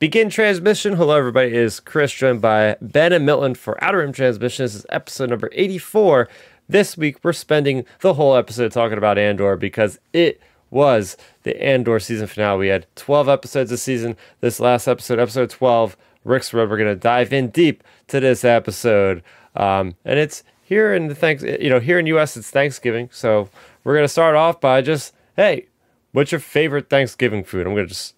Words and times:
Begin 0.00 0.28
transmission. 0.28 0.96
Hello, 0.96 1.16
everybody. 1.16 1.48
It 1.48 1.54
is 1.54 1.78
Chris 1.78 2.12
joined 2.12 2.40
by 2.40 2.76
Ben 2.82 3.12
and 3.12 3.24
Milton 3.24 3.54
for 3.54 3.82
Outer 3.82 3.98
Rim 3.98 4.12
Transmission. 4.12 4.64
This 4.64 4.74
is 4.74 4.86
episode 4.88 5.30
number 5.30 5.48
84. 5.52 6.28
This 6.68 6.96
week, 6.96 7.18
we're 7.22 7.32
spending 7.32 7.84
the 8.00 8.14
whole 8.14 8.34
episode 8.34 8.72
talking 8.72 8.98
about 8.98 9.18
Andor 9.18 9.56
because 9.56 10.00
it 10.12 10.40
was 10.70 11.16
the 11.44 11.62
Andor 11.62 12.00
season 12.00 12.26
finale. 12.26 12.58
We 12.58 12.68
had 12.68 12.88
12 12.96 13.28
episodes 13.28 13.70
this 13.70 13.84
season. 13.84 14.16
This 14.40 14.58
last 14.58 14.88
episode, 14.88 15.20
episode 15.20 15.50
12, 15.50 15.96
Rix 16.24 16.52
Road, 16.52 16.70
we're 16.70 16.76
going 16.76 16.88
to 16.92 16.96
dive 16.96 17.32
in 17.32 17.50
deep 17.50 17.84
to 18.08 18.18
this 18.18 18.44
episode. 18.44 19.22
Um, 19.54 19.94
and 20.04 20.18
it's 20.18 20.42
here 20.64 20.92
in 20.92 21.06
the 21.06 21.14
thanks, 21.14 21.44
you 21.44 21.70
know, 21.70 21.78
here 21.78 22.00
in 22.00 22.06
US, 22.06 22.36
it's 22.36 22.50
Thanksgiving. 22.50 23.10
So 23.12 23.48
we're 23.84 23.94
going 23.94 24.04
to 24.04 24.08
start 24.08 24.34
off 24.34 24.60
by 24.60 24.82
just, 24.82 25.14
hey, 25.36 25.68
what's 26.10 26.32
your 26.32 26.40
favorite 26.40 26.90
Thanksgiving 26.90 27.44
food? 27.44 27.64
I'm 27.64 27.74
going 27.74 27.86
to 27.86 27.94
just 27.94 28.16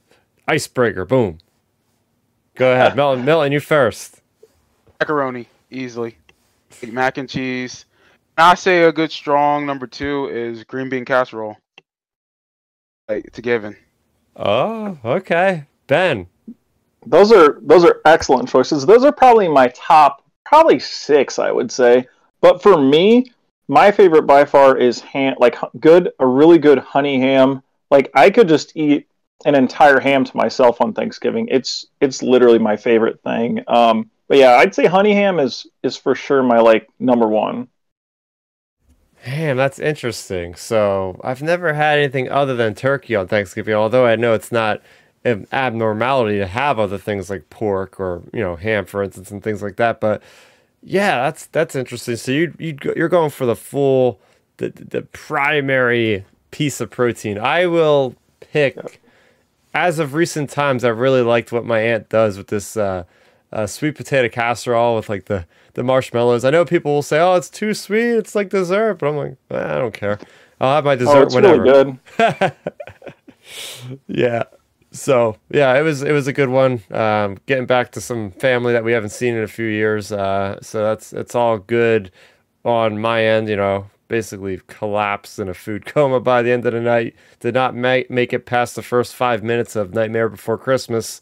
icebreaker, 0.49 1.05
boom. 1.05 1.38
Go 2.56 2.73
ahead, 2.73 2.96
Milton. 2.96 3.24
Milton, 3.24 3.52
you 3.52 3.60
first. 3.60 4.23
Macaroni, 4.98 5.46
easily. 5.70 6.16
Mac 6.88 7.19
and 7.19 7.29
cheese. 7.29 7.84
I 8.38 8.55
say 8.55 8.84
a 8.84 8.92
good 8.92 9.12
strong 9.12 9.66
number 9.66 9.87
two 9.87 10.29
is 10.29 10.65
green 10.65 10.88
bean 10.88 11.05
casserole. 11.05 11.56
Like, 13.09 13.27
it's 13.27 13.38
a 13.38 13.42
given. 13.42 13.77
Oh, 14.37 14.98
okay. 15.05 15.65
Ben. 15.87 16.27
Those 17.05 17.30
are 17.30 17.59
those 17.62 17.84
are 17.84 18.01
excellent 18.05 18.48
choices. 18.48 18.84
Those 18.84 19.04
are 19.04 19.12
probably 19.12 19.48
my 19.48 19.68
top 19.68 20.24
probably 20.45 20.79
six, 20.79 21.38
I 21.38 21.52
would 21.52 21.70
say. 21.70 22.07
But 22.41 22.62
for 22.62 22.80
me, 22.80 23.32
my 23.68 23.93
favorite 23.93 24.23
by 24.23 24.45
far 24.45 24.77
is 24.77 25.01
ham 25.01 25.37
like 25.38 25.57
good 25.79 26.10
a 26.18 26.27
really 26.27 26.59
good 26.59 26.79
honey 26.79 27.20
ham. 27.20 27.62
Like 27.91 28.10
I 28.15 28.30
could 28.30 28.48
just 28.48 28.77
eat 28.77 29.07
an 29.45 29.55
entire 29.55 30.01
ham 30.01 30.24
to 30.24 30.37
myself 30.37 30.80
on 30.80 30.93
Thanksgiving. 30.93 31.49
It's 31.51 31.87
it's 32.01 32.23
literally 32.23 32.59
my 32.59 32.77
favorite 32.77 33.21
thing. 33.23 33.63
Um, 33.69 34.10
but 34.29 34.38
yeah, 34.38 34.55
I'd 34.57 34.74
say 34.74 34.87
honey 34.87 35.15
ham 35.15 35.38
is 35.38 35.66
is 35.83 35.97
for 35.97 36.15
sure 36.15 36.43
my 36.43 36.59
like 36.59 36.88
number 36.99 37.29
one. 37.29 37.69
Ham, 39.23 39.57
that's 39.57 39.79
interesting. 39.79 40.55
So 40.55 41.21
I've 41.25 41.43
never 41.43 41.73
had 41.75 41.99
anything 41.99 42.30
other 42.30 42.55
than 42.55 42.75
turkey 42.75 43.16
on 43.16 43.27
Thanksgiving, 43.27 43.75
although 43.75 44.07
I 44.07 44.15
know 44.16 44.35
it's 44.35 44.52
not 44.52 44.80
an 45.25 45.47
abnormality 45.51 46.38
to 46.38 46.47
have 46.47 46.79
other 46.79 46.99
things 46.99 47.29
like 47.29 47.51
pork 47.51 47.99
or 47.99 48.23
you 48.32 48.41
know 48.41 48.57
ham, 48.57 48.87
for 48.87 49.03
instance, 49.03 49.30
and 49.30 49.43
things 49.43 49.63
like 49.63 49.77
that. 49.77 50.01
But 50.01 50.23
yeah, 50.82 51.16
that's 51.25 51.47
that's 51.47 51.75
interesting. 51.75 52.16
So 52.16 52.32
you 52.32 52.55
you 52.59 52.77
you're 52.95 53.09
going 53.09 53.30
for 53.30 53.47
the 53.47 53.57
full 53.57 54.21
the 54.59 54.71
the 54.71 55.03
primary 55.03 56.25
piece 56.53 56.80
of 56.80 56.91
protein. 56.91 57.38
I 57.38 57.66
will 57.66 58.15
pick. 58.41 59.01
As 59.77 59.99
of 59.99 60.15
recent 60.15 60.49
times, 60.49 60.85
I've 60.85 60.99
really 60.99 61.21
liked 61.21 61.52
what 61.52 61.66
my 61.66 61.80
aunt 61.80 62.09
does 62.09 62.38
with 62.38 62.46
this 62.46 62.79
uh, 62.79 63.05
uh, 63.52 63.66
sweet 63.66 63.95
potato 63.95 64.28
casserole 64.31 64.97
with 64.97 65.10
like 65.10 65.27
the 65.27 65.47
the 65.75 65.82
marshmallows. 65.82 66.47
I 66.47 66.50
know 66.50 66.65
people 66.65 66.94
will 66.94 67.03
say, 67.03 67.21
"Oh, 67.21 67.34
it's 67.34 67.50
too 67.50 67.75
sweet. 67.75 68.16
It's 68.16 68.34
like 68.34 68.49
dessert," 68.49 68.94
but 68.94 69.09
I'm 69.09 69.16
like, 69.16 69.37
eh, 69.50 69.75
I 69.75 69.77
don't 69.77 69.93
care. 69.93 70.19
I'll 70.62 70.77
have 70.77 70.84
my 70.87 70.94
dessert 70.94 71.16
oh, 71.19 71.22
it's 71.25 71.34
whenever. 71.34 71.62
Really 71.62 71.99
good. 72.16 72.53
yeah. 74.06 74.44
So 74.93 75.37
yeah, 75.50 75.78
it 75.78 75.82
was 75.82 76.03
it 76.03 76.12
was 76.12 76.27
a 76.27 76.32
good 76.32 76.49
one. 76.49 76.81
Um, 76.91 77.37
getting 77.44 77.66
back 77.66 77.93
to 77.93 78.00
some 78.00 78.31
family 78.31 78.72
that 78.72 78.82
we 78.82 78.93
haven't 78.93 79.10
seen 79.10 79.34
in 79.34 79.43
a 79.43 79.49
few 79.49 79.66
years. 79.66 80.10
Uh, 80.10 80.59
so 80.62 80.82
that's 80.82 81.12
it's 81.12 81.34
all 81.34 81.59
good 81.59 82.10
on 82.65 82.99
my 82.99 83.22
end. 83.22 83.50
You 83.50 83.56
know, 83.56 83.91
basically 84.09 84.60
collapsed 84.66 85.38
in 85.38 85.49
a 85.49 85.54
food 85.54 85.87
coma 85.87 86.21
by 86.21 86.43
the 86.43 86.53
end 86.53 86.66
of 86.66 86.72
the 86.72 86.81
night. 86.81 87.15
Did 87.41 87.54
not 87.54 87.75
make 87.75 88.10
make 88.10 88.32
it 88.32 88.47
past 88.47 88.75
the 88.75 88.82
first 88.82 89.15
five 89.15 89.43
minutes 89.43 89.76
of 89.76 89.94
Nightmare 89.94 90.28
Before 90.28 90.59
Christmas. 90.59 91.21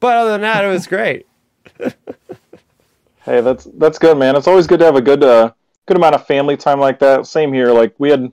But 0.00 0.16
other 0.16 0.30
than 0.32 0.42
that, 0.42 0.64
it 0.64 0.68
was 0.68 0.86
great. 0.86 1.26
hey, 1.78 3.40
that's 3.40 3.64
that's 3.74 3.98
good, 3.98 4.16
man. 4.16 4.36
It's 4.36 4.48
always 4.48 4.66
good 4.66 4.80
to 4.80 4.86
have 4.86 4.96
a 4.96 5.02
good 5.02 5.24
uh, 5.24 5.52
good 5.86 5.96
amount 5.96 6.14
of 6.14 6.26
family 6.26 6.56
time 6.56 6.80
like 6.80 6.98
that. 7.00 7.26
Same 7.26 7.52
here. 7.52 7.72
Like 7.72 7.94
we 7.98 8.10
had 8.10 8.32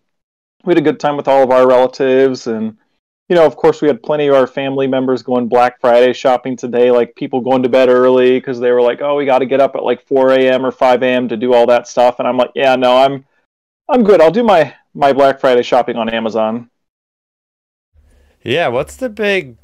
we 0.64 0.72
had 0.72 0.78
a 0.78 0.82
good 0.82 1.00
time 1.00 1.18
with 1.18 1.28
all 1.28 1.44
of 1.44 1.52
our 1.52 1.68
relatives 1.68 2.48
and 2.48 2.78
you 3.28 3.36
know, 3.36 3.46
of 3.46 3.56
course, 3.56 3.82
we 3.82 3.88
had 3.88 4.04
plenty 4.04 4.28
of 4.28 4.36
our 4.36 4.46
family 4.46 4.86
members 4.86 5.24
going 5.24 5.48
Black 5.48 5.80
Friday 5.82 6.14
shopping 6.14 6.56
today, 6.56 6.92
like 6.92 7.16
people 7.16 7.42
going 7.42 7.64
to 7.64 7.70
bed 7.70 7.90
early 7.90 8.38
because 8.38 8.60
they 8.60 8.72
were 8.72 8.84
like, 8.84 9.02
"Oh, 9.02 9.16
we 9.16 9.26
got 9.26 9.40
to 9.40 9.48
get 9.48 9.60
up 9.60 9.76
at 9.76 9.84
like 9.84 10.06
4 10.08 10.32
a.m. 10.34 10.66
or 10.66 10.72
5 10.72 11.02
a.m. 11.02 11.28
to 11.30 11.38
do 11.38 11.54
all 11.54 11.66
that 11.66 11.88
stuff." 11.88 12.20
And 12.20 12.28
I'm 12.28 12.38
like, 12.38 12.52
"Yeah, 12.54 12.76
no, 12.76 12.98
I'm, 12.98 13.26
I'm 13.88 14.04
good. 14.04 14.22
I'll 14.22 14.32
do 14.32 14.44
my 14.44 14.74
my 14.94 15.14
Black 15.14 15.40
Friday 15.40 15.64
shopping 15.64 15.98
on 15.98 16.10
Amazon." 16.10 16.70
Yeah, 18.42 18.68
what's 18.68 18.96
the 18.96 19.10
big 19.10 19.58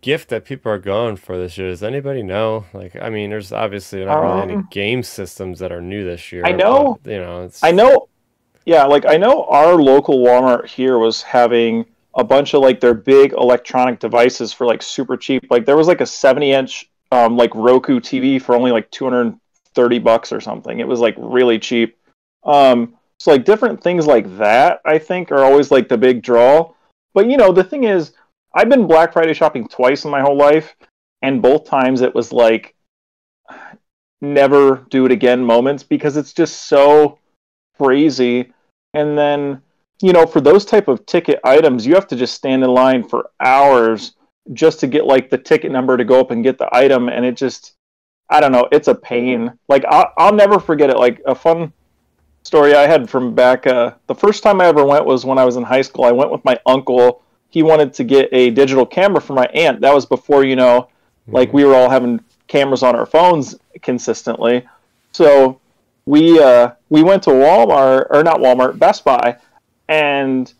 gift 0.00 0.28
that 0.30 0.44
people 0.44 0.70
are 0.70 0.78
going 0.78 1.16
for 1.16 1.36
this 1.36 1.58
year? 1.58 1.68
Does 1.68 1.82
anybody 1.82 2.22
know? 2.22 2.64
Like, 2.72 2.96
I 2.96 3.10
mean, 3.10 3.30
there's 3.30 3.52
obviously 3.52 4.04
not 4.04 4.20
really 4.20 4.42
um, 4.42 4.50
any 4.50 4.62
game 4.70 5.02
systems 5.02 5.58
that 5.58 5.72
are 5.72 5.80
new 5.80 6.04
this 6.04 6.32
year. 6.32 6.44
I 6.44 6.52
know. 6.52 6.98
But, 7.02 7.10
you 7.12 7.18
know, 7.18 7.42
it's... 7.44 7.62
I 7.62 7.72
know. 7.72 8.08
Yeah, 8.66 8.84
like 8.84 9.06
I 9.06 9.16
know 9.16 9.44
our 9.46 9.74
local 9.74 10.18
Walmart 10.18 10.66
here 10.66 10.98
was 10.98 11.22
having 11.22 11.86
a 12.14 12.22
bunch 12.22 12.54
of 12.54 12.62
like 12.62 12.80
their 12.80 12.94
big 12.94 13.32
electronic 13.32 13.98
devices 13.98 14.52
for 14.52 14.66
like 14.66 14.82
super 14.82 15.16
cheap. 15.16 15.46
Like 15.50 15.64
there 15.64 15.76
was 15.76 15.88
like 15.88 16.00
a 16.00 16.06
70 16.06 16.52
inch 16.52 16.90
um, 17.10 17.36
like 17.36 17.54
Roku 17.54 18.00
TV 18.00 18.40
for 18.40 18.54
only 18.54 18.70
like 18.70 18.90
230 18.90 19.98
bucks 19.98 20.32
or 20.32 20.40
something. 20.40 20.78
It 20.78 20.86
was 20.86 21.00
like 21.00 21.14
really 21.18 21.58
cheap. 21.58 21.98
Um, 22.44 22.94
so 23.20 23.32
like 23.32 23.44
different 23.44 23.82
things 23.82 24.06
like 24.06 24.38
that, 24.38 24.80
I 24.86 24.96
think, 24.98 25.30
are 25.30 25.44
always 25.44 25.70
like 25.70 25.90
the 25.90 25.98
big 25.98 26.22
draw. 26.22 26.72
But 27.12 27.28
you 27.28 27.36
know, 27.36 27.52
the 27.52 27.62
thing 27.62 27.84
is, 27.84 28.14
I've 28.54 28.70
been 28.70 28.86
Black 28.86 29.12
Friday 29.12 29.34
shopping 29.34 29.68
twice 29.68 30.06
in 30.06 30.10
my 30.10 30.22
whole 30.22 30.38
life, 30.38 30.74
and 31.20 31.42
both 31.42 31.66
times 31.66 32.00
it 32.00 32.14
was 32.14 32.32
like 32.32 32.74
never 34.22 34.86
do 34.88 35.04
it 35.04 35.12
again 35.12 35.44
moments 35.44 35.82
because 35.82 36.16
it's 36.16 36.32
just 36.32 36.64
so 36.64 37.18
crazy. 37.78 38.54
And 38.94 39.18
then 39.18 39.60
you 40.00 40.14
know, 40.14 40.24
for 40.24 40.40
those 40.40 40.64
type 40.64 40.88
of 40.88 41.04
ticket 41.04 41.40
items, 41.44 41.86
you 41.86 41.94
have 41.94 42.06
to 42.08 42.16
just 42.16 42.34
stand 42.34 42.64
in 42.64 42.70
line 42.70 43.06
for 43.06 43.28
hours 43.38 44.14
just 44.54 44.80
to 44.80 44.86
get 44.86 45.04
like 45.04 45.28
the 45.28 45.36
ticket 45.36 45.70
number 45.70 45.98
to 45.98 46.06
go 46.06 46.20
up 46.20 46.30
and 46.30 46.42
get 46.42 46.56
the 46.56 46.74
item, 46.74 47.10
and 47.10 47.26
it 47.26 47.36
just, 47.36 47.74
I 48.30 48.40
don't 48.40 48.52
know, 48.52 48.66
it's 48.72 48.88
a 48.88 48.94
pain. 48.94 49.52
Like 49.68 49.84
I'll, 49.84 50.10
I'll 50.16 50.34
never 50.34 50.58
forget 50.58 50.88
it. 50.88 50.96
Like 50.96 51.20
a 51.26 51.34
fun 51.34 51.74
story 52.42 52.74
I 52.74 52.86
had 52.86 53.08
from 53.08 53.34
back, 53.34 53.66
uh, 53.66 53.92
the 54.06 54.14
first 54.14 54.42
time 54.42 54.60
I 54.60 54.66
ever 54.66 54.84
went 54.84 55.04
was 55.04 55.24
when 55.24 55.38
I 55.38 55.44
was 55.44 55.56
in 55.56 55.62
high 55.62 55.82
school. 55.82 56.04
I 56.04 56.12
went 56.12 56.30
with 56.30 56.44
my 56.44 56.58
uncle. 56.66 57.22
He 57.48 57.62
wanted 57.62 57.92
to 57.94 58.04
get 58.04 58.28
a 58.32 58.50
digital 58.50 58.86
camera 58.86 59.20
for 59.20 59.34
my 59.34 59.46
aunt. 59.46 59.80
That 59.80 59.94
was 59.94 60.06
before 60.06 60.44
you 60.44 60.56
know, 60.56 60.88
like 61.26 61.48
mm-hmm. 61.48 61.56
we 61.56 61.64
were 61.64 61.74
all 61.74 61.90
having 61.90 62.20
cameras 62.46 62.82
on 62.82 62.96
our 62.96 63.06
phones 63.06 63.56
consistently. 63.82 64.66
So 65.12 65.60
we 66.06 66.40
uh, 66.40 66.72
we 66.88 67.02
went 67.02 67.22
to 67.24 67.30
Walmart 67.30 68.06
or 68.10 68.22
not 68.22 68.38
Walmart, 68.38 68.78
Best 68.78 69.04
Buy 69.04 69.36
and 69.90 70.52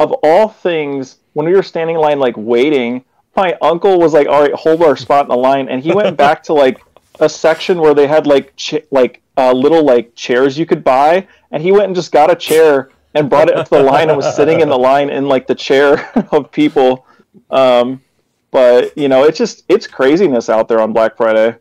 of 0.00 0.12
all 0.22 0.48
things, 0.48 1.18
when 1.34 1.46
we 1.46 1.52
were 1.52 1.62
standing 1.62 1.96
in 1.96 2.02
line, 2.02 2.18
like 2.18 2.34
waiting, 2.36 3.04
my 3.36 3.56
uncle 3.60 4.00
was 4.00 4.14
like, 4.14 4.26
"All 4.26 4.40
right, 4.40 4.54
hold 4.54 4.82
our 4.82 4.96
spot 4.96 5.26
in 5.26 5.28
the 5.28 5.36
line," 5.36 5.68
and 5.68 5.82
he 5.82 5.92
went 5.92 6.16
back 6.16 6.42
to 6.44 6.54
like 6.54 6.80
a 7.20 7.28
section 7.28 7.80
where 7.80 7.94
they 7.94 8.06
had 8.06 8.26
like 8.26 8.54
ch- 8.56 8.82
like 8.90 9.22
uh, 9.36 9.52
little 9.52 9.84
like 9.84 10.14
chairs 10.14 10.58
you 10.58 10.66
could 10.66 10.84
buy, 10.84 11.26
and 11.50 11.62
he 11.62 11.72
went 11.72 11.84
and 11.84 11.94
just 11.94 12.12
got 12.12 12.30
a 12.30 12.36
chair 12.36 12.90
and 13.14 13.28
brought 13.28 13.48
it 13.48 13.58
into 13.58 13.70
the 13.70 13.82
line 13.82 14.08
and 14.08 14.16
was 14.16 14.34
sitting 14.36 14.60
in 14.60 14.68
the 14.68 14.78
line 14.90 15.10
in 15.10 15.26
like 15.26 15.46
the 15.46 15.54
chair 15.54 16.10
of 16.32 16.50
people. 16.50 17.06
Um, 17.50 18.02
but 18.50 18.96
you 18.96 19.08
know, 19.08 19.24
it's 19.24 19.38
just 19.38 19.64
it's 19.68 19.86
craziness 19.86 20.48
out 20.48 20.68
there 20.68 20.80
on 20.80 20.92
Black 20.92 21.16
Friday. 21.16 21.56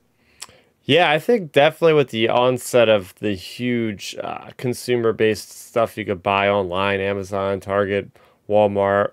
Yeah, 0.83 1.11
I 1.11 1.19
think 1.19 1.51
definitely 1.51 1.93
with 1.93 2.09
the 2.09 2.29
onset 2.29 2.89
of 2.89 3.13
the 3.19 3.35
huge 3.35 4.15
uh, 4.23 4.49
consumer 4.57 5.13
based 5.13 5.51
stuff 5.51 5.97
you 5.97 6.03
could 6.03 6.23
buy 6.23 6.49
online, 6.49 6.99
Amazon, 6.99 7.59
Target, 7.59 8.09
Walmart, 8.49 9.11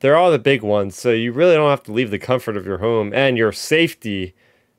they're 0.00 0.16
all 0.16 0.30
the 0.30 0.38
big 0.38 0.62
ones. 0.62 0.94
So 0.94 1.12
you 1.12 1.32
really 1.32 1.54
don't 1.54 1.70
have 1.70 1.82
to 1.84 1.92
leave 1.92 2.10
the 2.10 2.18
comfort 2.18 2.56
of 2.56 2.66
your 2.66 2.78
home 2.78 3.14
and 3.14 3.38
your 3.38 3.50
safety, 3.52 4.34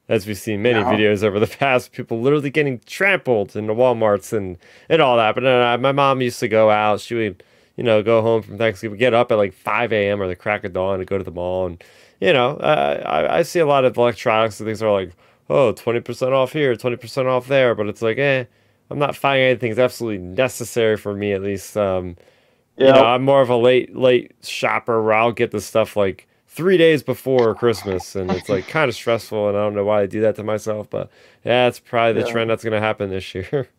as 0.10 0.26
we've 0.26 0.38
seen 0.38 0.62
many 0.62 0.80
no. 0.80 0.86
videos 0.86 1.24
over 1.24 1.40
the 1.40 1.48
past, 1.60 1.92
people 1.92 2.22
literally 2.22 2.50
getting 2.50 2.80
trampled 2.86 3.56
in 3.56 3.68
the 3.68 3.74
Walmarts 3.74 4.34
and, 4.34 4.58
and 4.90 5.02
all 5.02 5.18
that. 5.18 5.36
But 5.36 5.46
uh, 5.46 5.78
my 5.80 5.92
mom 5.92 6.22
used 6.22 6.40
to 6.40 6.48
go 6.48 6.70
out. 6.70 7.02
She 7.02 7.16
would, 7.16 7.44
you 7.76 7.84
know, 7.84 8.02
go 8.02 8.22
home 8.22 8.42
from 8.42 8.58
Thanksgiving, 8.58 8.98
get 8.98 9.14
up 9.14 9.32
at 9.32 9.38
like 9.38 9.54
5 9.54 9.92
a.m. 9.92 10.22
or 10.22 10.28
the 10.28 10.36
crack 10.36 10.64
of 10.64 10.74
dawn 10.74 11.00
to 11.00 11.06
go 11.06 11.18
to 11.18 11.24
the 11.24 11.32
mall. 11.32 11.66
And, 11.66 11.84
you 12.22 12.34
know, 12.34 12.52
uh, 12.58 13.04
I, 13.06 13.40
I 13.40 13.42
see 13.44 13.60
a 13.60 13.66
lot 13.66 13.86
of 13.86 13.98
electronics 13.98 14.60
and 14.60 14.68
things 14.68 14.82
are 14.82 14.92
like, 14.92 15.12
oh, 15.50 15.74
20% 15.74 16.32
off 16.32 16.54
here, 16.54 16.76
20% 16.76 17.26
off 17.26 17.48
there. 17.48 17.76
But 17.76 17.88
it's 17.88 18.02
like, 18.02 18.18
eh, 18.18 18.46
I'm 18.90 19.00
not 19.00 19.16
finding 19.16 19.46
anything 19.46 19.72
that's 19.72 19.80
absolutely 19.80 20.26
necessary 20.26 20.98
for 20.98 21.14
me, 21.14 21.34
at 21.34 21.42
least. 21.42 21.76
Um, 21.76 22.16
yeah. 22.78 22.88
You 22.88 22.94
know, 22.94 23.06
I'm 23.06 23.24
more 23.24 23.42
of 23.42 23.50
a 23.50 23.58
late, 23.58 23.96
late 23.96 24.36
shopper 24.44 25.02
where 25.02 25.14
I'll 25.14 25.32
get 25.32 25.52
the 25.52 25.60
stuff 25.60 25.98
like 25.98 26.28
three 26.58 26.76
days 26.76 27.04
before 27.04 27.54
Christmas. 27.54 28.16
And 28.16 28.32
it's 28.32 28.50
like 28.50 28.68
kind 28.68 28.90
of 28.90 28.96
stressful. 28.96 29.50
And 29.50 29.58
I 29.58 29.62
don't 29.62 29.76
know 29.76 29.86
why 29.86 30.02
I 30.02 30.06
do 30.08 30.22
that 30.22 30.36
to 30.38 30.44
myself. 30.44 30.90
But 30.90 31.10
yeah, 31.46 31.68
it's 31.68 31.80
probably 31.80 32.20
the 32.20 32.28
yeah. 32.28 32.34
trend 32.34 32.50
that's 32.50 32.64
going 32.64 32.74
to 32.74 32.86
happen 32.86 33.12
this 33.12 33.34
year. 33.36 33.70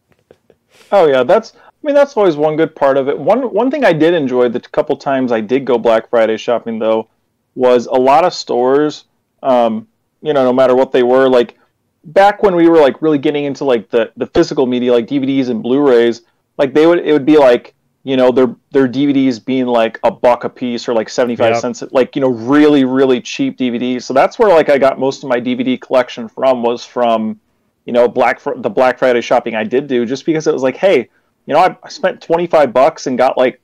oh, 0.92 1.06
yeah. 1.08 1.24
That's, 1.24 1.54
I 1.56 1.70
mean, 1.82 1.96
that's 1.96 2.16
always 2.16 2.36
one 2.36 2.56
good 2.56 2.74
part 2.76 2.96
of 2.96 3.08
it. 3.08 3.18
One, 3.18 3.52
one 3.52 3.70
thing 3.70 3.84
I 3.84 3.92
did 3.92 4.14
enjoy 4.14 4.48
the 4.48 4.60
couple 4.60 4.96
times 4.96 5.32
I 5.32 5.40
did 5.40 5.64
go 5.64 5.76
Black 5.76 6.08
Friday 6.08 6.36
shopping, 6.36 6.78
though, 6.78 7.08
was 7.56 7.86
a 7.86 7.94
lot 7.94 8.24
of 8.24 8.32
stores. 8.32 9.04
Um, 9.42 9.88
you 10.22 10.32
know, 10.32 10.44
no 10.44 10.52
matter 10.52 10.74
what 10.74 10.92
they 10.92 11.02
were. 11.02 11.28
Like 11.28 11.58
back 12.04 12.42
when 12.42 12.54
we 12.54 12.68
were 12.68 12.78
like 12.78 13.02
really 13.02 13.18
getting 13.18 13.44
into 13.44 13.64
like 13.64 13.90
the 13.90 14.12
the 14.16 14.26
physical 14.26 14.66
media, 14.66 14.92
like 14.92 15.06
DVDs 15.06 15.48
and 15.48 15.62
Blu-rays, 15.62 16.22
like 16.56 16.74
they 16.74 16.86
would 16.86 16.98
it 17.00 17.12
would 17.12 17.26
be 17.26 17.38
like 17.38 17.74
you 18.08 18.16
know 18.16 18.32
their 18.32 18.56
their 18.70 18.88
DVDs 18.88 19.44
being 19.44 19.66
like 19.66 20.00
a 20.02 20.10
buck 20.10 20.44
a 20.44 20.48
piece 20.48 20.88
or 20.88 20.94
like 20.94 21.10
75 21.10 21.52
Yep. 21.52 21.60
cents 21.60 21.82
like 21.92 22.16
you 22.16 22.22
know 22.22 22.30
really 22.30 22.86
really 22.86 23.20
cheap 23.20 23.58
DVDs 23.58 24.02
so 24.02 24.14
that's 24.14 24.38
where 24.38 24.48
like 24.48 24.70
I 24.70 24.78
got 24.78 24.98
most 24.98 25.22
of 25.22 25.28
my 25.28 25.38
DVD 25.38 25.78
collection 25.78 26.26
from 26.26 26.62
was 26.62 26.86
from 26.86 27.38
you 27.84 27.92
know 27.92 28.08
black 28.08 28.40
Fr- 28.40 28.56
the 28.56 28.70
Black 28.70 28.98
Friday 28.98 29.20
shopping 29.20 29.54
I 29.54 29.64
did 29.64 29.88
do 29.88 30.06
just 30.06 30.24
because 30.24 30.46
it 30.46 30.54
was 30.54 30.62
like 30.62 30.76
hey 30.78 31.10
you 31.44 31.52
know 31.52 31.60
I, 31.60 31.76
I 31.82 31.88
spent 31.90 32.22
25 32.22 32.72
bucks 32.72 33.06
and 33.06 33.18
got 33.18 33.36
like 33.36 33.60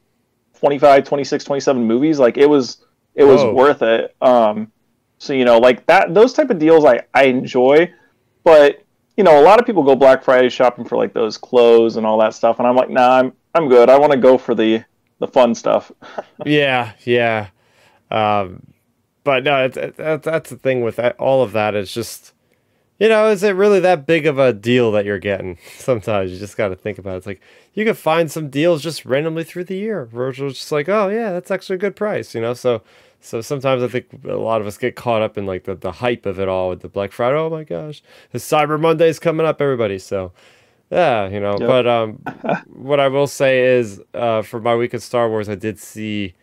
25 0.59 1.05
26 1.05 1.43
27 1.45 1.83
movies. 1.83 2.19
Like 2.19 2.37
it 2.37 2.49
was 2.49 2.85
it 3.15 3.25
was 3.25 3.41
Whoa. 3.43 3.55
worth 3.55 3.81
it. 3.81 4.15
Um 4.21 4.71
so 5.17 5.33
you 5.33 5.47
know 5.47 5.57
like 5.57 5.87
that 5.87 6.13
those 6.13 6.35
type 6.35 6.51
of 6.51 6.59
deals 6.59 6.85
I 6.85 7.01
I 7.15 7.25
enjoy. 7.25 7.91
But 8.45 8.85
you 9.17 9.25
know, 9.25 9.41
a 9.41 9.45
lot 9.45 9.59
of 9.59 9.65
people 9.65 9.85
go 9.85 9.95
Black 9.95 10.23
Friday 10.23 10.51
shopping 10.51 10.85
for 10.85 10.99
like 10.99 11.15
those 11.15 11.39
clothes 11.39 11.97
and 11.97 12.05
all 12.05 12.19
that 12.19 12.35
stuff, 12.35 12.59
and 12.59 12.67
I'm 12.69 12.75
like, 12.77 12.91
nah, 12.91 13.21
I'm 13.21 13.33
I'm 13.55 13.69
good. 13.69 13.89
I 13.89 13.99
want 13.99 14.13
to 14.13 14.19
go 14.19 14.39
for 14.39 14.55
the 14.55 14.85
the 15.19 15.29
fun 15.29 15.55
stuff. 15.55 15.93
Yeah, 16.45 16.93
yeah. 17.05 17.49
Um, 18.11 18.75
but 19.23 19.45
no, 19.45 19.65
it, 19.65 19.77
it, 19.77 19.97
that, 19.97 20.23
that's 20.23 20.51
the 20.51 20.57
thing 20.57 20.83
with 20.83 20.97
that, 20.97 21.17
all 21.19 21.43
of 21.43 21.53
that. 21.53 21.75
It's 21.75 21.93
just, 21.95 22.35
you 22.99 23.09
know, 23.09 23.29
is 23.29 23.43
it 23.43 23.55
really 23.55 23.81
that 23.81 24.07
big 24.07 24.27
of 24.27 24.39
a 24.39 24.53
deal 24.53 24.93
that 24.93 25.05
you're 25.05 25.19
getting? 25.19 25.59
Sometimes 25.79 26.33
you 26.33 26.39
just 26.39 26.57
got 26.57 26.69
to 26.69 26.77
think 26.77 26.99
about 26.99 27.15
it. 27.15 27.17
It's 27.19 27.27
like 27.27 27.41
you 27.73 27.85
could 27.85 27.97
find 27.97 28.31
some 28.31 28.51
deals 28.51 28.83
just 28.83 29.07
randomly 29.07 29.45
through 29.45 29.65
the 29.65 29.77
year 29.77 30.09
it's 30.13 30.39
just 30.39 30.73
like, 30.73 30.89
oh 30.89 31.09
yeah, 31.09 31.33
that's 31.33 31.51
actually 31.51 31.77
a 31.77 31.79
good 31.79 31.97
price, 31.97 32.35
you 32.35 32.41
know. 32.41 32.53
So, 32.53 32.83
so 33.21 33.41
sometimes 33.41 33.83
I 33.83 33.89
think 33.89 34.07
a 34.25 34.35
lot 34.35 34.61
of 34.61 34.67
us 34.67 34.77
get 34.77 34.97
caught 34.97 35.23
up 35.23 35.39
in 35.39 35.47
like 35.47 35.65
the, 35.65 35.75
the 35.75 35.93
hype 35.93 36.27
of 36.27 36.39
it 36.39 36.49
all 36.49 36.69
with 36.69 36.81
the 36.81 36.89
Black 36.89 37.13
Friday. 37.13 37.39
Oh 37.39 37.49
my 37.49 37.65
gosh, 37.65 38.03
the 38.33 38.39
Cyber 38.39 38.79
Monday's 38.79 39.19
coming 39.19 39.47
up, 39.47 39.63
everybody. 39.63 39.99
So, 39.99 40.33
yeah, 40.95 41.29
you 41.29 41.41
know. 41.41 41.57
Yep. 41.59 41.69
But 41.69 41.87
um, 41.87 42.13
what 42.69 43.01
I 43.01 43.09
will 43.09 43.27
say 43.27 43.77
is, 43.79 44.01
uh, 44.15 44.43
for 44.43 44.61
my 44.61 44.75
week 44.77 44.95
of 44.95 45.03
Star 45.03 45.29
Wars, 45.29 45.49
I 45.49 45.57
did 45.57 45.79
see 45.79 46.35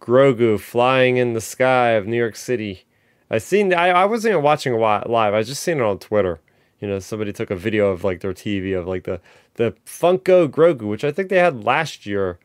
Grogu 0.00 0.58
flying 0.58 1.16
in 1.16 1.34
the 1.34 1.40
sky 1.40 1.90
of 1.90 2.06
New 2.06 2.16
York 2.16 2.36
City. 2.36 2.84
I 3.30 3.38
seen. 3.38 3.72
I, 3.72 3.90
I 3.90 4.04
wasn't 4.06 4.32
even 4.32 4.42
watching 4.42 4.74
it 4.74 4.78
live. 4.78 5.34
I 5.34 5.38
was 5.38 5.46
just 5.46 5.62
seeing 5.62 5.78
it 5.78 5.84
on 5.84 5.98
Twitter. 5.98 6.40
You 6.80 6.88
know, 6.88 6.98
somebody 6.98 7.32
took 7.32 7.50
a 7.50 7.56
video 7.56 7.90
of 7.90 8.02
like 8.02 8.20
their 8.20 8.32
TV 8.32 8.76
of 8.76 8.88
like 8.88 9.04
the 9.04 9.20
the 9.54 9.74
Funko 9.86 10.48
Grogu, 10.48 10.82
which 10.82 11.04
I 11.04 11.12
think 11.12 11.28
they 11.28 11.38
had 11.38 11.64
last 11.64 12.06
year. 12.06 12.38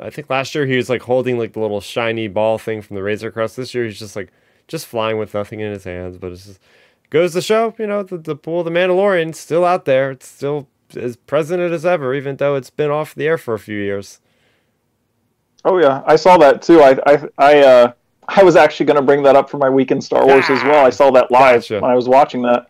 I 0.00 0.10
think 0.10 0.28
last 0.30 0.54
year 0.54 0.66
he 0.66 0.76
was 0.76 0.88
like 0.88 1.02
holding 1.02 1.38
like 1.38 1.52
the 1.52 1.60
little 1.60 1.80
shiny 1.80 2.28
ball 2.28 2.58
thing 2.58 2.82
from 2.82 2.96
the 2.96 3.02
Razor 3.02 3.30
Crest. 3.30 3.56
This 3.56 3.74
year 3.74 3.84
he's 3.84 3.98
just 3.98 4.16
like 4.16 4.32
just 4.66 4.86
flying 4.86 5.18
with 5.18 5.34
nothing 5.34 5.60
in 5.60 5.72
his 5.72 5.84
hands. 5.84 6.18
But 6.18 6.32
it's 6.32 6.46
just 6.46 6.60
goes 7.10 7.32
to 7.34 7.42
show, 7.42 7.74
you 7.78 7.86
know, 7.86 8.02
the 8.02 8.18
the 8.18 8.36
pool 8.36 8.60
of 8.60 8.64
the 8.64 8.70
Mandalorian 8.70 9.34
still 9.34 9.64
out 9.64 9.84
there. 9.84 10.10
It's 10.10 10.26
still 10.26 10.68
as 10.96 11.16
present 11.16 11.60
as 11.60 11.84
ever, 11.84 12.14
even 12.14 12.36
though 12.36 12.54
it's 12.54 12.70
been 12.70 12.90
off 12.90 13.14
the 13.14 13.26
air 13.26 13.38
for 13.38 13.54
a 13.54 13.58
few 13.58 13.78
years. 13.78 14.20
Oh 15.64 15.78
yeah, 15.78 16.02
I 16.06 16.16
saw 16.16 16.38
that 16.38 16.62
too. 16.62 16.80
I 16.80 16.98
I 17.06 17.28
I 17.36 17.58
uh 17.60 17.92
I 18.28 18.42
was 18.42 18.56
actually 18.56 18.86
going 18.86 18.96
to 18.96 19.02
bring 19.02 19.22
that 19.22 19.36
up 19.36 19.48
for 19.48 19.56
my 19.56 19.70
weekend 19.70 20.04
Star 20.04 20.26
Wars 20.26 20.48
as 20.50 20.62
well. 20.62 20.84
I 20.84 20.90
saw 20.90 21.10
that 21.12 21.30
live 21.30 21.62
Gotcha. 21.62 21.80
when 21.80 21.90
I 21.90 21.94
was 21.94 22.08
watching 22.08 22.42
that. 22.42 22.68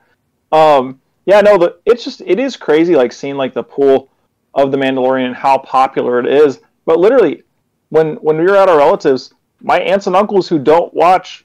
Um, 0.52 1.00
yeah, 1.26 1.40
no, 1.40 1.58
the 1.58 1.78
it's 1.84 2.04
just 2.04 2.22
it 2.22 2.38
is 2.38 2.56
crazy, 2.56 2.96
like 2.96 3.12
seeing 3.12 3.36
like 3.36 3.54
the 3.54 3.62
pool 3.62 4.08
of 4.54 4.70
the 4.70 4.78
Mandalorian 4.78 5.26
and 5.26 5.36
how 5.36 5.58
popular 5.58 6.20
it 6.20 6.26
is. 6.26 6.60
But 6.86 6.98
literally, 6.98 7.42
when 7.90 8.14
when 8.16 8.38
we 8.38 8.44
were 8.44 8.56
at 8.56 8.68
our 8.68 8.78
relatives, 8.78 9.34
my 9.60 9.80
aunts 9.80 10.06
and 10.06 10.16
uncles 10.16 10.48
who 10.48 10.58
don't 10.58 10.92
watch 10.94 11.44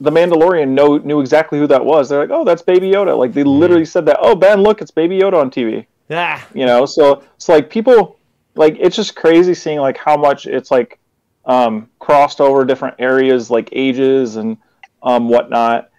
the 0.00 0.10
Mandalorian 0.10 0.68
know 0.70 0.98
knew 0.98 1.20
exactly 1.20 1.58
who 1.58 1.66
that 1.68 1.84
was. 1.84 2.08
They're 2.08 2.20
like, 2.20 2.30
"Oh, 2.30 2.44
that's 2.44 2.60
Baby 2.60 2.90
Yoda." 2.90 3.16
Like 3.16 3.32
they 3.32 3.44
literally 3.44 3.84
said 3.84 4.04
that. 4.06 4.18
Oh, 4.20 4.34
Ben, 4.34 4.62
look, 4.62 4.82
it's 4.82 4.90
Baby 4.90 5.20
Yoda 5.20 5.40
on 5.40 5.50
TV 5.50 5.86
Ah, 6.10 6.46
you 6.54 6.66
know 6.66 6.84
so 6.86 7.22
it's 7.36 7.48
like 7.48 7.70
people 7.70 8.18
like 8.54 8.76
it's 8.78 8.96
just 8.96 9.16
crazy 9.16 9.54
seeing 9.54 9.78
like 9.80 9.96
how 9.96 10.16
much 10.16 10.46
it's 10.46 10.70
like 10.70 10.98
um 11.46 11.88
crossed 11.98 12.40
over 12.40 12.64
different 12.64 12.94
areas 12.98 13.50
like 13.50 13.68
ages 13.72 14.36
and 14.36 14.56
um 15.02 15.28
whatnot. 15.28 15.90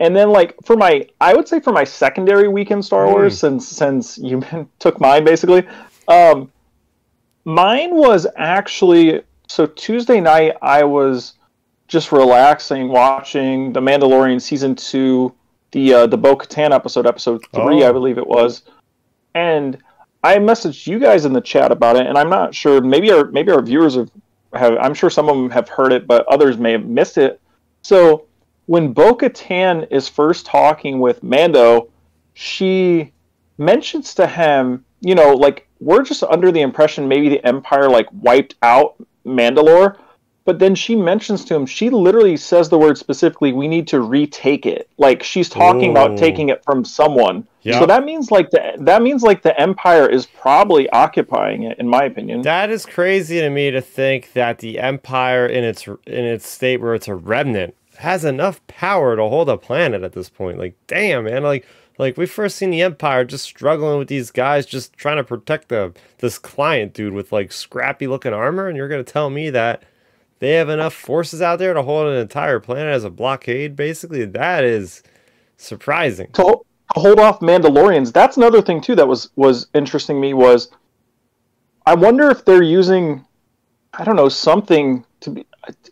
And 0.00 0.14
then 0.14 0.30
like 0.30 0.54
for 0.64 0.76
my 0.76 1.06
i 1.20 1.34
would 1.34 1.46
say 1.48 1.60
for 1.60 1.72
my 1.72 1.84
secondary 1.84 2.48
weekend 2.48 2.84
star 2.84 3.06
wars 3.06 3.38
since 3.38 3.66
since 3.68 4.18
you 4.18 4.42
took 4.78 5.00
mine 5.00 5.24
basically 5.24 5.66
um 6.08 6.50
mine 7.44 7.94
was 7.94 8.26
actually 8.36 9.22
so 9.48 9.66
tuesday 9.66 10.20
night 10.20 10.56
i 10.62 10.82
was 10.82 11.34
just 11.88 12.12
relaxing 12.12 12.88
watching 12.88 13.72
the 13.72 13.80
mandalorian 13.80 14.40
season 14.40 14.74
two 14.74 15.32
the 15.72 15.92
uh 15.94 16.06
the 16.06 16.18
bo-katan 16.18 16.72
episode 16.72 17.06
episode 17.06 17.44
three 17.54 17.84
Oh. 17.84 17.88
i 17.88 17.92
believe 17.92 18.18
it 18.18 18.26
was 18.26 18.62
and 19.34 19.78
I 20.22 20.38
messaged 20.38 20.86
you 20.86 20.98
guys 20.98 21.24
in 21.24 21.32
the 21.32 21.40
chat 21.40 21.70
about 21.70 21.96
it, 21.96 22.06
and 22.06 22.16
I'm 22.16 22.30
not 22.30 22.54
sure. 22.54 22.80
Maybe 22.80 23.10
our 23.10 23.26
maybe 23.26 23.52
our 23.52 23.62
viewers 23.62 23.96
have, 23.96 24.10
have 24.54 24.78
I'm 24.80 24.94
sure 24.94 25.10
some 25.10 25.28
of 25.28 25.36
them 25.36 25.50
have 25.50 25.68
heard 25.68 25.92
it, 25.92 26.06
but 26.06 26.26
others 26.26 26.56
may 26.56 26.72
have 26.72 26.86
missed 26.86 27.18
it. 27.18 27.40
So 27.82 28.26
when 28.66 28.92
Bo-Katan 28.92 29.86
is 29.90 30.08
first 30.08 30.46
talking 30.46 30.98
with 30.98 31.22
Mando, 31.22 31.90
she 32.32 33.12
mentions 33.58 34.14
to 34.14 34.26
him, 34.26 34.84
you 35.00 35.14
know, 35.14 35.34
like 35.34 35.68
we're 35.80 36.02
just 36.02 36.22
under 36.22 36.50
the 36.50 36.62
impression 36.62 37.06
maybe 37.06 37.28
the 37.28 37.44
Empire 37.44 37.90
like 37.90 38.08
wiped 38.12 38.54
out 38.62 38.96
Mandalore, 39.26 39.98
but 40.44 40.58
then 40.58 40.74
she 40.74 40.94
mentions 40.94 41.44
to 41.46 41.54
him, 41.54 41.64
she 41.64 41.88
literally 41.90 42.36
says 42.36 42.68
the 42.68 42.78
word 42.78 42.98
specifically, 42.98 43.52
we 43.52 43.66
need 43.66 43.88
to 43.88 44.00
retake 44.00 44.66
it. 44.66 44.88
Like 44.98 45.22
she's 45.22 45.48
talking 45.48 45.88
Ooh. 45.88 45.92
about 45.92 46.18
taking 46.18 46.50
it 46.50 46.62
from 46.64 46.84
someone. 46.84 47.46
Yeah. 47.62 47.78
So 47.78 47.86
that 47.86 48.04
means 48.04 48.30
like 48.30 48.50
the 48.50 48.74
that 48.80 49.02
means 49.02 49.22
like 49.22 49.42
the 49.42 49.58
Empire 49.58 50.06
is 50.06 50.26
probably 50.26 50.88
occupying 50.90 51.62
it, 51.62 51.78
in 51.78 51.88
my 51.88 52.04
opinion. 52.04 52.42
that 52.42 52.70
is 52.70 52.84
crazy 52.84 53.40
to 53.40 53.48
me 53.48 53.70
to 53.70 53.80
think 53.80 54.32
that 54.34 54.58
the 54.58 54.78
Empire 54.78 55.46
in 55.46 55.64
its 55.64 55.86
in 55.86 56.24
its 56.24 56.46
state 56.46 56.80
where 56.80 56.94
it's 56.94 57.08
a 57.08 57.14
remnant 57.14 57.74
has 57.98 58.24
enough 58.24 58.64
power 58.66 59.16
to 59.16 59.22
hold 59.22 59.48
a 59.48 59.56
planet 59.56 60.02
at 60.02 60.12
this 60.12 60.28
point. 60.28 60.58
Like, 60.58 60.74
damn, 60.86 61.24
man, 61.24 61.42
like 61.42 61.66
like 61.98 62.16
we 62.16 62.26
first 62.26 62.56
seen 62.56 62.70
the 62.70 62.82
Empire 62.82 63.24
just 63.24 63.44
struggling 63.44 63.98
with 63.98 64.08
these 64.08 64.30
guys 64.30 64.66
just 64.66 64.92
trying 64.94 65.16
to 65.16 65.24
protect 65.24 65.68
the 65.68 65.94
this 66.18 66.38
client 66.38 66.92
dude 66.92 67.12
with 67.12 67.32
like 67.32 67.52
scrappy 67.52 68.06
looking 68.06 68.32
armor, 68.32 68.68
and 68.68 68.76
you're 68.76 68.88
gonna 68.88 69.04
tell 69.04 69.30
me 69.30 69.48
that 69.50 69.82
they 70.44 70.52
have 70.52 70.68
enough 70.68 70.94
forces 70.94 71.40
out 71.40 71.58
there 71.58 71.74
to 71.74 71.82
hold 71.82 72.06
an 72.08 72.18
entire 72.18 72.60
planet 72.60 72.92
as 72.92 73.04
a 73.04 73.10
blockade, 73.10 73.76
basically? 73.76 74.24
That 74.24 74.64
is 74.64 75.02
surprising. 75.56 76.30
to, 76.34 76.64
hold 76.94 77.18
off 77.18 77.40
Mandalorians. 77.40 78.12
That's 78.12 78.36
another 78.36 78.62
thing 78.62 78.80
too 78.80 78.94
that 78.96 79.06
was 79.06 79.30
was 79.36 79.66
interesting 79.74 80.20
me 80.20 80.34
was 80.34 80.70
I 81.86 81.94
wonder 81.94 82.30
if 82.30 82.44
they're 82.44 82.62
using 82.62 83.24
I 83.92 84.04
don't 84.04 84.16
know 84.16 84.28
something 84.28 85.04
to 85.20 85.30
be 85.30 85.46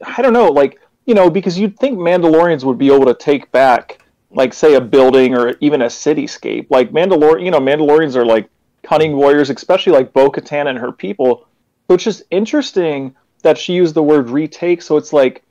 I 0.05 0.23
don't 0.23 0.33
know 0.33 0.49
like 0.49 0.81
you 1.07 1.15
know 1.15 1.31
because 1.31 1.59
you'd 1.59 1.79
think 1.79 1.99
Mandalorians 1.99 2.65
would 2.65 2.79
be 2.79 2.93
able 2.93 3.07
to 3.07 3.15
take 3.15 3.51
back 3.53 4.05
like 4.31 4.55
say 4.55 4.75
a 4.75 4.81
building 4.81 5.37
or 5.37 5.57
even 5.61 5.83
a 5.83 5.87
cityscape 5.87 6.67
like 6.71 6.93
Mandalorian 6.93 7.45
you 7.45 7.51
know 7.51 7.61
Mandalorians 7.61 8.17
are 8.17 8.27
like 8.27 8.49
cunning 8.83 9.17
warriors 9.17 9.51
especially 9.51 9.93
like 9.93 10.13
Bo-Katan 10.13 10.69
and 10.69 10.79
her 10.79 10.93
people 10.93 11.47
so 11.89 11.95
it's 11.95 12.05
just 12.05 12.23
interesting 12.31 13.15
that 13.43 13.59
she 13.59 13.73
used 13.75 13.95
the 13.95 14.03
word 14.03 14.31
retake 14.31 14.83
so 14.83 14.97
it's 14.97 15.13
like 15.13 15.43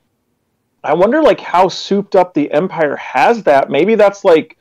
I 0.84 0.94
wonder 0.94 1.22
like 1.22 1.38
how 1.40 1.68
souped 1.68 2.16
up 2.16 2.34
the 2.34 2.50
Empire 2.50 2.96
has 2.96 3.44
that. 3.44 3.70
Maybe 3.70 3.94
that's 3.94 4.24
like 4.24 4.58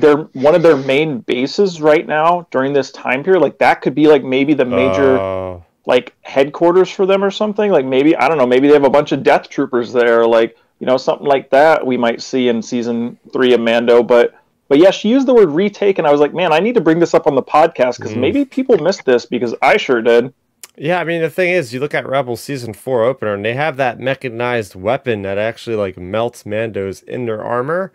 their 0.00 0.16
one 0.16 0.56
of 0.56 0.62
their 0.62 0.76
main 0.76 1.20
bases 1.20 1.80
right 1.80 2.04
now 2.04 2.48
during 2.50 2.72
this 2.72 2.90
time 2.90 3.22
period. 3.22 3.40
Like 3.42 3.58
that 3.58 3.80
could 3.80 3.94
be 3.94 4.08
like 4.08 4.24
maybe 4.24 4.54
the 4.54 4.64
major 4.64 5.18
Oh. 5.20 5.64
like 5.86 6.16
headquarters 6.22 6.90
for 6.90 7.06
them 7.06 7.22
or 7.22 7.30
something. 7.30 7.70
Like 7.70 7.84
maybe 7.86 8.16
I 8.16 8.26
don't 8.26 8.38
know. 8.38 8.46
Maybe 8.46 8.66
they 8.66 8.74
have 8.74 8.82
a 8.82 8.90
bunch 8.90 9.12
of 9.12 9.22
Death 9.22 9.48
Troopers 9.48 9.92
there. 9.92 10.26
Like 10.26 10.56
you 10.80 10.86
know 10.88 10.96
something 10.96 11.28
like 11.28 11.48
that 11.50 11.86
we 11.86 11.96
might 11.96 12.20
see 12.20 12.48
in 12.48 12.60
season 12.60 13.16
three 13.32 13.54
of 13.54 13.60
Mando. 13.60 14.02
But 14.02 14.34
but 14.68 14.78
yeah, 14.78 14.90
she 14.90 15.10
used 15.10 15.28
the 15.28 15.34
word 15.34 15.50
retake, 15.50 15.98
and 15.98 16.08
I 16.08 16.10
was 16.10 16.20
like, 16.20 16.34
man, 16.34 16.52
I 16.52 16.58
need 16.58 16.74
to 16.74 16.80
bring 16.80 16.98
this 16.98 17.14
up 17.14 17.28
on 17.28 17.36
the 17.36 17.42
podcast 17.42 17.98
because 17.98 18.14
Mhm. 18.14 18.20
maybe 18.20 18.44
people 18.44 18.76
missed 18.78 19.04
this 19.04 19.26
because 19.26 19.54
I 19.62 19.76
sure 19.76 20.02
did. 20.02 20.34
Yeah, 20.76 21.00
I 21.00 21.04
mean 21.04 21.20
the 21.20 21.30
thing 21.30 21.50
is, 21.50 21.74
you 21.74 21.80
look 21.80 21.94
at 21.94 22.08
Rebel 22.08 22.36
season 22.36 22.72
four 22.72 23.04
opener, 23.04 23.34
and 23.34 23.44
they 23.44 23.54
have 23.54 23.76
that 23.76 24.00
mechanized 24.00 24.74
weapon 24.74 25.22
that 25.22 25.36
actually 25.38 25.76
like 25.76 25.98
melts 25.98 26.46
Mando's 26.46 27.02
inner 27.04 27.42
armor. 27.42 27.92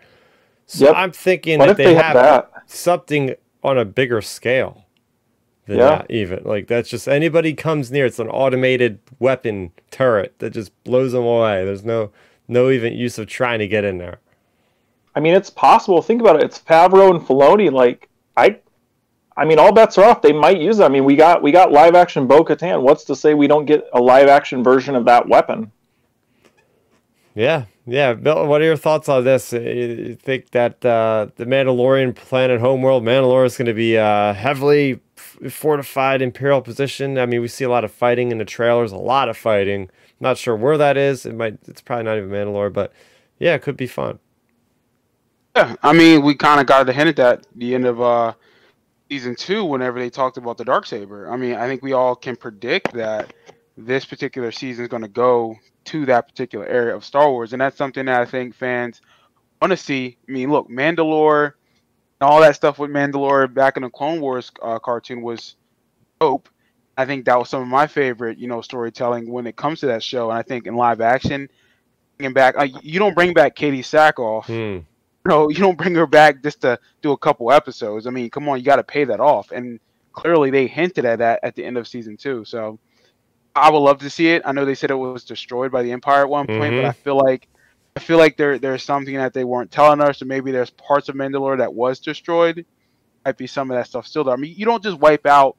So 0.66 0.86
Yep. 0.86 0.94
I'm 0.96 1.12
thinking 1.12 1.58
What 1.58 1.66
that 1.68 1.76
they, 1.76 1.86
they 1.86 1.94
have 1.94 2.14
that? 2.14 2.50
something 2.66 3.34
on 3.64 3.78
a 3.78 3.84
bigger 3.84 4.20
scale 4.20 4.84
than 5.66 5.78
Yeah. 5.78 5.84
that. 5.88 6.10
Even 6.10 6.42
like 6.44 6.68
that's 6.68 6.88
just 6.88 7.08
anybody 7.08 7.52
comes 7.54 7.90
near, 7.90 8.06
it's 8.06 8.18
an 8.20 8.28
automated 8.28 9.00
weapon 9.18 9.72
turret 9.90 10.34
that 10.38 10.50
just 10.50 10.72
blows 10.84 11.12
them 11.12 11.24
away. 11.24 11.64
There's 11.64 11.84
no 11.84 12.10
no 12.46 12.70
even 12.70 12.92
use 12.92 13.18
of 13.18 13.26
trying 13.26 13.58
to 13.58 13.66
get 13.66 13.84
in 13.84 13.98
there. 13.98 14.20
I 15.14 15.20
mean, 15.20 15.34
it's 15.34 15.50
possible. 15.50 16.00
Think 16.00 16.20
about 16.20 16.36
it. 16.36 16.44
It's 16.44 16.58
Favreau 16.60 17.10
and 17.10 17.20
Filoni. 17.20 17.72
Like, 17.72 18.08
I, 18.36 18.58
I 19.38 19.44
mean, 19.44 19.60
all 19.60 19.72
bets 19.72 19.96
are 19.98 20.04
off. 20.04 20.20
They 20.20 20.32
might 20.32 20.60
use 20.60 20.80
it. 20.80 20.84
I 20.84 20.88
mean, 20.88 21.04
we 21.04 21.14
got 21.14 21.42
we 21.42 21.52
got 21.52 21.70
live 21.70 21.94
action 21.94 22.26
Bo 22.26 22.44
Katan. 22.44 22.82
What's 22.82 23.04
to 23.04 23.14
say 23.14 23.34
we 23.34 23.46
don't 23.46 23.66
get 23.66 23.88
a 23.92 24.00
live 24.00 24.26
action 24.26 24.64
version 24.64 24.96
of 24.96 25.04
that 25.04 25.28
weapon? 25.28 25.70
Yeah, 27.36 27.66
yeah. 27.86 28.14
Bill, 28.14 28.48
what 28.48 28.60
are 28.60 28.64
your 28.64 28.76
thoughts 28.76 29.08
on 29.08 29.22
this? 29.22 29.52
You 29.52 30.18
think 30.20 30.50
that 30.50 30.84
uh, 30.84 31.28
the 31.36 31.44
Mandalorian 31.44 32.16
planet 32.16 32.60
homeworld 32.60 33.04
Mandalore 33.04 33.46
is 33.46 33.56
going 33.56 33.66
to 33.66 33.74
be 33.74 33.96
uh, 33.96 34.34
heavily 34.34 34.98
fortified 35.14 36.20
Imperial 36.20 36.60
position? 36.60 37.16
I 37.16 37.26
mean, 37.26 37.40
we 37.40 37.46
see 37.46 37.62
a 37.62 37.70
lot 37.70 37.84
of 37.84 37.92
fighting 37.92 38.32
in 38.32 38.38
the 38.38 38.44
trailers, 38.44 38.90
a 38.90 38.96
lot 38.96 39.28
of 39.28 39.36
fighting. 39.36 39.88
Not 40.18 40.36
sure 40.36 40.56
where 40.56 40.76
that 40.78 40.96
is. 40.96 41.24
It 41.24 41.36
might. 41.36 41.58
It's 41.68 41.80
probably 41.80 42.06
not 42.06 42.18
even 42.18 42.30
Mandalore, 42.30 42.72
but 42.72 42.92
yeah, 43.38 43.54
it 43.54 43.62
could 43.62 43.76
be 43.76 43.86
fun. 43.86 44.18
Yeah, 45.54 45.76
I 45.80 45.92
mean, 45.92 46.22
we 46.22 46.34
kind 46.34 46.60
of 46.60 46.66
got 46.66 46.86
the 46.86 46.92
hint 46.92 47.08
at 47.08 47.16
that 47.16 47.46
the 47.54 47.76
end 47.76 47.86
of 47.86 48.00
uh, 48.00 48.34
season 49.10 49.34
two 49.34 49.64
whenever 49.64 49.98
they 49.98 50.10
talked 50.10 50.36
about 50.36 50.58
the 50.58 50.64
dark 50.64 50.86
saber. 50.86 51.30
I 51.30 51.36
mean, 51.36 51.54
I 51.54 51.66
think 51.66 51.82
we 51.82 51.92
all 51.92 52.14
can 52.14 52.36
predict 52.36 52.92
that 52.94 53.32
this 53.76 54.04
particular 54.04 54.52
season 54.52 54.84
is 54.84 54.88
going 54.88 55.02
to 55.02 55.08
go 55.08 55.56
to 55.86 56.06
that 56.06 56.28
particular 56.28 56.66
area 56.66 56.94
of 56.94 57.04
Star 57.04 57.30
Wars, 57.30 57.52
and 57.52 57.60
that's 57.60 57.76
something 57.76 58.06
that 58.06 58.20
I 58.20 58.24
think 58.24 58.54
fans 58.54 59.00
want 59.60 59.70
to 59.70 59.76
see. 59.76 60.16
I 60.28 60.32
mean, 60.32 60.50
look, 60.50 60.68
Mandalore, 60.68 61.54
all 62.20 62.40
that 62.40 62.56
stuff 62.56 62.78
with 62.78 62.90
Mandalore 62.90 63.52
back 63.52 63.76
in 63.76 63.82
the 63.82 63.90
Clone 63.90 64.20
Wars 64.20 64.50
uh, 64.62 64.78
cartoon 64.78 65.22
was 65.22 65.56
dope. 66.20 66.48
I 66.96 67.06
think 67.06 67.26
that 67.26 67.38
was 67.38 67.48
some 67.48 67.62
of 67.62 67.68
my 67.68 67.86
favorite, 67.86 68.38
you 68.38 68.48
know, 68.48 68.60
storytelling 68.60 69.30
when 69.30 69.46
it 69.46 69.56
comes 69.56 69.80
to 69.80 69.86
that 69.86 70.02
show. 70.02 70.30
And 70.30 70.38
I 70.38 70.42
think 70.42 70.66
in 70.66 70.74
live 70.74 71.00
action, 71.00 71.48
bringing 72.16 72.34
back, 72.34 72.56
uh, 72.58 72.66
you 72.82 72.98
don't 72.98 73.14
bring 73.14 73.32
back 73.32 73.54
Katee 73.54 73.78
Sackhoff. 73.80 74.46
Hmm. 74.46 74.84
Know, 75.26 75.48
you 75.50 75.56
don't 75.56 75.76
bring 75.76 75.94
her 75.94 76.06
back 76.06 76.42
just 76.42 76.62
to 76.62 76.78
do 77.02 77.12
a 77.12 77.18
couple 77.18 77.52
episodes. 77.52 78.06
I 78.06 78.10
mean, 78.10 78.30
come 78.30 78.48
on, 78.48 78.58
you 78.58 78.64
got 78.64 78.76
to 78.76 78.84
pay 78.84 79.04
that 79.04 79.20
off. 79.20 79.50
And 79.50 79.78
clearly, 80.12 80.50
they 80.50 80.66
hinted 80.66 81.04
at 81.04 81.18
that 81.18 81.40
at 81.42 81.54
the 81.54 81.64
end 81.64 81.76
of 81.76 81.86
season 81.86 82.16
two. 82.16 82.44
So 82.44 82.78
I 83.54 83.70
would 83.70 83.78
love 83.78 83.98
to 84.00 84.10
see 84.10 84.28
it. 84.28 84.42
I 84.44 84.52
know 84.52 84.64
they 84.64 84.74
said 84.74 84.90
it 84.90 84.94
was 84.94 85.24
destroyed 85.24 85.72
by 85.72 85.82
the 85.82 85.92
Empire 85.92 86.22
at 86.22 86.28
one 86.28 86.46
point, 86.46 86.74
mm-hmm. 86.74 86.82
but 86.82 86.88
I 86.88 86.92
feel 86.92 87.16
like 87.18 87.48
I 87.96 88.00
feel 88.00 88.18
like 88.18 88.36
there 88.36 88.58
there's 88.58 88.84
something 88.84 89.16
that 89.16 89.34
they 89.34 89.44
weren't 89.44 89.70
telling 89.70 90.00
us, 90.00 90.22
or 90.22 90.26
maybe 90.26 90.52
there's 90.52 90.70
parts 90.70 91.08
of 91.08 91.16
Mandalore 91.16 91.58
that 91.58 91.74
was 91.74 91.98
destroyed. 91.98 92.64
Might 93.24 93.36
be 93.36 93.46
some 93.46 93.70
of 93.70 93.76
that 93.76 93.88
stuff 93.88 94.06
still 94.06 94.24
there. 94.24 94.34
I 94.34 94.36
mean, 94.36 94.54
you 94.56 94.64
don't 94.64 94.82
just 94.82 94.98
wipe 94.98 95.26
out 95.26 95.56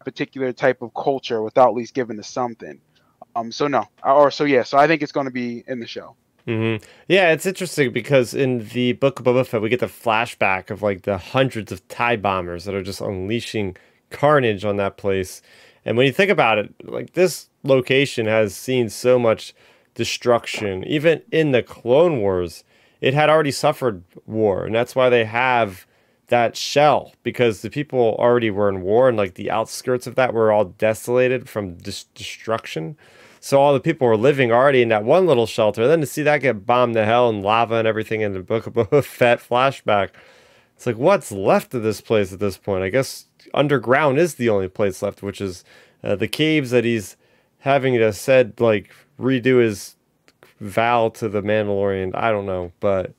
a 0.00 0.04
particular 0.04 0.52
type 0.52 0.82
of 0.82 0.92
culture 0.94 1.42
without 1.42 1.68
at 1.68 1.74
least 1.74 1.94
giving 1.94 2.18
us 2.18 2.28
something. 2.28 2.80
Um, 3.36 3.52
so 3.52 3.68
no, 3.68 3.86
or 4.02 4.30
so 4.30 4.44
yeah. 4.44 4.62
So 4.62 4.78
I 4.78 4.86
think 4.86 5.02
it's 5.02 5.12
going 5.12 5.26
to 5.26 5.32
be 5.32 5.62
in 5.66 5.78
the 5.78 5.86
show. 5.86 6.16
Mm-hmm. 6.46 6.84
Yeah, 7.08 7.32
it's 7.32 7.46
interesting 7.46 7.92
because 7.92 8.34
in 8.34 8.68
the 8.68 8.92
Book 8.92 9.18
of 9.18 9.24
Boba 9.24 9.46
Fett, 9.46 9.62
we 9.62 9.70
get 9.70 9.80
the 9.80 9.86
flashback 9.86 10.70
of 10.70 10.82
like 10.82 11.02
the 11.02 11.16
hundreds 11.16 11.72
of 11.72 11.86
TIE 11.88 12.16
bombers 12.16 12.64
that 12.64 12.74
are 12.74 12.82
just 12.82 13.00
unleashing 13.00 13.76
carnage 14.10 14.64
on 14.64 14.76
that 14.76 14.96
place. 14.96 15.40
And 15.84 15.96
when 15.96 16.06
you 16.06 16.12
think 16.12 16.30
about 16.30 16.58
it, 16.58 16.74
like 16.84 17.14
this 17.14 17.48
location 17.62 18.26
has 18.26 18.54
seen 18.54 18.90
so 18.90 19.18
much 19.18 19.54
destruction, 19.94 20.84
even 20.84 21.22
in 21.32 21.52
the 21.52 21.62
Clone 21.62 22.20
Wars, 22.20 22.64
it 23.00 23.14
had 23.14 23.30
already 23.30 23.50
suffered 23.50 24.02
war, 24.26 24.64
and 24.64 24.74
that's 24.74 24.96
why 24.96 25.08
they 25.08 25.24
have 25.24 25.86
that 26.28 26.56
shell 26.56 27.12
because 27.22 27.60
the 27.60 27.70
people 27.70 28.16
already 28.18 28.50
were 28.50 28.68
in 28.68 28.82
war, 28.82 29.08
and 29.08 29.16
like 29.16 29.34
the 29.34 29.50
outskirts 29.50 30.06
of 30.06 30.14
that 30.14 30.34
were 30.34 30.52
all 30.52 30.64
desolated 30.64 31.48
from 31.48 31.74
dis- 31.76 32.04
destruction. 32.14 32.96
So 33.44 33.60
all 33.60 33.74
the 33.74 33.80
people 33.80 34.08
were 34.08 34.16
living 34.16 34.50
already 34.50 34.80
in 34.80 34.88
that 34.88 35.04
one 35.04 35.26
little 35.26 35.44
shelter. 35.44 35.86
Then 35.86 36.00
to 36.00 36.06
see 36.06 36.22
that 36.22 36.38
get 36.38 36.64
bombed 36.64 36.94
to 36.94 37.04
hell 37.04 37.28
and 37.28 37.42
lava 37.42 37.74
and 37.74 37.86
everything 37.86 38.22
in 38.22 38.32
the 38.32 38.40
Book 38.40 38.66
of 38.66 38.72
Boba 38.72 39.04
Fett 39.04 39.38
flashback, 39.38 40.12
it's 40.74 40.86
like 40.86 40.96
what's 40.96 41.30
left 41.30 41.74
of 41.74 41.82
this 41.82 42.00
place 42.00 42.32
at 42.32 42.38
this 42.38 42.56
point? 42.56 42.84
I 42.84 42.88
guess 42.88 43.26
underground 43.52 44.18
is 44.18 44.36
the 44.36 44.48
only 44.48 44.68
place 44.68 45.02
left, 45.02 45.22
which 45.22 45.42
is 45.42 45.62
uh, 46.02 46.16
the 46.16 46.26
caves 46.26 46.70
that 46.70 46.84
he's 46.84 47.18
having 47.58 47.92
to 47.98 48.14
said 48.14 48.58
like 48.62 48.90
redo 49.20 49.60
his 49.60 49.96
vow 50.58 51.10
to 51.10 51.28
the 51.28 51.42
Mandalorian. 51.42 52.14
I 52.14 52.30
don't 52.30 52.46
know, 52.46 52.72
but 52.80 53.12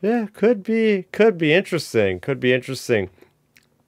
yeah, 0.00 0.26
could 0.32 0.64
be 0.64 1.04
could 1.12 1.38
be 1.38 1.52
interesting. 1.52 2.18
Could 2.18 2.40
be 2.40 2.52
interesting. 2.52 3.10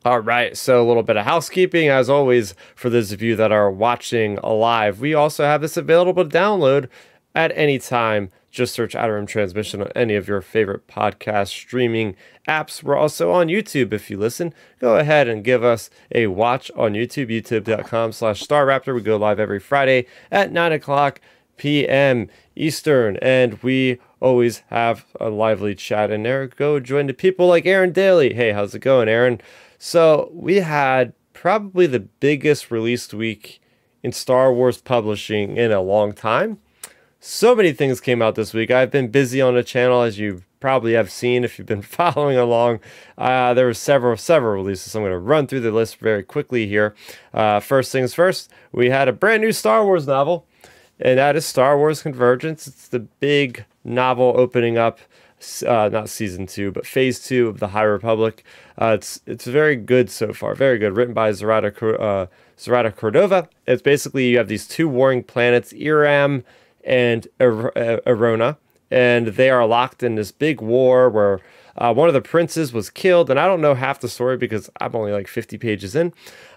All 0.05 0.21
right, 0.21 0.55
so 0.55 0.85
a 0.85 0.87
little 0.87 1.03
bit 1.03 1.17
of 1.17 1.25
housekeeping 1.25 1.89
as 1.89 2.11
always 2.11 2.55
for 2.75 2.91
those 2.91 3.11
of 3.11 3.23
you 3.23 3.37
that 3.37 3.53
are 3.53 3.71
watching 3.71 4.37
live. 4.43 5.01
We 5.01 5.15
also 5.15 5.45
have 5.45 5.63
this 5.63 5.79
available 5.79 6.29
to 6.29 6.29
download 6.29 6.89
at 7.35 7.57
any 7.57 7.79
time 7.79 8.31
just 8.51 8.75
search 8.75 8.95
Outer 8.95 9.25
Transmission 9.25 9.81
on 9.81 9.91
any 9.97 10.15
of 10.15 10.29
your 10.29 10.43
favorite 10.43 10.87
podcast 10.87 11.49
streaming 11.49 12.17
apps. 12.47 12.83
We're 12.83 12.97
also 12.97 13.33
on 13.33 13.49
YouTube. 13.49 13.95
If 13.95 14.11
you 14.11 14.19
listen, 14.19 14.53
go 14.79 14.97
ahead 14.97 15.27
and 15.27 15.43
give 15.43 15.65
us 15.65 15.89
a 16.15 16.27
watch 16.27 16.71
on 16.77 16.93
YouTube, 16.93 17.31
youtube.com 17.31 18.13
slash 18.13 18.47
Starrapter. 18.47 18.95
We 18.95 19.01
go 19.01 19.17
live 19.17 19.41
every 19.41 19.59
Friday 19.59 20.07
at 20.31 20.53
9 20.53 20.71
o'clock 20.71 21.21
p.m. 21.57 22.29
Eastern, 22.55 23.17
and 23.23 23.61
we 23.63 23.99
always 24.21 24.63
have 24.69 25.07
a 25.19 25.31
lively 25.31 25.75
chat 25.75 26.11
in 26.11 26.23
there. 26.23 26.47
Go 26.47 26.79
join 26.79 27.07
the 27.07 27.15
people 27.15 27.49
like 27.49 27.67
Aaron 27.67 27.93
Daly. 27.93 28.35
Hey, 28.35 28.53
how's 28.53 28.75
it 28.75 28.81
going, 28.81 29.09
Aaron? 29.09 29.41
So 29.87 30.31
we 30.33 30.61
had 30.61 31.13
probably 31.35 31.87
the 31.87 32.01
biggest 32.01 32.71
released 32.71 33.13
week 33.13 33.61
in 34.03 34.13
Star 34.13 34.51
Wars 34.51 34.81
publishing 34.81 35.59
in 35.59 35.73
a 35.73 35.83
long 35.83 36.15
time. 36.15 36.57
So 37.21 37.55
many 37.55 37.71
things 37.75 38.01
came 38.01 38.23
out 38.23 38.35
this 38.35 38.55
week. 38.55 38.71
I've 38.71 38.91
been 38.91 39.09
busy 39.09 39.43
on 39.43 39.55
the 39.55 39.63
channel, 39.63 40.01
as 40.01 40.19
you 40.19 40.43
probably 40.59 40.95
have 40.95 41.11
seen 41.11 41.45
if 41.45 41.59
you've 41.59 41.67
been 41.67 41.83
following 42.01 42.39
along. 42.39 42.81
Uh, 43.19 43.53
there 43.53 43.67
were 43.67 43.75
several, 43.75 44.17
several 44.17 44.55
releases. 44.55 44.95
I'm 44.95 45.03
going 45.03 45.13
to 45.13 45.19
run 45.19 45.47
through 45.47 45.61
the 45.61 45.71
list 45.71 45.97
very 45.97 46.23
quickly 46.23 46.67
here. 46.67 46.95
Uh, 47.35 47.61
first 47.61 47.93
things 47.93 48.15
first, 48.15 48.51
we 48.73 48.89
had 48.89 49.07
a 49.07 49.13
brand 49.13 49.43
new 49.43 49.53
Star 49.53 49.85
Wars 49.85 50.07
novel, 50.07 50.47
and 50.99 51.19
that 51.19 51.37
is 51.37 51.45
Star 51.45 51.77
Wars 51.77 52.01
Convergence. 52.01 52.67
It's 52.67 52.89
the 52.89 53.01
big 53.01 53.67
novel 53.85 54.33
opening 54.35 54.79
up. 54.79 54.99
Uh, 55.63 55.89
not 55.89 56.09
season 56.09 56.47
two, 56.47 56.71
but 56.73 56.87
phase 56.87 57.21
two 57.21 57.49
of 57.49 57.59
the 57.61 57.69
High 57.69 57.83
Republic. 57.83 58.45
Uh, 58.81 58.97
it's 58.99 59.21
it's 59.27 59.47
very 59.47 59.77
good 59.77 60.11
so 60.11 60.33
far, 60.33 60.55
very 60.55 60.79
good. 60.79 60.97
Written 60.97 61.15
by 61.15 61.33
Zoraida 61.33 61.69
uh, 61.99 62.91
Cordova. 62.91 63.49
It's 63.67 63.83
basically 63.83 64.29
you 64.31 64.39
have 64.39 64.49
these 64.49 64.67
two 64.67 64.89
warring 64.89 65.23
planets, 65.23 65.73
Eiram 65.73 66.45
and 66.85 67.27
E'ronoh, 67.41 68.57
and 68.91 69.29
they 69.29 69.51
are 69.51 69.67
locked 69.67 70.03
in 70.03 70.15
this 70.15 70.33
big 70.33 70.61
war 70.61 71.09
where 71.09 71.41
uh, 71.77 71.93
one 71.93 72.09
of 72.09 72.15
the 72.15 72.21
princes 72.21 72.73
was 72.73 72.91
killed, 72.91 73.31
and 73.31 73.39
I 73.39 73.47
don't 73.47 73.61
know 73.61 73.75
half 73.75 74.01
the 74.01 74.09
story 74.09 74.37
because 74.37 74.71
I'm 74.81 74.95
only 74.95 75.13
like 75.13 75.27
50 75.27 75.59
pages 75.59 75.97
in. 75.97 76.13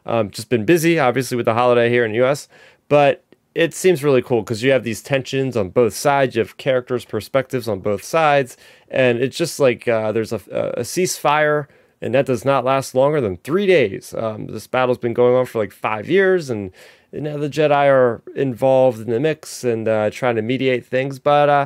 Um, 0.06 0.30
just 0.30 0.50
been 0.50 0.66
busy, 0.66 1.00
obviously, 1.00 1.36
with 1.38 1.46
the 1.46 1.54
holiday 1.54 1.90
here 1.90 2.06
in 2.06 2.12
the 2.12 2.18
U.S., 2.18 2.48
but 2.88 3.24
it 3.58 3.74
seems 3.74 4.04
really 4.04 4.22
cool 4.22 4.44
because 4.44 4.62
you 4.62 4.70
have 4.70 4.84
these 4.84 5.02
tensions 5.02 5.58
on 5.58 5.70
both 5.70 5.96
sides. 5.96 6.36
You 6.36 6.42
have 6.42 6.58
characters' 6.58 7.06
perspectives 7.06 7.68
on 7.68 7.80
both 7.80 8.04
sides, 8.04 8.56
and 8.88 9.18
it's 9.18 9.36
just 9.36 9.60
like 9.60 9.88
uh, 9.88 10.12
there's 10.12 10.32
a, 10.32 10.36
a, 10.78 10.82
ceasefire, 10.82 11.66
and 12.00 12.14
that 12.14 12.28
does 12.28 12.46
not 12.46 12.64
last 12.64 12.94
longer 12.94 13.20
than 13.20 13.38
three 13.38 13.66
days. 13.66 14.14
Um, 14.14 14.46
this 14.46 14.68
battle's 14.68 15.00
been 15.00 15.16
going 15.16 15.36
on 15.36 15.48
for 15.48 15.58
like 15.58 15.72
five 15.72 16.08
years, 16.08 16.52
and 16.52 16.72
now 17.12 17.38
the 17.38 17.50
Jedi 17.50 17.90
are 17.92 18.22
involved 18.36 19.00
in 19.00 19.10
the 19.10 19.20
mix 19.20 19.64
and 19.64 19.88
uh, 19.88 20.12
trying 20.12 20.36
to 20.36 20.44
mediate 20.44 20.86
things, 20.86 21.18
but 21.18 21.50
uh, 21.50 21.66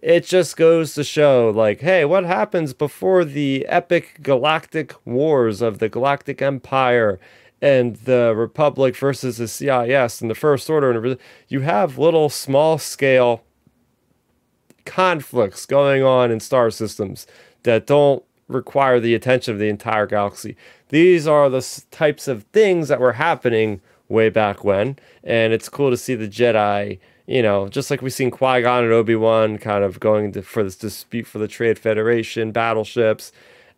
it 0.00 0.24
just 0.24 0.56
goes 0.56 0.94
to 0.94 1.04
show, 1.04 1.52
like, 1.54 1.82
hey, 1.82 2.06
what 2.06 2.24
happens 2.24 2.72
before 2.72 3.26
the 3.26 3.66
epic 3.66 4.20
galactic 4.22 4.94
wars 5.04 5.60
of 5.60 5.80
the 5.80 5.90
Galactic 5.90 6.40
Empire 6.40 7.20
and 7.62 7.96
the 7.96 8.34
Republic 8.36 8.96
versus 8.96 9.38
the 9.38 9.48
CIS 9.48 10.20
and 10.20 10.30
the 10.30 10.34
First 10.34 10.68
Order, 10.68 10.90
and 10.90 11.18
you 11.48 11.60
have 11.60 11.98
little 11.98 12.28
small 12.28 12.78
scale 12.78 13.42
conflicts 14.84 15.66
going 15.66 16.02
on 16.02 16.30
in 16.30 16.40
star 16.40 16.70
systems 16.70 17.26
that 17.64 17.86
don't 17.86 18.22
require 18.48 19.00
the 19.00 19.14
attention 19.14 19.52
of 19.52 19.58
the 19.58 19.68
entire 19.68 20.06
galaxy. 20.06 20.56
These 20.88 21.26
are 21.26 21.50
the 21.50 21.84
types 21.90 22.28
of 22.28 22.44
things 22.52 22.88
that 22.88 23.00
were 23.00 23.14
happening 23.14 23.80
way 24.08 24.28
back 24.28 24.64
when. 24.64 24.98
And 25.24 25.52
it's 25.52 25.68
cool 25.68 25.90
to 25.90 25.96
see 25.96 26.14
the 26.14 26.28
Jedi, 26.28 26.98
you 27.26 27.42
know, 27.42 27.68
just 27.68 27.90
like 27.90 28.02
we've 28.02 28.12
seen 28.12 28.30
Qui 28.30 28.62
Gon 28.62 28.84
and 28.84 28.92
Obi 28.92 29.16
Wan 29.16 29.58
kind 29.58 29.82
of 29.82 29.98
going 29.98 30.32
to, 30.32 30.42
for 30.42 30.62
this 30.62 30.76
dispute 30.76 31.26
for 31.26 31.38
the 31.38 31.48
Trade 31.48 31.78
Federation, 31.78 32.52
battleships. 32.52 33.32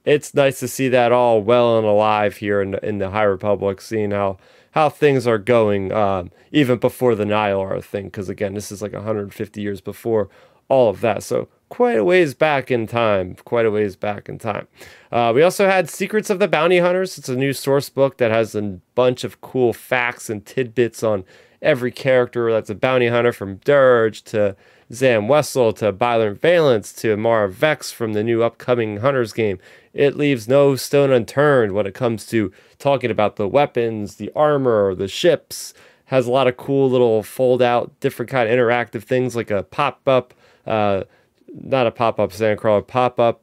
It's 0.05 0.35
nice 0.35 0.61
to 0.61 0.69
see 0.69 0.89
that 0.89 1.13
all 1.13 1.43
well 1.43 1.77
and 1.79 1.87
alive 1.87 2.39
here 2.39 2.63
in, 2.63 2.75
in 2.83 2.99
the 2.99 3.11
High 3.11 3.25
Republic, 3.25 3.81
seeing 3.81 4.11
how 4.11 4.39
how 4.73 4.89
things 4.89 5.27
are 5.27 5.39
going 5.39 5.93
um, 5.93 6.31
even 6.53 6.79
before 6.79 7.15
the 7.15 7.25
Nihil 7.25 7.81
thing. 7.81 8.05
Because 8.05 8.29
again, 8.29 8.55
this 8.55 8.71
is 8.71 8.83
like 8.83 8.93
150 8.93 9.61
years 9.61 9.81
before 9.81 10.29
all 10.69 10.91
of 10.91 11.01
that. 11.01 11.23
So 11.23 11.49
quite 11.69 11.97
a 11.97 12.05
ways 12.05 12.35
back 12.35 12.71
in 12.71 12.87
time. 12.87 13.35
Quite 13.45 13.67
a 13.67 13.71
ways 13.71 13.97
back 13.97 14.29
in 14.29 14.39
time. 14.39 14.69
Uh, 15.11 15.33
we 15.35 15.43
also 15.43 15.67
had 15.67 15.89
Secrets 15.89 16.31
of 16.31 16.39
the 16.39 16.49
Bounty 16.49 16.79
Hunters. 16.79 17.19
It's 17.19 17.29
a 17.29 17.37
new 17.37 17.53
source 17.53 17.89
book 17.89 18.19
that 18.19 18.31
has 18.31 18.55
a 18.55 18.79
bunch 18.95 19.25
of 19.25 19.41
cool 19.41 19.73
facts 19.73 20.31
and 20.31 20.45
tidbits 20.45 21.03
on 21.03 21.25
every 21.61 21.91
character 21.91 22.53
that's 22.53 22.71
a 22.71 22.75
bounty 22.75 23.09
hunter 23.09 23.33
from 23.33 23.57
Dirge 23.57 24.23
to 24.23 24.55
Zam 24.93 25.29
Wesell 25.29 25.77
to 25.77 25.93
Byron 25.93 26.35
Valance 26.35 26.93
to 26.95 27.17
Mara 27.17 27.49
Vex 27.51 27.93
from 27.93 28.13
the 28.13 28.25
new 28.25 28.43
upcoming 28.43 28.99
Hunters 28.99 29.33
game. 29.33 29.59
It 29.93 30.17
leaves 30.17 30.49
no 30.49 30.77
stone 30.77 31.11
unturned 31.11 31.73
when 31.73 31.87
it 31.87 31.95
comes 31.95 32.27
to 32.27 32.53
talking 32.79 33.11
about 33.11 33.37
the 33.37 33.49
weapons, 33.49 34.17
the 34.17 34.31
armor, 34.35 34.95
the 34.95 35.09
ships. 35.09 35.75
Has 36.07 36.27
a 36.27 36.31
lot 36.31 36.47
of 36.47 36.57
cool 36.57 36.89
little 36.89 37.23
fold 37.23 37.61
out, 37.61 37.93
different 38.01 38.31
kind 38.31 38.49
of 38.49 38.57
interactive 38.57 39.03
things 39.03 39.37
like 39.37 39.51
a 39.51 39.63
pop 39.65 40.09
up 40.09 40.33
uh, 40.69 41.05
not 41.53 41.87
a 41.87 41.91
pop 41.91 42.21
up 42.21 42.31
sandcrawler, 42.31 42.87
pop 42.87 43.19
up. 43.19 43.43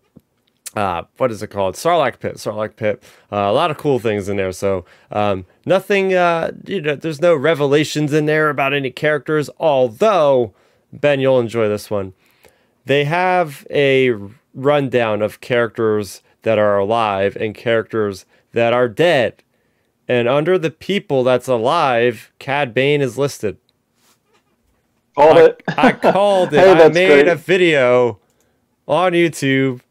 Uh, 0.75 1.04
what 1.18 1.32
is 1.32 1.42
it 1.42 1.48
called? 1.48 1.75
Sarlacc 1.75 2.20
pit, 2.20 2.36
Sarlacc 2.36 2.75
pit. 2.75 3.02
Uh, 3.32 3.38
a 3.38 3.54
lot 3.54 3.72
of 3.72 3.78
cool 3.78 3.98
things 3.98 4.28
in 4.28 4.38
there. 4.38 4.52
So 4.52 4.86
um, 5.10 5.46
nothing, 5.66 6.14
uh, 6.14 6.52
you 6.66 6.82
know, 6.82 6.96
there's 6.96 7.22
no 7.22 7.34
revelations 7.34 8.12
in 8.14 8.25
there 8.25 8.50
about 8.50 8.74
any 8.74 8.92
characters. 8.92 9.50
Although 9.58 10.54
Ben, 11.02 11.20
you'll 11.20 11.40
enjoy 11.40 11.68
this 11.68 11.90
one. 11.90 12.14
They 12.86 13.06
have 13.06 13.66
a 13.70 14.14
rundown 14.54 15.22
of 15.22 15.42
characters 15.42 16.22
that 16.44 16.58
are 16.58 16.78
alive 16.78 17.36
and 17.36 17.56
characters 17.56 18.25
that 18.54 18.74
are 18.74 18.88
dead. 18.88 19.44
And 20.08 20.28
under 20.28 20.58
the 20.58 20.70
people 20.70 21.24
that's 21.24 21.48
alive, 21.48 22.32
Cad 22.40 22.74
Bane 22.74 23.02
is 23.02 23.18
listed. 23.18 23.58
Called 25.16 25.38
I, 25.38 25.42
it. 25.46 25.64
I 25.70 25.92
called 25.94 26.54
it. 26.54 26.60
Hey, 26.60 26.84
I 26.84 26.90
made 26.90 27.08
great. 27.08 27.28
a 27.28 27.36
video 27.36 28.20
on 28.88 29.14
YouTube. 29.14 29.82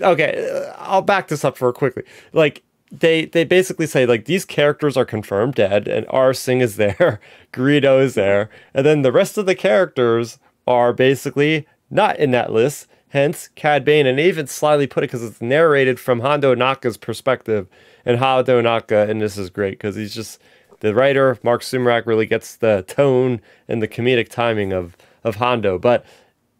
Okay, 0.00 0.48
uh, 0.50 0.74
I'll 0.78 1.02
back 1.02 1.28
this 1.28 1.44
up 1.44 1.56
for 1.56 1.72
quickly. 1.72 2.02
Like 2.32 2.62
they 2.90 3.26
they 3.26 3.44
basically 3.44 3.86
say 3.86 4.06
like 4.06 4.24
these 4.26 4.44
characters 4.44 4.96
are 4.96 5.04
confirmed 5.04 5.54
dead, 5.54 5.88
and 5.88 6.06
Aurra 6.06 6.36
Sing 6.36 6.60
is 6.60 6.76
there, 6.76 7.20
Greedo 7.52 8.00
is 8.00 8.14
there, 8.14 8.50
and 8.74 8.86
then 8.86 9.02
the 9.02 9.12
rest 9.12 9.38
of 9.38 9.46
the 9.46 9.54
characters 9.54 10.38
are 10.66 10.92
basically 10.92 11.66
not 11.90 12.18
in 12.18 12.30
that 12.32 12.52
list. 12.52 12.86
Hence, 13.10 13.48
Cad 13.54 13.84
Bane, 13.84 14.06
and 14.06 14.18
they 14.18 14.28
even 14.28 14.46
slyly 14.46 14.86
put 14.86 15.04
it 15.04 15.06
because 15.06 15.22
it's 15.22 15.40
narrated 15.40 15.98
from 15.98 16.20
Hondo 16.20 16.54
Ohnaka's 16.54 16.96
perspective, 16.96 17.68
and 18.04 18.18
Hondo 18.18 18.60
Ohnaka, 18.60 19.08
and 19.08 19.20
this 19.20 19.38
is 19.38 19.48
great 19.48 19.72
because 19.72 19.96
he's 19.96 20.14
just 20.14 20.40
the 20.80 20.94
writer 20.94 21.38
Marc 21.42 21.62
Sumerak 21.62 22.06
really 22.06 22.26
gets 22.26 22.56
the 22.56 22.84
tone 22.86 23.40
and 23.68 23.82
the 23.82 23.88
comedic 23.88 24.28
timing 24.28 24.72
of 24.72 24.96
of 25.24 25.36
Hondo. 25.36 25.78
But 25.78 26.04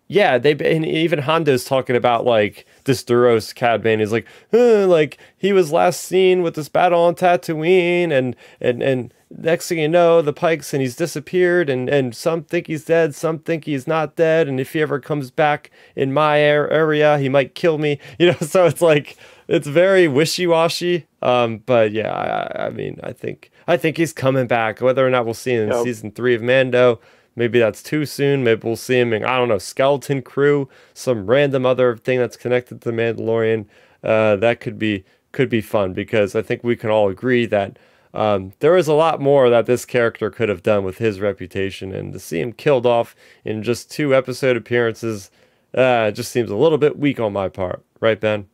yeah, 0.08 0.38
they 0.38 0.52
and 0.52 0.86
even 0.86 1.20
Hondo's 1.20 1.64
talking 1.64 1.96
about 1.96 2.24
like 2.24 2.66
this 2.86 3.04
Duros 3.04 3.54
Cad 3.54 3.82
Bane 3.82 4.00
is 4.00 4.10
like, 4.10 4.26
like 4.52 5.18
he 5.36 5.52
was 5.52 5.70
last 5.70 6.00
seen 6.00 6.42
with 6.42 6.54
this 6.54 6.68
battle 6.68 7.02
on 7.02 7.14
Tatooine, 7.14 8.10
and 8.10 8.34
and 8.60 8.82
and 8.82 9.14
next 9.30 9.68
thing 9.68 9.78
you 9.78 9.88
know, 9.88 10.22
the 10.22 10.32
Pikes 10.32 10.72
and 10.72 10.80
he's 10.80 10.96
disappeared, 10.96 11.68
and 11.68 11.88
and 11.88 12.16
some 12.16 12.42
think 12.42 12.66
he's 12.66 12.84
dead, 12.84 13.14
some 13.14 13.38
think 13.38 13.64
he's 13.64 13.86
not 13.86 14.16
dead, 14.16 14.48
and 14.48 14.58
if 14.58 14.72
he 14.72 14.80
ever 14.80 14.98
comes 14.98 15.30
back 15.30 15.70
in 15.94 16.12
my 16.12 16.38
air 16.40 16.70
area, 16.70 17.18
he 17.18 17.28
might 17.28 17.54
kill 17.54 17.78
me, 17.78 17.98
you 18.18 18.28
know. 18.28 18.38
So 18.40 18.64
it's 18.66 18.80
like 18.82 19.16
it's 19.48 19.66
very 19.66 20.08
wishy 20.08 20.46
washy. 20.46 21.06
Um, 21.22 21.58
but 21.58 21.92
yeah, 21.92 22.12
I, 22.12 22.66
I 22.66 22.70
mean, 22.70 23.00
I 23.02 23.12
think 23.12 23.50
I 23.66 23.76
think 23.76 23.96
he's 23.96 24.12
coming 24.12 24.46
back. 24.46 24.80
Whether 24.80 25.06
or 25.06 25.10
not 25.10 25.24
we'll 25.24 25.34
see 25.34 25.52
him 25.52 25.64
in 25.64 25.68
Yep. 25.74 25.84
season 25.84 26.10
three 26.12 26.34
of 26.34 26.42
Mando, 26.42 27.00
maybe 27.36 27.58
that's 27.58 27.82
too 27.82 28.04
soon. 28.04 28.42
Maybe 28.42 28.62
we'll 28.64 28.76
see 28.76 28.98
him 28.98 29.12
in 29.12 29.24
I 29.24 29.36
don't 29.36 29.48
know, 29.48 29.58
Skeleton 29.58 30.22
Crew, 30.22 30.68
some 30.94 31.26
random 31.26 31.64
other 31.64 31.96
thing 31.96 32.18
that's 32.18 32.36
connected 32.36 32.80
to 32.80 32.90
the 32.90 32.96
Mandalorian. 32.96 33.66
Uh, 34.02 34.36
that 34.36 34.60
could 34.60 34.78
be 34.78 35.04
could 35.32 35.48
be 35.48 35.60
fun 35.60 35.92
because 35.92 36.34
I 36.34 36.42
think 36.42 36.64
we 36.64 36.76
can 36.76 36.90
all 36.90 37.08
agree 37.08 37.46
that 37.46 37.78
um, 38.14 38.54
there 38.60 38.76
is 38.76 38.88
a 38.88 38.94
lot 38.94 39.20
more 39.20 39.50
that 39.50 39.66
this 39.66 39.84
character 39.84 40.30
could 40.30 40.48
have 40.48 40.62
done 40.62 40.84
with 40.84 40.96
his 40.98 41.20
reputation, 41.20 41.92
and 41.92 42.14
to 42.14 42.18
see 42.18 42.40
him 42.40 42.52
killed 42.52 42.86
off 42.86 43.14
in 43.44 43.62
just 43.62 43.90
two 43.90 44.14
episode 44.14 44.56
appearances, 44.56 45.30
uh, 45.74 46.10
just 46.10 46.32
seems 46.32 46.50
a 46.50 46.56
little 46.56 46.78
bit 46.78 46.98
weak 46.98 47.20
on 47.20 47.34
my 47.34 47.50
part, 47.50 47.84
right, 48.00 48.18
Ben? 48.18 48.48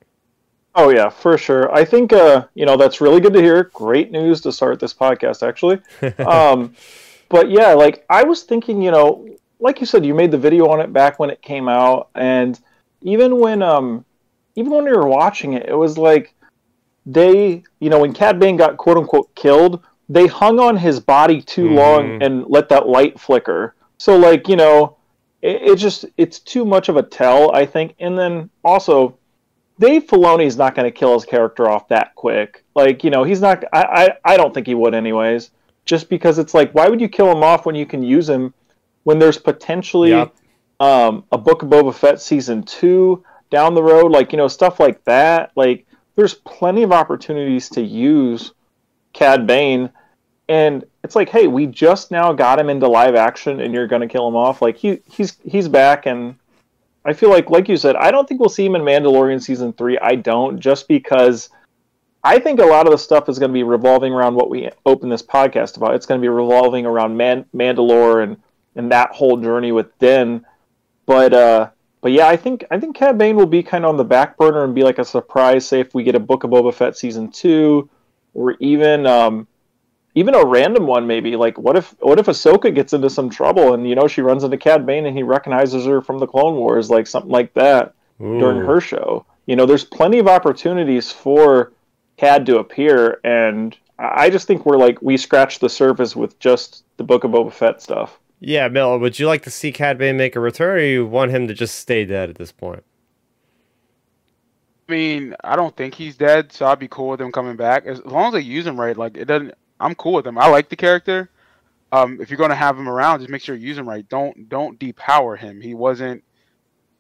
Oh 0.75 0.89
yeah, 0.89 1.11
for 1.11 1.39
sure. 1.39 1.73
I 1.73 1.85
think 1.85 2.13
uh, 2.13 2.47
you 2.55 2.67
know 2.67 2.77
that's 2.77 3.01
really 3.01 3.21
good 3.21 3.35
to 3.35 3.41
hear. 3.41 3.71
Great 3.73 4.11
news 4.11 4.41
to 4.41 4.51
start 4.51 4.81
this 4.81 4.95
podcast, 4.95 5.47
actually. 5.47 5.81
um, 6.27 6.75
but 7.33 7.51
yeah, 7.51 7.73
like 7.73 8.05
I 8.11 8.23
was 8.23 8.43
thinking, 8.45 8.81
you 8.83 8.91
know, 8.93 9.27
like 9.59 9.81
you 9.81 9.87
said, 9.87 10.05
you 10.05 10.15
made 10.15 10.31
the 10.31 10.39
video 10.39 10.69
on 10.69 10.81
it 10.81 10.93
back 10.93 11.19
when 11.19 11.31
it 11.31 11.41
came 11.43 11.69
out, 11.69 12.11
and 12.15 12.61
even 13.01 13.39
when 13.39 13.63
um, 13.63 14.05
even 14.55 14.71
when 14.71 14.85
we 14.85 14.93
were 14.93 15.09
watching 15.09 15.55
it, 15.55 15.67
it 15.69 15.75
was 15.75 15.97
like 15.99 16.35
they, 17.07 17.65
you 17.81 17.91
know, 17.91 18.01
when 18.01 18.13
Cad 18.13 18.39
Bane 18.39 18.57
got 18.57 18.77
quote 18.77 18.99
unquote 18.99 19.35
killed, 19.35 19.83
they 20.09 20.27
hung 20.27 20.61
on 20.61 20.77
his 20.77 21.01
body 21.01 21.41
too 21.43 21.69
long 21.71 22.05
Mhm. 22.05 22.25
and 22.25 22.45
let 22.49 22.69
that 22.69 22.87
light 22.87 23.19
flicker. 23.19 23.75
So 23.99 24.17
like 24.17 24.47
you 24.47 24.57
know, 24.57 24.97
it, 25.41 25.63
it 25.63 25.77
just 25.77 26.05
it's 26.19 26.39
too 26.39 26.65
much 26.65 26.89
of 26.91 26.97
a 26.97 27.03
tell, 27.03 27.55
I 27.55 27.65
think. 27.65 27.95
And 27.99 28.17
then 28.17 28.51
also, 28.63 29.17
Dave 29.81 30.07
Filoni's 30.07 30.59
not 30.59 30.75
going 30.75 30.85
to 30.85 30.97
kill 30.97 31.15
his 31.15 31.25
character 31.25 31.69
off 31.69 31.89
that 31.89 32.15
quick. 32.15 32.63
Like 32.75 33.03
you 33.05 33.11
know, 33.11 33.25
he's 33.25 33.41
not. 33.41 33.65
I, 33.73 33.83
I 34.25 34.33
I 34.35 34.37
don't 34.37 34.53
think 34.53 34.67
he 34.67 34.75
would 34.75 34.95
anyways. 34.95 35.51
Just 35.85 36.09
because 36.09 36.39
it's 36.39 36.55
like, 36.55 36.73
why 36.73 36.89
would 36.89 37.01
you 37.01 37.09
kill 37.09 37.31
him 37.31 37.43
off 37.43 37.67
when 37.67 37.75
you 37.75 37.87
can 37.87 38.03
use 38.03 38.29
him 38.29 38.55
when 39.05 39.19
there's 39.19 39.39
potentially 39.39 40.11
Yep. 40.11 40.35
um, 40.81 41.25
a 41.33 41.39
Book 41.39 41.63
of 41.63 41.69
Boba 41.69 41.93
Fett 41.95 42.21
season 42.21 42.63
two 42.63 43.25
down 43.51 43.75
the 43.75 43.83
road, 43.83 44.13
like 44.13 44.33
you 44.33 44.39
know 44.39 44.49
stuff 44.49 44.79
like 44.81 45.03
that. 45.05 45.51
Like 45.57 45.87
there's 46.15 46.35
plenty 46.35 46.83
of 46.83 46.93
opportunities 46.93 47.69
to 47.71 47.83
use 47.83 48.53
Cad 49.13 49.47
Bane, 49.47 49.91
and 50.49 50.85
it's 51.03 51.17
like, 51.17 51.29
hey, 51.29 51.49
we 51.49 51.67
just 51.67 52.11
now 52.11 52.33
got 52.33 52.61
him 52.61 52.71
into 52.71 52.87
live 52.89 53.15
action, 53.17 53.61
and 53.61 53.75
you're 53.75 53.89
gonna 53.89 54.09
kill 54.09 54.29
him 54.29 54.37
off. 54.37 54.63
Like 54.63 54.77
he 54.77 55.01
he's 55.11 55.37
he's 55.45 55.69
back, 55.69 56.07
and 56.07 56.37
I 57.05 57.13
feel 57.13 57.31
like, 57.31 57.51
like 57.51 57.69
you 57.69 57.77
said, 57.77 57.97
I 57.97 58.13
don't 58.13 58.29
think 58.29 58.39
we'll 58.39 58.49
see 58.49 58.65
him 58.65 58.77
in 58.77 58.83
Mandalorian 58.83 59.43
season 59.43 59.73
three. 59.73 59.99
I 59.99 60.15
don't, 60.15 60.61
just 60.61 60.87
because. 60.87 61.51
I 62.25 62.39
think 62.39 62.61
a 62.61 62.65
lot 62.65 62.87
of 62.87 62.93
the 62.93 62.99
stuff 62.99 63.29
is 63.29 63.39
going 63.39 63.51
to 63.51 63.55
be 63.55 63.65
revolving 63.65 64.13
around 64.13 64.37
what 64.37 64.49
we 64.49 64.71
open 64.87 65.09
this 65.09 65.23
podcast 65.23 65.77
about. 65.77 65.95
It's 65.95 66.07
going 66.07 66.21
to 66.21 66.25
be 66.25 66.29
revolving 66.29 66.87
around 66.87 67.17
Man- 67.17 67.47
Mandalore 67.55 68.23
and 68.23 68.37
and 68.75 68.91
that 68.91 69.11
whole 69.11 69.37
journey 69.37 69.73
with 69.73 69.99
Din. 69.99 70.47
But 71.05 71.35
uh, 71.35 71.71
but 72.01 72.13
yeah, 72.13 72.29
I 72.29 72.37
think 72.37 72.65
I 72.71 72.79
think 72.79 72.97
Cad 72.97 73.19
Bane 73.19 73.37
will 73.37 73.47
be 73.47 73.63
kind 73.63 73.85
of 73.85 73.91
on 73.91 73.97
the 73.97 74.05
back 74.05 74.37
burner 74.37 74.65
and 74.65 74.75
be 74.75 74.85
like 74.85 74.99
a 74.99 75.05
surprise. 75.05 75.67
Say 75.67 75.81
if 75.81 75.95
we 75.95 76.05
get 76.05 76.15
a 76.15 76.21
Book 76.21 76.45
of 76.45 76.51
Boba 76.51 76.73
Fett 76.73 76.97
season 76.97 77.31
two, 77.31 77.91
or 78.35 78.57
even 78.61 79.07
um, 79.07 79.47
even 80.15 80.35
a 80.35 80.45
random 80.45 80.87
one 80.87 81.07
maybe. 81.07 81.37
Like 81.37 81.59
what 81.59 81.77
if 81.77 81.95
what 82.01 82.19
if 82.19 82.27
Ahsoka 82.27 82.73
gets 82.75 82.93
into 82.93 83.11
some 83.11 83.31
trouble 83.31 83.75
and 83.75 83.89
you 83.89 83.95
know 83.95 84.07
she 84.07 84.21
runs 84.21 84.45
into 84.45 84.57
Cad 84.57 84.87
Bane 84.87 85.07
and 85.07 85.17
he 85.17 85.23
recognizes 85.23 85.85
her 85.87 86.01
from 86.01 86.19
the 86.19 86.27
Clone 86.27 86.55
Wars, 86.55 86.89
like 86.89 87.07
something 87.07 87.33
like 87.33 87.53
that 87.55 87.95
during 88.39 88.59
her 88.67 88.81
show. 88.81 89.27
You 89.47 89.57
know, 89.57 89.67
there's 89.67 89.85
plenty 89.85 90.19
of 90.21 90.29
opportunities 90.29 91.11
for 91.11 91.73
Cad 92.17 92.47
to 92.47 92.59
appear, 92.59 93.21
and 93.25 93.77
I 93.99 94.25
I 94.25 94.31
just 94.31 94.47
think 94.47 94.65
we're 94.67 94.77
like 94.77 95.01
we 95.03 95.17
scratched 95.17 95.61
the 95.61 95.69
surface 95.69 96.15
with 96.15 96.39
just 96.39 96.85
the 96.97 97.05
Book 97.05 97.25
of 97.25 97.31
Boba 97.33 97.53
Fett 97.53 97.81
stuff. 97.83 98.19
Yeah, 98.41 98.67
Miller, 98.69 98.99
would 98.99 99.19
you 99.19 99.27
like 99.29 99.43
to 99.43 99.51
see 99.51 99.71
Cad 99.73 99.99
Bane 99.99 100.17
make 100.17 100.35
a 100.37 100.41
return, 100.41 100.79
or 100.79 100.83
you 100.83 101.07
want 101.07 101.31
him 101.31 101.47
to 101.49 101.55
just 101.55 101.77
stay 101.77 102.05
dead 102.05 102.29
at 102.29 102.37
this 102.37 102.51
point? 102.53 102.83
I 104.89 104.93
mean, 104.93 105.35
I 105.43 105.57
don't 105.57 105.75
think 105.77 105.95
he's 105.95 106.17
dead, 106.17 106.53
so 106.53 106.67
I'd 106.67 106.79
be 106.79 106.89
cool 106.89 107.09
with 107.09 107.21
him 107.21 107.33
coming 107.33 107.57
back 107.57 107.87
as 107.87 108.05
long 108.05 108.27
as 108.27 108.33
they 108.35 108.41
use 108.41 108.67
him 108.67 108.79
right. 108.79 108.97
Like 108.97 109.17
it 109.17 109.27
doesn't. 109.27 109.55
I'm 109.81 109.95
cool 109.95 110.13
with 110.15 110.27
him. 110.27 110.39
I 110.39 110.49
like 110.49 110.69
the 110.69 110.77
character. 110.77 111.31
Um, 111.93 112.21
if 112.21 112.31
you're 112.31 112.39
gonna 112.39 112.55
have 112.55 112.79
him 112.79 112.89
around, 112.89 113.21
just 113.21 113.31
make 113.31 113.43
sure 113.43 113.55
you 113.55 113.69
use 113.69 113.79
him 113.79 113.89
right. 113.89 114.07
Don't 114.09 114.49
don't 114.49 114.79
depower 114.79 115.39
him. 115.39 115.61
He 115.61 115.75
wasn't 115.75 116.25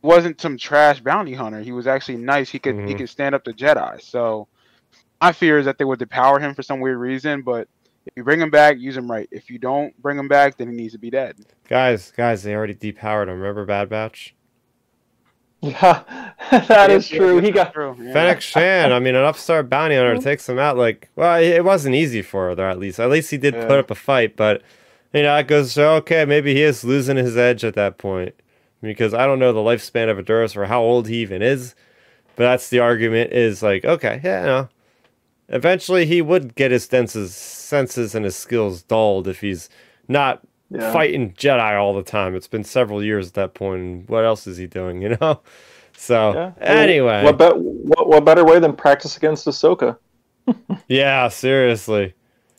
wasn't 0.01 0.41
some 0.41 0.57
trash 0.59 1.01
bounty 1.01 1.35
hunter. 1.35 1.61
He 1.61 1.73
was 1.73 1.87
actually 1.87 2.19
nice. 2.19 2.51
He 2.51 2.59
could 2.59 2.77
he 2.77 2.95
Mhm. 2.95 2.99
could 2.99 3.09
stand 3.09 3.35
up 3.35 3.45
to 3.45 3.53
Jedi. 3.53 4.01
So 4.03 4.49
my 5.23 5.33
fear 5.33 5.59
is 5.59 5.67
that 5.67 5.79
they 5.79 5.85
would 5.85 6.01
depower 6.01 6.41
him 6.41 6.53
for 6.53 6.63
some 6.63 6.81
weird 6.81 6.99
reason. 6.99 7.43
But 7.43 7.69
if 8.05 8.13
you 8.17 8.25
bring 8.25 8.41
him 8.41 8.51
back, 8.51 8.79
use 8.79 8.97
him 8.97 9.11
right. 9.11 9.29
If 9.31 9.49
you 9.49 9.59
don't 9.59 9.97
bring 10.03 10.19
him 10.19 10.27
back, 10.29 10.57
then 10.57 10.69
he 10.69 10.75
needs 10.75 10.93
to 10.95 10.99
be 10.99 11.11
dead. 11.11 11.37
Guys, 11.69 12.11
guys, 12.11 12.43
they 12.43 12.55
already 12.55 12.75
depowered 12.75 13.29
him. 13.29 13.41
Remember 13.41 13.65
Bad 13.65 13.89
Batch? 13.89 14.35
Yeah, 15.65 16.03
that 16.51 16.91
is 16.91 17.07
true. 17.07 17.39
He 17.39 17.53
got 17.53 17.73
true. 17.73 17.97
Yeah. 17.97 18.13
Fennec 18.13 18.41
Shand, 18.41 18.93
I 18.93 18.99
mean, 18.99 19.15
an 19.15 19.25
upstart 19.25 19.71
bounty 19.71 19.95
hunter 19.95 20.15
mm-hmm. 20.15 20.25
takes 20.25 20.49
him 20.49 20.59
out. 20.59 20.77
Like, 20.77 21.09
well, 21.15 21.41
it 21.41 21.65
wasn't 21.65 21.95
easy 21.95 22.21
for 22.21 22.49
her, 22.49 22.55
there 22.57 22.69
at 22.69 22.81
least. 22.81 22.99
At 22.99 23.11
least 23.11 23.31
he 23.31 23.39
did 23.39 23.55
Yeah. 23.55 23.69
put 23.69 23.79
up 23.79 23.89
a 23.89 23.95
fight, 23.95 24.35
but 24.35 24.63
you 25.15 25.23
know, 25.23 25.37
it 25.37 25.47
goes 25.47 25.69
to 25.69 25.73
show, 25.75 25.95
okay, 25.95 26.25
maybe 26.25 26.53
he 26.53 26.63
is 26.63 26.83
losing 26.83 27.17
his 27.17 27.37
edge 27.37 27.65
at 27.65 27.75
that 27.75 27.97
point. 27.97 28.35
Because 28.81 29.15
I 29.15 29.25
don't 29.25 29.39
know 29.39 29.53
the 29.53 29.61
lifespan 29.61 30.11
of 30.11 30.19
a 30.19 30.25
Duros 30.25 30.57
or 30.57 30.67
how 30.67 30.83
old 30.83 31.07
he 31.07 31.19
even 31.19 31.43
is, 31.43 31.77
but 32.35 32.43
that's 32.43 32.69
the 32.69 32.81
argument. 32.81 33.33
Is 33.33 33.63
like, 33.63 33.85
okay, 33.85 34.21
yeah, 34.25 34.45
no. 34.45 34.69
Eventually, 35.53 36.07
he 36.07 36.23
would 36.23 36.55
get 36.55 36.71
his 36.71 36.85
senses, 36.85 37.35
senses 37.35 38.15
and 38.15 38.25
his 38.25 38.35
skills 38.35 38.83
dulled 38.83 39.29
if 39.29 39.41
he's 39.41 39.69
not 40.09 40.41
yeah. 40.71 40.93
fighting 40.93 41.33
Jedi 41.35 41.79
all 41.79 41.95
the 41.95 42.03
time. 42.03 42.35
It's 42.35 42.49
been 42.49 42.65
several 42.65 43.05
years 43.05 43.29
at 43.29 43.35
that 43.35 43.55
point. 43.55 43.81
And 43.81 44.09
what 44.09 44.25
else 44.25 44.47
is 44.47 44.57
he 44.57 44.67
doing? 44.67 45.03
You 45.03 45.17
know. 45.21 45.41
So 45.95 46.33
Yeah. 46.33 46.53
anyway, 46.61 47.23
what, 47.23 47.39
be- 47.39 47.61
what 47.61 48.09
what 48.09 48.25
better 48.25 48.45
way 48.45 48.59
than 48.59 48.75
practice 48.75 49.17
against 49.17 49.47
Ahsoka? 49.47 49.99
Yeah, 50.89 51.29
seriously. 51.29 52.15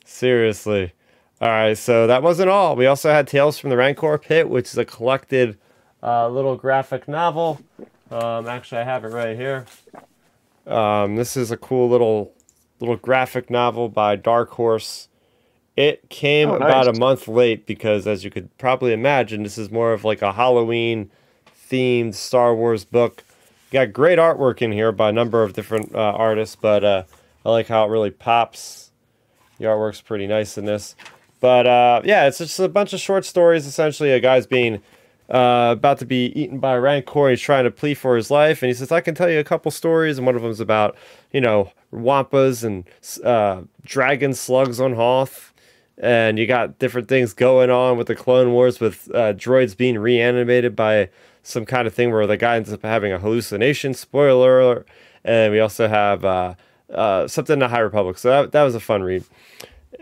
Seriously. 0.05 0.93
All 1.41 1.49
right, 1.49 1.77
so 1.77 2.07
that 2.07 2.23
wasn't 2.23 2.49
all. 2.49 2.75
We 2.77 2.85
also 2.85 3.09
had 3.11 3.27
Tales 3.27 3.57
from 3.57 3.69
the 3.71 3.75
Rancor 3.75 4.17
Pit, 4.17 4.47
which 4.47 4.67
is 4.67 4.77
a 4.77 4.85
collected 4.85 5.57
uh, 6.01 6.29
little 6.29 6.55
graphic 6.55 7.07
novel. 7.07 7.59
Um, 8.11 8.47
actually, 8.47 8.81
I 8.81 8.83
have 8.85 9.03
it 9.03 9.09
right 9.09 9.35
here. 9.35 9.65
Um, 10.65 11.17
this 11.17 11.35
is 11.35 11.51
a 11.51 11.57
cool 11.57 11.89
little 11.89 12.33
little 12.83 12.97
graphic 12.97 13.49
novel 13.49 13.89
by 13.89 14.15
Dark 14.15 14.51
Horse. 14.51 15.07
It 15.75 16.07
came 16.09 16.49
Oh, 16.49 16.55
about 16.55 16.87
a 16.87 16.93
month 16.99 17.27
late 17.27 17.65
because, 17.65 18.05
as 18.05 18.23
you 18.23 18.29
could 18.29 18.55
probably 18.57 18.93
imagine, 18.93 19.43
this 19.43 19.57
is 19.57 19.71
more 19.71 19.93
of 19.93 20.03
like 20.03 20.21
a 20.21 20.33
Halloween 20.33 21.09
themed 21.69 22.13
Star 22.13 22.53
Wars 22.53 22.85
book. 22.85 23.23
Got 23.71 23.91
great 23.93 24.19
artwork 24.19 24.61
in 24.61 24.71
here 24.71 24.91
by 24.91 25.09
a 25.09 25.11
number 25.11 25.41
of 25.41 25.53
different 25.53 25.95
uh, 25.95 25.97
artists, 25.97 26.55
but 26.55 26.83
uh, 26.83 27.03
I 27.43 27.49
like 27.49 27.67
how 27.67 27.85
it 27.85 27.89
really 27.89 28.11
pops. 28.11 28.91
The 29.57 29.65
artwork's 29.65 30.01
pretty 30.01 30.27
nice 30.27 30.57
in 30.57 30.65
this. 30.65 30.95
But 31.39 31.65
uh, 31.65 32.01
yeah, 32.05 32.27
it's 32.27 32.37
just 32.37 32.59
a 32.59 32.69
bunch 32.69 32.93
of 32.93 32.99
short 32.99 33.25
stories. 33.25 33.65
Essentially, 33.65 34.11
a 34.11 34.19
guy's 34.19 34.45
being 34.45 34.75
uh, 35.29 35.69
about 35.75 35.97
to 35.99 36.05
be 36.05 36.27
eaten 36.39 36.59
by 36.59 36.75
a 36.75 36.79
rancor. 36.81 37.29
He's 37.31 37.41
trying 37.41 37.63
to 37.63 37.71
plead 37.71 37.95
for 37.95 38.15
his 38.15 38.29
life, 38.29 38.61
and 38.61 38.67
he 38.67 38.73
says, 38.75 38.91
"I 38.91 39.01
can 39.01 39.15
tell 39.15 39.29
you 39.29 39.39
a 39.39 39.43
couple 39.43 39.71
stories." 39.71 40.17
And 40.19 40.27
one 40.27 40.35
of 40.35 40.43
them's 40.43 40.59
about 40.59 40.95
you 41.31 41.41
know 41.41 41.71
wampas 41.93 42.63
and 42.63 42.83
uh, 43.23 43.61
dragon 43.83 44.33
slugs 44.33 44.79
on 44.79 44.93
Hoth, 44.93 45.53
and 45.97 46.39
you 46.39 46.47
got 46.47 46.79
different 46.79 47.07
things 47.07 47.33
going 47.33 47.69
on 47.69 47.97
with 47.97 48.07
the 48.07 48.15
Clone 48.15 48.51
Wars 48.51 48.79
with 48.79 49.09
uh, 49.13 49.33
droids 49.33 49.77
being 49.77 49.97
reanimated 49.97 50.75
by 50.75 51.09
some 51.43 51.65
kind 51.65 51.87
of 51.87 51.93
thing 51.93 52.11
where 52.11 52.25
the 52.25 52.37
guy 52.37 52.55
ends 52.55 52.71
up 52.73 52.81
having 52.83 53.11
a 53.11 53.19
hallucination. 53.19 53.93
Spoiler. 53.93 54.85
And 55.25 55.53
we 55.53 55.59
also 55.59 55.87
have 55.87 56.25
uh, 56.25 56.55
uh, 56.93 57.27
something 57.27 57.53
in 57.53 57.59
the 57.59 57.67
High 57.67 57.79
Republic. 57.79 58.17
So 58.17 58.29
that, 58.29 58.51
that 58.53 58.63
was 58.63 58.75
a 58.75 58.79
fun 58.79 59.03
read. 59.03 59.23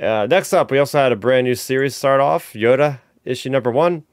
Uh, 0.01 0.27
next 0.30 0.54
up, 0.54 0.71
we 0.71 0.80
also 0.80 0.97
had 0.97 1.12
a 1.12 1.15
brand 1.15 1.45
new 1.45 1.56
series 1.56 1.95
start 1.95 2.21
off 2.21 2.54
Yoda 2.54 2.99
issue 3.25 3.49
number 3.49 3.71
one. 3.71 4.04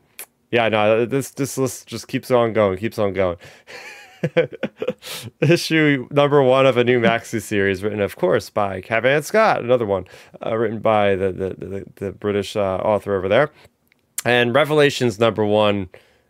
Yeah, 0.51 0.69
no, 0.69 1.05
this 1.05 1.31
this 1.31 1.59
list 1.59 1.87
just 1.87 2.09
keeps 2.09 2.31
on 2.31 2.53
going, 2.53 2.79
keeps 2.79 2.99
on 2.99 3.13
going. 3.13 3.37
issue 5.41 6.09
number 6.11 6.43
one 6.43 6.67
of 6.67 6.77
a 6.77 6.85
new 6.85 7.01
Maxi 7.01 7.41
series, 7.41 7.83
written, 7.83 8.01
of 8.01 8.17
course, 8.17 8.51
by 8.51 8.81
Cavan 8.81 9.23
Scott, 9.23 9.63
another 9.63 9.87
one 9.87 10.07
uh, 10.45 10.57
written 10.57 10.81
by 10.81 11.15
the 11.15 11.33
the, 11.33 11.49
the, 11.55 11.85
the 11.97 12.13
British 12.13 12.57
uh, 12.57 12.77
author 12.77 13.15
over 13.15 13.29
there. 13.29 13.51
And 14.25 14.55
Revelations 14.55 15.19
number 15.19 15.45
one, 15.45 15.89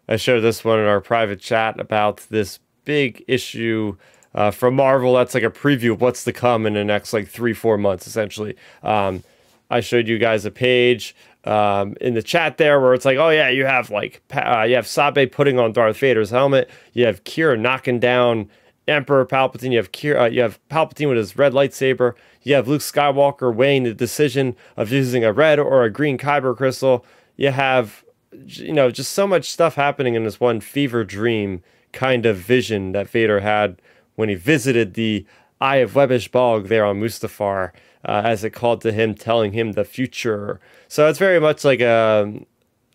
I 0.09 0.16
shared 0.16 0.42
this 0.42 0.64
one 0.64 0.79
in 0.79 0.87
our 0.87 1.01
private 1.01 1.40
chat 1.40 1.81
about 1.81 2.27
this 2.31 2.59
big 2.85 3.24
issue 3.29 3.96
uh, 4.35 4.51
from 4.51 4.74
Marvel. 4.74 5.14
That's 5.14 5.35
like 5.35 5.42
a 5.42 5.51
preview 5.51 5.92
of 5.92 6.01
what's 6.01 6.24
to 6.24 6.33
come 6.33 6.66
in 6.66 6.74
the 6.74 6.85
next 6.85 7.12
like 7.12 7.29
three, 7.29 7.53
four 7.53 7.79
months, 7.79 8.07
essentially. 8.07 8.57
Um, 8.83 9.24
I 9.70 9.81
showed 9.81 10.09
you 10.09 10.18
guys 10.18 10.44
a 10.44 10.51
page 10.51 11.14
um, 11.49 11.97
in 12.01 12.13
the 12.13 12.23
chat 12.23 12.59
there 12.59 12.79
where 12.79 12.93
it's 12.93 13.07
like, 13.07 13.17
oh 13.17 13.31
yeah, 13.31 13.49
you 13.49 13.65
have 13.65 13.91
like 13.91 14.23
uh, 14.35 14.67
you 14.69 14.75
have 14.75 14.87
Sabe 14.87 15.33
putting 15.33 15.59
on 15.59 15.73
Darth 15.73 15.97
Vader's 15.97 16.31
helmet, 16.31 16.69
you 16.93 17.07
have 17.07 17.25
Kira 17.25 17.59
knocking 17.59 17.99
down 17.99 18.51
Emperor 18.87 19.25
Palpatine, 19.25 19.73
you 19.73 19.79
have 19.79 19.91
Kira, 19.91 20.23
uh, 20.23 20.25
you 20.27 20.43
have 20.43 20.61
Palpatine 20.69 21.09
with 21.09 21.17
his 21.17 21.39
red 21.39 21.55
lightsaber, 21.55 22.13
you 22.43 22.55
have 22.55 22.69
Luke 22.69 22.83
Skywalker 22.83 23.55
weighing 23.55 23.85
the 23.85 23.95
decision 23.95 24.57
of 24.77 24.93
using 24.93 25.25
a 25.25 25.33
red 25.33 25.59
or 25.59 25.85
a 25.85 25.91
green 25.91 26.19
kyber 26.19 26.55
crystal. 26.55 27.05
You 27.37 27.51
have 27.51 28.05
you 28.31 28.75
know 28.75 28.91
just 28.91 29.13
so 29.13 29.27
much 29.27 29.51
stuff 29.51 29.75
happening 29.75 30.15
in 30.15 30.25
this 30.25 30.39
one 30.39 30.61
fever 30.61 31.03
dream 31.03 31.63
kind 31.93 32.27
of 32.27 32.37
vision 32.37 32.93
that 32.93 33.09
Vader 33.09 33.41
had 33.41 33.81
when 34.17 34.29
he 34.29 34.35
visited 34.35 34.93
the 34.95 35.25
Eye 35.63 35.77
of 35.77 35.93
Webbish 35.93 36.31
Bog 36.31 36.69
there 36.69 36.85
on 36.85 37.01
Mustafar 37.01 37.73
uh, 38.09 38.23
as 38.25 38.42
it 38.42 38.51
called 38.51 38.81
to 38.81 38.90
him, 38.90 39.14
telling 39.14 39.53
him 39.53 39.73
the 39.73 39.85
future. 39.85 40.59
So 40.88 41.09
it's 41.09 41.18
very 41.18 41.38
much 41.38 41.62
like 41.62 41.81
a 41.81 42.40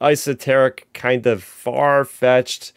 esoteric, 0.01 0.87
kind 0.93 1.27
of 1.27 1.43
far 1.43 2.03
fetched 2.03 2.73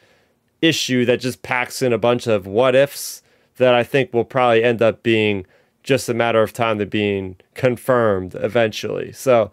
issue 0.60 1.06
that 1.06 1.20
just 1.20 1.42
packs 1.42 1.80
in 1.80 1.94
a 1.94 1.98
bunch 1.98 2.26
of 2.26 2.46
what 2.46 2.74
ifs 2.74 3.22
that 3.56 3.74
I 3.74 3.82
think 3.82 4.12
will 4.12 4.24
probably 4.24 4.62
end 4.62 4.82
up 4.82 5.02
being 5.02 5.46
just 5.82 6.10
a 6.10 6.14
matter 6.14 6.42
of 6.42 6.52
time 6.52 6.78
to 6.78 6.84
being 6.84 7.36
confirmed 7.54 8.34
eventually. 8.34 9.12
So 9.12 9.50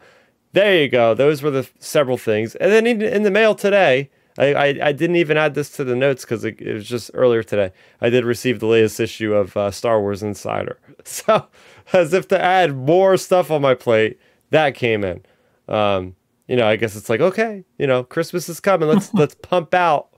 there 0.52 0.82
you 0.82 0.89
go. 0.89 1.13
Those 1.13 1.41
were 1.41 1.52
the 1.52 1.69
several 1.80 2.17
things. 2.17 2.56
And 2.56 2.69
then 2.69 2.86
in, 2.86 3.02
in 3.02 3.24
the 3.24 3.32
mail 3.32 3.56
today, 3.56 4.10
I, 4.38 4.54
I, 4.54 4.65
I, 4.82 4.91
didn't 4.91 5.17
even 5.17 5.38
add 5.38 5.54
this 5.54 5.69
to 5.72 5.84
the 5.84 5.96
notes 5.96 6.24
because 6.24 6.43
it, 6.43 6.60
it, 6.60 6.74
was 6.74 6.88
just 6.88 7.12
earlier 7.13 7.43
today. 7.43 7.72
I 8.02 8.10
did 8.10 8.26
receive 8.26 8.60
the 8.60 8.65
latest 8.65 9.00
issue 9.00 9.34
of 9.34 9.56
uh, 9.56 9.69
Star 9.72 10.00
Wars 10.02 10.24
Insider. 10.24 10.80
So 11.06 11.48
as 11.91 12.13
if 12.13 12.30
to 12.30 12.41
add 12.41 12.78
more 12.78 13.17
stuff 13.17 13.52
on 13.52 13.62
my 13.62 13.76
plate. 13.76 14.17
That 14.52 14.74
came 14.74 15.04
in. 15.04 15.24
Um, 15.67 16.15
you 16.48 16.56
know, 16.56 16.67
I 16.67 16.78
guess 16.78 16.96
it's 16.96 17.10
like, 17.10 17.19
okay, 17.19 17.65
you 17.78 17.88
know, 17.88 18.04
Christmas 18.04 18.48
is 18.48 18.60
coming. 18.60 18.88
Let's 18.88 19.13
let's 19.13 19.36
pump 19.36 19.74
out 19.74 20.10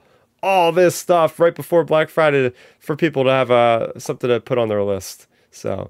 all 0.43 0.71
this 0.71 0.95
stuff 0.95 1.39
right 1.39 1.55
before 1.55 1.83
Black 1.83 2.09
Friday 2.09 2.51
for 2.79 2.95
people 2.95 3.23
to 3.23 3.31
have 3.31 3.49
uh, 3.49 3.97
something 3.97 4.29
to 4.29 4.39
put 4.39 4.59
on 4.59 4.67
their 4.67 4.83
list. 4.83 5.27
So 5.49 5.89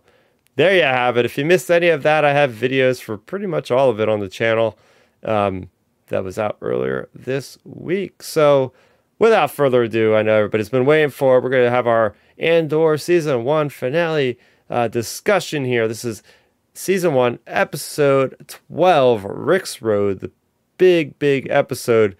there 0.55 0.75
you 0.75 0.83
have 0.83 1.17
it. 1.17 1.25
If 1.25 1.37
you 1.37 1.43
missed 1.43 1.69
any 1.69 1.89
of 1.89 2.03
that, 2.03 2.23
I 2.23 2.31
have 2.31 2.51
videos 2.51 3.01
for 3.01 3.17
pretty 3.17 3.47
much 3.47 3.71
all 3.71 3.89
of 3.89 3.99
it 3.99 4.07
on 4.07 4.19
the 4.19 4.29
channel. 4.29 4.77
Um, 5.23 5.69
that 6.07 6.23
was 6.23 6.37
out 6.37 6.57
earlier 6.61 7.09
this 7.13 7.57
week. 7.63 8.23
So 8.23 8.73
without 9.19 9.51
further 9.51 9.83
ado, 9.83 10.15
I 10.15 10.21
know 10.21 10.35
everybody's 10.37 10.69
been 10.69 10.85
waiting 10.85 11.09
for 11.09 11.37
it. 11.37 11.43
We're 11.43 11.49
going 11.49 11.65
to 11.65 11.71
have 11.71 11.87
our 11.87 12.15
Andor 12.37 12.97
season 12.97 13.43
one 13.43 13.69
finale 13.69 14.37
uh, 14.69 14.87
discussion 14.87 15.65
here. 15.65 15.87
This 15.87 16.05
is 16.05 16.23
season 16.73 17.13
one, 17.13 17.39
episode 17.47 18.35
12, 18.69 19.23
Rix 19.25 19.81
Road, 19.81 20.19
the 20.19 20.31
big, 20.77 21.17
big 21.19 21.47
episode. 21.49 22.15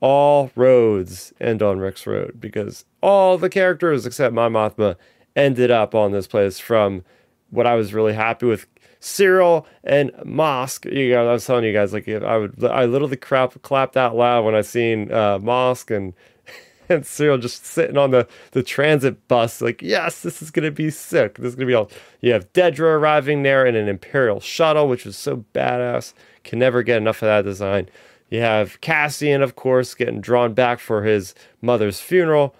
All 0.00 0.50
roads 0.54 1.34
end 1.40 1.62
on 1.62 1.78
Rix 1.78 2.06
Road 2.06 2.40
because 2.40 2.86
all 3.02 3.36
the 3.36 3.50
characters 3.50 4.06
except 4.06 4.34
Mon 4.34 4.54
Mothma 4.54 4.96
ended 5.36 5.70
up 5.70 5.94
on 5.94 6.12
this 6.12 6.26
place 6.26 6.58
from 6.58 7.04
what 7.50 7.66
I 7.66 7.74
was 7.74 7.92
really 7.92 8.14
happy 8.14 8.46
with. 8.46 8.66
Syril 9.00 9.66
and 9.82 10.10
Mosk. 10.24 10.90
You 10.92 11.10
know, 11.10 11.28
I 11.28 11.32
was 11.32 11.46
telling 11.46 11.64
you 11.64 11.72
guys, 11.72 11.92
like 11.92 12.08
I 12.08 12.36
would, 12.36 12.62
I 12.64 12.84
literally 12.84 13.16
crap, 13.16 13.60
clapped 13.62 13.96
out 13.96 14.16
loud 14.16 14.44
when 14.44 14.54
I 14.54 14.60
seen 14.60 15.10
uh, 15.10 15.38
Mosk 15.38 15.94
and 15.94 16.14
and 16.88 17.04
Syril 17.04 17.40
just 17.40 17.64
sitting 17.64 17.96
on 17.96 18.10
the, 18.10 18.26
the 18.50 18.62
transit 18.62 19.26
bus, 19.28 19.60
like, 19.60 19.80
yes, 19.80 20.22
this 20.22 20.42
is 20.42 20.50
to 20.50 20.70
be 20.70 20.90
sick. 20.90 21.38
This 21.38 21.50
is 21.52 21.56
to 21.56 21.66
be 21.66 21.74
all. 21.74 21.90
You 22.20 22.32
have 22.32 22.52
Dedra 22.52 22.98
arriving 22.98 23.42
there 23.42 23.64
in 23.64 23.76
an 23.76 23.88
Imperial 23.88 24.40
shuttle, 24.40 24.88
which 24.88 25.04
was 25.04 25.16
so 25.16 25.44
badass. 25.54 26.12
Can 26.42 26.58
never 26.58 26.82
get 26.82 26.98
enough 26.98 27.22
of 27.22 27.26
that 27.26 27.42
design. 27.42 27.88
You 28.28 28.40
have 28.40 28.80
Cassian, 28.80 29.42
of 29.42 29.56
course, 29.56 29.94
getting 29.94 30.20
drawn 30.20 30.54
back 30.54 30.78
for 30.78 31.02
his 31.02 31.34
mother's 31.60 32.00
funeral. 32.00 32.54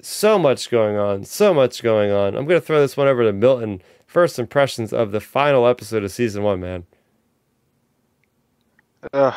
So 0.00 0.38
much 0.38 0.70
going 0.70 0.96
on. 0.96 1.24
So 1.24 1.54
much 1.54 1.82
going 1.82 2.10
on. 2.10 2.36
I'm 2.36 2.46
to 2.46 2.60
throw 2.60 2.80
this 2.80 2.96
one 2.96 3.08
over 3.08 3.24
to 3.24 3.32
Milton. 3.32 3.80
First 4.14 4.38
impressions 4.38 4.92
of 4.92 5.10
the 5.10 5.20
final 5.20 5.66
episode 5.66 6.04
of 6.04 6.12
season 6.12 6.44
one, 6.44 6.60
man. 6.60 6.86
Uh, 9.12 9.36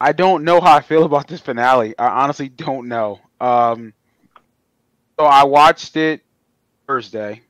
I 0.00 0.10
don't 0.10 0.42
know 0.42 0.60
how 0.60 0.74
I 0.74 0.80
feel 0.80 1.04
about 1.04 1.28
this 1.28 1.40
finale. 1.40 1.96
I 1.96 2.08
honestly 2.08 2.48
don't 2.48 2.88
know. 2.88 3.20
Um, 3.40 3.92
so 5.16 5.24
I 5.24 5.44
watched 5.44 5.96
it 5.96 6.24
Thursday, 6.88 7.42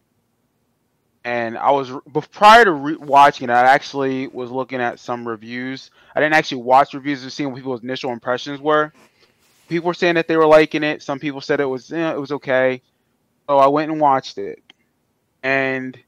and 1.24 1.56
I 1.56 1.70
was 1.70 1.90
prior 2.30 2.66
to 2.66 2.72
re- 2.72 2.96
watching 2.96 3.48
it. 3.48 3.52
I 3.54 3.62
actually 3.62 4.26
was 4.26 4.50
looking 4.50 4.82
at 4.82 5.00
some 5.00 5.26
reviews. 5.26 5.90
I 6.14 6.20
didn't 6.20 6.34
actually 6.34 6.64
watch 6.64 6.92
reviews 6.92 7.22
to 7.22 7.30
see 7.30 7.46
what 7.46 7.56
people's 7.56 7.82
initial 7.82 8.10
impressions 8.10 8.60
were. 8.60 8.92
People 9.70 9.86
were 9.86 9.94
saying 9.94 10.16
that 10.16 10.28
they 10.28 10.36
were 10.36 10.46
liking 10.46 10.82
it. 10.82 11.02
Some 11.02 11.18
people 11.18 11.40
said 11.40 11.60
it 11.60 11.64
was 11.64 11.90
eh, 11.90 12.12
it 12.12 12.20
was 12.20 12.32
okay. 12.32 12.82
So 13.48 13.56
I 13.56 13.68
went 13.68 13.90
and 13.90 13.98
watched 13.98 14.36
it, 14.36 14.62
and 15.42 15.98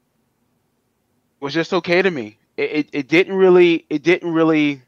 was 1.39 1.53
just 1.53 1.73
okay 1.73 2.01
to 2.01 2.11
me. 2.11 2.37
It, 2.57 2.71
it, 2.71 2.89
it 2.93 3.07
didn't 3.07 3.35
really 3.35 3.85
it 3.89 4.03
didn't 4.03 4.31
really 4.31 4.81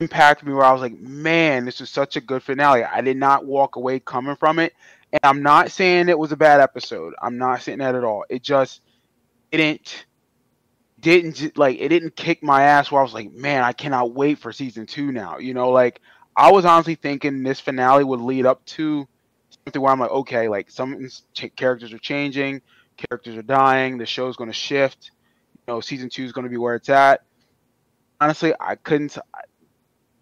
impact 0.00 0.44
me 0.44 0.52
where 0.52 0.64
I 0.64 0.72
was 0.72 0.80
like, 0.80 0.98
man, 0.98 1.64
this 1.64 1.80
was 1.80 1.90
such 1.90 2.16
a 2.16 2.20
good 2.20 2.42
finale. 2.42 2.84
I 2.84 3.00
did 3.00 3.16
not 3.16 3.44
walk 3.44 3.76
away 3.76 4.00
coming 4.00 4.36
from 4.36 4.58
it. 4.58 4.74
And 5.12 5.20
I'm 5.22 5.42
not 5.42 5.70
saying 5.70 6.08
it 6.08 6.18
was 6.18 6.32
a 6.32 6.36
bad 6.36 6.60
episode. 6.60 7.14
I'm 7.20 7.38
not 7.38 7.62
saying 7.62 7.78
that 7.78 7.94
at 7.94 8.04
all. 8.04 8.24
It 8.28 8.42
just 8.42 8.80
didn't 9.50 10.06
didn't 11.00 11.56
like 11.56 11.78
it 11.80 11.88
didn't 11.88 12.16
kick 12.16 12.42
my 12.42 12.62
ass 12.62 12.90
where 12.90 13.00
I 13.00 13.04
was 13.04 13.14
like, 13.14 13.32
man, 13.32 13.62
I 13.62 13.72
cannot 13.72 14.12
wait 14.12 14.38
for 14.38 14.52
season 14.52 14.86
two 14.86 15.12
now. 15.12 15.38
You 15.38 15.54
know, 15.54 15.70
like 15.70 16.00
I 16.36 16.52
was 16.52 16.64
honestly 16.64 16.94
thinking 16.94 17.42
this 17.42 17.60
finale 17.60 18.04
would 18.04 18.20
lead 18.20 18.46
up 18.46 18.64
to 18.66 19.08
something 19.50 19.80
where 19.80 19.92
I'm 19.92 20.00
like, 20.00 20.10
okay, 20.10 20.48
like 20.48 20.70
some 20.70 21.08
characters 21.56 21.92
are 21.92 21.98
changing, 21.98 22.60
characters 22.98 23.36
are 23.36 23.42
dying, 23.42 23.98
the 23.98 24.06
show's 24.06 24.36
going 24.36 24.50
to 24.50 24.54
shift. 24.54 25.10
You 25.54 25.74
know, 25.74 25.80
season 25.80 26.08
two 26.10 26.24
is 26.24 26.32
going 26.32 26.44
to 26.44 26.50
be 26.50 26.56
where 26.56 26.74
it's 26.74 26.88
at. 26.88 27.22
Honestly, 28.20 28.52
I 28.58 28.74
couldn't 28.74 29.16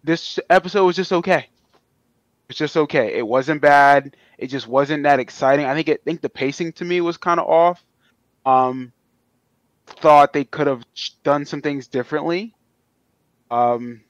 this 0.07 0.39
episode 0.49 0.85
was 0.85 0.95
just 0.95 1.11
okay. 1.11 1.49
It's 2.49 2.57
just 2.57 2.77
okay. 2.77 3.17
It 3.17 3.27
wasn't 3.27 3.61
bad. 3.61 4.15
It 4.37 4.47
just 4.47 4.67
wasn't 4.67 5.03
that 5.03 5.19
exciting. 5.19 5.65
I 5.65 5.75
think 5.75 5.89
it, 5.89 6.01
I 6.01 6.03
think 6.05 6.21
the 6.21 6.29
pacing 6.29 6.71
to 6.73 6.85
me 6.85 7.01
was 7.01 7.17
kind 7.17 7.39
of 7.39 7.47
off. 7.47 7.83
Um, 8.45 8.93
thought 9.85 10.31
they 10.31 10.45
could 10.45 10.67
have 10.67 10.83
done 11.23 11.45
some 11.45 11.61
things 11.61 11.87
differently. 11.87 12.55
Um, 13.51 14.01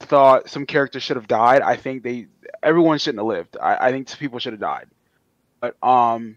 thought 0.00 0.50
some 0.50 0.66
characters 0.66 1.02
should 1.02 1.16
have 1.16 1.28
died. 1.28 1.62
I 1.62 1.76
think 1.76 2.02
they 2.02 2.26
everyone 2.62 2.98
shouldn't 2.98 3.20
have 3.20 3.26
lived. 3.26 3.56
I, 3.60 3.88
I 3.88 3.92
think 3.92 4.14
people 4.18 4.38
should 4.38 4.52
have 4.52 4.60
died. 4.60 4.88
But 5.60 5.82
um, 5.82 6.36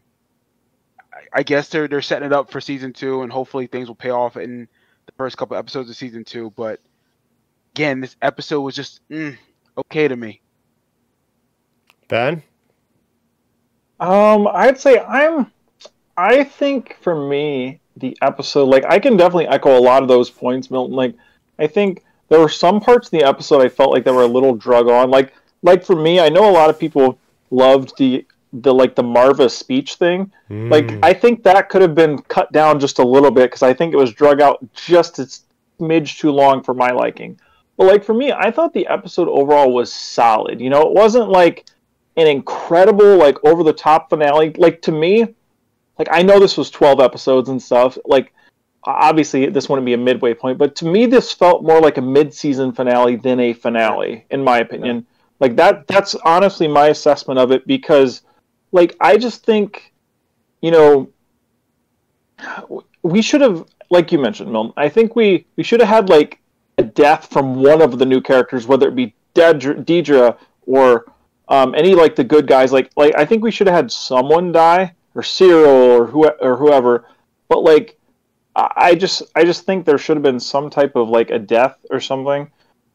I, 1.19 1.39
I 1.39 1.43
guess 1.43 1.69
they're 1.69 1.87
they're 1.87 2.01
setting 2.01 2.27
it 2.27 2.33
up 2.33 2.51
for 2.51 2.61
season 2.61 2.93
two, 2.93 3.21
and 3.21 3.31
hopefully 3.31 3.67
things 3.67 3.87
will 3.87 3.95
pay 3.95 4.09
off 4.09 4.37
in 4.37 4.67
the 5.05 5.11
first 5.13 5.37
couple 5.37 5.57
episodes 5.57 5.89
of 5.89 5.95
season 5.95 6.23
two. 6.23 6.51
But 6.55 6.79
again, 7.73 8.01
this 8.01 8.15
episode 8.21 8.61
was 8.61 8.75
just 8.75 9.01
mm, 9.09 9.37
okay 9.77 10.07
to 10.07 10.15
me. 10.15 10.41
Ben? 12.07 12.43
Um, 13.99 14.47
I'd 14.47 14.79
say 14.79 14.99
I'm. 14.99 15.51
I 16.17 16.43
think 16.43 16.97
for 17.01 17.29
me, 17.29 17.79
the 17.95 18.17
episode, 18.21 18.65
like, 18.65 18.83
I 18.85 18.99
can 18.99 19.15
definitely 19.15 19.47
echo 19.47 19.77
a 19.77 19.79
lot 19.79 20.01
of 20.01 20.09
those 20.09 20.29
points, 20.29 20.69
Milton. 20.69 20.95
Like, 20.95 21.15
I 21.57 21.67
think 21.67 22.03
there 22.27 22.39
were 22.39 22.49
some 22.49 22.81
parts 22.81 23.09
in 23.09 23.19
the 23.19 23.25
episode 23.25 23.61
I 23.61 23.69
felt 23.69 23.91
like 23.91 24.03
they 24.03 24.11
were 24.11 24.23
a 24.23 24.27
little 24.27 24.55
drug 24.55 24.89
on. 24.89 25.09
Like, 25.09 25.33
like 25.61 25.83
for 25.83 25.95
me, 25.95 26.19
I 26.19 26.27
know 26.27 26.49
a 26.49 26.51
lot 26.51 26.69
of 26.69 26.77
people 26.77 27.17
loved 27.51 27.93
the 27.97 28.25
the 28.51 28.73
like 28.73 28.95
the 28.95 29.03
Maarva 29.03 29.49
speech 29.49 29.95
thing. 29.95 30.31
Mm. 30.49 30.71
Like, 30.71 31.03
I 31.03 31.13
think 31.13 31.43
that 31.43 31.69
could 31.69 31.81
have 31.81 31.95
been 31.95 32.19
cut 32.23 32.51
down 32.51 32.79
just 32.79 32.99
a 32.99 33.07
little 33.07 33.31
bit 33.31 33.49
because 33.49 33.63
I 33.63 33.73
think 33.73 33.93
it 33.93 33.97
was 33.97 34.11
drug 34.11 34.41
out 34.41 34.59
just 34.73 35.19
a 35.19 35.29
smidge 35.79 36.17
too 36.19 36.31
long 36.31 36.63
for 36.63 36.73
my 36.73 36.91
liking. 36.91 37.39
But 37.77 37.87
like 37.87 38.03
for 38.03 38.13
me, 38.13 38.31
I 38.31 38.51
thought 38.51 38.73
the 38.73 38.87
episode 38.87 39.29
overall 39.29 39.73
was 39.73 39.91
solid. 39.91 40.59
You 40.59 40.69
know, 40.69 40.81
it 40.81 40.93
wasn't 40.93 41.29
like 41.29 41.65
an 42.17 42.27
incredible 42.27 43.15
like 43.17 43.37
over 43.45 43.63
the 43.63 43.73
top 43.73 44.09
finale. 44.09 44.51
Like 44.57 44.81
to 44.83 44.91
me, 44.91 45.35
like 45.97 46.09
I 46.11 46.21
know 46.21 46.39
this 46.39 46.57
was 46.57 46.69
12 46.69 46.99
episodes 46.99 47.49
and 47.49 47.61
stuff. 47.61 47.97
Like 48.05 48.33
obviously 48.83 49.45
this 49.47 49.69
wouldn't 49.69 49.85
be 49.85 49.93
a 49.93 49.97
midway 49.97 50.33
point, 50.33 50.57
but 50.57 50.75
to 50.77 50.85
me 50.85 51.05
this 51.05 51.31
felt 51.31 51.63
more 51.63 51.79
like 51.79 51.97
a 51.97 52.01
mid-season 52.01 52.73
finale 52.73 53.15
than 53.15 53.39
a 53.39 53.53
finale 53.53 54.25
in 54.29 54.43
my 54.43 54.59
opinion. 54.59 55.05
Like 55.39 55.55
that 55.55 55.87
that's 55.87 56.15
honestly 56.15 56.67
my 56.67 56.87
assessment 56.87 57.39
of 57.39 57.51
it 57.51 57.65
because 57.65 58.23
like 58.71 58.95
I 58.99 59.17
just 59.17 59.45
think 59.45 59.93
you 60.61 60.71
know 60.71 61.09
we 63.03 63.21
should 63.21 63.41
have 63.41 63.65
like 63.89 64.11
you 64.11 64.19
mentioned 64.19 64.51
Milton, 64.51 64.73
I 64.77 64.89
think 64.89 65.15
we 65.15 65.45
we 65.55 65.63
should 65.63 65.79
have 65.79 65.89
had 65.89 66.09
like 66.09 66.39
a 66.77 66.83
death 66.83 67.31
from 67.31 67.61
one 67.61 67.81
of 67.81 67.99
the 67.99 68.05
new 68.05 68.21
characters 68.21 68.67
whether 68.67 68.87
it 68.87 68.95
be 68.95 69.13
Dedra 69.33 70.37
or 70.65 71.05
um, 71.47 71.73
any 71.75 71.95
like 71.95 72.15
the 72.15 72.23
good 72.23 72.47
guys 72.47 72.71
like 72.71 72.91
like 72.95 73.15
I 73.17 73.25
think 73.25 73.43
we 73.43 73.51
should 73.51 73.67
have 73.67 73.75
had 73.75 73.91
someone 73.91 74.51
die 74.51 74.93
or 75.15 75.21
Syril 75.21 75.99
or 75.99 76.05
who 76.05 76.27
or 76.27 76.57
whoever, 76.57 77.05
but 77.47 77.63
like 77.63 77.97
I 78.55 78.95
just 78.95 79.23
I 79.35 79.43
just 79.43 79.65
think 79.65 79.85
there 79.85 79.97
should 79.97 80.17
have 80.17 80.23
been 80.23 80.39
some 80.39 80.69
type 80.69 80.95
of 80.95 81.09
like 81.09 81.31
a 81.31 81.39
death 81.39 81.77
or 81.89 81.99
something. 81.99 82.49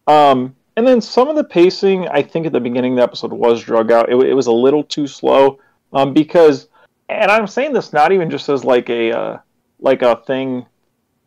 Um, 0.07 0.55
and 0.77 0.87
then 0.87 1.01
some 1.01 1.29
of 1.29 1.37
the 1.37 1.45
pacing 1.45 2.09
I 2.09 2.23
think 2.23 2.47
at 2.47 2.53
the 2.53 2.61
beginning 2.61 2.93
of 2.93 2.97
the 2.97 3.03
episode 3.03 3.33
was 3.33 3.63
drug 3.63 3.91
out. 3.91 4.11
It, 4.11 4.17
it 4.17 4.35
was 4.35 4.47
a 4.47 4.53
little 4.53 4.85
too 4.85 5.07
slow 5.07 5.59
um, 5.95 6.13
because, 6.13 6.69
and 7.09 7.31
I'm 7.31 7.47
saying 7.47 7.73
this 7.73 7.93
not 7.93 8.13
even 8.13 8.31
just 8.31 8.49
as 8.49 8.65
like 8.65 8.91
a 8.91 9.13
uh, 9.13 9.39
like 9.79 10.03
a 10.03 10.17
thing 10.27 10.67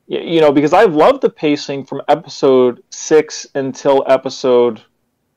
you 0.09 0.39
know 0.39 0.53
because 0.53 0.71
i've 0.71 0.95
loved 0.95 1.21
the 1.21 1.29
pacing 1.29 1.83
from 1.83 2.01
episode 2.07 2.81
6 2.91 3.47
until 3.55 4.05
episode 4.07 4.81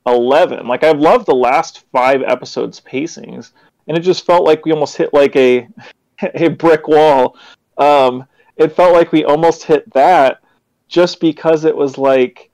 11 0.07 0.65
like 0.69 0.85
i've 0.85 1.01
loved 1.01 1.27
the 1.27 1.35
last 1.35 1.85
five 1.91 2.23
episodes 2.23 2.81
pacings 2.81 3.51
and 3.91 3.99
it 3.99 4.03
just 4.03 4.25
felt 4.25 4.45
like 4.45 4.65
we 4.65 4.71
almost 4.71 4.97
hit 4.97 5.13
like 5.13 5.35
a 5.35 5.69
a 6.35 6.49
brick 6.49 6.87
wall. 6.87 7.37
Um 7.77 8.25
it 8.57 8.77
felt 8.77 8.93
like 8.93 9.11
we 9.11 9.25
almost 9.25 9.65
hit 9.65 9.91
that 9.95 10.41
just 10.87 11.19
because 11.19 11.65
it 11.65 11.77
was 11.77 11.99
like 11.99 12.51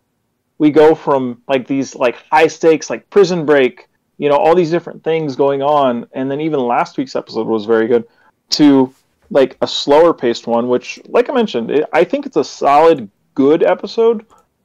we 0.59 0.71
go 0.71 0.95
from 0.95 1.43
like 1.47 1.67
these 1.67 1.95
like 1.95 2.17
high 2.31 2.47
stakes 2.47 2.89
like 2.89 3.11
prison 3.11 3.45
break 3.45 3.89
you 4.19 4.29
know 4.29 4.37
all 4.37 4.55
these 4.55 4.71
different 4.71 5.03
things 5.03 5.37
going 5.37 5.63
on 5.63 6.07
and 6.13 6.31
then 6.31 6.41
even 6.41 6.61
last 6.61 6.97
week's 6.97 7.17
episode 7.17 7.47
was 7.47 7.65
very 7.65 7.87
good 7.87 8.07
to 8.51 8.93
like 9.31 9.57
a 9.61 9.67
slower 9.67 10.15
paced 10.15 10.47
one 10.47 10.69
which 10.69 11.01
like 11.09 11.29
i 11.29 11.33
mentioned 11.33 11.71
it, 11.71 11.85
i 11.93 12.05
think 12.05 12.27
it's 12.27 12.37
a 12.37 12.45
solid 12.45 13.11
good 13.35 13.63
episode 13.63 14.25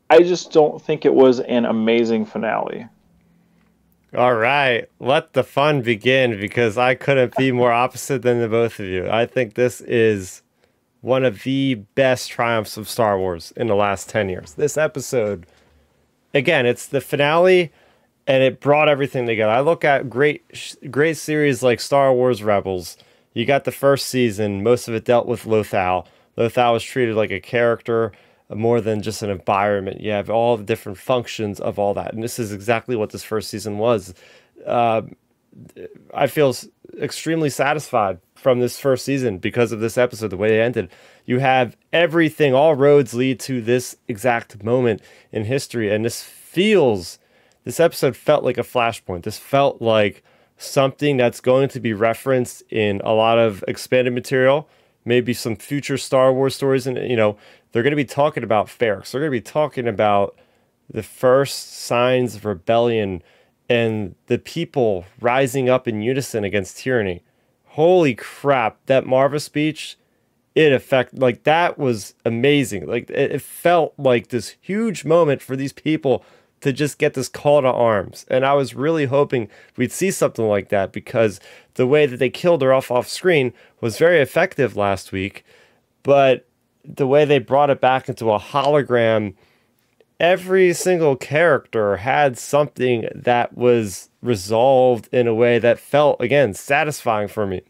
i 0.09 0.19
just 0.21 0.51
don't 0.51 0.81
think 0.81 1.05
it 1.05 1.13
was 1.13 1.39
an 1.41 1.65
amazing 1.65 2.25
finale 2.25 2.87
all 4.13 4.35
right, 4.35 4.89
let 4.99 5.31
the 5.31 5.43
fun 5.43 5.83
begin 5.83 6.37
because 6.37 6.77
I 6.77 6.95
couldn't 6.95 7.37
be 7.37 7.53
more 7.53 7.71
opposite 7.71 8.23
than 8.23 8.41
the 8.41 8.49
both 8.49 8.77
of 8.77 8.85
you. 8.85 9.09
I 9.09 9.25
think 9.25 9.53
this 9.53 9.79
is 9.79 10.41
one 10.99 11.23
of 11.23 11.43
the 11.43 11.75
best 11.95 12.29
triumphs 12.29 12.75
of 12.75 12.89
Star 12.89 13.17
Wars 13.17 13.53
in 13.55 13.67
the 13.67 13.75
last 13.75 14.09
10 14.09 14.27
years. 14.27 14.55
This 14.55 14.77
episode, 14.77 15.47
again, 16.33 16.65
it's 16.65 16.87
the 16.87 16.99
finale 16.99 17.71
and 18.27 18.43
it 18.43 18.59
brought 18.59 18.89
everything 18.89 19.25
together. 19.25 19.51
I 19.51 19.61
look 19.61 19.83
at 19.83 20.09
great 20.09 20.43
great 20.89 21.17
series 21.17 21.63
like 21.63 21.79
Star 21.79 22.13
Wars 22.13 22.43
Rebels. 22.43 22.97
You 23.33 23.45
got 23.45 23.63
the 23.63 23.71
first 23.71 24.07
season, 24.07 24.63
most 24.63 24.87
of 24.87 24.93
it 24.93 25.05
dealt 25.05 25.25
with 25.25 25.45
Lothal. 25.45 26.05
Lothal 26.37 26.73
was 26.73 26.83
treated 26.83 27.15
like 27.15 27.31
a 27.31 27.39
character 27.39 28.11
more 28.49 28.81
than 28.81 29.01
just 29.01 29.21
an 29.21 29.29
environment. 29.29 30.01
You 30.01 30.11
have 30.11 30.29
all 30.29 30.57
the 30.57 30.63
different 30.63 30.97
functions 30.97 31.59
of 31.59 31.79
all 31.79 31.93
that, 31.93 32.13
and 32.13 32.21
this 32.21 32.39
is 32.39 32.51
exactly 32.51 32.95
what 32.95 33.11
this 33.11 33.23
first 33.23 33.49
season 33.49 33.77
was. 33.77 34.13
Uh, 34.65 35.03
I 36.13 36.27
feel 36.27 36.55
extremely 36.99 37.49
satisfied 37.49 38.19
from 38.35 38.59
this 38.59 38.79
first 38.79 39.05
season 39.05 39.37
because 39.37 39.71
of 39.71 39.79
this 39.79 39.97
episode, 39.97 40.29
the 40.29 40.37
way 40.37 40.57
it 40.57 40.61
ended. 40.61 40.89
You 41.25 41.39
have 41.39 41.77
everything, 41.93 42.53
all 42.53 42.75
roads 42.75 43.13
lead 43.13 43.39
to 43.41 43.61
this 43.61 43.95
exact 44.07 44.63
moment 44.63 45.01
in 45.31 45.45
history, 45.45 45.93
and 45.93 46.03
this 46.03 46.23
feels. 46.23 47.17
This 47.63 47.79
episode 47.79 48.15
felt 48.15 48.43
like 48.43 48.57
a 48.57 48.63
flashpoint. 48.63 49.23
This 49.23 49.37
felt 49.37 49.81
like 49.81 50.23
something 50.57 51.17
that's 51.17 51.41
going 51.41 51.69
to 51.69 51.79
be 51.79 51.93
referenced 51.93 52.63
in 52.69 53.01
a 53.03 53.13
lot 53.13 53.37
of 53.37 53.63
expanded 53.67 54.13
material 54.13 54.67
maybe 55.05 55.33
some 55.33 55.55
future 55.55 55.97
Star 55.97 56.33
Wars 56.33 56.55
stories, 56.55 56.87
and 56.87 56.97
you 56.97 57.15
know 57.15 57.37
they're 57.71 57.83
going 57.83 57.91
to 57.91 57.97
be 57.97 58.05
talking 58.05 58.43
about 58.43 58.67
Ferrix. 58.67 59.11
They're 59.11 59.21
going 59.21 59.31
to 59.31 59.37
be 59.37 59.41
talking 59.41 59.87
about 59.87 60.35
the 60.89 61.03
first 61.03 61.73
signs 61.73 62.35
of 62.35 62.45
rebellion 62.45 63.23
and 63.69 64.15
the 64.27 64.37
people 64.37 65.05
rising 65.19 65.69
up 65.69 65.87
in 65.87 66.01
unison 66.01 66.43
against 66.43 66.77
tyranny. 66.77 67.23
Holy 67.65 68.15
crap! 68.15 68.77
That 68.85 69.05
Maarva 69.05 69.41
speech, 69.41 69.97
it 70.55 70.73
affect 70.73 71.17
like 71.17 71.43
that 71.43 71.77
was 71.77 72.13
amazing. 72.25 72.87
Like 72.87 73.09
it, 73.09 73.31
it 73.31 73.41
felt 73.41 73.93
like 73.97 74.27
this 74.27 74.55
huge 74.61 75.05
moment 75.05 75.41
for 75.41 75.55
these 75.55 75.73
people 75.73 76.25
to 76.61 76.71
just 76.71 76.97
get 76.97 77.15
this 77.15 77.27
call 77.27 77.61
to 77.61 77.67
arms. 77.67 78.25
And 78.29 78.45
I 78.45 78.53
was 78.53 78.75
really 78.75 79.05
hoping 79.05 79.49
we'd 79.77 79.91
see 79.91 80.11
something 80.11 80.47
like 80.47 80.69
that 80.69 80.91
because 80.91 81.39
the 81.73 81.87
way 81.87 82.05
that 82.05 82.17
they 82.17 82.29
killed 82.29 82.61
her 82.61 82.73
off 82.73 82.91
off 82.91 83.07
screen 83.07 83.53
was 83.81 83.97
very 83.97 84.21
effective 84.21 84.77
last 84.77 85.11
week. 85.11 85.43
But 86.03 86.47
the 86.85 87.07
way 87.07 87.25
they 87.25 87.39
brought 87.39 87.69
it 87.69 87.81
back 87.81 88.07
into 88.07 88.31
a 88.31 88.39
hologram, 88.39 89.33
every 90.19 90.73
single 90.73 91.15
character 91.15 91.97
had 91.97 92.37
something 92.37 93.07
that 93.13 93.57
was 93.57 94.09
resolved 94.21 95.09
in 95.11 95.27
a 95.27 95.35
way 95.35 95.57
that 95.59 95.79
felt, 95.79 96.21
again, 96.21 96.53
satisfying 96.53 97.27
for 97.27 97.47
me. 97.47 97.61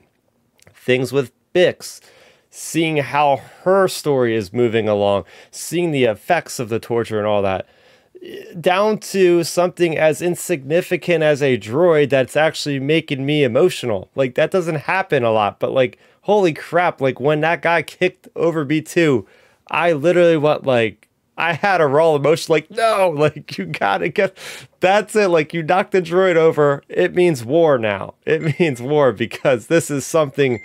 Things 0.74 1.14
with 1.14 1.32
Bix, 1.54 2.02
seeing 2.50 2.98
how 2.98 3.42
her 3.64 3.88
story 3.88 4.36
is 4.36 4.52
moving 4.52 4.90
along, 4.90 5.24
seeing 5.50 5.92
the 5.92 6.06
effects 6.06 6.60
of 6.60 6.68
the 6.68 6.80
torture 6.80 7.18
and 7.18 7.28
all 7.28 7.42
that 7.42 7.68
down 8.60 9.00
to 9.00 9.44
something 9.44 9.98
as 9.98 10.22
insignificant 10.22 11.24
as 11.24 11.42
a 11.42 11.58
droid 11.58 12.10
that's 12.10 12.38
actually 12.38 12.80
making 12.80 13.26
me 13.26 13.44
emotional. 13.44 14.10
Like 14.16 14.36
that 14.36 14.52
doesn't 14.52 14.76
happen 14.76 15.24
a 15.24 15.32
lot, 15.32 15.60
but 15.60 15.72
like 15.72 15.98
holy 16.22 16.54
crap, 16.54 17.02
like 17.02 17.20
when 17.20 17.42
that 17.42 17.62
guy 17.62 17.82
kicked 17.82 18.28
over 18.36 18.66
B2, 18.66 19.26
I 19.70 19.94
literally 19.94 20.38
went 20.38 20.66
like 20.66 21.08
I 21.38 21.54
had 21.54 21.82
a 21.82 21.88
raw 21.88 22.16
emotion 22.16 22.54
like 22.54 22.70
no, 22.70 23.10
like 23.16 23.58
you 23.58 23.66
gotta 23.66 24.10
get 24.10 24.38
that's 24.80 25.16
it. 25.16 25.30
Like 25.30 25.54
you 25.54 25.64
knocked 25.64 25.92
the 25.92 26.02
droid 26.02 26.36
over, 26.36 26.84
it 26.90 27.16
means 27.16 27.44
war 27.44 27.78
now. 27.78 28.14
It 28.26 28.60
means 28.60 28.82
war 28.82 29.12
because 29.12 29.68
this 29.68 29.90
is 29.90 30.06
something 30.06 30.62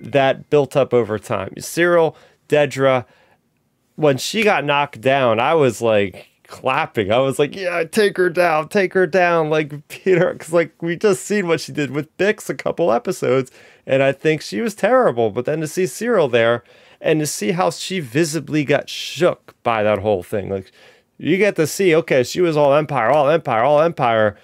that 0.00 0.48
built 0.48 0.76
up 0.76 0.94
over 0.94 1.18
time. 1.18 1.50
Syril, 1.58 2.14
Dedra, 2.48 3.04
when 3.96 4.16
she 4.16 4.44
got 4.44 4.64
knocked 4.64 5.00
down, 5.00 5.40
I 5.40 5.54
was 5.54 5.82
like 5.82 6.29
clapping. 6.50 7.10
I 7.10 7.18
was 7.18 7.38
like, 7.38 7.56
yeah, 7.56 7.84
take 7.84 8.16
her 8.16 8.28
down, 8.28 8.68
take 8.68 8.92
her 8.92 9.06
down. 9.06 9.48
Like 9.48 9.88
Peter, 9.88 10.32
because 10.32 10.52
like 10.52 10.82
we 10.82 10.96
just 10.96 11.24
seen 11.24 11.48
what 11.48 11.60
she 11.60 11.72
did 11.72 11.90
with 11.90 12.16
Bix 12.18 12.50
a 12.50 12.54
couple 12.54 12.92
episodes, 12.92 13.50
and 13.86 14.02
I 14.02 14.12
think 14.12 14.42
she 14.42 14.60
was 14.60 14.74
terrible. 14.74 15.30
But 15.30 15.46
then 15.46 15.60
to 15.60 15.66
see 15.66 15.84
Syril 15.84 16.30
there 16.30 16.62
and 17.00 17.20
to 17.20 17.26
see 17.26 17.52
how 17.52 17.70
she 17.70 18.00
visibly 18.00 18.64
got 18.64 18.90
shook 18.90 19.54
by 19.62 19.82
that 19.82 20.00
whole 20.00 20.22
thing, 20.22 20.50
like 20.50 20.70
you 21.16 21.36
get 21.36 21.56
to 21.56 21.66
see, 21.66 21.94
okay, 21.94 22.22
she 22.22 22.40
was 22.40 22.56
all 22.56 22.74
Empire, 22.74 23.10
all 23.10 23.30
Empire, 23.30 23.62
all 23.62 23.80
Empire. 23.80 24.36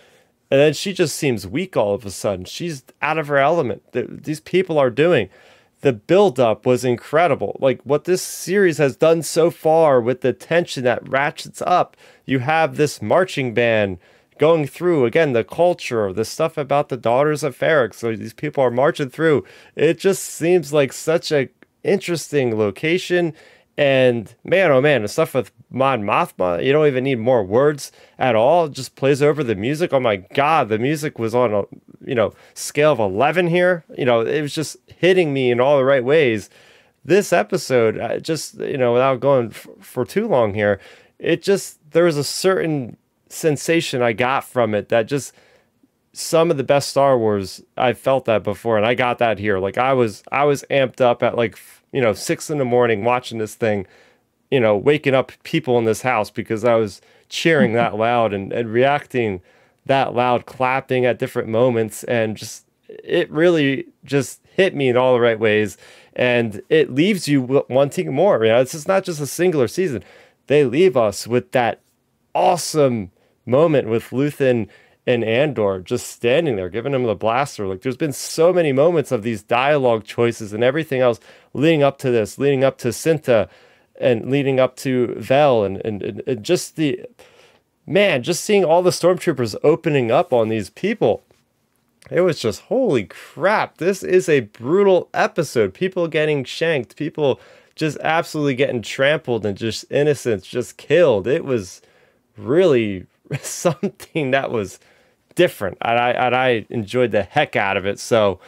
And 0.48 0.60
then 0.60 0.74
she 0.74 0.92
just 0.92 1.16
seems 1.16 1.44
weak 1.44 1.76
all 1.76 1.92
of 1.92 2.06
a 2.06 2.10
sudden. 2.12 2.44
She's 2.44 2.84
out 3.02 3.18
of 3.18 3.26
her 3.26 3.38
element. 3.38 3.82
These 3.92 4.38
people 4.38 4.78
are 4.78 4.90
doing 4.90 5.28
the 5.86 5.92
buildup 5.92 6.66
was 6.66 6.84
incredible. 6.84 7.56
Like 7.60 7.80
what 7.84 8.06
this 8.06 8.20
series 8.20 8.78
has 8.78 8.96
done 8.96 9.22
so 9.22 9.52
far 9.52 10.00
with 10.00 10.20
the 10.20 10.32
tension 10.32 10.82
that 10.82 11.08
ratchets 11.08 11.62
up. 11.64 11.96
You 12.24 12.40
have 12.40 12.76
this 12.76 13.00
marching 13.00 13.54
band 13.54 13.98
going 14.36 14.66
through 14.66 15.04
again 15.04 15.32
the 15.32 15.44
culture, 15.44 16.12
the 16.12 16.24
stuff 16.24 16.58
about 16.58 16.88
the 16.88 16.96
daughters 16.96 17.44
of 17.44 17.56
Ferrix. 17.56 17.94
So 17.94 18.16
these 18.16 18.34
people 18.34 18.64
are 18.64 18.70
marching 18.72 19.10
through. 19.10 19.44
It 19.76 20.00
just 20.00 20.24
seems 20.24 20.72
like 20.72 20.92
such 20.92 21.30
a 21.30 21.50
interesting 21.84 22.58
location. 22.58 23.32
And 23.78 24.34
man, 24.42 24.72
oh 24.72 24.80
man, 24.80 25.02
the 25.02 25.08
stuff 25.08 25.34
with 25.34 25.52
Mon 25.70 26.02
Mothma, 26.02 26.64
you 26.64 26.72
don't 26.72 26.86
even 26.86 27.04
need 27.04 27.18
more 27.18 27.44
words 27.44 27.90
at 28.18 28.36
all. 28.36 28.66
It 28.66 28.72
just 28.72 28.94
plays 28.94 29.20
over 29.20 29.42
the 29.42 29.54
music. 29.54 29.92
Oh 29.92 30.00
my 30.00 30.16
god, 30.16 30.68
the 30.68 30.78
music 30.78 31.18
was 31.18 31.34
on 31.34 31.52
a 31.52 31.64
you 32.06 32.14
know, 32.14 32.32
scale 32.54 32.92
of 32.92 32.98
11 32.98 33.48
here. 33.48 33.84
You 33.98 34.04
know, 34.04 34.20
it 34.20 34.40
was 34.40 34.54
just 34.54 34.76
hitting 34.86 35.34
me 35.34 35.50
in 35.50 35.60
all 35.60 35.76
the 35.76 35.84
right 35.84 36.04
ways. 36.04 36.48
This 37.04 37.32
episode, 37.32 38.22
just, 38.22 38.58
you 38.58 38.78
know, 38.78 38.92
without 38.92 39.20
going 39.20 39.48
f- 39.48 39.66
for 39.80 40.04
too 40.04 40.26
long 40.26 40.54
here, 40.54 40.80
it 41.18 41.42
just, 41.42 41.78
there 41.92 42.04
was 42.04 42.16
a 42.16 42.24
certain 42.24 42.96
sensation 43.28 44.02
I 44.02 44.12
got 44.12 44.44
from 44.44 44.74
it 44.74 44.88
that 44.88 45.06
just, 45.06 45.32
some 46.12 46.50
of 46.50 46.56
the 46.56 46.64
best 46.64 46.88
Star 46.88 47.18
Wars 47.18 47.62
I 47.76 47.92
felt 47.92 48.24
that 48.24 48.42
before, 48.42 48.78
and 48.78 48.86
I 48.86 48.94
got 48.94 49.18
that 49.18 49.38
here. 49.38 49.58
Like 49.58 49.76
I 49.76 49.92
was, 49.92 50.22
I 50.32 50.44
was 50.44 50.64
amped 50.70 51.02
up 51.02 51.22
at 51.22 51.36
like 51.36 51.58
you 51.92 52.00
know 52.00 52.14
six 52.14 52.48
in 52.48 52.56
the 52.56 52.64
morning 52.64 53.04
watching 53.04 53.36
this 53.36 53.54
thing, 53.54 53.86
you 54.50 54.60
know, 54.60 54.76
waking 54.76 55.14
up 55.14 55.32
people 55.42 55.78
in 55.78 55.84
this 55.84 56.02
house 56.02 56.30
because 56.30 56.64
I 56.64 56.74
was 56.74 57.00
cheering 57.28 57.72
that 57.74 57.96
loud 57.98 58.32
and, 58.32 58.52
and 58.52 58.72
reacting 58.72 59.42
that 59.86 60.14
loud, 60.14 60.46
clapping 60.46 61.04
at 61.04 61.18
different 61.18 61.48
moments, 61.48 62.04
and 62.04 62.36
just 62.36 62.66
it 62.88 63.30
really 63.30 63.86
just 64.04 64.40
hit 64.52 64.74
me 64.74 64.88
in 64.88 64.96
all 64.96 65.14
the 65.14 65.20
right 65.20 65.38
ways, 65.38 65.76
and 66.14 66.62
it 66.68 66.92
leaves 66.92 67.28
you 67.28 67.64
wanting 67.68 68.12
more. 68.12 68.44
You 68.44 68.52
know, 68.52 68.60
it's 68.60 68.72
just 68.72 68.88
not 68.88 69.04
just 69.04 69.20
a 69.20 69.26
singular 69.26 69.68
season; 69.68 70.02
they 70.46 70.64
leave 70.64 70.96
us 70.96 71.26
with 71.26 71.52
that 71.52 71.80
awesome 72.34 73.10
moment 73.46 73.88
with 73.88 74.10
Luthen 74.10 74.68
and 75.06 75.22
Andor 75.22 75.80
just 75.80 76.08
standing 76.08 76.56
there, 76.56 76.68
giving 76.68 76.92
him 76.92 77.04
the 77.04 77.14
blaster. 77.14 77.66
Like 77.66 77.82
there's 77.82 77.96
been 77.96 78.12
so 78.12 78.52
many 78.52 78.72
moments 78.72 79.12
of 79.12 79.22
these 79.22 79.42
dialogue 79.42 80.04
choices 80.04 80.52
and 80.52 80.64
everything 80.64 81.00
else 81.00 81.20
leading 81.54 81.82
up 81.82 81.98
to 81.98 82.10
this, 82.10 82.38
leading 82.38 82.64
up 82.64 82.76
to 82.78 82.88
Cinta 82.88 83.48
and 84.00 84.30
leading 84.30 84.60
up 84.60 84.76
to 84.76 85.14
Vel 85.16 85.64
and, 85.64 85.84
and, 85.84 86.22
and 86.26 86.42
just 86.42 86.76
the 86.76 87.04
man, 87.86 88.22
just 88.22 88.44
seeing 88.44 88.64
all 88.64 88.82
the 88.82 88.90
stormtroopers 88.90 89.56
opening 89.62 90.10
up 90.10 90.32
on 90.32 90.48
these 90.48 90.70
people. 90.70 91.22
It 92.10 92.20
was 92.20 92.38
just 92.38 92.62
holy 92.62 93.04
crap. 93.04 93.78
This 93.78 94.02
is 94.02 94.28
a 94.28 94.40
brutal 94.40 95.08
episode. 95.12 95.74
People 95.74 96.06
getting 96.08 96.44
shanked, 96.44 96.96
people 96.96 97.40
just 97.74 97.98
absolutely 98.00 98.54
getting 98.54 98.82
trampled 98.82 99.44
and 99.44 99.56
just 99.56 99.84
innocents 99.90 100.46
just 100.46 100.76
killed. 100.76 101.26
It 101.26 101.44
was 101.44 101.82
really 102.36 103.06
something 103.40 104.30
that 104.30 104.50
was 104.50 104.78
different, 105.34 105.78
and 105.82 105.98
I 105.98 106.10
and 106.10 106.34
I 106.34 106.66
enjoyed 106.70 107.10
the 107.10 107.22
heck 107.22 107.56
out 107.56 107.76
of 107.76 107.86
it. 107.86 107.98
So 108.00 108.40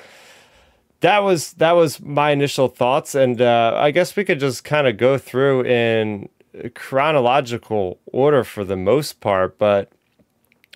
that 1.01 1.23
was 1.23 1.53
that 1.55 1.73
was 1.73 2.01
my 2.01 2.31
initial 2.31 2.69
thoughts, 2.69 3.15
and 3.15 3.41
uh, 3.41 3.75
I 3.77 3.91
guess 3.91 4.17
we 4.17 4.25
could 4.25 4.41
just 4.41 4.65
kind 4.65 4.87
of 4.87 4.97
go 4.97 5.19
through 5.19 5.65
in 5.65 6.29
chronological 6.75 8.01
order 8.07 8.45
for 8.45 8.65
the 8.65 8.77
most 8.77 9.21
part. 9.21 9.59
But 9.59 9.93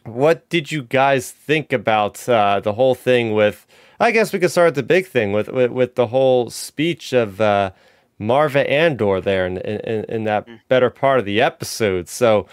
what 0.05 0.49
did 0.49 0.71
you 0.71 0.83
guys 0.83 1.31
think 1.31 1.73
about 1.73 2.29
uh, 2.29 2.61
the 2.61 2.75
whole 2.75 2.95
thing 2.95 3.33
with? 3.33 3.67
I 3.99 4.11
guess 4.11 4.33
we 4.33 4.39
could 4.39 4.51
start 4.51 4.69
at 4.69 4.75
the 4.75 4.83
big 4.83 5.07
thing 5.07 5.33
with 5.33 5.49
with, 5.49 5.71
with 5.71 5.95
the 5.97 6.09
whole 6.09 6.51
speech 6.51 7.13
of 7.13 7.41
uh, 7.41 7.73
Maarva 8.21 8.69
Andor 8.69 9.21
there 9.21 9.47
in, 9.47 9.59
in, 9.59 10.05
in 10.05 10.25
that 10.25 10.47
mm. 10.47 10.61
better 10.69 10.91
part 10.91 11.19
of 11.19 11.25
the 11.25 11.41
episode. 11.41 12.09
So 12.09 12.47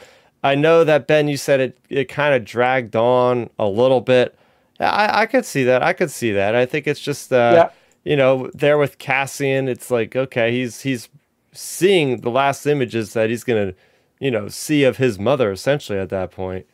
I 0.43 0.55
know 0.55 0.83
that 0.83 1.07
Ben, 1.07 1.27
you 1.27 1.37
said 1.37 1.59
it 1.59 1.77
it 1.89 2.05
kind 2.05 2.33
of 2.33 2.45
dragged 2.45 2.95
on 2.95 3.49
a 3.59 3.67
little 3.67 4.01
bit. 4.01 4.38
I, 4.79 5.21
I 5.21 5.25
could 5.25 5.45
see 5.45 5.63
that. 5.65 5.83
I 5.83 5.93
could 5.93 6.11
see 6.11 6.31
that. 6.31 6.55
I 6.55 6.65
think 6.65 6.87
it's 6.87 6.99
just 6.99 7.33
uh, 7.33 7.51
yeah. 7.55 7.69
you 8.03 8.15
know, 8.15 8.49
there 8.53 8.77
with 8.77 8.97
Cassian, 8.97 9.67
it's 9.67 9.91
like, 9.91 10.15
okay, 10.15 10.51
he's 10.51 10.81
he's 10.81 11.09
seeing 11.51 12.21
the 12.21 12.29
last 12.29 12.65
images 12.65 13.13
that 13.13 13.29
he's 13.29 13.43
gonna, 13.43 13.73
you 14.19 14.31
know, 14.31 14.47
see 14.47 14.83
of 14.83 14.97
his 14.97 15.19
mother 15.19 15.51
essentially 15.51 15.99
at 15.99 16.09
that 16.09 16.31
point. 16.31 16.65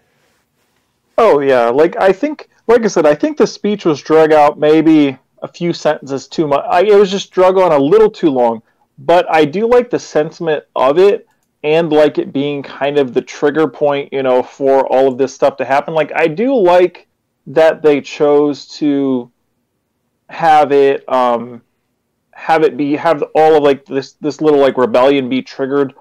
Oh 1.18 1.40
yeah. 1.40 1.70
Like 1.70 1.96
I 1.96 2.12
think 2.12 2.50
like 2.68 2.84
I 2.84 2.88
said, 2.88 3.06
I 3.06 3.16
think 3.16 3.38
the 3.38 3.48
speech 3.48 3.86
was 3.86 4.02
drug 4.02 4.32
out 4.32 4.60
maybe 4.60 5.18
a 5.42 5.48
few 5.48 5.74
sentences 5.74 6.28
too 6.28 6.48
much. 6.48 6.66
I, 6.70 6.84
it 6.84 6.96
was 6.96 7.12
just 7.12 7.32
drug 7.32 7.58
on 7.58 7.72
a 7.72 7.78
little 7.78 8.10
too 8.10 8.30
long. 8.30 8.62
But 8.98 9.30
I 9.30 9.46
do 9.46 9.68
like 9.68 9.90
the 9.90 10.00
sentiment 10.00 10.64
of 10.76 10.98
it 10.98 11.28
and 11.64 11.92
like 11.92 12.18
it 12.18 12.32
being 12.32 12.64
kind 12.64 12.98
of 12.98 13.14
the 13.14 13.22
trigger 13.22 13.68
point, 13.68 14.14
you 14.14 14.24
know, 14.24 14.42
for 14.42 14.88
all 14.88 15.08
of 15.08 15.18
this 15.18 15.34
stuff 15.34 15.58
to 15.58 15.66
happen. 15.66 15.94
Like 15.94 16.12
I 16.16 16.28
do 16.28 16.56
like 16.56 17.08
that 17.48 17.82
they 17.82 18.02
chose 18.02 18.68
to 18.68 19.32
have 20.30 20.72
it 20.72 21.08
um 21.08 21.62
have 22.32 22.64
it 22.64 22.76
be 22.76 22.96
have 22.96 23.24
all 23.36 23.56
of 23.56 23.64
like 23.64 23.86
this 23.86 24.14
this 24.14 24.42
little 24.42 24.60
like 24.60 24.78
rebellion 24.78 25.30
be 25.30 25.42
triggered 25.42 25.94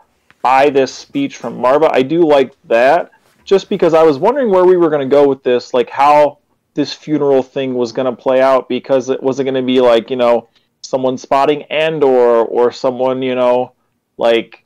by 0.44 0.68
this 0.68 0.92
speech 0.92 1.38
from 1.38 1.56
Maarva. 1.58 1.88
I 1.90 2.02
do 2.02 2.26
like 2.26 2.54
that 2.64 3.12
just 3.44 3.70
because 3.70 3.94
I 3.94 4.02
was 4.02 4.18
wondering 4.18 4.50
where 4.50 4.64
we 4.64 4.76
were 4.76 4.90
going 4.90 5.08
to 5.08 5.10
go 5.10 5.26
with 5.26 5.42
this, 5.42 5.72
like 5.72 5.88
how 5.88 6.38
this 6.74 6.92
funeral 6.92 7.42
thing 7.42 7.74
was 7.74 7.92
going 7.92 8.06
to 8.06 8.22
play 8.22 8.42
out 8.42 8.68
because 8.68 9.08
it 9.08 9.22
wasn't 9.22 9.46
going 9.46 9.54
to 9.54 9.62
be 9.62 9.80
like, 9.80 10.10
you 10.10 10.16
know, 10.16 10.48
someone 10.82 11.16
spotting 11.16 11.62
Andor 11.64 12.42
or 12.42 12.72
someone, 12.72 13.22
you 13.22 13.34
know, 13.34 13.72
like 14.18 14.63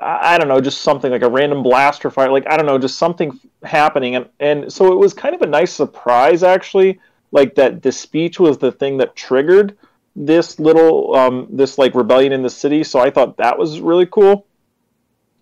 I 0.00 0.38
don't 0.38 0.46
know, 0.46 0.60
just 0.60 0.82
something 0.82 1.10
like 1.10 1.22
a 1.22 1.28
random 1.28 1.62
blaster 1.62 2.10
fire, 2.10 2.30
like 2.30 2.46
I 2.48 2.56
don't 2.56 2.66
know, 2.66 2.78
just 2.78 2.98
something 2.98 3.38
happening, 3.64 4.14
and 4.14 4.28
and 4.38 4.72
so 4.72 4.92
it 4.92 4.98
was 4.98 5.12
kind 5.12 5.34
of 5.34 5.42
a 5.42 5.46
nice 5.46 5.72
surprise 5.72 6.42
actually, 6.42 7.00
like 7.32 7.56
that 7.56 7.82
the 7.82 7.90
speech 7.90 8.38
was 8.38 8.58
the 8.58 8.70
thing 8.70 8.96
that 8.98 9.16
triggered 9.16 9.76
this 10.14 10.60
little 10.60 11.16
um, 11.16 11.48
this 11.50 11.78
like 11.78 11.94
rebellion 11.94 12.32
in 12.32 12.42
the 12.42 12.50
city. 12.50 12.84
So 12.84 13.00
I 13.00 13.10
thought 13.10 13.36
that 13.38 13.58
was 13.58 13.80
really 13.80 14.06
cool. 14.06 14.46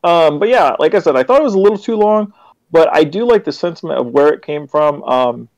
Um, 0.03 0.39
but 0.39 0.49
yeah, 0.49 0.75
like 0.79 0.95
I 0.95 1.01
said, 1.01 1.17
I 1.17 1.23
thought 1.23 1.41
it 1.41 1.45
was 1.45 1.55
a 1.55 1.59
little 1.59 1.79
too 1.79 1.97
long, 1.97 2.33
but 2.71 2.89
I 2.95 3.05
do 3.05 3.25
like 3.27 3.45
the 3.45 3.53
sentiment 3.53 3.99
of 4.01 4.07
where 4.07 4.33
it 4.33 4.43
came 4.43 4.67
from. 4.67 5.03
Um, 5.03 5.49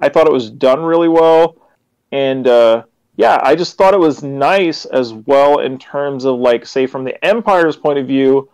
I 0.00 0.08
thought 0.08 0.26
it 0.26 0.32
was 0.32 0.50
done 0.50 0.80
really 0.80 1.08
well, 1.08 1.56
and 2.12 2.46
uh, 2.46 2.84
yeah, 3.16 3.40
I 3.42 3.54
just 3.54 3.76
thought 3.76 3.94
it 3.94 4.00
was 4.00 4.22
nice 4.22 4.84
as 4.84 5.12
well 5.12 5.60
in 5.60 5.78
terms 5.78 6.24
of 6.24 6.38
like 6.38 6.66
say 6.66 6.86
from 6.86 7.04
the 7.04 7.24
Empire's 7.24 7.76
point 7.76 7.98
of 7.98 8.06
view, 8.06 8.50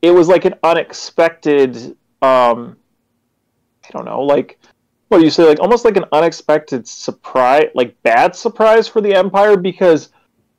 it 0.00 0.12
was 0.12 0.28
like 0.28 0.44
an 0.44 0.54
unexpected 0.62 1.96
um 2.22 2.76
I 3.84 3.90
don't 3.90 4.04
know, 4.04 4.22
like 4.22 4.58
what 5.08 5.18
do 5.18 5.24
you 5.24 5.30
say, 5.30 5.44
like 5.44 5.60
almost 5.60 5.84
like 5.84 5.96
an 5.96 6.04
unexpected 6.12 6.86
surprise 6.86 7.70
like 7.74 8.00
bad 8.02 8.36
surprise 8.36 8.86
for 8.86 9.00
the 9.00 9.14
Empire 9.14 9.56
because 9.56 10.10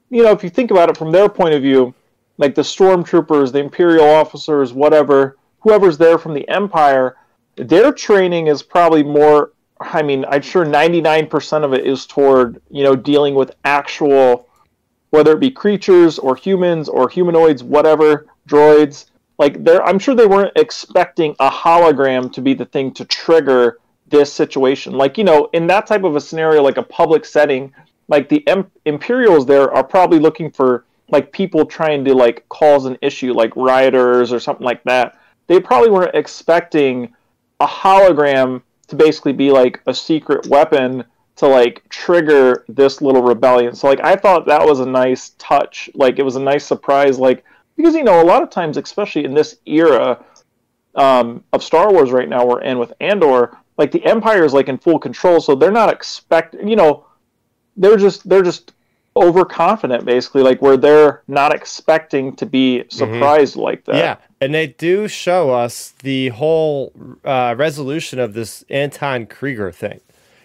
you 0.10 0.24
know, 0.24 0.32
if 0.32 0.44
you 0.44 0.50
think 0.50 0.72
about 0.72 0.90
it 0.90 0.98
from 0.98 1.12
their 1.12 1.30
point 1.30 1.54
of 1.54 1.62
view, 1.62 1.94
like 2.38 2.56
the 2.56 2.62
stormtroopers, 2.62 3.52
the 3.52 3.60
Imperial 3.60 4.06
officers, 4.10 4.74
whatever, 4.74 5.38
whoever's 5.60 5.98
there 5.98 6.18
from 6.18 6.34
the 6.34 6.48
Empire, 6.50 7.18
their 7.56 7.92
training 7.92 8.48
is 8.48 8.62
probably 8.62 9.04
more 9.04 9.52
I 9.80 10.02
mean, 10.02 10.26
I'm 10.28 10.42
sure 10.42 10.66
99% 10.66 11.64
of 11.64 11.74
it 11.74 11.86
is 11.86 12.06
toward, 12.06 12.62
you 12.70 12.84
know, 12.84 12.96
dealing 12.96 13.36
with 13.36 13.52
actual, 13.64 14.48
whether 15.12 15.34
it 15.34 15.40
be 15.40 15.52
creatures 15.52 16.18
or 16.20 16.36
humans 16.36 16.90
or 16.90 17.10
humanoids, 17.10 17.64
whatever, 17.64 18.28
droids. 18.48 19.06
Like, 19.38 19.64
they're, 19.64 19.84
I'm 19.84 20.00
sure 20.00 20.16
they 20.16 20.26
weren't 20.26 20.56
expecting 20.56 21.36
a 21.40 21.50
hologram 21.50 22.32
to 22.34 22.42
be 22.42 22.54
the 22.54 22.66
thing 22.66 22.92
to 22.94 23.06
trigger 23.06 23.78
this 24.08 24.34
situation. 24.34 24.94
Like, 24.94 25.18
you 25.18 25.24
know, 25.24 25.50
in 25.54 25.68
that 25.68 25.86
type 25.86 26.04
of 26.04 26.16
a 26.16 26.22
scenario, 26.22 26.64
like 26.64 26.78
a 26.78 26.84
public 26.84 27.26
setting, 27.26 27.74
like 28.08 28.30
the 28.30 28.48
em- 28.48 28.72
Imperials 28.86 29.46
there 29.46 29.72
are 29.72 29.84
probably 29.84 30.20
looking 30.20 30.50
for, 30.50 30.86
like, 31.10 31.32
people 31.32 31.66
trying 31.66 32.04
to, 32.06 32.16
like, 32.16 32.48
cause 32.50 32.86
an 32.86 32.98
issue, 33.02 33.34
like 33.34 33.56
rioters 33.56 34.32
or 34.32 34.40
something 34.40 34.66
like 34.66 34.84
that. 34.86 35.20
They 35.48 35.60
probably 35.60 35.92
weren't 35.92 36.16
expecting 36.16 37.14
a 37.60 37.68
hologram 37.68 38.62
to 38.88 38.96
basically 38.96 39.34
be 39.34 39.52
like 39.52 39.82
a 39.88 39.94
secret 39.94 40.48
weapon 40.48 41.04
to 41.38 41.48
like 41.48 41.88
trigger 41.90 42.66
this 42.68 43.02
little 43.02 43.22
rebellion. 43.22 43.76
So 43.76 43.88
like 43.88 44.04
I 44.04 44.16
thought 44.16 44.48
that 44.48 44.66
was 44.66 44.80
a 44.80 44.86
nice 44.86 45.32
touch. 45.38 45.90
Like 45.94 46.20
it 46.20 46.24
was 46.24 46.36
a 46.36 46.42
nice 46.42 46.66
surprise. 46.66 47.20
Like 47.20 47.46
because 47.76 47.96
you 47.96 48.04
know 48.04 48.22
a 48.22 48.26
lot 48.26 48.44
of 48.44 48.50
times, 48.50 48.78
especially 48.78 49.24
in 49.24 49.34
this 49.34 49.58
era 49.66 50.24
um, 50.96 51.44
of 51.54 51.64
Star 51.64 51.92
Wars 51.92 52.12
right 52.12 52.28
now 52.28 52.46
we're 52.46 52.62
in 52.62 52.80
with 52.80 52.92
Andor, 53.00 53.56
like 53.78 53.92
the 53.92 54.04
Empire 54.04 54.44
is 54.44 54.54
like 54.54 54.68
in 54.68 54.78
full 54.78 55.00
control, 55.00 55.40
so 55.40 55.54
they're 55.54 55.72
not 55.72 55.94
expect. 55.94 56.56
You 56.56 56.76
know, 56.76 57.06
they're 57.78 57.98
just 57.98 58.28
they're 58.28 58.42
just 58.42 58.74
overconfident 59.16 60.06
basically 60.06 60.44
like 60.44 60.62
where 60.62 60.78
they're 60.78 61.24
not 61.28 61.54
expecting 61.54 62.36
to 62.36 62.46
be 62.46 62.80
mm-hmm. 62.80 62.90
surprised 62.96 63.54
mm-hmm. 63.54 63.64
like 63.64 63.84
that 63.86 63.96
yeah 63.96 64.16
and 64.40 64.54
they 64.54 64.68
do 64.68 65.08
show 65.08 65.52
us 65.52 65.94
the 66.04 66.30
whole 66.30 66.94
uh, 67.26 67.56
resolution 67.58 68.20
of 68.20 68.34
this 68.34 68.64
anton 68.70 69.26
Kreegyr 69.26 69.74
thing 69.74 70.00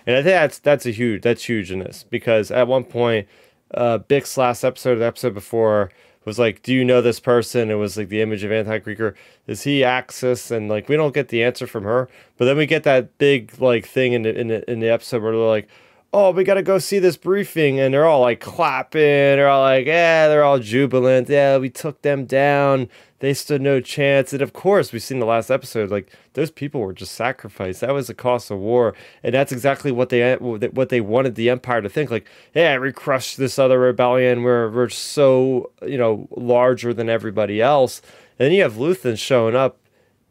and 0.07 0.16
i 0.16 0.22
think 0.22 0.32
that's 0.32 0.59
that's 0.59 0.86
a 0.86 0.90
huge 0.90 1.22
that's 1.22 1.45
huge 1.45 1.70
in 1.70 1.80
this 1.80 2.05
because 2.09 2.51
at 2.51 2.68
one 2.68 2.84
point 2.84 3.28
uh 3.74 3.99
bix 3.99 4.36
last 4.36 4.64
episode 4.64 4.97
the 4.97 5.05
episode 5.05 5.34
before 5.34 5.90
was 6.24 6.38
like 6.38 6.62
do 6.62 6.72
you 6.72 6.84
know 6.84 7.01
this 7.03 7.20
person 7.20 7.70
it 7.70 7.74
was 7.74 7.97
like 7.97 8.09
the 8.09 8.20
image 8.20 8.45
of 8.45 8.53
anton 8.53 8.80
Kreegyr. 8.80 9.14
is 9.47 9.62
he 9.62 9.84
axis 9.84 10.51
and 10.51 10.68
like 10.68 10.88
we 10.88 10.97
don't 10.97 11.14
get 11.14 11.28
the 11.28 11.43
answer 11.43 11.66
from 11.66 11.84
her 11.84 12.09
but 12.36 12.45
then 12.45 12.57
we 12.57 12.66
get 12.66 12.84
that 12.84 13.18
big 13.18 13.61
like 13.61 13.86
thing 13.86 14.12
in 14.12 14.22
the 14.22 14.38
in 14.38 14.49
the, 14.49 14.70
in 14.70 14.80
the 14.80 14.88
episode 14.88 15.22
where 15.22 15.32
they're 15.32 15.40
like 15.40 15.68
oh, 16.12 16.30
we 16.30 16.45
got 16.45 16.55
to 16.55 16.62
go 16.62 16.78
see 16.78 16.99
this 16.99 17.16
briefing. 17.16 17.80
And 17.80 17.95
they're 17.95 18.07
all 18.07 18.20
like 18.20 18.40
clapping. 18.40 19.01
They're 19.01 19.49
all 19.49 19.62
like, 19.62 19.86
yeah, 19.86 20.28
they're 20.28 20.45
all 20.45 20.59
jubilant. 20.59 21.28
Yeah, 21.28 21.59
we 21.59 21.70
took 21.70 22.03
them 22.03 22.24
down. 22.26 22.88
They 23.22 23.32
stood 23.32 23.62
no 23.62 23.80
chance. 23.80 24.32
And 24.32 24.42
of 24.42 24.52
course, 24.52 24.92
we've 24.92 25.00
seen 25.00 25.20
the 25.20 25.26
last 25.26 25.48
episode, 25.48 25.92
like 25.92 26.10
those 26.32 26.50
people 26.50 26.80
were 26.80 26.92
just 26.92 27.14
sacrificed. 27.14 27.80
That 27.80 27.94
was 27.94 28.08
the 28.08 28.14
cost 28.14 28.50
of 28.50 28.58
war, 28.58 28.94
and 29.22 29.32
that's 29.32 29.52
exactly 29.52 29.92
what 29.92 30.08
they 30.08 30.34
what 30.34 30.88
they 30.88 31.00
wanted 31.00 31.36
the 31.36 31.48
empire 31.48 31.80
to 31.80 31.88
think. 31.88 32.10
Like, 32.10 32.26
yeah, 32.52 32.76
we 32.78 32.90
crushed 32.92 33.36
this 33.36 33.60
other 33.60 33.78
rebellion. 33.78 34.42
We're 34.42 34.68
we're 34.68 34.88
so 34.88 35.70
you 35.86 35.96
know 35.96 36.26
larger 36.36 36.92
than 36.92 37.08
everybody 37.08 37.62
else. 37.62 38.02
And 38.40 38.46
then 38.46 38.52
you 38.52 38.62
have 38.64 38.74
Luthen 38.74 39.16
showing 39.16 39.54
up, 39.54 39.78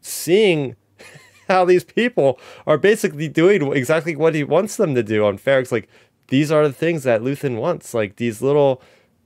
seeing 0.02 0.76
how 1.48 1.64
these 1.64 1.84
people 1.84 2.38
are 2.66 2.76
basically 2.76 3.26
doing 3.26 3.72
exactly 3.72 4.14
what 4.14 4.34
he 4.34 4.44
wants 4.44 4.76
them 4.76 4.94
to 4.96 5.02
do 5.02 5.24
on 5.24 5.38
Ferrix. 5.38 5.72
Like, 5.72 5.88
these 6.28 6.52
are 6.52 6.68
the 6.68 6.74
things 6.74 7.04
that 7.04 7.22
Luthen 7.22 7.56
wants. 7.56 7.94
Like 7.94 8.16
these 8.16 8.42
little 8.42 8.82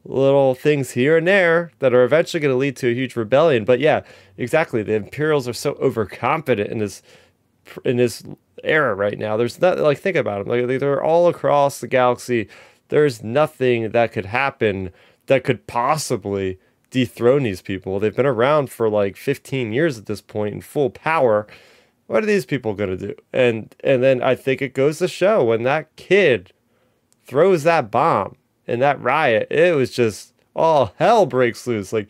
little 0.09 0.55
things 0.55 0.93
here 0.93 1.17
and 1.17 1.27
there 1.27 1.73
that 1.81 1.93
are 1.93 2.05
eventually 2.05 2.41
going 2.41 2.53
to 2.53 2.59
lead 2.59 2.77
to 2.77 2.89
a 2.89 2.95
huge 2.95 3.17
rebellion. 3.17 3.65
But 3.65 3.81
yeah, 3.81 4.03
exactly. 4.37 4.83
The 4.83 4.95
Imperials 4.95 5.49
are 5.49 5.53
so 5.53 5.73
overconfident 5.75 6.71
in 6.71 6.79
this 6.79 7.03
in 7.85 7.97
this 7.97 8.23
era 8.63 8.95
right 8.95 9.19
now. 9.19 9.37
There's 9.37 9.61
not 9.61 9.79
like 9.79 9.99
think 9.99 10.17
about 10.17 10.47
them. 10.47 10.69
Like 10.69 10.79
they're 10.81 11.03
all 11.03 11.29
across 11.29 11.81
the 11.81 11.89
galaxy. 11.89 12.49
There's 12.89 13.23
nothing 13.23 13.91
that 13.91 14.13
could 14.13 14.27
happen 14.27 14.93
that 15.27 15.45
could 15.45 15.67
possibly 15.67 16.59
dethrone 16.91 17.43
these 17.43 17.63
people. 17.63 17.99
They've 17.99 18.15
been 18.15 18.27
around 18.27 18.71
for 18.71 18.89
like 18.89 19.17
15 19.17 19.73
years 19.73 19.99
at 19.99 20.07
this 20.07 20.21
point 20.21 20.55
in 20.55 20.61
full 20.61 20.91
power. 20.91 21.47
What 22.07 22.23
are 22.23 22.27
these 22.27 22.47
people 22.47 22.75
going 22.75 22.97
to 22.97 23.09
do? 23.09 23.15
And 23.33 23.75
and 23.83 24.03
then 24.03 24.23
I 24.23 24.37
think 24.37 24.63
it 24.63 24.75
goes 24.75 24.99
to 24.99 25.09
show 25.09 25.45
when 25.45 25.65
that 25.65 25.95
kid 25.97 26.53
throws 27.25 27.65
that 27.65 27.91
bomb 27.91 28.37
and 28.67 28.83
that 28.83 29.01
riot, 29.01 29.49
it 29.51 29.75
was 29.75 29.91
just 29.91 30.33
all 30.55 30.93
hell 30.97 31.27
breaks 31.27 31.67
loose. 31.67 31.93
Like 31.93 32.09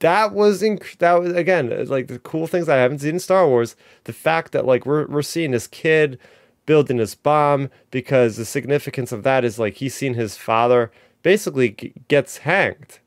that 0.00 0.32
was 0.32 0.62
inc- 0.62 0.98
that 0.98 1.14
was 1.20 1.32
again 1.32 1.72
uh, 1.72 1.84
like 1.86 2.08
the 2.08 2.18
cool 2.18 2.46
things 2.46 2.68
I 2.68 2.76
haven't 2.76 3.00
seen 3.00 3.14
in 3.14 3.20
Star 3.20 3.46
Wars. 3.46 3.76
The 4.04 4.12
fact 4.12 4.52
that 4.52 4.66
like 4.66 4.86
we're 4.86 5.06
we're 5.06 5.22
seeing 5.22 5.50
this 5.50 5.66
kid 5.66 6.18
building 6.66 6.98
this 6.98 7.14
bomb 7.14 7.70
because 7.90 8.36
the 8.36 8.44
significance 8.44 9.12
of 9.12 9.22
that 9.24 9.44
is 9.44 9.58
like 9.58 9.74
he's 9.74 9.94
seen 9.94 10.14
his 10.14 10.36
father 10.36 10.90
basically 11.22 11.70
g- 11.70 11.92
gets 12.08 12.38
hanged. 12.38 13.00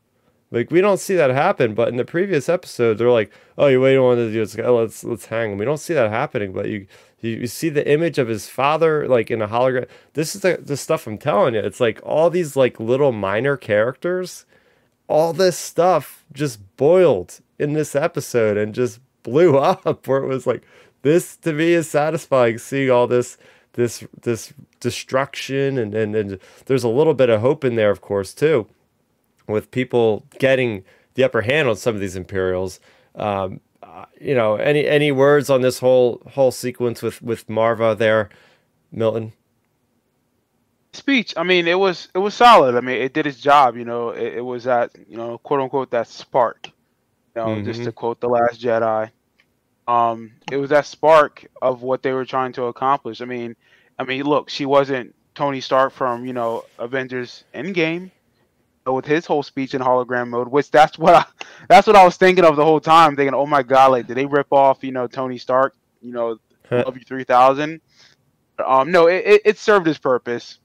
Like 0.52 0.70
we 0.70 0.82
don't 0.82 1.00
see 1.00 1.16
that 1.16 1.32
happen, 1.32 1.74
but 1.74 1.88
in 1.88 1.98
the 1.98 2.06
previous 2.06 2.48
episode, 2.48 3.00
they're 3.00 3.10
like, 3.10 3.32
"Oh, 3.58 3.68
you 3.68 3.82
what 3.82 3.88
you 3.88 4.04
want 4.04 4.20
to 4.20 4.32
do? 4.32 4.44
Like, 4.44 4.68
oh, 4.68 4.78
let's 4.78 5.04
let's 5.04 5.26
hang 5.26 5.52
him." 5.52 5.58
We 5.58 5.66
don't 5.66 5.80
see 5.80 5.96
that 5.96 6.12
happening, 6.12 6.54
but 6.54 6.68
you 6.68 6.86
you, 7.24 7.48
see 7.48 7.70
the 7.70 7.90
image 7.90 8.18
of 8.18 8.28
his 8.28 8.48
father 8.48 9.08
like 9.08 9.32
in 9.32 9.42
a 9.42 9.48
hologram. 9.48 9.88
This 10.14 10.36
is 10.36 10.42
the, 10.42 10.60
the 10.62 10.78
stuff 10.78 11.08
I'm 11.08 11.18
telling 11.18 11.56
you. 11.56 11.62
It's 11.62 11.80
like 11.80 12.00
all 12.04 12.30
these 12.30 12.56
like 12.56 12.80
little 12.80 13.12
minor 13.12 13.58
characters, 13.58 14.46
all 15.08 15.34
this 15.34 15.58
stuff 15.58 16.26
just 16.34 16.60
boiled 16.78 17.40
in 17.60 17.74
this 17.74 17.96
episode 17.96 18.58
and 18.58 18.74
just 18.74 19.00
blew 19.24 19.58
up. 19.60 20.08
Where 20.08 20.24
it 20.24 20.28
was 20.28 20.46
like, 20.48 20.64
this 21.04 21.36
to 21.38 21.54
me 21.54 21.74
is 21.74 21.90
satisfying 21.90 22.58
seeing 22.58 22.90
all 22.90 23.08
this 23.08 23.38
this 23.74 24.04
this 24.22 24.54
destruction 24.80 25.78
and, 25.78 25.94
and 25.94 26.16
and 26.16 26.40
there's 26.66 26.84
a 26.84 26.90
little 26.90 27.14
bit 27.14 27.30
of 27.30 27.42
hope 27.42 27.64
in 27.64 27.76
there 27.76 27.92
of 27.92 28.02
course 28.02 28.34
too 28.34 28.68
with 29.48 29.72
people 29.72 30.26
getting 30.40 30.84
the 31.16 31.24
upper 31.24 31.42
hand 31.42 31.68
on 31.68 31.76
some 31.76 31.96
of 31.96 32.02
these 32.02 32.16
imperials 32.16 32.80
um, 33.16 33.60
you 34.20 34.36
know, 34.36 34.56
any 34.56 34.88
any 34.88 35.12
words 35.12 35.50
on 35.50 35.62
this 35.62 35.80
whole 35.80 36.22
whole 36.32 36.52
sequence 36.52 37.02
with 37.02 37.22
with 37.22 37.48
Maarva 37.48 37.98
there, 37.98 38.30
Milton? 38.92 39.34
Speech. 40.94 41.34
I 41.38 41.44
mean, 41.44 41.68
it 41.68 41.78
was 41.78 42.10
it 42.14 42.20
was 42.20 42.34
solid. 42.34 42.76
I 42.76 42.82
mean, 42.82 43.02
it 43.02 43.14
did 43.14 43.28
its 43.28 43.40
job. 43.40 43.76
You 43.78 43.86
know, 43.86 44.10
it, 44.10 44.36
it 44.36 44.42
was 44.42 44.66
that 44.66 44.92
you 45.08 45.18
know, 45.18 45.38
quote 45.40 45.62
unquote, 45.62 45.92
that 45.92 46.08
spark. 46.08 46.68
You 46.68 47.42
know, 47.42 47.48
mm-hmm. 47.48 47.66
just 47.66 47.84
to 47.84 47.92
quote 47.92 48.20
the 48.20 48.30
Last 48.30 48.62
Jedi. 48.62 49.10
Um, 49.88 50.32
it 50.52 50.58
was 50.58 50.70
that 50.70 50.86
spark 50.86 51.46
of 51.62 51.82
what 51.82 52.04
they 52.04 52.14
were 52.14 52.26
trying 52.26 52.54
to 52.54 52.66
accomplish. 52.66 53.22
I 53.22 53.26
mean, 53.26 53.56
I 54.00 54.04
mean, 54.04 54.24
look, 54.24 54.50
she 54.50 54.66
wasn't 54.66 55.14
Tony 55.36 55.62
Stark 55.62 55.94
from 55.94 56.26
you 56.26 56.34
know 56.34 56.66
Avengers 56.80 57.44
Endgame 57.54 58.12
with 58.86 59.06
his 59.06 59.26
whole 59.26 59.44
speech 59.44 59.74
in 59.74 59.82
hologram 59.82 60.30
mode, 60.30 60.48
which 60.48 60.70
that's 60.72 60.98
what 60.98 61.16
I 61.16 61.26
that's 61.70 61.88
what 61.88 61.96
I 61.96 62.04
was 62.04 62.18
thinking 62.18 62.46
of 62.46 62.56
the 62.56 62.66
whole 62.66 62.80
time, 62.80 63.16
thinking, 63.16 63.34
oh 63.34 63.46
my 63.46 63.64
god, 63.64 63.92
like 63.92 64.08
did 64.08 64.18
they 64.18 64.26
rip 64.26 64.52
off 64.52 64.84
you 64.84 64.92
know 64.92 65.08
Tony 65.08 65.38
Stark, 65.38 65.76
you 66.02 66.12
know, 66.12 66.38
love 66.72 66.98
you 66.98 67.04
three 67.04 67.24
thousand? 67.24 67.82
Um, 68.64 68.92
no, 68.92 69.08
it, 69.08 69.24
it, 69.26 69.42
it, 69.46 69.58
served 69.58 69.88
its 69.88 69.98
purpose. 69.98 70.60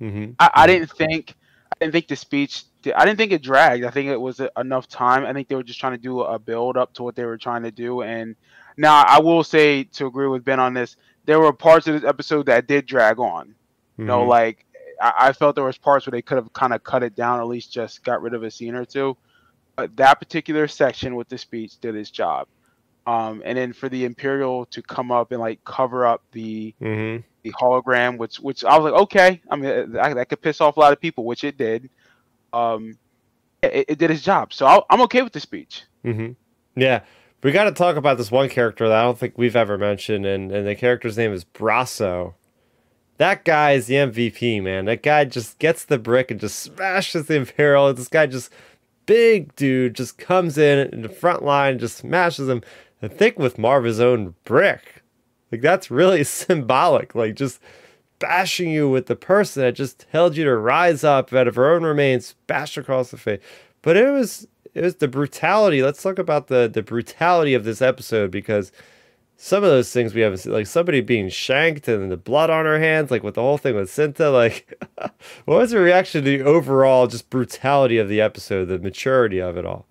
Mm-hmm. 0.00 0.32
I, 0.40 0.50
I 0.54 0.66
didn't 0.66 0.90
think 0.90 1.34
I 1.70 1.76
didn't 1.78 1.92
think 1.92 2.08
the 2.08 2.16
speech 2.16 2.64
I 2.96 3.04
didn't 3.04 3.18
think 3.18 3.32
it 3.32 3.42
dragged. 3.42 3.84
I 3.84 3.90
think 3.90 4.08
it 4.08 4.20
was 4.20 4.40
enough 4.56 4.88
time. 4.88 5.24
I 5.24 5.32
think 5.32 5.48
they 5.48 5.54
were 5.54 5.62
just 5.62 5.78
trying 5.78 5.92
to 5.92 5.98
do 5.98 6.22
a 6.22 6.38
build 6.38 6.76
up 6.76 6.92
to 6.94 7.02
what 7.02 7.14
they 7.14 7.24
were 7.24 7.38
trying 7.38 7.62
to 7.62 7.70
do. 7.70 8.02
And 8.02 8.34
now 8.76 9.04
I 9.06 9.20
will 9.20 9.44
say 9.44 9.84
to 9.84 10.06
agree 10.06 10.26
with 10.26 10.44
Ben 10.44 10.58
on 10.58 10.74
this, 10.74 10.96
there 11.24 11.38
were 11.38 11.52
parts 11.52 11.86
of 11.86 11.94
this 11.94 12.08
episode 12.08 12.46
that 12.46 12.66
did 12.66 12.86
drag 12.86 13.18
on. 13.18 13.48
Mm-hmm. 13.48 14.02
You 14.02 14.06
know, 14.06 14.20
mm-hmm. 14.20 14.30
like 14.30 14.66
I, 15.00 15.12
I 15.18 15.32
felt 15.32 15.54
there 15.54 15.64
was 15.64 15.78
parts 15.78 16.06
where 16.06 16.12
they 16.12 16.22
could 16.22 16.36
have 16.36 16.52
kind 16.52 16.72
of 16.72 16.82
cut 16.82 17.02
it 17.02 17.14
down, 17.14 17.40
at 17.40 17.46
least 17.46 17.72
just 17.72 18.04
got 18.04 18.22
rid 18.22 18.34
of 18.34 18.42
a 18.42 18.50
scene 18.50 18.74
or 18.74 18.84
two. 18.84 19.16
But 19.76 19.96
that 19.96 20.14
particular 20.14 20.68
section 20.68 21.14
with 21.14 21.28
the 21.28 21.38
speech 21.38 21.78
did 21.80 21.96
its 21.96 22.10
job. 22.10 22.46
Um, 23.06 23.42
and 23.44 23.58
then 23.58 23.72
for 23.72 23.88
the 23.88 24.04
Imperial 24.04 24.66
to 24.66 24.82
come 24.82 25.10
up 25.10 25.32
and 25.32 25.40
like 25.40 25.64
cover 25.64 26.06
up 26.06 26.22
the 26.32 26.72
mm-hmm. 26.80 27.22
the 27.42 27.52
hologram, 27.52 28.16
which 28.16 28.36
which 28.36 28.64
I 28.64 28.78
was 28.78 28.92
like, 28.92 29.00
okay, 29.02 29.42
I 29.50 29.56
mean 29.56 29.92
that, 29.92 30.14
that 30.14 30.28
could 30.28 30.40
piss 30.40 30.60
off 30.60 30.76
a 30.76 30.80
lot 30.80 30.92
of 30.92 31.00
people, 31.00 31.24
which 31.24 31.42
it 31.42 31.58
did. 31.58 31.90
Um, 32.52 32.98
it, 33.60 33.86
it 33.88 33.98
did 33.98 34.10
its 34.10 34.22
job, 34.22 34.52
so 34.52 34.66
i 34.66 34.80
am 34.90 35.00
okay 35.02 35.22
with 35.22 35.32
the 35.32 35.40
speech. 35.40 35.82
Mm-hmm. 36.04 36.32
Yeah, 36.80 37.00
we 37.42 37.50
got 37.50 37.64
to 37.64 37.72
talk 37.72 37.96
about 37.96 38.18
this 38.18 38.30
one 38.30 38.48
character 38.48 38.88
that 38.88 38.98
I 38.98 39.02
don't 39.02 39.18
think 39.18 39.36
we've 39.36 39.56
ever 39.56 39.76
mentioned, 39.78 40.24
and 40.24 40.52
and 40.52 40.66
the 40.66 40.76
character's 40.76 41.16
name 41.16 41.32
is 41.32 41.44
Brasso. 41.44 42.34
That 43.18 43.44
guy 43.44 43.72
is 43.72 43.86
the 43.86 43.94
MVP, 43.94 44.62
man. 44.62 44.86
That 44.86 45.02
guy 45.02 45.24
just 45.24 45.58
gets 45.58 45.84
the 45.84 45.98
brick 45.98 46.30
and 46.30 46.40
just 46.40 46.58
smashes 46.58 47.26
the 47.26 47.36
Imperial. 47.36 47.92
This 47.92 48.08
guy 48.08 48.26
just 48.26 48.50
big 49.06 49.54
dude 49.56 49.94
just 49.94 50.18
comes 50.18 50.58
in 50.58 50.88
in 50.88 51.02
the 51.02 51.08
front 51.08 51.44
line, 51.44 51.78
just 51.78 51.98
smashes 51.98 52.48
him. 52.48 52.62
And 53.00 53.12
think 53.12 53.38
with 53.38 53.56
Maarva's 53.56 54.00
own 54.00 54.34
brick. 54.44 55.02
Like 55.50 55.60
that's 55.60 55.90
really 55.90 56.24
symbolic. 56.24 57.14
Like 57.14 57.34
just 57.34 57.60
bashing 58.18 58.70
you 58.70 58.88
with 58.88 59.06
the 59.06 59.16
person 59.16 59.62
that 59.62 59.72
just 59.72 60.06
held 60.12 60.36
you 60.36 60.44
to 60.44 60.56
rise 60.56 61.02
up 61.02 61.32
out 61.32 61.48
of 61.48 61.56
her 61.56 61.72
own 61.72 61.82
remains, 61.82 62.36
bashed 62.46 62.76
across 62.76 63.10
the 63.10 63.16
face. 63.16 63.40
But 63.82 63.96
it 63.96 64.10
was 64.10 64.46
it 64.74 64.82
was 64.82 64.96
the 64.96 65.08
brutality. 65.08 65.82
Let's 65.82 66.02
talk 66.02 66.18
about 66.18 66.46
the 66.46 66.70
the 66.72 66.82
brutality 66.82 67.54
of 67.54 67.64
this 67.64 67.82
episode 67.82 68.30
because 68.30 68.72
some 69.36 69.64
of 69.64 69.70
those 69.70 69.92
things 69.92 70.14
we 70.14 70.20
haven't 70.20 70.38
seen, 70.38 70.52
like 70.52 70.66
somebody 70.66 71.00
being 71.00 71.28
shanked 71.28 71.88
and 71.88 72.10
the 72.10 72.16
blood 72.16 72.50
on 72.50 72.64
her 72.64 72.78
hands, 72.78 73.10
like 73.10 73.22
with 73.22 73.34
the 73.34 73.40
whole 73.40 73.58
thing 73.58 73.74
with 73.74 73.90
Cinta. 73.90 74.32
Like, 74.32 74.80
what 75.44 75.58
was 75.58 75.72
the 75.72 75.78
reaction 75.78 76.22
to 76.22 76.38
the 76.38 76.44
overall 76.44 77.06
just 77.06 77.28
brutality 77.30 77.98
of 77.98 78.08
the 78.08 78.20
episode, 78.20 78.66
the 78.66 78.78
maturity 78.78 79.40
of 79.40 79.56
it 79.56 79.66
all? 79.66 79.86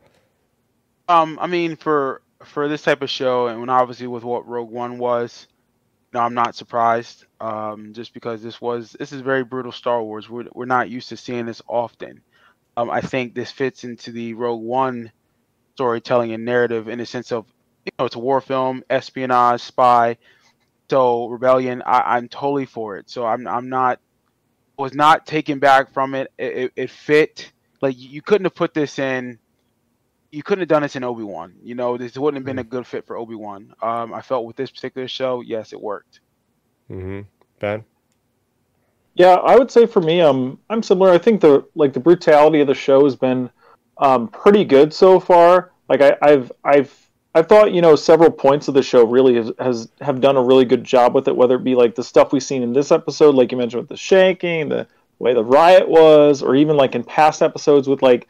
Um, 1.10 1.38
I 1.42 1.48
mean, 1.48 1.76
for 1.76 2.22
for 2.46 2.68
this 2.68 2.82
type 2.82 3.02
of 3.02 3.10
show, 3.10 3.48
and 3.48 3.70
obviously 3.70 4.08
with 4.08 4.24
what 4.24 4.48
Rogue 4.48 4.72
One 4.72 4.98
was, 4.98 5.48
no, 6.14 6.20
I'm 6.22 6.34
not 6.34 6.56
surprised. 6.56 7.26
Um, 7.40 7.94
just 7.94 8.14
because 8.14 8.42
this 8.42 8.62
was 8.62 8.96
this 9.00 9.12
is 9.12 9.22
very 9.22 9.44
brutal 9.44 9.72
Star 9.72 10.02
Wars. 10.04 10.30
We're 10.30 10.46
we're 10.54 10.66
not 10.66 10.90
used 10.90 11.10
to 11.10 11.18
seeing 11.18 11.46
this 11.46 11.62
often. 11.68 12.22
Um, 12.78 12.90
I 12.90 13.02
think 13.02 13.34
this 13.34 13.52
fits 13.52 13.84
into 13.84 14.12
the 14.12 14.34
Rogue 14.34 14.62
One 14.62 15.12
storytelling 15.76 16.32
and 16.32 16.46
narrative 16.46 16.88
in 16.88 17.00
the 17.00 17.06
sense 17.06 17.32
of 17.32 17.46
you 17.86 17.92
know, 17.98 18.06
it's 18.06 18.16
a 18.16 18.20
war 18.20 18.42
film, 18.42 18.84
espionage, 18.90 19.62
spy. 19.62 20.18
So 20.90 21.28
rebellion, 21.28 21.82
I, 21.86 22.18
am 22.18 22.28
totally 22.28 22.66
for 22.66 22.98
it. 22.98 23.10
So 23.10 23.26
I'm 23.26 23.48
I'm 23.48 23.70
not 23.70 24.00
was 24.78 24.94
not 24.94 25.26
taken 25.26 25.60
back 25.60 25.94
from 25.94 26.16
it. 26.16 26.32
It, 26.38 26.58
it, 26.58 26.72
it 26.76 26.90
fit. 26.90 27.52
Like 27.82 27.96
you 27.98 28.22
couldn't 28.22 28.46
have 28.46 28.56
put 28.56 28.74
this 28.74 29.00
in. 29.00 29.40
You 30.32 30.44
couldn't 30.44 30.62
have 30.62 30.70
done 30.70 30.82
this 30.82 30.96
in 30.96 31.04
Obi 31.04 31.24
Wan. 31.24 31.56
You 31.64 31.76
know, 31.76 31.98
this 31.98 32.18
wouldn't 32.18 32.40
have 32.40 32.46
been 32.46 32.60
a 32.60 32.64
mm-hmm. 32.64 32.70
good 32.70 32.88
fit 32.88 33.06
for 33.06 33.18
Obi 33.18 33.36
Wan. 33.36 33.74
Um, 33.82 34.14
I 34.14 34.22
felt 34.22 34.46
with 34.46 34.56
this 34.56 34.72
particular 34.72 35.08
show, 35.08 35.42
yes, 35.42 35.74
it 35.74 35.82
worked. 35.82 36.22
Mm-hmm. 36.90 37.22
Ben. 37.60 37.84
Yeah, 39.14 39.36
I 39.36 39.58
would 39.58 39.70
say 39.70 39.86
for 39.86 40.02
me, 40.02 40.22
um, 40.22 40.58
I'm 40.70 40.82
similar. 40.82 41.12
I 41.12 41.18
think 41.18 41.42
the 41.42 41.66
like 41.76 41.94
the 41.94 42.00
brutality 42.00 42.62
of 42.62 42.68
the 42.68 42.74
show 42.74 43.04
has 43.04 43.16
been 43.16 43.50
um, 43.98 44.28
pretty 44.28 44.64
good 44.64 44.94
so 44.94 45.20
far. 45.20 45.72
Like 45.90 46.02
I, 46.02 46.18
I've 46.22 46.52
I've 46.64 47.01
I 47.34 47.42
thought 47.42 47.74
you 47.74 47.82
know 47.82 47.96
several 47.96 48.32
points 48.32 48.68
of 48.68 48.74
the 48.74 48.84
show 48.84 49.06
really 49.06 49.36
has, 49.36 49.52
has 49.60 49.90
have 50.02 50.20
done 50.20 50.38
a 50.38 50.44
really 50.44 50.66
good 50.66 50.84
job 50.84 51.16
with 51.16 51.28
it. 51.28 51.36
Whether 51.36 51.56
it 51.56 51.64
be 51.64 51.76
like 51.76 51.96
the 51.96 52.04
stuff 52.04 52.34
we've 52.34 52.44
seen 52.44 52.64
in 52.64 52.74
this 52.74 52.92
episode, 52.92 53.36
like 53.36 53.52
you 53.52 53.58
mentioned 53.58 53.82
with 53.82 53.90
the 53.90 53.98
shaking, 53.98 54.70
the 54.70 54.88
way 55.20 55.34
the 55.34 55.44
riot 55.44 55.88
was, 55.88 56.42
or 56.42 56.56
even 56.56 56.76
like 56.76 56.96
in 56.96 57.04
past 57.04 57.42
episodes 57.42 57.88
with 57.88 58.02
like 58.02 58.28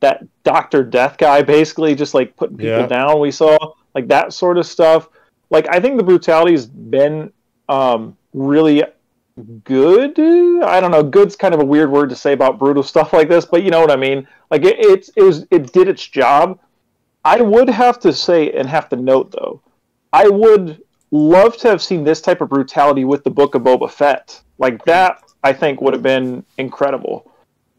that 0.00 0.24
Doctor 0.44 0.82
Death 0.82 1.18
guy 1.18 1.42
basically 1.42 1.94
just 1.94 2.14
like 2.14 2.36
putting 2.36 2.56
people 2.56 2.78
yeah. 2.78 2.86
down. 2.86 3.20
We 3.20 3.30
saw 3.30 3.58
like 3.94 4.08
that 4.08 4.32
sort 4.32 4.56
of 4.56 4.66
stuff. 4.66 5.08
Like 5.50 5.68
I 5.68 5.80
think 5.80 5.96
the 5.96 6.04
brutality's 6.04 6.66
been 6.66 7.32
um, 7.68 8.16
really 8.32 8.82
good. 9.64 10.18
I 10.64 10.80
don't 10.80 10.90
know. 10.90 11.02
Good's 11.02 11.36
kind 11.36 11.54
of 11.54 11.60
a 11.60 11.64
weird 11.64 11.90
word 11.90 12.08
to 12.10 12.16
say 12.16 12.32
about 12.32 12.58
brutal 12.58 12.82
stuff 12.94 13.12
like 13.12 13.28
this, 13.28 13.44
but 13.44 13.62
you 13.62 13.70
know 13.70 13.80
what 13.80 13.90
I 13.90 13.96
mean. 13.96 14.26
Like 14.50 14.64
it, 14.64 14.76
it's 14.78 15.10
it 15.16 15.22
was 15.22 15.46
it 15.50 15.72
did 15.72 15.88
its 15.88 16.06
job 16.06 16.58
I 17.24 17.40
would 17.40 17.68
have 17.68 17.98
to 18.00 18.12
say 18.12 18.52
and 18.52 18.68
have 18.68 18.88
to 18.90 18.96
note 18.96 19.32
though, 19.32 19.60
I 20.12 20.28
would 20.28 20.82
love 21.10 21.56
to 21.58 21.68
have 21.68 21.82
seen 21.82 22.04
this 22.04 22.20
type 22.20 22.40
of 22.40 22.48
brutality 22.48 23.04
with 23.04 23.24
the 23.24 23.30
Book 23.30 23.54
of 23.54 23.62
Boba 23.62 23.90
Fett. 23.90 24.40
Like 24.58 24.84
that, 24.84 25.22
I 25.42 25.52
think 25.52 25.80
would 25.80 25.94
have 25.94 26.02
been 26.02 26.44
incredible. 26.58 27.30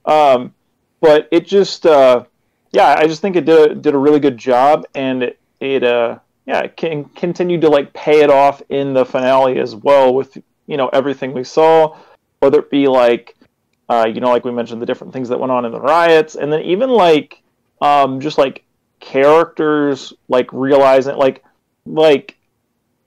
Um, 0.06 0.54
but 1.02 1.28
it 1.32 1.46
just, 1.46 1.86
uh, 1.86 2.26
yeah, 2.72 2.96
I 2.98 3.08
just 3.08 3.22
think 3.22 3.36
it 3.36 3.46
did 3.46 3.72
a, 3.72 3.76
did 3.76 3.94
a 3.94 3.98
really 3.98 4.20
good 4.20 4.38
job, 4.38 4.86
and 4.96 5.24
it, 5.24 5.40
it 5.60 5.84
uh, 5.84 6.20
yeah, 6.46 6.60
it 6.62 6.78
can 6.78 7.06
continue 7.06 7.60
to 7.60 7.70
like 7.70 7.94
pay 7.94 8.22
it 8.22 8.30
off 8.30 8.62
in 8.70 8.94
the 8.94 9.06
finale 9.06 9.60
as 9.60 9.76
well 9.76 10.14
with 10.14 10.38
you 10.68 10.78
know 10.78 10.88
everything 10.90 11.34
we 11.34 11.44
saw, 11.44 11.98
whether 12.40 12.60
it 12.60 12.70
be 12.70 12.88
like, 12.88 13.36
uh, 13.88 14.10
you 14.12 14.22
know, 14.22 14.30
like 14.30 14.46
we 14.46 14.52
mentioned 14.52 14.82
the 14.82 14.86
different 14.86 15.14
things 15.14 15.30
that 15.30 15.40
went 15.40 15.52
on 15.52 15.66
in 15.66 15.72
the 15.72 15.80
riots, 15.80 16.36
and 16.36 16.52
then 16.52 16.62
even 16.62 16.90
like, 16.90 17.42
um, 17.82 18.20
just 18.20 18.38
like 18.38 18.64
characters 19.00 20.14
like 20.28 20.52
realizing 20.52 21.16
like 21.16 21.43
like 21.86 22.36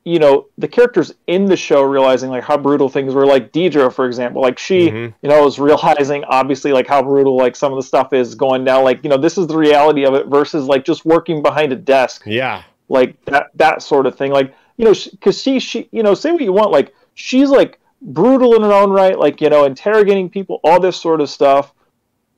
you 0.04 0.18
know 0.18 0.46
the 0.58 0.66
characters 0.66 1.14
in 1.26 1.44
the 1.44 1.56
show 1.56 1.82
realizing 1.82 2.30
like 2.30 2.42
how 2.42 2.56
brutal 2.56 2.88
things 2.88 3.14
were 3.14 3.26
like 3.26 3.52
Dedra 3.52 3.92
for 3.92 4.06
example 4.06 4.42
like 4.42 4.58
she 4.58 4.88
mm-hmm. 4.88 5.14
you 5.22 5.28
know 5.28 5.44
was 5.44 5.58
realizing 5.58 6.24
obviously 6.24 6.72
like 6.72 6.86
how 6.86 7.02
brutal 7.02 7.36
like 7.36 7.54
some 7.54 7.72
of 7.72 7.76
the 7.76 7.82
stuff 7.82 8.12
is 8.12 8.34
going 8.34 8.64
down 8.64 8.84
like 8.84 9.02
you 9.04 9.10
know 9.10 9.16
this 9.16 9.38
is 9.38 9.46
the 9.46 9.56
reality 9.56 10.04
of 10.04 10.14
it 10.14 10.26
versus 10.26 10.66
like 10.66 10.84
just 10.84 11.04
working 11.04 11.42
behind 11.42 11.72
a 11.72 11.76
desk 11.76 12.22
yeah 12.26 12.62
like 12.88 13.22
that 13.26 13.50
that 13.54 13.82
sort 13.82 14.06
of 14.06 14.16
thing 14.16 14.32
like 14.32 14.54
you 14.76 14.84
know 14.84 14.94
because 15.12 15.40
she 15.40 15.60
she 15.60 15.88
you 15.92 16.02
know 16.02 16.14
say 16.14 16.32
what 16.32 16.40
you 16.42 16.52
want 16.52 16.72
like 16.72 16.94
she's 17.14 17.50
like 17.50 17.78
brutal 18.00 18.56
in 18.56 18.62
her 18.62 18.72
own 18.72 18.90
right 18.90 19.18
like 19.18 19.40
you 19.40 19.48
know 19.48 19.64
interrogating 19.64 20.28
people 20.28 20.58
all 20.64 20.80
this 20.80 20.96
sort 20.96 21.20
of 21.20 21.30
stuff 21.30 21.72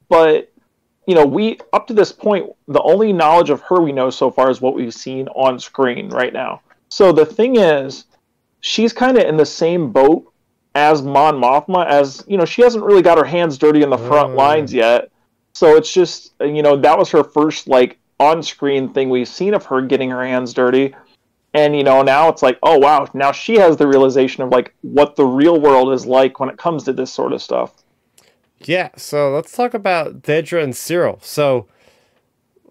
but 0.09 0.53
you 1.07 1.15
know, 1.15 1.27
we 1.27 1.59
up 1.73 1.87
to 1.89 1.95
this 1.95 2.13
point, 2.13 2.51
the 2.69 2.83
only 2.83 3.13
knowledge 3.13 3.51
of 3.51 3.61
her 3.63 3.81
we 3.81 3.93
know 3.93 4.11
so 4.11 4.31
far 4.31 4.51
is 4.51 4.61
what 4.61 4.75
we've 4.75 4.95
seen 4.95 5.29
on 5.29 5.59
screen 5.59 6.09
right 6.09 6.33
now. 6.33 6.61
So 6.89 7.13
the 7.13 7.27
thing 7.27 7.57
is, 7.57 8.05
she's 8.61 8.93
kind 8.93 9.19
of 9.19 9.25
in 9.25 9.37
the 9.37 9.47
same 9.47 9.93
boat 9.93 10.33
as 10.75 11.03
Mon 11.03 11.41
Mothma, 11.41 11.87
as 11.87 12.25
you 12.27 12.37
know, 12.37 12.45
she 12.45 12.63
hasn't 12.63 12.85
really 12.85 13.03
got 13.03 13.19
her 13.19 13.25
hands 13.25 13.59
dirty 13.59 13.83
in 13.83 13.91
the 13.91 13.99
front 13.99 14.33
uh. 14.33 14.35
lines 14.35 14.73
yet. 14.73 15.11
So 15.55 15.77
it's 15.77 15.93
just, 15.93 16.33
you 16.41 16.63
know, 16.63 16.77
that 16.77 16.99
was 16.99 17.11
her 17.11 17.23
first 17.23 17.69
like 17.69 17.99
on-screen 18.19 18.93
thing 18.93 19.09
we've 19.09 19.29
seen 19.29 19.55
of 19.55 19.65
her 19.67 19.83
getting 19.83 20.11
her 20.11 20.25
hands 20.25 20.53
dirty. 20.55 20.95
And 21.53 21.77
you 21.77 21.85
know, 21.85 22.03
now 22.03 22.29
it's 22.29 22.43
like, 22.43 22.59
oh 22.63 22.79
wow, 22.79 23.09
now 23.15 23.31
she 23.31 23.55
has 23.57 23.77
the 23.77 23.87
realization 23.87 24.43
of 24.43 24.51
like 24.51 24.75
what 24.81 25.15
the 25.15 25.25
real 25.25 25.61
world 25.61 25.93
is 25.93 26.07
like 26.07 26.41
when 26.41 26.49
it 26.49 26.59
comes 26.59 26.85
to 26.85 26.93
this 26.93 27.13
sort 27.13 27.33
of 27.33 27.41
stuff. 27.43 27.84
Yeah, 28.67 28.91
so 28.97 29.31
let's 29.33 29.53
talk 29.53 29.75
about 29.75 30.23
Dedra 30.23 30.63
and 30.63 30.73
Syril. 30.75 31.23
So 31.23 31.69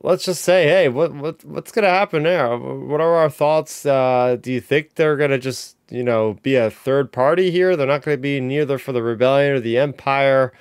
let's 0.04 0.26
just 0.26 0.44
say, 0.44 0.66
hey, 0.66 0.90
what 0.90 1.14
what 1.14 1.44
what's 1.44 1.72
gonna 1.72 1.90
happen 1.90 2.24
there? 2.24 2.56
What 2.58 3.02
are 3.02 3.16
our 3.16 3.30
thoughts? 3.30 3.86
Uh, 3.86 4.38
do 4.40 4.52
you 4.52 4.62
think 4.62 4.96
they're 4.96 5.18
gonna 5.18 5.40
just 5.40 5.78
you 5.90 6.04
know 6.04 6.38
be 6.44 6.56
a 6.56 6.70
third 6.70 7.12
party 7.12 7.50
here? 7.50 7.76
They're 7.76 7.88
not 7.88 8.04
gonna 8.04 8.18
be 8.18 8.40
neither 8.40 8.78
for 8.78 8.92
the 8.92 9.02
rebellion 9.02 9.54
or 9.54 9.60
the 9.60 9.78
empire. 9.78 10.54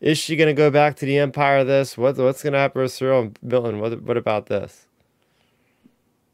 Is 0.00 0.18
she 0.18 0.36
gonna 0.36 0.54
go 0.54 0.70
back 0.70 0.96
to 0.96 1.06
the 1.06 1.18
empire? 1.18 1.64
This 1.64 1.98
what 1.98 2.16
what's 2.16 2.42
gonna 2.42 2.58
happen 2.58 2.82
with 2.82 2.92
Syril 2.92 3.22
and 3.22 3.38
Milton? 3.42 3.80
What 3.80 4.02
what 4.02 4.16
about 4.16 4.46
this? 4.46 4.86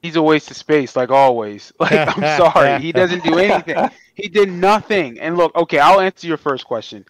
He's 0.02 0.16
a 0.16 0.22
waste 0.22 0.50
of 0.50 0.56
space, 0.56 0.94
like 0.94 1.10
always. 1.10 1.72
Like 1.80 1.92
I'm 1.92 2.38
sorry, 2.52 2.80
he 2.82 2.92
doesn't 2.92 3.24
do 3.24 3.38
anything. 3.38 3.88
He 4.16 4.28
did 4.28 4.50
nothing. 4.50 5.20
And 5.20 5.36
look, 5.36 5.54
okay, 5.54 5.78
I'll 5.78 6.00
answer 6.00 6.26
your 6.26 6.38
first 6.38 6.64
question. 6.64 7.04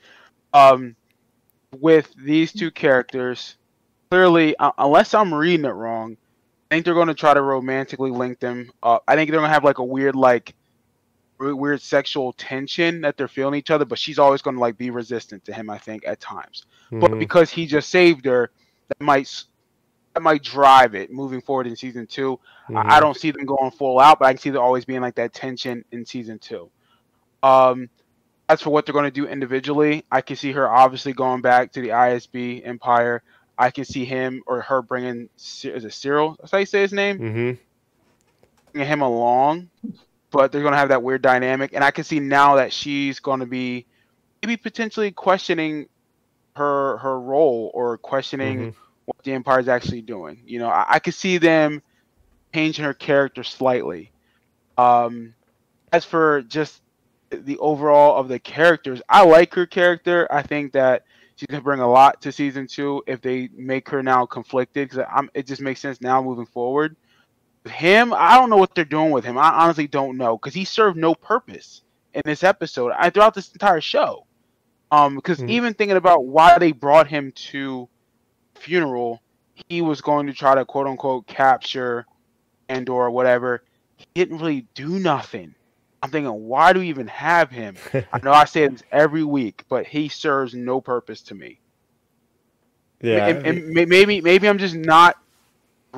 Um, 0.52 0.96
with 1.80 2.12
these 2.16 2.52
two 2.52 2.70
characters, 2.70 3.56
clearly, 4.10 4.56
uh, 4.56 4.72
unless 4.78 5.14
I'm 5.14 5.32
reading 5.32 5.66
it 5.66 5.70
wrong, 5.70 6.16
I 6.70 6.74
think 6.74 6.84
they're 6.84 6.94
going 6.94 7.08
to 7.08 7.14
try 7.14 7.34
to 7.34 7.42
romantically 7.42 8.10
link 8.10 8.40
them 8.40 8.70
up. 8.82 9.04
I 9.06 9.14
think 9.14 9.30
they're 9.30 9.38
going 9.38 9.48
to 9.48 9.54
have 9.54 9.64
like 9.64 9.78
a 9.78 9.84
weird, 9.84 10.16
like, 10.16 10.54
weird 11.38 11.80
sexual 11.80 12.32
tension 12.32 13.02
that 13.02 13.16
they're 13.16 13.28
feeling 13.28 13.54
each 13.54 13.70
other, 13.70 13.84
but 13.84 13.98
she's 13.98 14.18
always 14.18 14.42
going 14.42 14.56
to 14.56 14.60
like 14.60 14.78
be 14.78 14.90
resistant 14.90 15.44
to 15.44 15.52
him. 15.52 15.68
I 15.70 15.78
think 15.78 16.06
at 16.06 16.20
times, 16.20 16.64
mm-hmm. 16.86 17.00
but 17.00 17.18
because 17.18 17.50
he 17.50 17.66
just 17.66 17.90
saved 17.90 18.24
her, 18.24 18.50
that 18.88 19.00
might 19.00 19.44
that 20.14 20.22
might 20.22 20.42
drive 20.42 20.94
it 20.94 21.12
moving 21.12 21.42
forward 21.42 21.66
in 21.66 21.76
season 21.76 22.06
2 22.06 22.32
mm-hmm. 22.32 22.76
I, 22.76 22.96
I, 22.96 23.00
don't 23.00 23.16
see 23.16 23.30
them 23.30 23.44
going 23.44 23.70
full 23.70 24.00
out, 24.00 24.18
but 24.18 24.26
I 24.26 24.32
can 24.32 24.40
see 24.40 24.48
there 24.48 24.62
always 24.62 24.86
being 24.86 25.02
like 25.02 25.16
that 25.16 25.34
tension 25.34 25.84
in 25.92 26.06
season 26.06 26.38
two. 26.38 26.70
Um, 27.42 27.90
as 28.48 28.62
for 28.62 28.70
what 28.70 28.86
they're 28.86 28.92
going 28.92 29.04
to 29.04 29.10
do 29.10 29.26
individually, 29.26 30.04
I 30.10 30.20
can 30.20 30.36
see 30.36 30.52
her 30.52 30.68
obviously 30.68 31.12
going 31.12 31.40
back 31.40 31.72
to 31.72 31.80
the 31.80 31.88
ISB 31.88 32.66
Empire. 32.66 33.22
I 33.58 33.70
can 33.70 33.84
see 33.84 34.04
him 34.04 34.42
or 34.46 34.60
her 34.60 34.82
bringing 34.82 35.28
is 35.36 35.64
it 35.64 35.92
Syril? 35.92 36.36
That's 36.38 36.52
how 36.52 36.58
you 36.58 36.66
say 36.66 36.82
his 36.82 36.92
name. 36.92 37.18
Mm-hmm. 37.18 37.52
Bringing 38.72 38.88
him 38.88 39.00
along, 39.00 39.70
but 40.30 40.52
they're 40.52 40.60
going 40.60 40.72
to 40.72 40.78
have 40.78 40.90
that 40.90 41.02
weird 41.02 41.22
dynamic, 41.22 41.72
and 41.72 41.82
I 41.82 41.90
can 41.90 42.04
see 42.04 42.20
now 42.20 42.56
that 42.56 42.72
she's 42.72 43.20
going 43.20 43.40
to 43.40 43.46
be 43.46 43.86
maybe 44.42 44.56
potentially 44.56 45.10
questioning 45.10 45.88
her 46.54 46.98
her 46.98 47.18
role 47.18 47.70
or 47.74 47.98
questioning 47.98 48.58
mm-hmm. 48.58 48.78
what 49.06 49.22
the 49.24 49.32
Empire 49.32 49.60
is 49.60 49.68
actually 49.68 50.02
doing. 50.02 50.42
You 50.46 50.58
know, 50.58 50.68
I, 50.68 50.84
I 50.88 50.98
could 50.98 51.14
see 51.14 51.38
them 51.38 51.82
changing 52.54 52.84
her 52.84 52.94
character 52.94 53.42
slightly. 53.42 54.12
Um, 54.78 55.34
as 55.92 56.04
for 56.04 56.42
just 56.42 56.82
the 57.30 57.58
overall 57.58 58.16
of 58.16 58.28
the 58.28 58.38
characters. 58.38 59.02
I 59.08 59.24
like 59.24 59.54
her 59.54 59.66
character. 59.66 60.26
I 60.30 60.42
think 60.42 60.72
that 60.72 61.04
she's 61.34 61.46
gonna 61.46 61.62
bring 61.62 61.80
a 61.80 61.90
lot 61.90 62.20
to 62.22 62.32
season 62.32 62.66
two 62.66 63.02
if 63.06 63.20
they 63.20 63.48
make 63.54 63.88
her 63.88 64.02
now 64.02 64.26
conflicted 64.26 64.90
because 64.90 65.04
it 65.34 65.46
just 65.46 65.60
makes 65.60 65.80
sense 65.80 66.00
now 66.00 66.22
moving 66.22 66.46
forward. 66.46 66.96
Him, 67.66 68.14
I 68.14 68.36
don't 68.36 68.48
know 68.48 68.56
what 68.56 68.74
they're 68.74 68.84
doing 68.84 69.10
with 69.10 69.24
him. 69.24 69.36
I 69.36 69.50
honestly 69.50 69.88
don't 69.88 70.16
know 70.16 70.38
because 70.38 70.54
he 70.54 70.64
served 70.64 70.96
no 70.96 71.14
purpose 71.14 71.82
in 72.14 72.22
this 72.24 72.44
episode. 72.44 72.92
I 72.96 73.10
throughout 73.10 73.34
this 73.34 73.52
entire 73.52 73.80
show. 73.80 74.26
Um, 74.92 75.16
because 75.16 75.38
mm-hmm. 75.38 75.50
even 75.50 75.74
thinking 75.74 75.96
about 75.96 76.26
why 76.26 76.58
they 76.58 76.70
brought 76.70 77.08
him 77.08 77.32
to 77.32 77.88
funeral, 78.54 79.20
he 79.68 79.82
was 79.82 80.00
going 80.00 80.28
to 80.28 80.32
try 80.32 80.54
to 80.54 80.64
quote 80.64 80.86
unquote 80.86 81.26
capture 81.26 82.06
Andor 82.68 83.10
whatever. 83.10 83.62
He 83.96 84.06
didn't 84.14 84.38
really 84.38 84.66
do 84.74 84.98
nothing. 84.98 85.54
I'm 86.02 86.10
thinking, 86.10 86.32
why 86.32 86.72
do 86.72 86.80
we 86.80 86.88
even 86.88 87.08
have 87.08 87.50
him? 87.50 87.80
I 88.12 88.20
know 88.22 88.32
I 88.32 88.44
say 88.44 88.66
this 88.68 88.82
every 88.90 89.24
week, 89.24 89.64
but 89.68 89.86
he 89.86 90.08
serves 90.08 90.54
no 90.54 90.80
purpose 90.80 91.22
to 91.22 91.34
me. 91.34 91.60
Yeah, 93.00 93.26
and, 93.26 93.38
and 93.44 93.88
maybe 93.88 94.20
maybe 94.20 94.48
I'm 94.48 94.58
just 94.58 94.74
not 94.74 95.16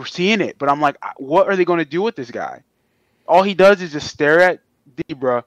seeing 0.06 0.40
it, 0.40 0.58
but 0.58 0.68
I'm 0.68 0.80
like, 0.80 0.96
what 1.16 1.48
are 1.48 1.56
they 1.56 1.64
going 1.64 1.78
to 1.78 1.84
do 1.84 2.02
with 2.02 2.16
this 2.16 2.30
guy? 2.30 2.62
All 3.26 3.42
he 3.42 3.54
does 3.54 3.80
is 3.82 3.92
just 3.92 4.08
stare 4.08 4.40
at 4.40 4.60
Dedra, 4.96 5.44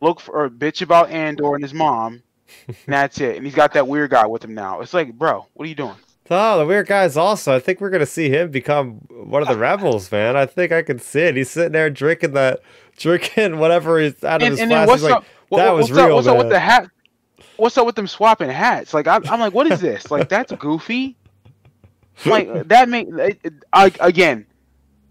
look 0.00 0.20
for 0.20 0.44
a 0.44 0.50
bitch 0.50 0.82
about 0.82 1.10
Andor 1.10 1.54
and 1.54 1.62
his 1.64 1.74
mom, 1.74 2.22
and 2.66 2.76
that's 2.94 3.20
it. 3.20 3.36
And 3.36 3.44
he's 3.44 3.54
got 3.54 3.72
that 3.74 3.88
weird 3.88 4.10
guy 4.10 4.26
with 4.26 4.44
him 4.44 4.54
now. 4.54 4.80
It's 4.80 4.94
like, 4.94 5.12
bro, 5.12 5.46
what 5.54 5.64
are 5.66 5.68
you 5.68 5.74
doing? 5.74 5.96
Oh, 6.30 6.58
the 6.58 6.66
weird 6.66 6.86
guy's 6.86 7.16
also. 7.16 7.54
I 7.54 7.60
think 7.60 7.80
we're 7.80 7.90
gonna 7.90 8.06
see 8.06 8.28
him 8.28 8.50
become 8.50 8.94
one 9.10 9.42
of 9.42 9.48
the 9.48 9.56
rebels, 9.56 10.10
man. 10.12 10.36
I 10.36 10.46
think 10.46 10.72
I 10.72 10.82
can 10.82 10.98
see 10.98 11.20
it. 11.20 11.36
He's 11.36 11.50
sitting 11.50 11.72
there 11.72 11.90
drinking 11.90 12.32
that 12.32 12.60
drinking 12.96 13.58
whatever 13.58 14.00
he's 14.00 14.22
out 14.24 14.42
of 14.42 14.46
and, 14.46 14.52
his 14.52 14.60
and 14.60 14.70
flask. 14.70 14.88
What's 14.88 15.02
like, 15.02 15.14
up, 15.14 15.24
that 15.52 15.70
was 15.70 15.90
what's 15.90 15.92
real. 15.92 16.06
Up, 16.06 16.14
what's 16.14 16.26
man. 16.26 16.36
up 16.36 16.44
with 16.44 16.52
the 16.52 16.60
hat? 16.60 16.90
What's 17.56 17.78
up 17.78 17.86
with 17.86 17.96
them 17.96 18.06
swapping 18.06 18.50
hats? 18.50 18.92
Like 18.92 19.06
I'm, 19.06 19.26
I'm 19.28 19.40
like, 19.40 19.54
what 19.54 19.70
is 19.70 19.80
this? 19.80 20.10
Like 20.10 20.28
that's 20.28 20.52
goofy. 20.52 21.16
Like 22.24 22.68
that 22.68 22.88
make 22.88 23.08
I 23.72 23.92
again. 24.00 24.46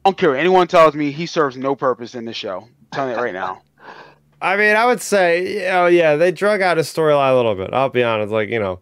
I 0.03 0.09
don't 0.09 0.18
care. 0.18 0.36
Anyone 0.36 0.68
tells 0.68 0.93
me 0.93 1.11
he 1.11 1.26
serves 1.26 1.57
no 1.57 1.76
purpose 1.76 2.13
in 2.13 2.26
the 2.26 2.34
show. 2.34 2.59
I'm 2.59 2.88
telling 2.91 3.13
it 3.13 3.18
right 3.18 3.34
now. 3.34 3.61
I 4.41 4.57
mean, 4.57 4.76
I 4.76 4.86
would 4.86 5.01
say, 5.01 5.72
oh 5.72 5.88
yeah, 5.88 6.16
they 6.16 6.32
drug 6.32 6.61
out 6.61 6.78
his 6.78 6.93
storyline 6.93 7.32
a 7.32 7.36
little 7.36 7.55
bit. 7.55 7.74
I'll 7.74 7.89
be 7.89 8.03
honest, 8.03 8.32
like 8.32 8.49
you 8.49 8.59
know, 8.59 8.82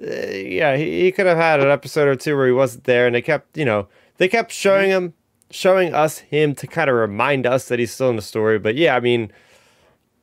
yeah, 0.00 0.76
he, 0.76 1.02
he 1.02 1.12
could 1.12 1.26
have 1.26 1.38
had 1.38 1.60
an 1.60 1.68
episode 1.68 2.08
or 2.08 2.16
two 2.16 2.36
where 2.36 2.46
he 2.46 2.52
wasn't 2.52 2.84
there, 2.84 3.06
and 3.06 3.14
they 3.14 3.22
kept, 3.22 3.56
you 3.56 3.64
know, 3.64 3.88
they 4.16 4.28
kept 4.28 4.52
showing 4.52 4.90
him 4.90 5.14
showing 5.50 5.94
us 5.94 6.18
him 6.18 6.54
to 6.54 6.66
kind 6.66 6.90
of 6.90 6.96
remind 6.96 7.46
us 7.46 7.68
that 7.68 7.78
he's 7.78 7.92
still 7.92 8.10
in 8.10 8.16
the 8.16 8.22
story. 8.22 8.58
But 8.58 8.76
yeah, 8.76 8.94
I 8.94 9.00
mean, 9.00 9.32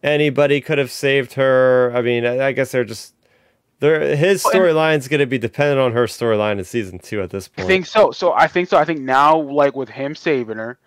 anybody 0.03 0.61
could 0.61 0.77
have 0.77 0.91
saved 0.91 1.33
her. 1.33 1.91
I 1.95 2.01
mean, 2.01 2.25
I, 2.25 2.47
I 2.47 2.51
guess 2.51 2.71
they're 2.71 2.83
just 2.83 3.13
they're, 3.79 4.15
his 4.15 4.43
storyline 4.43 4.99
is 4.99 5.07
going 5.07 5.19
to 5.19 5.25
be 5.25 5.37
dependent 5.37 5.79
on 5.79 5.91
her 5.93 6.05
storyline 6.05 6.57
in 6.59 6.63
season 6.63 6.99
two 6.99 7.21
at 7.21 7.29
this 7.29 7.47
point. 7.47 7.65
I 7.65 7.67
think 7.67 7.85
so. 7.85 8.11
So 8.11 8.33
I 8.33 8.47
think 8.47 8.69
so. 8.69 8.77
I 8.77 8.85
think 8.85 9.01
now, 9.01 9.37
like 9.37 9.75
with 9.75 9.89
him 9.89 10.15
saving 10.15 10.57
her, 10.57 10.77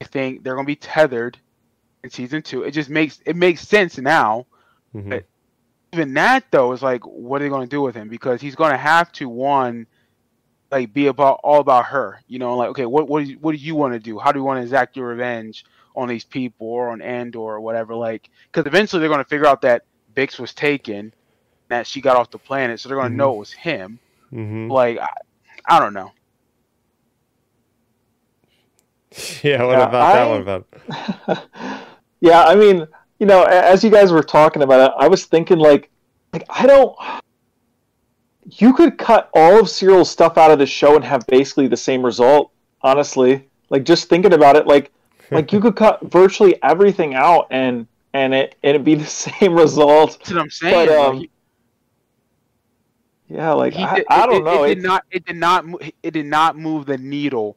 I 0.00 0.04
think 0.04 0.42
they're 0.42 0.54
going 0.54 0.66
to 0.66 0.70
be 0.70 0.76
tethered 0.76 1.38
in 2.04 2.10
season 2.10 2.42
two. 2.42 2.62
It 2.62 2.70
just 2.70 2.88
makes 2.88 3.20
it 3.26 3.36
makes 3.36 3.66
sense 3.66 3.98
now. 3.98 4.46
Mm-hmm. 4.94 5.10
But 5.10 5.24
even 5.92 6.14
that 6.14 6.44
though 6.50 6.72
is 6.72 6.82
like, 6.82 7.04
what 7.04 7.40
are 7.40 7.44
they 7.44 7.48
going 7.48 7.66
to 7.66 7.70
do 7.70 7.80
with 7.80 7.94
him? 7.94 8.08
Because 8.08 8.40
he's 8.40 8.54
going 8.54 8.72
to 8.72 8.78
have 8.78 9.10
to 9.12 9.28
one 9.28 9.86
like 10.70 10.92
be 10.92 11.06
about 11.06 11.40
all 11.42 11.60
about 11.60 11.86
her. 11.86 12.20
You 12.28 12.38
know, 12.38 12.56
like 12.56 12.70
okay, 12.70 12.86
what 12.86 13.08
what 13.08 13.24
do 13.24 13.30
you, 13.30 13.38
what 13.38 13.52
do 13.52 13.58
you 13.58 13.74
want 13.74 13.94
to 13.94 14.00
do? 14.00 14.18
How 14.18 14.32
do 14.32 14.38
you 14.38 14.44
want 14.44 14.58
to 14.58 14.62
exact 14.62 14.96
your 14.96 15.08
revenge 15.08 15.64
on 15.96 16.08
these 16.08 16.24
people 16.24 16.68
or 16.68 16.90
on 16.90 17.00
Andor 17.00 17.40
or 17.40 17.60
whatever? 17.60 17.94
Like, 17.94 18.30
because 18.52 18.66
eventually 18.66 19.00
they're 19.00 19.08
going 19.08 19.24
to 19.24 19.28
figure 19.28 19.46
out 19.46 19.62
that 19.62 19.84
Bix 20.14 20.38
was 20.38 20.52
taken, 20.52 21.12
that 21.68 21.86
she 21.86 22.00
got 22.00 22.16
off 22.16 22.30
the 22.30 22.38
planet, 22.38 22.80
so 22.80 22.88
they're 22.88 22.96
going 22.96 23.06
to 23.06 23.10
mm-hmm. 23.10 23.18
know 23.18 23.34
it 23.34 23.38
was 23.38 23.52
him. 23.52 23.98
Mm-hmm. 24.32 24.70
Like, 24.70 24.98
I, 24.98 25.08
I 25.66 25.80
don't 25.80 25.94
know. 25.94 26.12
yeah, 29.42 29.64
what 29.64 29.78
Yeah, 29.78 29.88
about 29.88 30.12
that 30.14 30.28
one 30.28 30.40
about? 30.42 31.84
yeah, 32.20 32.44
I 32.44 32.54
mean, 32.54 32.86
you 33.18 33.26
know, 33.26 33.42
as 33.44 33.82
you 33.82 33.90
guys 33.90 34.12
were 34.12 34.22
talking 34.22 34.62
about 34.62 34.90
it, 34.90 34.94
I 34.98 35.08
was 35.08 35.24
thinking 35.24 35.58
like, 35.58 35.90
like 36.32 36.44
I 36.48 36.66
don't. 36.66 36.96
You 38.50 38.72
could 38.72 38.96
cut 38.96 39.28
all 39.34 39.60
of 39.60 39.68
Syril's 39.68 40.10
stuff 40.10 40.38
out 40.38 40.50
of 40.50 40.58
the 40.58 40.66
show 40.66 40.96
and 40.96 41.04
have 41.04 41.26
basically 41.26 41.66
the 41.68 41.76
same 41.76 42.04
result. 42.04 42.50
Honestly, 42.82 43.48
like 43.70 43.84
just 43.84 44.08
thinking 44.08 44.32
about 44.32 44.56
it, 44.56 44.66
like, 44.66 44.90
like 45.30 45.52
you 45.52 45.60
could 45.60 45.76
cut 45.76 46.00
virtually 46.02 46.62
everything 46.62 47.14
out 47.14 47.46
and 47.50 47.86
and 48.14 48.32
it 48.32 48.54
and 48.62 48.70
it'd 48.70 48.84
be 48.84 48.94
the 48.94 49.04
same 49.06 49.54
result. 49.54 50.18
That's 50.18 50.30
what 50.30 50.40
I'm 50.40 50.50
saying. 50.50 50.86
But, 50.86 50.96
um, 50.96 51.16
he- 51.18 51.30
Yeah, 53.28 53.52
like 53.52 53.74
he 53.74 53.82
I, 53.82 53.94
did- 53.96 54.06
I 54.08 54.22
it- 54.22 54.26
don't 54.26 54.36
it, 54.36 54.44
know. 54.44 54.62
It, 54.64 54.70
It's- 54.70 54.74
did 54.76 54.82
not. 54.84 55.04
It 55.10 55.24
did 55.26 55.36
not. 55.36 55.64
It 56.02 56.10
did 56.14 56.26
not 56.26 56.56
move 56.56 56.86
the 56.86 56.96
needle 56.98 57.56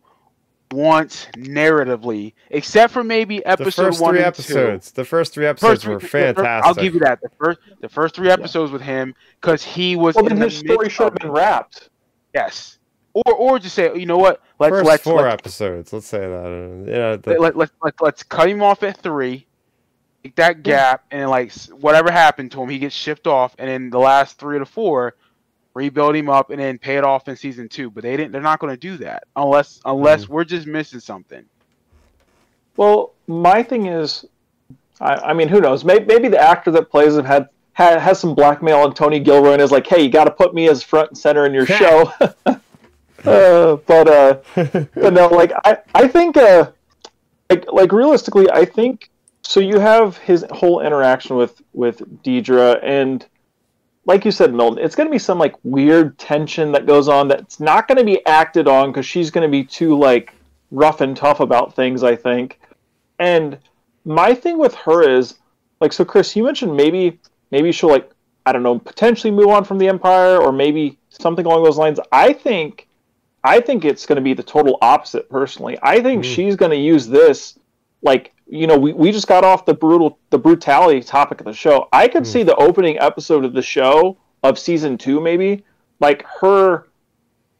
once 0.71 1.27
narratively, 1.37 2.33
except 2.49 2.93
for 2.93 3.03
maybe 3.03 3.37
The 3.39 3.47
episode 3.49 3.85
first 3.87 4.01
one 4.01 4.13
three 4.13 4.19
and 4.19 4.27
episodes. 4.27 4.91
The 4.91 5.05
first 5.05 5.33
three 5.33 5.45
episodes 5.45 5.83
First 5.83 5.87
were 5.87 5.99
three- 5.99 6.07
the 6.07 6.07
fir- 6.09 6.33
fantastic. 6.33 6.65
I'll 6.67 6.73
give 6.73 6.93
you 6.93 6.99
that. 7.01 7.21
The 7.21 7.29
first, 7.37 7.59
the 7.81 7.89
first 7.89 8.15
three 8.15 8.29
episodes 8.29 8.71
with 8.71 8.81
him, 8.81 9.13
because 9.39 9.63
he 9.63 9.95
was. 9.95 10.15
well, 10.15 10.25
in 10.25 10.29
then 10.29 10.39
the 10.39 10.45
his 10.45 10.57
story 10.59 10.77
midst 10.85 10.97
should 10.97 11.03
have 11.05 11.15
been 11.15 11.31
wrapped. 11.31 11.89
Yes. 12.33 12.77
Or, 13.13 13.33
or 13.33 13.59
just 13.59 13.75
say, 13.75 13.93
you 13.93 14.05
know 14.05 14.17
what? 14.17 14.41
Let's 14.57 14.71
first 14.71 14.85
let's 14.85 15.03
four 15.03 15.21
let's, 15.23 15.33
episodes. 15.33 15.91
Let's 15.91 16.07
say 16.07 16.19
that. 16.19 16.85
Uh, 16.87 16.89
Yeah, 16.89 17.15
the, 17.17 17.39
let, 17.39 17.57
let, 17.57 17.69
let, 17.83 17.93
let's 17.99 18.23
cut 18.23 18.47
him 18.49 18.63
off 18.63 18.83
at 18.83 18.95
three, 18.97 19.45
take 20.23 20.35
that 20.37 20.63
gap, 20.63 21.03
and 21.11 21.29
like 21.29 21.51
whatever 21.71 22.09
happened 22.09 22.51
to 22.53 22.61
him, 22.61 22.69
he 22.69 22.79
gets 22.79 22.95
shipped 22.95 23.27
off, 23.27 23.53
and 23.59 23.67
then 23.67 23.89
the 23.89 23.99
last 23.99 24.39
three 24.39 24.59
to 24.59 24.65
four, 24.65 25.15
rebuild 25.73 26.15
him 26.15 26.29
up, 26.29 26.49
and 26.49 26.59
then 26.59 26.77
pay 26.77 26.97
it 26.97 27.03
off 27.03 27.27
in 27.27 27.35
season 27.35 27.69
two. 27.69 27.89
But 27.89 28.03
they 28.03 28.17
didn't. 28.17 28.31
They're 28.31 28.41
not 28.41 28.59
going 28.59 28.73
to 28.73 28.79
do 28.79 28.97
that 28.97 29.23
unless 29.35 29.79
unless 29.85 30.27
we're 30.27 30.43
just 30.43 30.67
missing 30.67 30.99
something. 30.99 31.45
Well, 32.77 33.13
my 33.27 33.63
thing 33.63 33.87
is, 33.87 34.25
I, 34.99 35.15
I 35.15 35.33
mean, 35.33 35.47
who 35.47 35.59
knows? 35.59 35.83
Maybe, 35.83 36.05
maybe 36.05 36.27
the 36.29 36.39
actor 36.39 36.71
that 36.71 36.89
plays 36.89 37.15
him 37.15 37.25
had, 37.25 37.49
had 37.73 37.99
has 37.99 38.19
some 38.19 38.35
blackmail 38.35 38.79
on 38.79 38.93
Tony 38.93 39.19
Gilroy 39.19 39.53
and 39.53 39.61
is 39.61 39.71
like, 39.71 39.87
"Hey, 39.87 40.03
you 40.03 40.09
got 40.09 40.25
to 40.25 40.31
put 40.31 40.53
me 40.53 40.69
as 40.69 40.83
front 40.83 41.09
and 41.09 41.17
center 41.17 41.45
in 41.45 41.53
your 41.53 41.65
show." 41.65 42.11
uh, 43.25 43.75
but 43.75 44.07
uh, 44.07 44.37
but 44.55 45.13
no, 45.13 45.27
like 45.27 45.51
I, 45.65 45.77
I 45.93 46.07
think, 46.07 46.37
uh, 46.37 46.71
like 47.49 47.65
like 47.71 47.91
realistically, 47.91 48.49
I 48.51 48.65
think 48.65 49.09
so. 49.41 49.59
You 49.59 49.79
have 49.79 50.17
his 50.17 50.45
whole 50.51 50.81
interaction 50.81 51.35
with 51.35 51.61
with 51.73 52.23
Dedra, 52.23 52.79
and 52.83 53.25
like 54.05 54.25
you 54.25 54.31
said, 54.31 54.53
Milton, 54.53 54.83
it's 54.83 54.95
going 54.95 55.07
to 55.07 55.11
be 55.11 55.19
some 55.19 55.37
like 55.37 55.55
weird 55.63 56.17
tension 56.17 56.71
that 56.71 56.85
goes 56.87 57.07
on 57.07 57.27
that's 57.27 57.59
not 57.59 57.87
going 57.87 57.97
to 57.97 58.03
be 58.03 58.25
acted 58.25 58.67
on 58.67 58.91
because 58.91 59.05
she's 59.05 59.29
going 59.29 59.47
to 59.47 59.51
be 59.51 59.63
too 59.63 59.97
like 59.97 60.33
rough 60.71 61.01
and 61.01 61.15
tough 61.15 61.39
about 61.39 61.75
things. 61.75 62.03
I 62.03 62.15
think, 62.15 62.59
and 63.19 63.57
my 64.05 64.33
thing 64.33 64.57
with 64.57 64.73
her 64.75 65.07
is 65.07 65.35
like, 65.79 65.93
so 65.93 66.03
Chris, 66.03 66.35
you 66.35 66.43
mentioned 66.43 66.75
maybe 66.75 67.19
maybe 67.51 67.71
she'll 67.71 67.89
like 67.89 68.09
I 68.45 68.51
don't 68.51 68.63
know 68.63 68.79
potentially 68.79 69.31
move 69.31 69.49
on 69.49 69.63
from 69.63 69.77
the 69.77 69.87
Empire 69.87 70.37
or 70.37 70.51
maybe 70.51 70.97
something 71.09 71.45
along 71.45 71.63
those 71.63 71.77
lines. 71.77 71.99
I 72.11 72.33
think 72.33 72.87
I 73.43 73.59
think 73.59 73.85
it's 73.85 74.05
going 74.05 74.17
to 74.17 74.21
be 74.21 74.33
the 74.33 74.43
total 74.43 74.77
opposite. 74.81 75.29
Personally, 75.29 75.77
I 75.83 76.01
think 76.01 76.23
Mm. 76.23 76.35
she's 76.35 76.55
going 76.55 76.71
to 76.71 76.77
use 76.77 77.07
this 77.07 77.57
like 78.01 78.33
you 78.51 78.67
know 78.67 78.77
we, 78.77 78.91
we 78.93 79.11
just 79.11 79.27
got 79.27 79.43
off 79.43 79.65
the 79.65 79.73
brutal 79.73 80.19
the 80.29 80.37
brutality 80.37 81.01
topic 81.01 81.39
of 81.39 81.45
the 81.45 81.53
show. 81.53 81.87
I 81.93 82.07
could 82.07 82.23
Mm. 82.23 82.27
see 82.27 82.43
the 82.43 82.55
opening 82.57 82.99
episode 82.99 83.45
of 83.45 83.53
the 83.53 83.61
show 83.61 84.17
of 84.43 84.59
season 84.59 84.97
two 84.97 85.19
maybe 85.21 85.63
like 85.99 86.23
her 86.41 86.87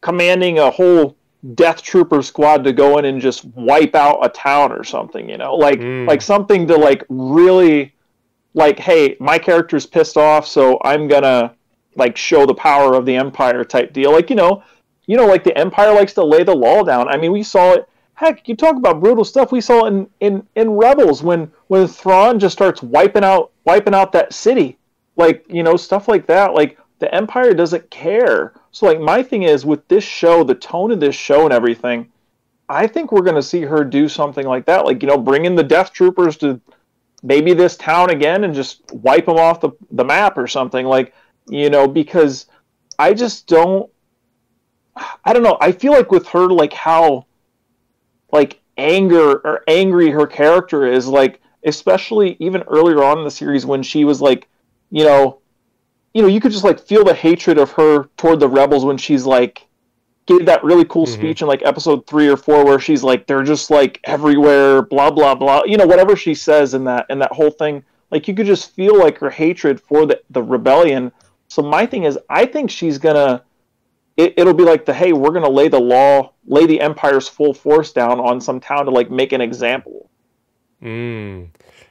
commanding 0.02 0.60
a 0.60 0.70
whole 0.70 1.16
death 1.56 1.82
trooper 1.82 2.22
squad 2.22 2.64
to 2.64 2.74
go 2.74 2.98
in 2.98 3.06
and 3.06 3.20
just 3.22 3.46
wipe 3.46 3.96
out 3.96 4.20
a 4.24 4.30
town 4.30 4.72
or 4.72 4.84
something 4.84 5.28
you 5.30 5.38
know 5.38 5.56
like 5.56 5.80
Mm. 5.80 6.08
like 6.08 6.22
something 6.22 6.68
to 6.68 6.76
like 6.78 7.04
really 7.10 7.94
like 8.54 8.78
hey 8.78 9.16
my 9.20 9.40
character's 9.40 9.86
pissed 9.86 10.18
off 10.18 10.46
so 10.46 10.80
i'm 10.84 11.08
gonna 11.08 11.56
like 11.96 12.16
show 12.18 12.46
the 12.46 12.54
power 12.54 12.94
of 12.96 13.06
the 13.06 13.16
empire 13.16 13.64
type 13.64 13.92
deal 13.94 14.12
like 14.12 14.30
you 14.30 14.36
know 14.36 14.62
you 15.08 15.18
know 15.18 15.26
like 15.26 15.44
the 15.44 15.58
empire 15.58 15.94
likes 15.94 16.14
to 16.14 16.24
lay 16.24 16.44
the 16.44 16.56
law 16.56 16.84
down 16.84 17.08
i 17.08 17.18
mean 17.18 17.32
we 17.32 17.42
saw 17.44 17.72
it 17.74 17.88
heck 18.22 18.48
you 18.48 18.56
talk 18.56 18.76
about 18.76 19.02
brutal 19.02 19.26
stuff 19.26 19.52
we 19.52 19.60
saw 19.60 19.86
in 19.86 20.08
in 20.20 20.48
in 20.56 20.70
rebels 20.70 21.24
when 21.24 21.52
when 21.68 21.88
thrawn 21.88 22.40
just 22.40 22.54
starts 22.54 22.84
wiping 22.84 23.24
out 23.24 23.52
wiping 23.66 23.96
out 23.96 24.12
that 24.12 24.32
city. 24.32 24.78
Like 25.16 25.44
you 25.50 25.64
know 25.64 25.76
stuff 25.76 26.08
like 26.08 26.28
that. 26.28 26.54
Like 26.54 26.78
the 27.00 27.14
empire 27.14 27.56
doesn't 27.56 27.90
care. 27.90 28.54
So 28.70 28.86
like 28.86 29.00
my 29.00 29.24
thing 29.24 29.44
is 29.44 29.66
with 29.66 29.88
this 29.88 30.04
show 30.04 30.44
the 30.44 30.54
tone 30.54 30.92
of 30.92 31.00
this 31.00 31.16
show 31.16 31.46
and 31.46 31.54
everything 31.54 32.10
i 32.70 32.88
think 32.88 33.12
we're 33.12 33.22
to 33.22 33.42
see 33.42 33.62
her 33.62 33.84
do 33.84 34.08
something 34.08 34.48
like 34.48 34.66
that. 34.68 34.86
Like 34.86 35.02
you 35.02 35.08
know 35.10 35.18
bring 35.18 35.46
in 35.46 35.56
the 35.56 35.64
death 35.64 35.92
troopers 35.92 36.38
to 36.38 36.62
maybe 37.24 37.54
this 37.54 37.76
town 37.76 38.12
again 38.12 38.44
and 38.44 38.54
just 38.54 38.82
wipe 38.94 39.26
them 39.26 39.38
off 39.38 39.62
the, 39.62 39.72
the 39.92 40.06
map 40.06 40.38
or 40.38 40.48
something. 40.48 40.86
Like 40.86 41.14
you 41.50 41.72
know 41.72 41.88
because 41.88 42.46
i 43.00 43.14
just 43.14 43.48
don't 43.48 43.90
i 45.26 45.34
don't 45.34 45.44
know. 45.44 45.58
I 45.60 45.72
feel 45.72 45.92
like 45.92 46.12
with 46.12 46.28
her 46.28 46.48
like 46.48 46.72
how 46.72 47.26
like 48.32 48.60
anger 48.78 49.38
or 49.46 49.64
angry 49.68 50.10
her 50.10 50.26
character 50.28 50.86
is 50.86 51.08
like 51.08 51.42
especially 51.66 52.38
even 52.40 52.62
earlier 52.64 53.04
on 53.04 53.20
in 53.20 53.24
the 53.24 53.32
series 53.32 53.66
when 53.66 53.84
she 53.84 54.06
was 54.06 54.22
like 54.22 54.48
you 54.90 55.04
know 55.04 55.40
you 56.14 56.22
know 56.22 56.28
you 56.28 56.40
could 56.42 56.52
just 56.52 56.64
like 56.64 56.80
feel 56.80 57.04
the 57.04 57.14
hatred 57.14 57.58
of 57.58 57.72
her 57.72 58.06
toward 58.18 58.40
the 58.40 58.48
rebels 58.48 58.84
when 58.86 58.98
she's 58.98 59.26
like 59.26 59.68
gave 60.26 60.46
that 60.46 60.64
really 60.64 60.86
cool 60.86 61.06
Mhm. 61.06 61.14
speech 61.14 61.42
in 61.42 61.48
like 61.48 61.62
episode 61.66 62.08
three 62.08 62.28
or 62.28 62.38
four 62.38 62.64
where 62.66 62.80
she's 62.80 63.04
like 63.04 63.28
they're 63.28 63.44
just 63.44 63.70
like 63.70 64.00
everywhere 64.06 64.82
blah 64.82 65.12
blah 65.12 65.36
blah 65.36 65.64
you 65.66 65.78
know 65.78 65.86
whatever 65.88 66.16
she 66.16 66.34
says 66.34 66.74
in 66.74 66.84
that 66.86 67.06
in 67.10 67.20
that 67.20 67.32
whole 67.32 67.52
thing 67.52 67.84
like 68.12 68.28
you 68.28 68.34
could 68.34 68.48
just 68.48 68.72
feel 68.76 68.98
like 68.98 69.18
her 69.20 69.30
hatred 69.30 69.80
for 69.80 70.06
the, 70.06 70.22
the 70.32 70.42
rebellion 70.42 71.12
so 71.48 71.62
my 71.62 71.86
thing 71.86 72.04
is 72.04 72.18
i 72.30 72.46
think 72.46 72.70
she's 72.72 72.98
gonna 72.98 73.42
it, 74.22 74.34
it'll 74.38 74.54
be 74.54 74.64
like 74.64 74.86
the 74.86 74.94
hey 74.94 75.14
we're 75.14 75.32
gonna 75.32 75.50
lay 75.50 75.68
the 75.68 75.80
law 75.80 76.32
lay 76.46 76.66
the 76.66 76.80
empire's 76.82 77.28
full 77.28 77.54
force 77.54 77.92
down 77.92 78.20
on 78.20 78.40
some 78.42 78.60
town 78.60 78.86
to 78.86 78.92
like 78.92 79.10
make 79.12 79.32
an 79.32 79.42
example 79.42 80.10
Mm. 80.82 81.50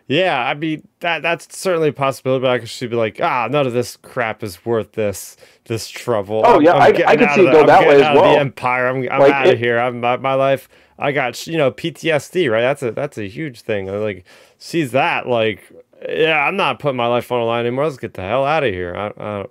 Yeah, 0.09 0.37
I 0.45 0.55
mean 0.55 0.89
that 0.99 1.22
that's 1.22 1.57
certainly 1.57 1.91
a 1.91 1.93
possibility, 1.93 2.43
but 2.43 2.51
I 2.51 2.59
could 2.59 2.91
be 2.91 2.97
like, 2.97 3.20
ah, 3.22 3.47
none 3.49 3.64
of 3.68 3.72
this 3.72 3.97
crap 3.97 4.43
is 4.43 4.64
worth 4.66 4.91
this 4.93 5.37
this 5.66 5.89
trouble. 5.89 6.43
Oh, 6.45 6.59
yeah, 6.59 6.72
I- 6.72 6.87
I 6.87 6.91
getting 6.93 7.18
could 7.18 7.31
see 7.37 7.47
it 7.47 7.53
go 7.53 7.61
I'm 7.61 7.66
that 7.68 7.87
way 7.87 8.03
as 8.03 8.16
well. 8.16 8.33
The 8.35 8.41
empire, 8.41 8.89
I'm, 8.89 8.97
I'm 9.09 9.20
Like, 9.20 9.33
out 9.33 9.47
of 9.47 9.59
here. 9.61 9.78
I'm 9.78 10.01
my, 10.01 10.16
my 10.16 10.35
life. 10.35 10.68
I 10.99 11.12
got 11.12 11.47
you 11.47 11.57
know 11.57 11.70
PTSD, 11.70 12.51
right? 12.51 12.62
That's 12.62 12.83
a 12.83 12.91
that's 12.91 13.18
a 13.18 13.28
huge 13.28 13.61
thing. 13.61 13.87
Like 13.87 14.24
sees 14.59 14.91
that 14.91 15.28
like, 15.28 15.70
yeah, 16.09 16.45
I'm 16.45 16.57
not 16.57 16.81
putting 16.81 16.97
my 16.97 17.07
life 17.07 17.31
on 17.31 17.39
the 17.39 17.47
line 17.47 17.64
anymore. 17.64 17.85
Let's 17.85 17.97
get 17.97 18.14
the 18.14 18.22
hell 18.22 18.45
out 18.45 18.64
of 18.64 18.74
here. 18.74 18.97
I, 18.97 19.07
I 19.16 19.47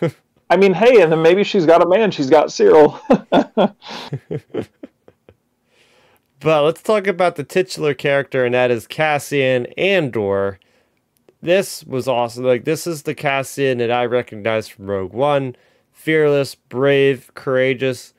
don't, 0.00 0.14
i 0.50 0.56
mean 0.56 0.74
hey 0.74 1.00
and 1.00 1.10
then 1.10 1.22
maybe 1.22 1.42
she's 1.42 1.64
got 1.64 1.82
a 1.82 1.88
man 1.88 2.10
she's 2.10 2.28
got 2.28 2.48
Syril 2.48 3.00
But 6.40 6.64
let's 6.64 6.82
talk 6.82 7.06
about 7.06 7.36
the 7.36 7.44
titular 7.44 7.92
character, 7.92 8.46
and 8.46 8.54
that 8.54 8.70
is 8.70 8.86
Cassian 8.86 9.66
Andor. 9.76 10.58
This 11.42 11.84
was 11.84 12.08
awesome. 12.08 12.44
Like, 12.44 12.64
this 12.64 12.86
is 12.86 13.02
the 13.02 13.14
Cassian 13.14 13.78
that 13.78 13.90
I 13.90 14.06
recognize 14.06 14.66
from 14.66 14.86
Rogue 14.86 15.12
One. 15.12 15.54
Fearless, 15.92 16.54
brave, 16.54 17.30
courageous. 17.34 18.14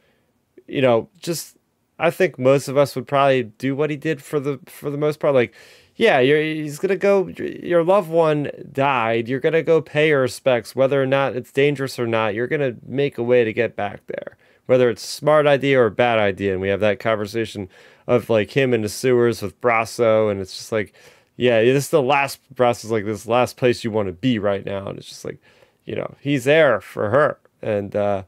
You 0.68 0.84
know, 0.84 1.10
just 1.20 1.58
I 1.98 2.12
think 2.12 2.38
most 2.38 2.68
of 2.68 2.78
us 2.78 2.96
would 2.96 3.08
probably 3.08 3.44
do 3.44 3.76
what 3.76 3.90
he 3.90 3.98
did 3.98 4.22
for 4.22 4.40
the 4.40 4.60
for 4.68 4.92
the 4.92 4.98
most 5.00 5.20
part. 5.20 5.34
Like, 5.34 5.56
yeah, 6.02 6.20
you're 6.20 6.42
he's 6.42 6.80
gonna 6.80 6.96
go. 6.96 7.28
Your 7.28 7.84
loved 7.84 8.10
one 8.10 8.50
died. 8.72 9.30
You're 9.30 9.40
gonna 9.40 9.62
go 9.62 9.84
pay 9.84 10.08
your 10.08 10.22
respects, 10.22 10.76
whether 10.76 11.00
or 11.00 11.06
not 11.06 11.36
it's 11.36 11.52
dangerous 11.52 12.00
or 12.00 12.08
not. 12.08 12.34
You're 12.34 12.48
gonna 12.48 12.76
make 12.88 13.20
a 13.20 13.24
way 13.24 13.44
to 13.44 13.54
get 13.54 13.76
back 13.76 14.02
there, 14.08 14.36
whether 14.66 14.90
it's 14.90 15.04
smart 15.04 15.46
idea 15.46 15.80
or 15.80 15.92
bad 15.92 16.18
idea. 16.18 16.54
And 16.54 16.62
we 16.62 16.70
have 16.70 16.80
that 16.80 17.00
conversation 17.00 17.70
of 18.08 18.32
like 18.32 18.50
him 18.50 18.74
in 18.74 18.82
the 18.82 18.90
sewers 18.90 19.44
with 19.44 19.62
Brasso, 19.62 20.32
and 20.32 20.42
it's 20.42 20.58
just 20.58 20.72
like, 20.72 20.96
yeah, 21.38 21.62
this 21.62 21.84
is 21.86 21.90
the 21.92 22.02
last 22.02 22.40
Brasso's 22.56 22.90
like 22.90 23.06
this 23.06 23.28
last 23.28 23.56
place 23.56 23.84
you 23.84 23.92
want 23.92 24.08
to 24.08 24.14
be 24.14 24.40
right 24.40 24.66
now, 24.66 24.88
and 24.88 24.98
it's 24.98 25.08
just 25.08 25.24
like, 25.24 25.38
you 25.86 25.96
know, 25.96 26.16
he's 26.20 26.46
there 26.46 26.82
for 26.82 27.12
her, 27.12 27.38
and 27.62 27.96
uh, 27.96 28.24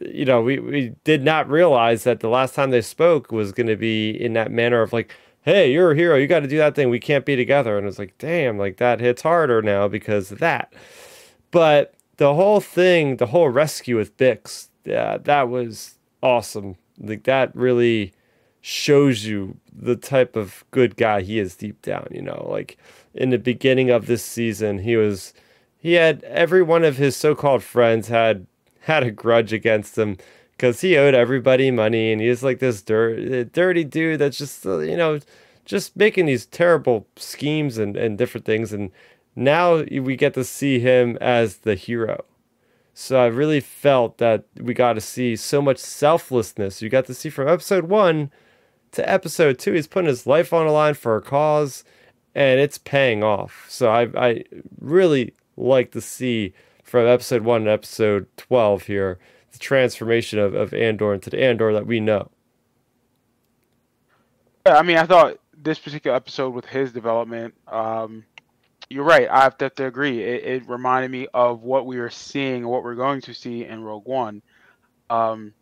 you 0.00 0.24
know, 0.24 0.40
we 0.40 0.58
we 0.60 0.94
did 1.04 1.22
not 1.22 1.46
realize 1.50 2.04
that 2.04 2.20
the 2.20 2.30
last 2.30 2.54
time 2.54 2.70
they 2.70 2.80
spoke 2.80 3.30
was 3.30 3.52
going 3.52 3.66
to 3.66 3.76
be 3.76 4.10
in 4.10 4.32
that 4.32 4.50
manner 4.50 4.80
of 4.80 4.94
like, 4.94 5.14
hey, 5.46 5.72
you're 5.72 5.92
a 5.92 5.96
hero, 5.96 6.16
you 6.16 6.26
got 6.26 6.40
to 6.40 6.48
do 6.48 6.58
that 6.58 6.74
thing, 6.74 6.90
we 6.90 7.00
can't 7.00 7.24
be 7.24 7.36
together, 7.36 7.78
and 7.78 7.88
it's 7.88 7.98
like, 7.98 8.18
damn, 8.18 8.58
like 8.58 8.76
that 8.76 9.00
hits 9.00 9.22
harder 9.22 9.62
now 9.62 9.88
because 9.88 10.30
of 10.30 10.38
that, 10.40 10.74
but 11.50 11.94
the 12.18 12.34
whole 12.34 12.60
thing, 12.60 13.16
the 13.16 13.26
whole 13.26 13.48
rescue 13.48 13.96
with 13.96 14.16
Bix, 14.18 14.68
yeah, 14.84 15.18
that 15.18 15.48
was 15.48 15.98
awesome. 16.22 16.76
Like 16.98 17.24
that 17.24 17.54
really 17.54 18.12
shows 18.60 19.24
you 19.24 19.56
the 19.72 19.96
type 19.96 20.34
of 20.36 20.64
good 20.70 20.96
guy 20.96 21.20
he 21.22 21.38
is 21.38 21.56
deep 21.56 21.80
down, 21.82 22.08
you 22.10 22.22
know. 22.22 22.46
Like 22.50 22.78
in 23.14 23.30
the 23.30 23.38
beginning 23.38 23.90
of 23.90 24.06
this 24.06 24.24
season, 24.24 24.78
he 24.78 24.96
was 24.96 25.34
he 25.78 25.92
had 25.92 26.24
every 26.24 26.62
one 26.62 26.84
of 26.84 26.96
his 26.96 27.16
so-called 27.16 27.62
friends 27.62 28.08
had 28.08 28.46
had 28.80 29.02
a 29.02 29.10
grudge 29.10 29.52
against 29.52 29.98
him. 29.98 30.16
Because 30.56 30.80
he 30.80 30.96
owed 30.96 31.14
everybody 31.14 31.70
money 31.70 32.12
and 32.12 32.20
he 32.20 32.28
was 32.28 32.42
like 32.42 32.58
this 32.58 32.82
dirt, 32.82 33.52
dirty 33.52 33.84
dude 33.84 34.18
that's 34.18 34.38
just 34.38 34.64
uh, 34.66 34.78
you 34.78 34.96
know 34.96 35.20
just 35.64 35.96
making 35.96 36.26
these 36.26 36.46
terrible 36.46 37.06
schemes 37.16 37.76
and, 37.76 37.96
and 37.96 38.16
different 38.16 38.44
things 38.44 38.72
and 38.72 38.90
now 39.34 39.82
we 39.82 40.16
get 40.16 40.32
to 40.34 40.44
see 40.44 40.78
him 40.78 41.18
as 41.20 41.58
the 41.58 41.74
hero. 41.74 42.24
So 42.94 43.18
i 43.20 43.26
really 43.26 43.60
felt 43.60 44.18
that 44.18 44.44
we 44.58 44.72
got 44.72 44.94
to 44.94 45.00
see 45.00 45.36
so 45.36 45.60
much 45.60 45.78
selflessness. 45.78 46.80
You 46.80 46.88
got 46.88 47.06
to 47.06 47.14
see 47.14 47.28
from 47.28 47.48
episode 47.48 47.84
one 47.84 48.30
to 48.92 49.08
episode 49.08 49.58
two 49.58 49.72
he's 49.72 49.86
putting 49.86 50.08
his 50.08 50.26
life 50.26 50.52
on 50.52 50.66
the 50.66 50.72
line 50.72 50.94
for 50.94 51.16
a 51.16 51.22
cause 51.22 51.84
and 52.34 52.60
it's 52.60 52.78
paying 52.78 53.22
off. 53.22 53.66
So 53.68 53.90
i, 53.90 54.08
I 54.16 54.44
really 54.80 55.34
like 55.56 55.90
to 55.92 56.00
see 56.00 56.54
from 56.82 57.06
episode 57.06 57.42
one 57.42 57.64
to 57.64 57.72
episode 57.72 58.26
12 58.36 58.84
here 58.84 59.18
the 59.56 59.64
transformation 59.64 60.38
of, 60.38 60.54
of 60.54 60.74
Andor 60.74 61.14
into 61.14 61.30
the 61.30 61.42
Andor 61.42 61.72
that 61.72 61.86
we 61.86 62.00
know. 62.00 62.30
Yeah, 64.66 64.76
I 64.76 64.82
mean, 64.82 64.98
I 64.98 65.06
thought 65.06 65.38
this 65.56 65.78
particular 65.78 66.16
episode 66.16 66.50
with 66.50 66.66
his 66.66 66.92
development, 66.92 67.54
um, 67.66 68.24
you're 68.90 69.04
right. 69.04 69.28
I 69.28 69.42
have 69.42 69.56
to, 69.58 69.66
have 69.66 69.74
to 69.76 69.86
agree. 69.86 70.22
It, 70.22 70.44
it, 70.44 70.68
reminded 70.68 71.10
me 71.10 71.26
of 71.32 71.62
what 71.62 71.86
we 71.86 71.98
were 71.98 72.10
seeing, 72.10 72.66
what 72.66 72.84
we're 72.84 72.94
going 72.94 73.20
to 73.22 73.34
see 73.34 73.64
in 73.64 73.82
Rogue 73.82 74.06
One. 74.06 74.42
Um, 75.08 75.54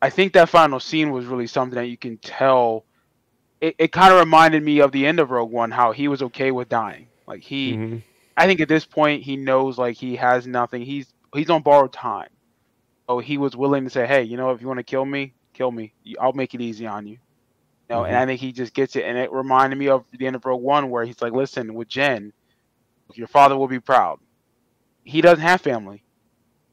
I 0.00 0.10
think 0.10 0.32
that 0.34 0.48
final 0.48 0.80
scene 0.80 1.10
was 1.10 1.26
really 1.26 1.46
something 1.46 1.76
that 1.76 1.88
you 1.88 1.96
can 1.96 2.18
tell. 2.18 2.84
It, 3.60 3.74
it 3.78 3.92
kind 3.92 4.12
of 4.12 4.20
reminded 4.20 4.62
me 4.62 4.80
of 4.80 4.92
the 4.92 5.06
end 5.06 5.20
of 5.20 5.30
Rogue 5.30 5.50
One, 5.50 5.70
how 5.70 5.92
he 5.92 6.08
was 6.08 6.22
okay 6.22 6.50
with 6.50 6.68
dying. 6.68 7.08
Like 7.26 7.42
he, 7.42 7.72
mm-hmm. 7.74 7.96
I 8.36 8.46
think 8.46 8.60
at 8.60 8.68
this 8.68 8.84
point 8.84 9.22
he 9.22 9.36
knows 9.36 9.78
like 9.78 9.96
he 9.96 10.16
has 10.16 10.46
nothing. 10.46 10.82
He's 10.82 11.12
he's 11.34 11.50
on 11.50 11.62
borrowed 11.62 11.92
time. 11.92 12.28
So 13.08 13.18
he 13.18 13.38
was 13.38 13.56
willing 13.56 13.84
to 13.84 13.90
say, 13.90 14.06
"Hey, 14.06 14.22
you 14.22 14.36
know, 14.36 14.50
if 14.50 14.60
you 14.60 14.66
want 14.66 14.78
to 14.78 14.84
kill 14.84 15.04
me, 15.04 15.34
kill 15.52 15.70
me. 15.70 15.92
I'll 16.20 16.32
make 16.32 16.54
it 16.54 16.60
easy 16.60 16.86
on 16.86 17.06
you." 17.06 17.12
You 17.12 17.96
know, 17.96 18.02
mm-hmm. 18.02 18.06
and 18.06 18.16
I 18.16 18.26
think 18.26 18.40
he 18.40 18.52
just 18.52 18.74
gets 18.74 18.96
it. 18.96 19.04
And 19.04 19.18
it 19.18 19.32
reminded 19.32 19.76
me 19.76 19.88
of 19.88 20.04
the 20.16 20.26
end 20.26 20.36
of 20.36 20.44
Rogue 20.44 20.62
One, 20.62 20.90
where 20.90 21.04
he's 21.04 21.20
like, 21.20 21.32
"Listen, 21.32 21.74
with 21.74 21.88
Jyn, 21.88 22.32
your 23.14 23.26
father 23.26 23.56
will 23.56 23.68
be 23.68 23.80
proud. 23.80 24.20
He 25.04 25.20
doesn't 25.20 25.42
have 25.42 25.60
family, 25.60 26.02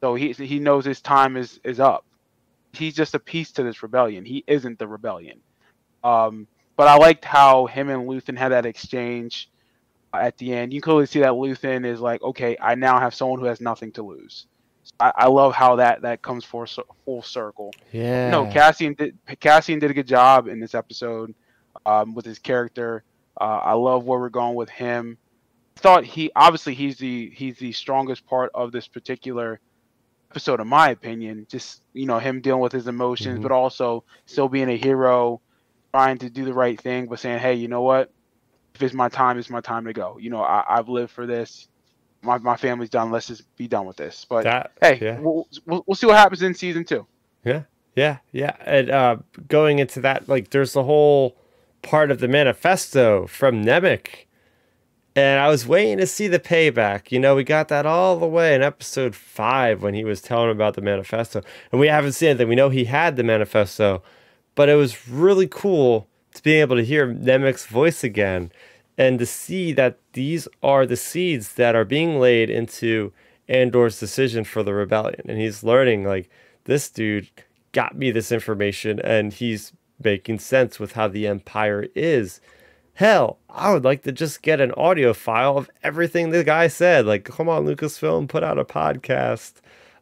so 0.01 0.15
he 0.15 0.33
he 0.33 0.59
knows 0.59 0.85
his 0.85 1.01
time 1.01 1.35
is 1.35 1.59
is 1.63 1.79
up. 1.79 2.05
He's 2.73 2.95
just 2.95 3.15
a 3.15 3.19
piece 3.19 3.51
to 3.53 3.63
this 3.63 3.81
rebellion. 3.81 4.23
He 4.23 4.43
isn't 4.47 4.79
the 4.79 4.87
rebellion." 4.87 5.41
Um, 6.03 6.47
but 6.77 6.87
I 6.87 6.95
liked 6.95 7.25
how 7.25 7.65
him 7.65 7.89
and 7.89 8.07
Luthen 8.07 8.37
had 8.37 8.49
that 8.49 8.65
exchange 8.65 9.49
at 10.13 10.37
the 10.37 10.53
end. 10.53 10.73
You 10.73 10.79
can 10.79 10.91
clearly 10.91 11.07
see 11.07 11.19
that 11.19 11.33
Luthen 11.33 11.85
is 11.85 11.99
like, 11.99 12.21
"Okay, 12.21 12.55
I 12.61 12.75
now 12.75 12.99
have 12.99 13.13
someone 13.13 13.39
who 13.39 13.45
has 13.47 13.59
nothing 13.59 13.91
to 13.93 14.03
lose." 14.03 14.45
I, 14.99 15.11
I 15.15 15.27
love 15.27 15.53
how 15.53 15.77
that 15.77 16.01
that 16.01 16.21
comes 16.21 16.43
for 16.43 16.67
full 17.05 17.21
circle. 17.21 17.73
Yeah. 17.91 18.29
No, 18.29 18.45
Cassian 18.47 18.93
did 18.93 19.17
Cassian 19.39 19.79
did 19.79 19.91
a 19.91 19.93
good 19.93 20.07
job 20.07 20.47
in 20.47 20.59
this 20.59 20.75
episode 20.75 21.33
um, 21.85 22.13
with 22.13 22.25
his 22.25 22.39
character. 22.39 23.03
Uh, 23.39 23.59
I 23.63 23.73
love 23.73 24.03
where 24.03 24.19
we're 24.19 24.29
going 24.29 24.55
with 24.55 24.69
him. 24.69 25.17
Thought 25.77 26.03
he 26.03 26.31
obviously 26.35 26.73
he's 26.73 26.97
the 26.97 27.31
he's 27.33 27.57
the 27.57 27.71
strongest 27.71 28.25
part 28.25 28.51
of 28.53 28.71
this 28.71 28.87
particular 28.87 29.59
episode, 30.31 30.59
in 30.59 30.67
my 30.67 30.89
opinion. 30.89 31.47
Just 31.49 31.81
you 31.93 32.05
know 32.05 32.19
him 32.19 32.41
dealing 32.41 32.61
with 32.61 32.73
his 32.73 32.87
emotions, 32.87 33.35
mm-hmm. 33.35 33.43
but 33.43 33.51
also 33.51 34.03
still 34.25 34.49
being 34.49 34.69
a 34.69 34.77
hero, 34.77 35.39
trying 35.93 36.17
to 36.17 36.29
do 36.29 36.43
the 36.43 36.53
right 36.53 36.79
thing, 36.79 37.07
but 37.07 37.19
saying, 37.19 37.39
hey, 37.39 37.53
you 37.53 37.69
know 37.69 37.81
what? 37.81 38.11
If 38.75 38.83
it's 38.83 38.93
my 38.93 39.09
time, 39.09 39.37
it's 39.37 39.49
my 39.49 39.61
time 39.61 39.85
to 39.85 39.93
go. 39.93 40.17
You 40.19 40.29
know, 40.29 40.41
I, 40.41 40.63
I've 40.67 40.89
lived 40.89 41.11
for 41.11 41.25
this 41.25 41.69
my, 42.21 42.37
my 42.37 42.57
family's 42.57 42.89
done. 42.89 43.11
Let's 43.11 43.27
just 43.27 43.43
be 43.55 43.67
done 43.67 43.85
with 43.85 43.97
this. 43.97 44.25
But 44.29 44.43
that, 44.43 44.71
hey, 44.81 44.99
yeah. 45.01 45.19
we'll, 45.19 45.47
we'll, 45.65 45.83
we'll 45.87 45.95
see 45.95 46.07
what 46.07 46.17
happens 46.17 46.41
in 46.41 46.53
season 46.53 46.83
two. 46.83 47.05
Yeah, 47.43 47.63
yeah, 47.95 48.17
yeah. 48.31 48.55
And 48.65 48.89
uh, 48.89 49.17
going 49.47 49.79
into 49.79 50.01
that, 50.01 50.27
like, 50.27 50.49
there's 50.49 50.73
the 50.73 50.83
whole 50.83 51.37
part 51.81 52.11
of 52.11 52.19
the 52.19 52.27
manifesto 52.27 53.25
from 53.27 53.63
Nemik, 53.63 54.25
And 55.19 55.39
I 55.39 55.49
was 55.49 55.67
waiting 55.67 55.97
to 55.97 56.07
see 56.07 56.27
the 56.27 56.39
payback. 56.39 57.11
You 57.11 57.19
know, 57.19 57.35
we 57.35 57.43
got 57.43 57.67
that 57.69 57.85
all 57.85 58.17
the 58.17 58.27
way 58.27 58.55
in 58.55 58.61
episode 58.61 59.15
five 59.15 59.81
when 59.81 59.93
he 59.93 60.03
was 60.05 60.21
telling 60.21 60.51
about 60.51 60.75
the 60.75 60.81
manifesto. 60.81 61.41
And 61.71 61.81
we 61.81 61.87
haven't 61.87 62.13
seen 62.13 62.29
anything. 62.29 62.47
We 62.47 62.55
know 62.55 62.69
he 62.69 62.85
had 62.85 63.15
the 63.15 63.23
manifesto, 63.23 64.01
but 64.55 64.69
it 64.69 64.75
was 64.75 65.09
really 65.09 65.47
cool 65.47 66.07
to 66.35 66.43
be 66.43 66.53
able 66.53 66.75
to 66.75 66.85
hear 66.85 67.11
Nemik's 67.11 67.65
voice 67.65 68.03
again 68.03 68.51
and 68.99 69.17
to 69.17 69.25
see 69.25 69.71
that 69.71 69.97
these 70.11 70.45
are 70.61 70.85
the 70.85 70.97
seeds 70.97 71.53
that 71.53 71.73
are 71.73 71.85
being 71.85 72.19
laid 72.19 72.49
into 72.49 73.13
Andor's 73.47 73.97
decision 73.97 74.43
for 74.43 74.61
the 74.61 74.73
rebellion. 74.73 75.21
And 75.29 75.39
he's 75.39 75.63
learning, 75.63 76.03
like, 76.03 76.29
this 76.65 76.89
dude 76.89 77.29
got 77.71 77.95
me 77.97 78.11
this 78.11 78.29
information 78.29 78.99
and 78.99 79.31
he's 79.31 79.71
making 80.03 80.39
sense 80.39 80.81
with 80.81 80.93
how 80.93 81.07
the 81.07 81.27
Empire 81.27 81.87
is. 81.95 82.41
Hell, 82.95 83.39
I 83.49 83.71
would 83.71 83.85
like 83.85 84.03
to 84.03 84.11
just 84.11 84.41
get 84.41 84.59
an 84.59 84.73
audio 84.73 85.13
file 85.13 85.57
of 85.57 85.69
everything 85.81 86.31
the 86.31 86.43
guy 86.43 86.67
said. 86.67 87.05
Like, 87.05 87.23
come 87.23 87.47
on, 87.47 87.65
Lucasfilm, 87.65 88.27
put 88.27 88.43
out 88.43 88.59
a 88.59 88.65
podcast 88.65 89.53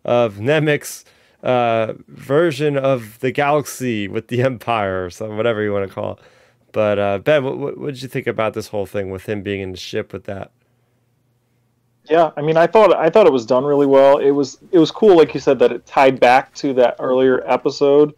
of 0.04 0.38
Nemik's 0.38 1.06
uh, 1.44 1.94
version 2.08 2.76
of 2.76 3.20
the 3.20 3.30
galaxy 3.30 4.08
with 4.08 4.30
the 4.30 4.42
Empire 4.42 5.06
or 5.06 5.12
something, 5.12 5.38
whatever 5.38 5.62
you 5.62 5.72
want 5.72 5.88
to 5.88 5.94
call 5.94 6.14
it. 6.14 6.20
But 6.72 7.00
uh, 7.00 7.18
Ben, 7.20 7.44
what, 7.44 7.78
what, 7.78 7.94
did 7.94 8.02
you 8.02 8.08
think 8.08 8.28
about 8.28 8.54
this 8.54 8.68
whole 8.68 8.86
thing 8.86 9.10
with 9.10 9.28
him 9.28 9.42
being 9.42 9.62
in 9.62 9.72
the 9.72 9.78
ship 9.78 10.14
with 10.14 10.26
that? 10.26 10.52
Yeah, 12.10 12.32
I 12.38 12.42
mean, 12.42 12.56
I 12.56 12.68
thought 12.68 12.96
I 12.96 13.10
thought 13.10 13.28
it 13.28 13.34
was 13.34 13.46
done 13.46 13.66
really 13.66 13.86
well. 13.86 14.18
It 14.18 14.32
was 14.32 14.60
it 14.72 14.80
was 14.80 14.92
cool, 14.92 15.18
like 15.18 15.34
you 15.34 15.40
said, 15.40 15.60
that 15.60 15.72
it 15.72 15.86
tied 15.86 16.20
back 16.20 16.54
to 16.56 16.74
that 16.76 16.96
earlier 17.00 17.44
episode, 17.50 18.16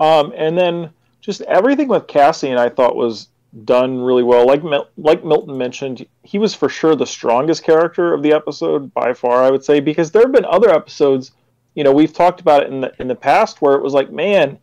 um, 0.00 0.32
and 0.36 0.58
then 0.58 0.90
just 1.20 1.42
everything 1.42 1.88
with 1.88 2.06
Cassian, 2.08 2.58
I 2.58 2.68
thought 2.68 2.96
was 2.96 3.28
done 3.64 4.00
really 4.00 4.22
well. 4.22 4.46
Like 4.46 4.62
like 4.96 5.24
Milton 5.24 5.56
mentioned, 5.56 6.06
he 6.22 6.38
was 6.38 6.54
for 6.54 6.68
sure 6.68 6.96
the 6.96 7.06
strongest 7.06 7.62
character 7.62 8.12
of 8.12 8.22
the 8.22 8.32
episode 8.32 8.92
by 8.92 9.12
far. 9.12 9.42
I 9.44 9.50
would 9.50 9.64
say 9.64 9.80
because 9.80 10.10
there 10.10 10.22
have 10.22 10.32
been 10.32 10.44
other 10.44 10.70
episodes, 10.70 11.32
you 11.74 11.84
know, 11.84 11.92
we've 11.92 12.12
talked 12.12 12.40
about 12.40 12.64
it 12.64 12.70
in 12.70 12.80
the 12.80 12.92
in 12.98 13.08
the 13.08 13.14
past 13.14 13.62
where 13.62 13.74
it 13.74 13.82
was 13.82 13.92
like, 13.92 14.10
man, 14.10 14.58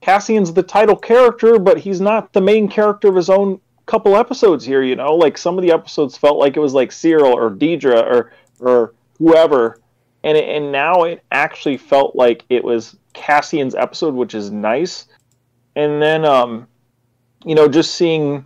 Cassian's 0.00 0.52
the 0.52 0.62
title 0.62 0.96
character, 0.96 1.58
but 1.58 1.78
he's 1.78 2.00
not 2.00 2.32
the 2.32 2.40
main 2.40 2.68
character 2.68 3.08
of 3.08 3.16
his 3.16 3.30
own 3.30 3.60
couple 3.86 4.16
episodes 4.16 4.64
here. 4.64 4.82
You 4.82 4.96
know, 4.96 5.14
like 5.14 5.36
some 5.36 5.58
of 5.58 5.62
the 5.62 5.72
episodes 5.72 6.16
felt 6.16 6.38
like 6.38 6.56
it 6.56 6.60
was 6.60 6.74
like 6.74 6.90
Syril 6.90 7.34
or 7.34 7.50
Dedra 7.50 8.02
or 8.02 8.32
or 8.60 8.94
whoever, 9.18 9.80
and 10.24 10.36
it, 10.36 10.48
and 10.48 10.72
now 10.72 11.02
it 11.04 11.22
actually 11.30 11.76
felt 11.76 12.16
like 12.16 12.44
it 12.48 12.64
was 12.64 12.96
Cassian's 13.12 13.74
episode, 13.74 14.14
which 14.14 14.34
is 14.34 14.50
nice. 14.50 15.06
And 15.76 16.00
then, 16.02 16.24
um, 16.24 16.66
you 17.44 17.54
know, 17.54 17.68
just 17.68 17.94
seeing, 17.94 18.44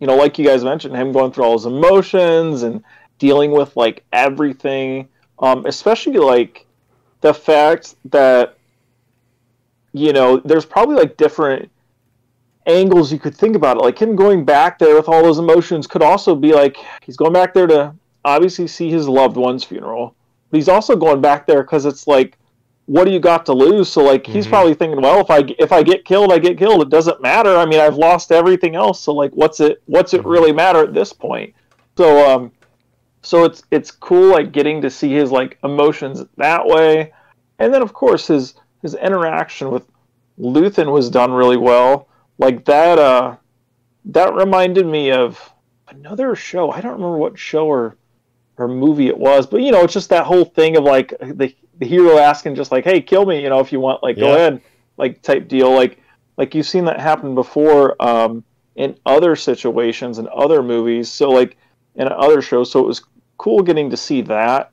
you 0.00 0.06
know, 0.06 0.16
like 0.16 0.38
you 0.38 0.44
guys 0.44 0.64
mentioned, 0.64 0.94
him 0.94 1.12
going 1.12 1.32
through 1.32 1.44
all 1.44 1.54
his 1.54 1.66
emotions 1.66 2.62
and 2.62 2.82
dealing 3.18 3.50
with 3.50 3.76
like 3.76 4.04
everything, 4.12 5.08
um, 5.38 5.66
especially 5.66 6.18
like 6.18 6.66
the 7.20 7.34
fact 7.34 7.96
that 8.06 8.57
you 9.92 10.12
know, 10.12 10.38
there's 10.38 10.66
probably 10.66 10.96
like 10.96 11.16
different 11.16 11.70
angles 12.66 13.12
you 13.12 13.18
could 13.18 13.34
think 13.34 13.56
about 13.56 13.78
it. 13.78 13.82
Like 13.82 13.98
him 13.98 14.14
going 14.14 14.44
back 14.44 14.78
there 14.78 14.94
with 14.94 15.08
all 15.08 15.22
those 15.22 15.38
emotions 15.38 15.86
could 15.86 16.02
also 16.02 16.34
be 16.34 16.52
like 16.52 16.76
he's 17.02 17.16
going 17.16 17.32
back 17.32 17.54
there 17.54 17.66
to 17.66 17.94
obviously 18.24 18.66
see 18.66 18.90
his 18.90 19.08
loved 19.08 19.36
one's 19.36 19.64
funeral, 19.64 20.14
but 20.50 20.58
he's 20.58 20.68
also 20.68 20.94
going 20.94 21.20
back 21.20 21.46
there 21.46 21.62
because 21.62 21.86
it's 21.86 22.06
like, 22.06 22.36
what 22.86 23.04
do 23.04 23.10
you 23.10 23.20
got 23.20 23.44
to 23.46 23.52
lose? 23.52 23.90
So 23.90 24.02
like 24.02 24.26
he's 24.26 24.44
mm-hmm. 24.44 24.52
probably 24.52 24.74
thinking, 24.74 25.00
well, 25.00 25.20
if 25.20 25.30
I 25.30 25.44
if 25.58 25.72
I 25.72 25.82
get 25.82 26.04
killed, 26.04 26.32
I 26.32 26.38
get 26.38 26.58
killed. 26.58 26.82
It 26.82 26.88
doesn't 26.88 27.20
matter. 27.20 27.56
I 27.56 27.66
mean, 27.66 27.80
I've 27.80 27.96
lost 27.96 28.32
everything 28.32 28.76
else. 28.76 29.00
So 29.00 29.12
like, 29.12 29.32
what's 29.32 29.60
it 29.60 29.82
what's 29.86 30.14
it 30.14 30.24
really 30.24 30.52
matter 30.52 30.82
at 30.82 30.94
this 30.94 31.12
point? 31.12 31.54
So 31.96 32.30
um, 32.30 32.52
so 33.22 33.44
it's 33.44 33.62
it's 33.70 33.90
cool 33.90 34.30
like 34.30 34.52
getting 34.52 34.80
to 34.82 34.90
see 34.90 35.12
his 35.12 35.30
like 35.30 35.58
emotions 35.64 36.22
that 36.36 36.64
way, 36.64 37.12
and 37.58 37.74
then 37.74 37.82
of 37.82 37.92
course 37.92 38.26
his 38.28 38.54
his 38.82 38.94
interaction 38.94 39.70
with 39.70 39.86
Luthen 40.38 40.92
was 40.92 41.10
done 41.10 41.32
really 41.32 41.56
well. 41.56 42.08
Like 42.38 42.64
that 42.66 42.98
uh 42.98 43.36
that 44.06 44.34
reminded 44.34 44.86
me 44.86 45.10
of 45.10 45.52
another 45.88 46.34
show. 46.34 46.70
I 46.70 46.80
don't 46.80 46.92
remember 46.92 47.18
what 47.18 47.38
show 47.38 47.66
or 47.66 47.96
or 48.56 48.68
movie 48.68 49.08
it 49.08 49.18
was, 49.18 49.46
but 49.46 49.62
you 49.62 49.70
know, 49.70 49.82
it's 49.82 49.92
just 49.92 50.10
that 50.10 50.24
whole 50.24 50.44
thing 50.44 50.76
of 50.76 50.84
like 50.84 51.10
the 51.20 51.54
the 51.78 51.86
hero 51.86 52.18
asking 52.18 52.56
just 52.56 52.72
like, 52.72 52.84
"Hey, 52.84 53.00
kill 53.00 53.24
me," 53.24 53.42
you 53.42 53.48
know, 53.48 53.60
if 53.60 53.72
you 53.72 53.78
want, 53.80 54.02
like, 54.02 54.16
yeah. 54.16 54.24
go 54.24 54.34
ahead, 54.34 54.60
like 54.96 55.22
type 55.22 55.48
deal. 55.48 55.72
Like 55.72 56.00
like 56.36 56.54
you've 56.54 56.66
seen 56.66 56.84
that 56.86 57.00
happen 57.00 57.34
before 57.34 58.00
um, 58.02 58.44
in 58.76 58.96
other 59.04 59.36
situations 59.36 60.18
and 60.18 60.28
other 60.28 60.62
movies. 60.62 61.10
So 61.10 61.30
like 61.30 61.56
in 61.96 62.08
other 62.08 62.40
shows, 62.40 62.70
so 62.70 62.80
it 62.80 62.86
was 62.86 63.04
cool 63.36 63.62
getting 63.62 63.90
to 63.90 63.96
see 63.96 64.22
that. 64.22 64.72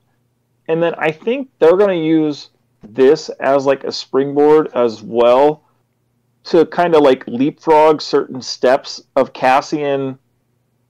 And 0.68 0.82
then 0.82 0.94
I 0.98 1.10
think 1.10 1.48
they're 1.58 1.76
going 1.76 2.00
to 2.00 2.04
use 2.04 2.50
this 2.94 3.28
as 3.40 3.66
like 3.66 3.84
a 3.84 3.92
springboard 3.92 4.68
as 4.74 5.02
well 5.02 5.62
to 6.44 6.64
kind 6.66 6.94
of 6.94 7.02
like 7.02 7.26
leapfrog 7.26 8.00
certain 8.00 8.40
steps 8.40 9.02
of 9.16 9.32
Cassian 9.32 10.18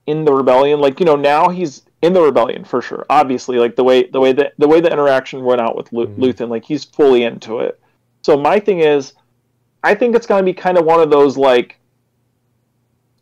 in 0.07 0.25
the 0.25 0.33
rebellion. 0.33 0.81
Like 0.81 1.01
you 1.01 1.07
know 1.07 1.17
now 1.17 1.49
he's 1.49 1.83
in 2.03 2.13
the 2.13 2.21
rebellion 2.21 2.65
for 2.65 2.83
sure. 2.83 3.07
Obviously, 3.11 3.59
like 3.59 3.77
the 3.77 3.85
way 3.85 4.05
the 4.05 4.21
way 4.21 4.33
that 4.33 4.53
the 4.59 4.69
way 4.69 4.81
the 4.81 4.93
interaction 4.93 5.45
went 5.45 5.61
out 5.61 5.77
with 5.77 5.91
mm-hmm. 5.91 6.23
Luthen, 6.23 6.49
like 6.49 6.65
he's 6.65 6.85
fully 6.85 7.25
into 7.25 7.61
it. 7.61 7.81
So 8.23 8.37
my 8.37 8.59
thing 8.59 8.81
is, 8.81 9.15
I 9.83 9.95
think 9.95 10.15
it's 10.17 10.27
going 10.27 10.41
to 10.41 10.45
be 10.45 10.53
kind 10.53 10.79
of 10.79 10.85
one 10.85 11.01
of 11.01 11.11
those 11.11 11.37
like, 11.37 11.79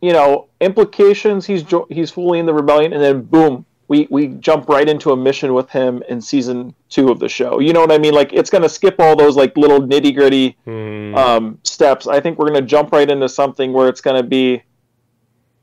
you 0.01 0.13
know, 0.13 0.49
implications. 0.61 1.47
He's 1.47 1.63
jo- 1.63 1.87
he's 1.91 2.11
fully 2.11 2.39
in 2.39 2.47
the 2.47 2.55
rebellion, 2.55 2.93
and 2.93 3.03
then 3.03 3.23
boom, 3.23 3.67
we 3.89 4.07
we 4.11 4.29
jump 4.29 4.69
right 4.69 4.89
into 4.89 5.13
a 5.13 5.17
mission 5.17 5.53
with 5.55 5.69
him 5.71 6.03
in 6.09 6.21
season 6.21 6.75
two 6.89 7.11
of 7.11 7.19
the 7.21 7.29
show. 7.29 7.59
You 7.61 7.73
know 7.73 7.81
what 7.81 7.93
I 7.93 7.99
mean? 7.99 8.15
Like 8.15 8.33
it's 8.33 8.51
going 8.51 8.63
to 8.63 8.69
skip 8.69 8.97
all 8.99 9.15
those 9.17 9.37
like 9.37 9.57
little 9.57 9.81
nitty 9.81 10.15
gritty 10.15 10.57
Hmm. 10.65 11.15
um, 11.15 11.59
steps. 11.65 12.07
I 12.07 12.21
think 12.21 12.39
we're 12.39 12.49
going 12.49 12.61
to 12.63 12.67
jump 12.67 12.93
right 12.93 13.09
into 13.11 13.29
something 13.29 13.73
where 13.73 13.89
it's 13.89 14.01
going 14.01 14.17
to 14.17 14.27
be, 14.27 14.63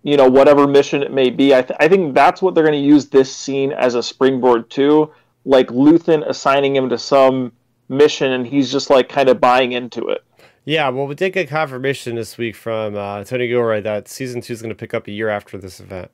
you 0.03 0.17
know, 0.17 0.29
whatever 0.29 0.67
mission 0.67 1.01
it 1.03 1.11
may 1.11 1.29
be. 1.29 1.53
I, 1.55 1.61
th- 1.63 1.77
I 1.79 1.87
think 1.87 2.13
that's 2.13 2.41
what 2.41 2.53
they're 2.55 2.63
going 2.63 2.79
to 2.79 2.87
use 2.87 3.09
this 3.09 3.35
scene 3.35 3.71
as 3.71 3.95
a 3.95 4.03
springboard 4.03 4.69
to, 4.71 5.11
like 5.45 5.67
Luthen 5.67 6.27
assigning 6.27 6.75
him 6.75 6.89
to 6.89 6.97
some 6.97 7.51
mission, 7.89 8.31
and 8.31 8.45
he's 8.47 8.71
just 8.71 8.89
like 8.89 9.09
kind 9.09 9.29
of 9.29 9.39
buying 9.41 9.71
into 9.71 10.07
it. 10.09 10.23
Yeah, 10.63 10.89
well, 10.89 11.07
we 11.07 11.15
did 11.15 11.33
get 11.33 11.49
confirmation 11.49 12.13
this 12.15 12.37
week 12.37 12.55
from 12.55 12.95
uh, 12.95 13.23
Tony 13.23 13.47
Gilroy 13.47 13.81
that 13.81 14.07
season 14.07 14.41
two 14.41 14.53
is 14.53 14.61
going 14.61 14.69
to 14.69 14.75
pick 14.75 14.93
up 14.93 15.07
a 15.07 15.11
year 15.11 15.27
after 15.29 15.57
this 15.57 15.79
event. 15.79 16.11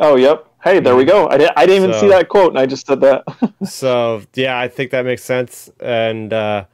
Oh, 0.00 0.16
yep. 0.16 0.46
Hey, 0.64 0.78
there 0.80 0.94
we 0.94 1.04
go. 1.04 1.28
I, 1.28 1.38
di- 1.38 1.52
I 1.56 1.66
didn't 1.66 1.82
even 1.84 1.94
So- 1.94 2.00
see 2.02 2.08
that 2.08 2.28
quote, 2.28 2.50
and 2.50 2.58
I 2.58 2.66
just 2.66 2.86
said 2.86 3.00
that. 3.00 3.24
so 3.64 4.22
yeah, 4.34 4.58
I 4.58 4.68
think 4.68 4.90
that 4.92 5.04
makes 5.04 5.24
sense. 5.24 5.70
And 5.80 6.32
uh, 6.32 6.66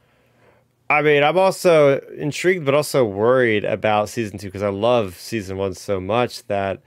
I 0.89 1.01
mean, 1.01 1.23
I'm 1.23 1.37
also 1.37 1.99
intrigued, 2.15 2.65
but 2.65 2.73
also 2.75 3.03
worried 3.03 3.63
about 3.65 4.09
season 4.09 4.37
two 4.37 4.47
because 4.47 4.61
I 4.63 4.69
love 4.69 5.15
season 5.15 5.57
one 5.57 5.73
so 5.73 5.99
much 5.99 6.45
that 6.47 6.81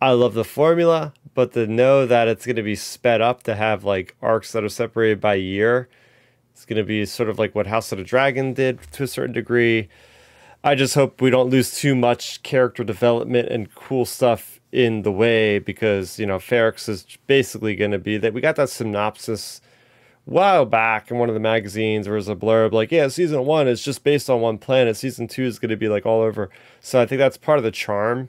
I 0.00 0.12
love 0.12 0.34
the 0.34 0.44
formula, 0.44 1.12
but 1.34 1.52
to 1.54 1.66
know 1.66 2.06
that 2.06 2.28
it's 2.28 2.46
going 2.46 2.56
to 2.56 2.62
be 2.62 2.76
sped 2.76 3.20
up 3.20 3.42
to 3.44 3.56
have 3.56 3.82
like 3.82 4.14
arcs 4.22 4.52
that 4.52 4.62
are 4.62 4.68
separated 4.68 5.20
by 5.20 5.34
year, 5.34 5.88
it's 6.52 6.64
going 6.64 6.76
to 6.76 6.84
be 6.84 7.04
sort 7.04 7.28
of 7.28 7.38
like 7.38 7.54
what 7.56 7.66
House 7.66 7.90
of 7.90 7.98
the 7.98 8.04
Dragon 8.04 8.54
did 8.54 8.80
to 8.92 9.02
a 9.02 9.06
certain 9.08 9.32
degree. 9.34 9.88
I 10.68 10.74
just 10.74 10.94
hope 10.94 11.22
we 11.22 11.30
don't 11.30 11.48
lose 11.48 11.74
too 11.74 11.94
much 11.94 12.42
character 12.42 12.84
development 12.84 13.48
and 13.48 13.74
cool 13.74 14.04
stuff 14.04 14.60
in 14.70 15.00
the 15.00 15.10
way 15.10 15.58
because, 15.60 16.18
you 16.18 16.26
know, 16.26 16.36
Ferrix 16.36 16.90
is 16.90 17.06
basically 17.26 17.74
going 17.74 17.92
to 17.92 17.98
be 17.98 18.18
that 18.18 18.34
we 18.34 18.42
got 18.42 18.56
that 18.56 18.68
synopsis 18.68 19.62
while 20.26 20.66
back 20.66 21.10
in 21.10 21.16
one 21.16 21.30
of 21.30 21.34
the 21.34 21.40
magazines 21.40 22.06
where 22.06 22.16
there's 22.16 22.28
a 22.28 22.34
blurb 22.34 22.72
like, 22.72 22.92
yeah, 22.92 23.08
season 23.08 23.46
one 23.46 23.66
is 23.66 23.82
just 23.82 24.04
based 24.04 24.28
on 24.28 24.42
one 24.42 24.58
planet. 24.58 24.98
Season 24.98 25.26
two 25.26 25.44
is 25.44 25.58
going 25.58 25.70
to 25.70 25.76
be 25.78 25.88
like 25.88 26.04
all 26.04 26.20
over. 26.20 26.50
So 26.80 27.00
I 27.00 27.06
think 27.06 27.18
that's 27.18 27.38
part 27.38 27.56
of 27.56 27.64
the 27.64 27.70
charm 27.70 28.28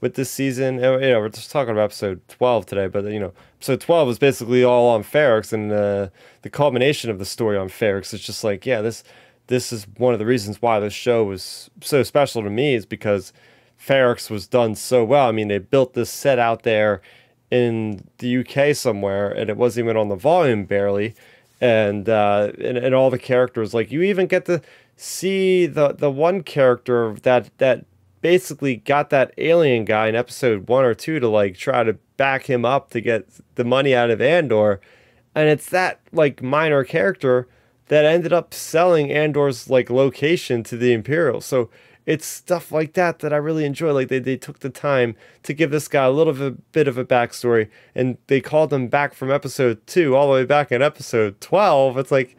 with 0.00 0.14
this 0.14 0.30
season. 0.30 0.78
And, 0.78 1.02
You 1.02 1.10
know, 1.10 1.18
we're 1.18 1.30
just 1.30 1.50
talking 1.50 1.72
about 1.72 1.86
episode 1.86 2.20
12 2.28 2.64
today, 2.64 2.86
but, 2.86 3.06
you 3.06 3.18
know, 3.18 3.32
episode 3.56 3.80
12 3.80 4.08
is 4.10 4.18
basically 4.20 4.62
all 4.62 4.88
on 4.88 5.02
Ferrix 5.02 5.52
and 5.52 5.72
uh, 5.72 6.10
the 6.42 6.50
culmination 6.50 7.10
of 7.10 7.18
the 7.18 7.24
story 7.24 7.56
on 7.56 7.68
Ferrix 7.68 8.14
is 8.14 8.20
just 8.20 8.44
like, 8.44 8.64
yeah, 8.64 8.82
this 8.82 9.02
this 9.46 9.72
is 9.72 9.86
one 9.96 10.12
of 10.12 10.18
the 10.18 10.26
reasons 10.26 10.62
why 10.62 10.80
this 10.80 10.92
show 10.92 11.24
was 11.24 11.70
so 11.80 12.02
special 12.02 12.42
to 12.42 12.50
me 12.50 12.74
is 12.74 12.86
because 12.86 13.32
Ferrix 13.78 14.30
was 14.30 14.46
done 14.46 14.74
so 14.74 15.04
well. 15.04 15.28
I 15.28 15.32
mean, 15.32 15.48
they 15.48 15.58
built 15.58 15.94
this 15.94 16.10
set 16.10 16.38
out 16.38 16.62
there 16.62 17.02
in 17.50 18.08
the 18.18 18.38
UK 18.38 18.74
somewhere, 18.74 19.30
and 19.30 19.50
it 19.50 19.56
wasn't 19.56 19.84
even 19.84 19.96
on 19.96 20.08
the 20.08 20.16
volume 20.16 20.64
barely, 20.64 21.14
and 21.60 22.08
uh, 22.08 22.52
and, 22.58 22.78
and 22.78 22.94
all 22.94 23.10
the 23.10 23.18
characters 23.18 23.74
like 23.74 23.90
you 23.90 24.02
even 24.02 24.26
get 24.26 24.46
to 24.46 24.62
see 24.96 25.66
the 25.66 25.92
the 25.92 26.10
one 26.10 26.42
character 26.42 27.14
that 27.22 27.50
that 27.58 27.84
basically 28.20 28.76
got 28.76 29.10
that 29.10 29.34
alien 29.36 29.84
guy 29.84 30.06
in 30.06 30.14
episode 30.14 30.68
one 30.68 30.84
or 30.84 30.94
two 30.94 31.18
to 31.18 31.28
like 31.28 31.56
try 31.56 31.82
to 31.82 31.94
back 32.16 32.48
him 32.48 32.64
up 32.64 32.90
to 32.90 33.00
get 33.00 33.26
the 33.56 33.64
money 33.64 33.94
out 33.94 34.10
of 34.10 34.20
Andor, 34.20 34.80
and 35.34 35.48
it's 35.48 35.68
that 35.70 36.00
like 36.12 36.42
minor 36.42 36.84
character 36.84 37.48
that 37.92 38.06
ended 38.06 38.32
up 38.32 38.54
selling 38.54 39.12
Andor's 39.12 39.68
like 39.68 39.90
location 39.90 40.62
to 40.62 40.78
the 40.78 40.94
Imperial. 40.94 41.42
So 41.42 41.68
it's 42.06 42.24
stuff 42.24 42.72
like 42.72 42.94
that 42.94 43.18
that 43.18 43.34
I 43.34 43.36
really 43.36 43.66
enjoy. 43.66 43.92
Like 43.92 44.08
they, 44.08 44.18
they 44.18 44.38
took 44.38 44.60
the 44.60 44.70
time 44.70 45.14
to 45.42 45.52
give 45.52 45.70
this 45.70 45.88
guy 45.88 46.04
a 46.04 46.10
little 46.10 46.52
bit, 46.72 46.88
of 46.88 46.96
a 46.96 47.04
backstory, 47.04 47.68
and 47.94 48.16
they 48.28 48.40
called 48.40 48.72
him 48.72 48.88
back 48.88 49.12
from 49.12 49.30
episode 49.30 49.86
two 49.86 50.16
all 50.16 50.28
the 50.28 50.32
way 50.32 50.46
back 50.46 50.72
in 50.72 50.80
episode 50.80 51.38
twelve. 51.42 51.98
It's 51.98 52.10
like 52.10 52.34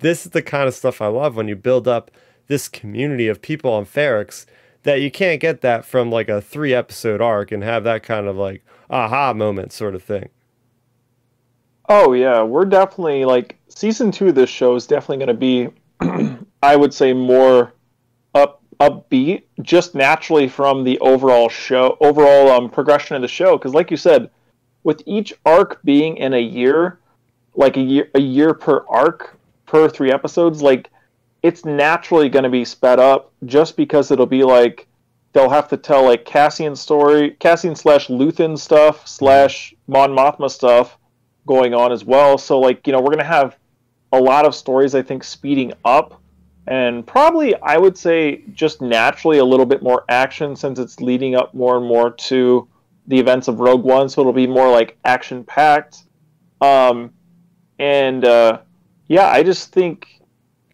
this 0.00 0.26
is 0.26 0.32
the 0.32 0.42
kind 0.42 0.66
of 0.66 0.74
stuff 0.74 1.00
I 1.00 1.06
love 1.06 1.36
when 1.36 1.46
you 1.46 1.54
build 1.54 1.86
up 1.86 2.10
this 2.48 2.66
community 2.66 3.28
of 3.28 3.40
people 3.40 3.72
on 3.72 3.86
Ferrix 3.86 4.46
that 4.82 5.00
you 5.00 5.12
can't 5.12 5.40
get 5.40 5.60
that 5.60 5.84
from 5.84 6.10
like 6.10 6.28
a 6.28 6.40
three 6.40 6.74
episode 6.74 7.20
arc 7.20 7.52
and 7.52 7.62
have 7.62 7.84
that 7.84 8.02
kind 8.02 8.26
of 8.26 8.34
like 8.34 8.64
aha 8.90 9.32
moment 9.32 9.72
sort 9.72 9.94
of 9.94 10.02
thing. 10.02 10.28
Oh 11.90 12.12
yeah, 12.12 12.42
we're 12.42 12.66
definitely 12.66 13.24
like 13.24 13.56
season 13.68 14.10
two 14.10 14.28
of 14.28 14.34
this 14.34 14.50
show 14.50 14.74
is 14.74 14.86
definitely 14.86 15.24
going 15.24 15.28
to 15.28 15.70
be, 16.04 16.38
I 16.62 16.76
would 16.76 16.92
say, 16.92 17.14
more 17.14 17.72
up 18.34 18.62
upbeat, 18.78 19.44
just 19.62 19.94
naturally 19.94 20.48
from 20.48 20.84
the 20.84 20.98
overall 20.98 21.48
show, 21.48 21.96
overall 22.00 22.50
um, 22.50 22.68
progression 22.68 23.16
of 23.16 23.22
the 23.22 23.28
show. 23.28 23.56
Because 23.56 23.72
like 23.72 23.90
you 23.90 23.96
said, 23.96 24.28
with 24.84 25.02
each 25.06 25.32
arc 25.46 25.82
being 25.82 26.18
in 26.18 26.34
a 26.34 26.40
year, 26.40 26.98
like 27.54 27.78
a 27.78 27.80
year 27.80 28.10
a 28.14 28.20
year 28.20 28.52
per 28.52 28.84
arc 28.86 29.38
per 29.64 29.88
three 29.88 30.12
episodes, 30.12 30.60
like 30.60 30.90
it's 31.42 31.64
naturally 31.64 32.28
going 32.28 32.42
to 32.42 32.50
be 32.50 32.66
sped 32.66 33.00
up, 33.00 33.32
just 33.46 33.78
because 33.78 34.10
it'll 34.10 34.26
be 34.26 34.44
like 34.44 34.86
they'll 35.32 35.48
have 35.48 35.68
to 35.68 35.78
tell 35.78 36.04
like 36.04 36.26
Cassian 36.26 36.76
story, 36.76 37.30
Cassian 37.40 37.74
slash 37.74 38.08
Luthen 38.08 38.58
stuff 38.58 39.08
slash 39.08 39.74
Mon 39.86 40.10
Mothma 40.10 40.50
stuff 40.50 40.97
going 41.48 41.74
on 41.74 41.90
as 41.90 42.04
well. 42.04 42.38
So 42.38 42.60
like, 42.60 42.86
you 42.86 42.92
know, 42.92 43.00
we're 43.00 43.06
going 43.06 43.18
to 43.18 43.24
have 43.24 43.56
a 44.12 44.20
lot 44.20 44.46
of 44.46 44.54
stories 44.54 44.94
I 44.94 45.02
think 45.02 45.24
speeding 45.24 45.72
up 45.84 46.20
and 46.68 47.06
probably 47.06 47.54
I 47.62 47.78
would 47.78 47.96
say 47.96 48.42
just 48.52 48.82
naturally 48.82 49.38
a 49.38 49.44
little 49.44 49.64
bit 49.64 49.82
more 49.82 50.04
action 50.10 50.54
since 50.54 50.78
it's 50.78 51.00
leading 51.00 51.34
up 51.34 51.54
more 51.54 51.78
and 51.78 51.86
more 51.86 52.10
to 52.10 52.68
the 53.06 53.18
events 53.18 53.48
of 53.48 53.58
Rogue 53.60 53.84
One, 53.84 54.10
so 54.10 54.20
it'll 54.20 54.34
be 54.34 54.46
more 54.46 54.70
like 54.70 54.98
action 55.04 55.44
packed. 55.44 56.04
Um 56.60 57.10
and 57.78 58.24
uh 58.24 58.60
yeah, 59.08 59.28
I 59.28 59.42
just 59.42 59.72
think 59.72 60.20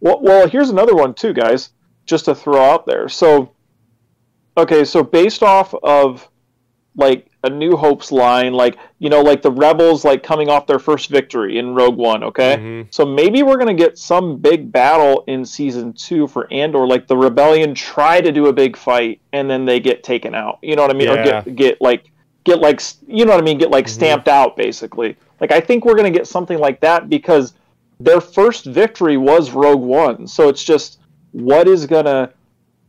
well, 0.01 0.19
well, 0.21 0.47
here's 0.49 0.69
another 0.69 0.95
one 0.95 1.13
too, 1.13 1.33
guys, 1.33 1.69
just 2.05 2.25
to 2.25 2.35
throw 2.35 2.61
out 2.61 2.85
there. 2.85 3.07
So 3.07 3.53
okay, 4.57 4.83
so 4.83 5.01
based 5.01 5.43
off 5.43 5.73
of 5.81 6.29
like 6.97 7.31
a 7.45 7.49
New 7.49 7.75
Hope's 7.77 8.11
line, 8.11 8.53
like 8.53 8.77
you 8.99 9.09
know, 9.09 9.21
like 9.21 9.41
the 9.41 9.51
rebels 9.51 10.03
like 10.03 10.23
coming 10.23 10.49
off 10.49 10.65
their 10.67 10.79
first 10.79 11.09
victory 11.09 11.57
in 11.57 11.75
Rogue 11.75 11.95
One. 11.97 12.23
Okay, 12.23 12.57
Mhm. 12.57 12.87
so 12.89 13.05
maybe 13.05 13.43
we're 13.43 13.57
gonna 13.57 13.73
get 13.73 13.97
some 13.97 14.37
big 14.37 14.71
battle 14.71 15.23
in 15.27 15.45
season 15.45 15.93
two 15.93 16.27
for 16.27 16.51
Andor. 16.51 16.87
Like 16.87 17.07
the 17.07 17.15
rebellion 17.17 17.73
try 17.75 18.19
to 18.21 18.31
do 18.31 18.47
a 18.47 18.53
big 18.53 18.75
fight 18.75 19.19
and 19.33 19.49
then 19.49 19.65
they 19.65 19.79
get 19.79 20.03
taken 20.03 20.33
out. 20.35 20.57
You 20.61 20.75
know 20.75 20.81
what 20.81 20.91
I 20.91 20.95
mean? 20.95 21.09
Or 21.09 21.23
get 21.23 21.55
get 21.55 21.81
like 21.81 22.11
get 22.43 22.59
like 22.59 22.81
you 23.07 23.25
know 23.25 23.31
what 23.33 23.41
I 23.41 23.45
mean? 23.45 23.57
Get 23.57 23.71
like 23.71 23.85
Mhm. 23.85 23.89
stamped 23.89 24.27
out 24.27 24.57
basically. 24.57 25.15
Like 25.39 25.51
I 25.51 25.59
think 25.59 25.85
we're 25.85 25.95
gonna 25.95 26.09
get 26.09 26.27
something 26.27 26.57
like 26.59 26.79
that 26.81 27.09
because 27.09 27.53
their 27.99 28.19
first 28.21 28.65
victory 28.65 29.17
was 29.17 29.51
Rogue 29.51 29.81
One. 29.81 30.27
So 30.27 30.49
it's 30.49 30.63
just 30.63 30.99
what 31.31 31.67
is 31.67 31.85
gonna 31.85 32.29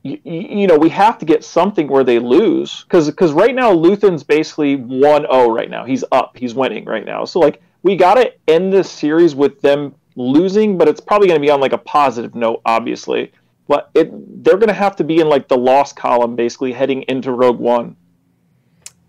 you, 0.07 0.19
you 0.25 0.67
know 0.67 0.79
we 0.79 0.89
have 0.91 1.19
to 1.19 1.25
get 1.25 1.45
something 1.45 1.89
where 1.89 2.05
they 2.05 2.19
lose 2.19 2.85
because 2.85 3.11
because 3.11 3.33
right 3.33 3.55
now 3.55 3.73
Luthen's 3.73 4.23
basically 4.23 4.77
1-0 4.77 5.55
right 5.55 5.71
now. 5.71 5.85
He's 5.85 6.05
up. 6.13 6.37
He's 6.37 6.55
winning 6.55 6.85
right 6.85 7.05
now. 7.05 7.25
So 7.25 7.41
like 7.41 7.61
we 7.83 7.97
got 7.97 8.15
to 8.15 8.33
end 8.49 8.73
this 8.73 8.91
series 8.91 9.35
with 9.35 9.61
them 9.61 9.95
losing, 10.17 10.77
but 10.79 10.89
it's 10.89 11.01
probably 11.01 11.29
going 11.29 11.41
to 11.41 11.45
be 11.47 11.51
on 11.51 11.61
like 11.61 11.73
a 11.73 11.79
positive 11.79 12.35
note, 12.35 12.61
obviously. 12.65 13.33
But 13.69 13.91
it 13.95 14.11
they're 14.45 14.57
going 14.59 14.69
to 14.69 14.75
have 14.75 14.97
to 14.97 15.05
be 15.05 15.21
in 15.21 15.29
like 15.29 15.49
the 15.49 15.57
loss 15.57 15.93
column, 15.93 16.37
basically 16.37 16.73
heading 16.73 17.03
into 17.09 17.33
Rogue 17.33 17.59
One. 17.59 17.97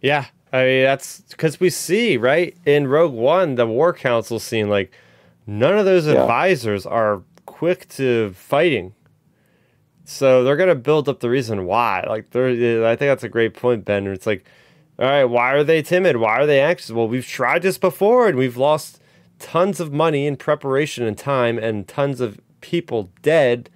Yeah, 0.01 0.25
I 0.53 0.63
mean 0.63 0.83
that's 0.83 1.21
because 1.21 1.59
we 1.59 1.69
see 1.69 2.17
right 2.17 2.55
in 2.65 2.87
Rogue 2.87 3.13
One 3.13 3.55
the 3.55 3.67
War 3.67 3.93
Council 3.93 4.39
scene 4.39 4.69
like 4.69 4.91
none 5.45 5.77
of 5.77 5.85
those 5.85 6.07
Yeah. 6.07 6.21
advisors 6.21 6.85
are 6.85 7.21
quick 7.45 7.87
to 7.89 8.31
fighting, 8.35 8.93
so 10.09 10.45
they're 10.45 10.55
gonna 10.55 10.73
build 10.73 11.09
up 11.09 11.19
the 11.19 11.29
reason 11.29 11.65
why. 11.65 12.01
Like 12.07 12.29
they're, 12.29 12.87
I 12.87 12.95
think 12.95 13.09
that's 13.09 13.25
a 13.25 13.29
great 13.29 13.53
point, 13.53 13.83
Ben. 13.83 14.07
It's 14.07 14.25
like, 14.25 14.45
all 14.97 15.05
right, 15.05 15.25
why 15.25 15.51
are 15.51 15.65
they 15.65 15.81
timid? 15.81 16.15
Why 16.15 16.39
are 16.39 16.45
they 16.45 16.61
anxious? 16.61 16.91
Well, 16.91 17.09
we've 17.09 17.27
tried 17.27 17.61
this 17.61 17.77
before 17.77 18.29
and 18.29 18.37
we've 18.37 18.55
lost 18.55 19.01
tons 19.37 19.81
of 19.81 19.91
money 19.91 20.25
in 20.25 20.37
preparation 20.37 21.05
and 21.05 21.17
time 21.17 21.59
and 21.59 21.89
tons 21.89 22.21
of 22.21 22.39
people 22.61 23.11
dead 23.21 23.69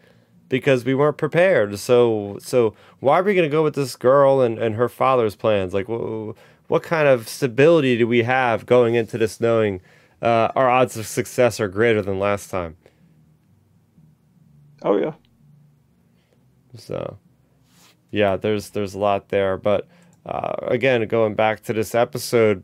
because 0.47 0.85
we 0.85 0.95
weren't 0.95 1.17
prepared. 1.17 1.77
So 1.79 2.37
so 2.39 2.75
why 3.01 3.19
are 3.19 3.23
we 3.23 3.33
to 3.35 3.49
go 3.49 3.61
with 3.61 3.75
this 3.75 3.97
girl 3.97 4.39
and, 4.39 4.57
and 4.57 4.75
her 4.75 4.87
father's 4.87 5.35
plans? 5.35 5.73
Like 5.73 5.87
wh- 5.87 6.31
what 6.69 6.81
kind 6.81 7.09
of 7.09 7.27
stability 7.27 7.97
do 7.97 8.07
we 8.07 8.23
have 8.23 8.65
going 8.65 8.95
into 8.95 9.17
this 9.17 9.41
knowing 9.41 9.81
uh, 10.21 10.47
our 10.55 10.69
odds 10.69 10.95
of 10.95 11.07
success 11.07 11.59
are 11.59 11.67
greater 11.67 12.01
than 12.01 12.19
last 12.19 12.49
time? 12.49 12.77
Oh 14.81 14.97
yeah. 14.97 15.13
So 16.75 17.17
yeah, 18.11 18.37
there's 18.37 18.69
there's 18.69 18.93
a 18.93 18.99
lot 18.99 19.29
there, 19.29 19.57
but 19.57 19.87
uh, 20.25 20.53
again, 20.67 21.05
going 21.07 21.33
back 21.33 21.63
to 21.63 21.73
this 21.73 21.95
episode, 21.95 22.63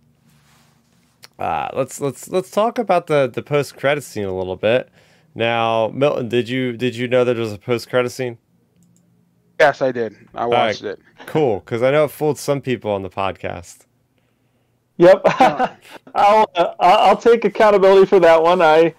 uh, 1.39 1.70
let's 1.74 1.99
let's 1.99 2.30
let's 2.30 2.51
talk 2.51 2.78
about 2.78 3.08
the 3.08 3.28
the 3.28 3.41
post 3.41 3.76
credit 3.76 4.03
scene 4.03 4.26
a 4.26 4.38
little 4.38 4.55
bit. 4.55 4.89
Now, 5.34 5.91
Milton, 5.93 6.30
did 6.30 6.49
you 6.49 6.74
did 6.74 6.95
you 6.95 7.08
know 7.08 7.24
that 7.24 7.34
there 7.34 7.43
was 7.43 7.53
a 7.53 7.60
post 7.60 7.89
credit 7.89 8.10
scene? 8.10 8.38
Yes, 9.60 9.82
I 9.82 9.91
did. 9.91 10.16
I 10.36 10.45
watched 10.45 10.84
it. 10.84 10.99
Cool, 11.26 11.60
because 11.60 11.82
I 11.82 11.91
know 11.91 12.05
it 12.05 12.12
fooled 12.12 12.38
some 12.38 12.62
people 12.62 12.91
on 12.91 13.01
the 13.01 13.10
podcast. 13.10 13.86
Yep, 14.97 15.22
I'll 16.16 16.49
uh, 16.55 16.74
I'll 16.80 17.18
take 17.18 17.45
accountability 17.45 18.05
for 18.05 18.20
that 18.20 18.41
one. 18.41 18.62
I 18.62 18.93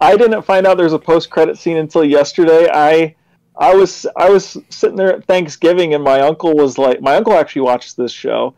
I 0.00 0.16
didn't 0.16 0.42
find 0.42 0.66
out 0.66 0.78
there's 0.78 0.92
a 0.92 0.98
post 0.98 1.30
credit 1.30 1.58
scene 1.58 1.76
until 1.76 2.04
yesterday. 2.04 2.68
I 2.72 3.16
I 3.60 3.74
was 3.74 4.06
I 4.16 4.30
was 4.30 4.56
sitting 4.70 4.96
there 4.96 5.14
at 5.14 5.26
Thanksgiving 5.26 5.92
and 5.92 6.02
my 6.02 6.20
uncle 6.20 6.54
was 6.54 6.78
like 6.78 7.02
my 7.02 7.14
uncle 7.16 7.34
actually 7.34 7.62
watched 7.62 7.94
this 7.96 8.10
show 8.10 8.54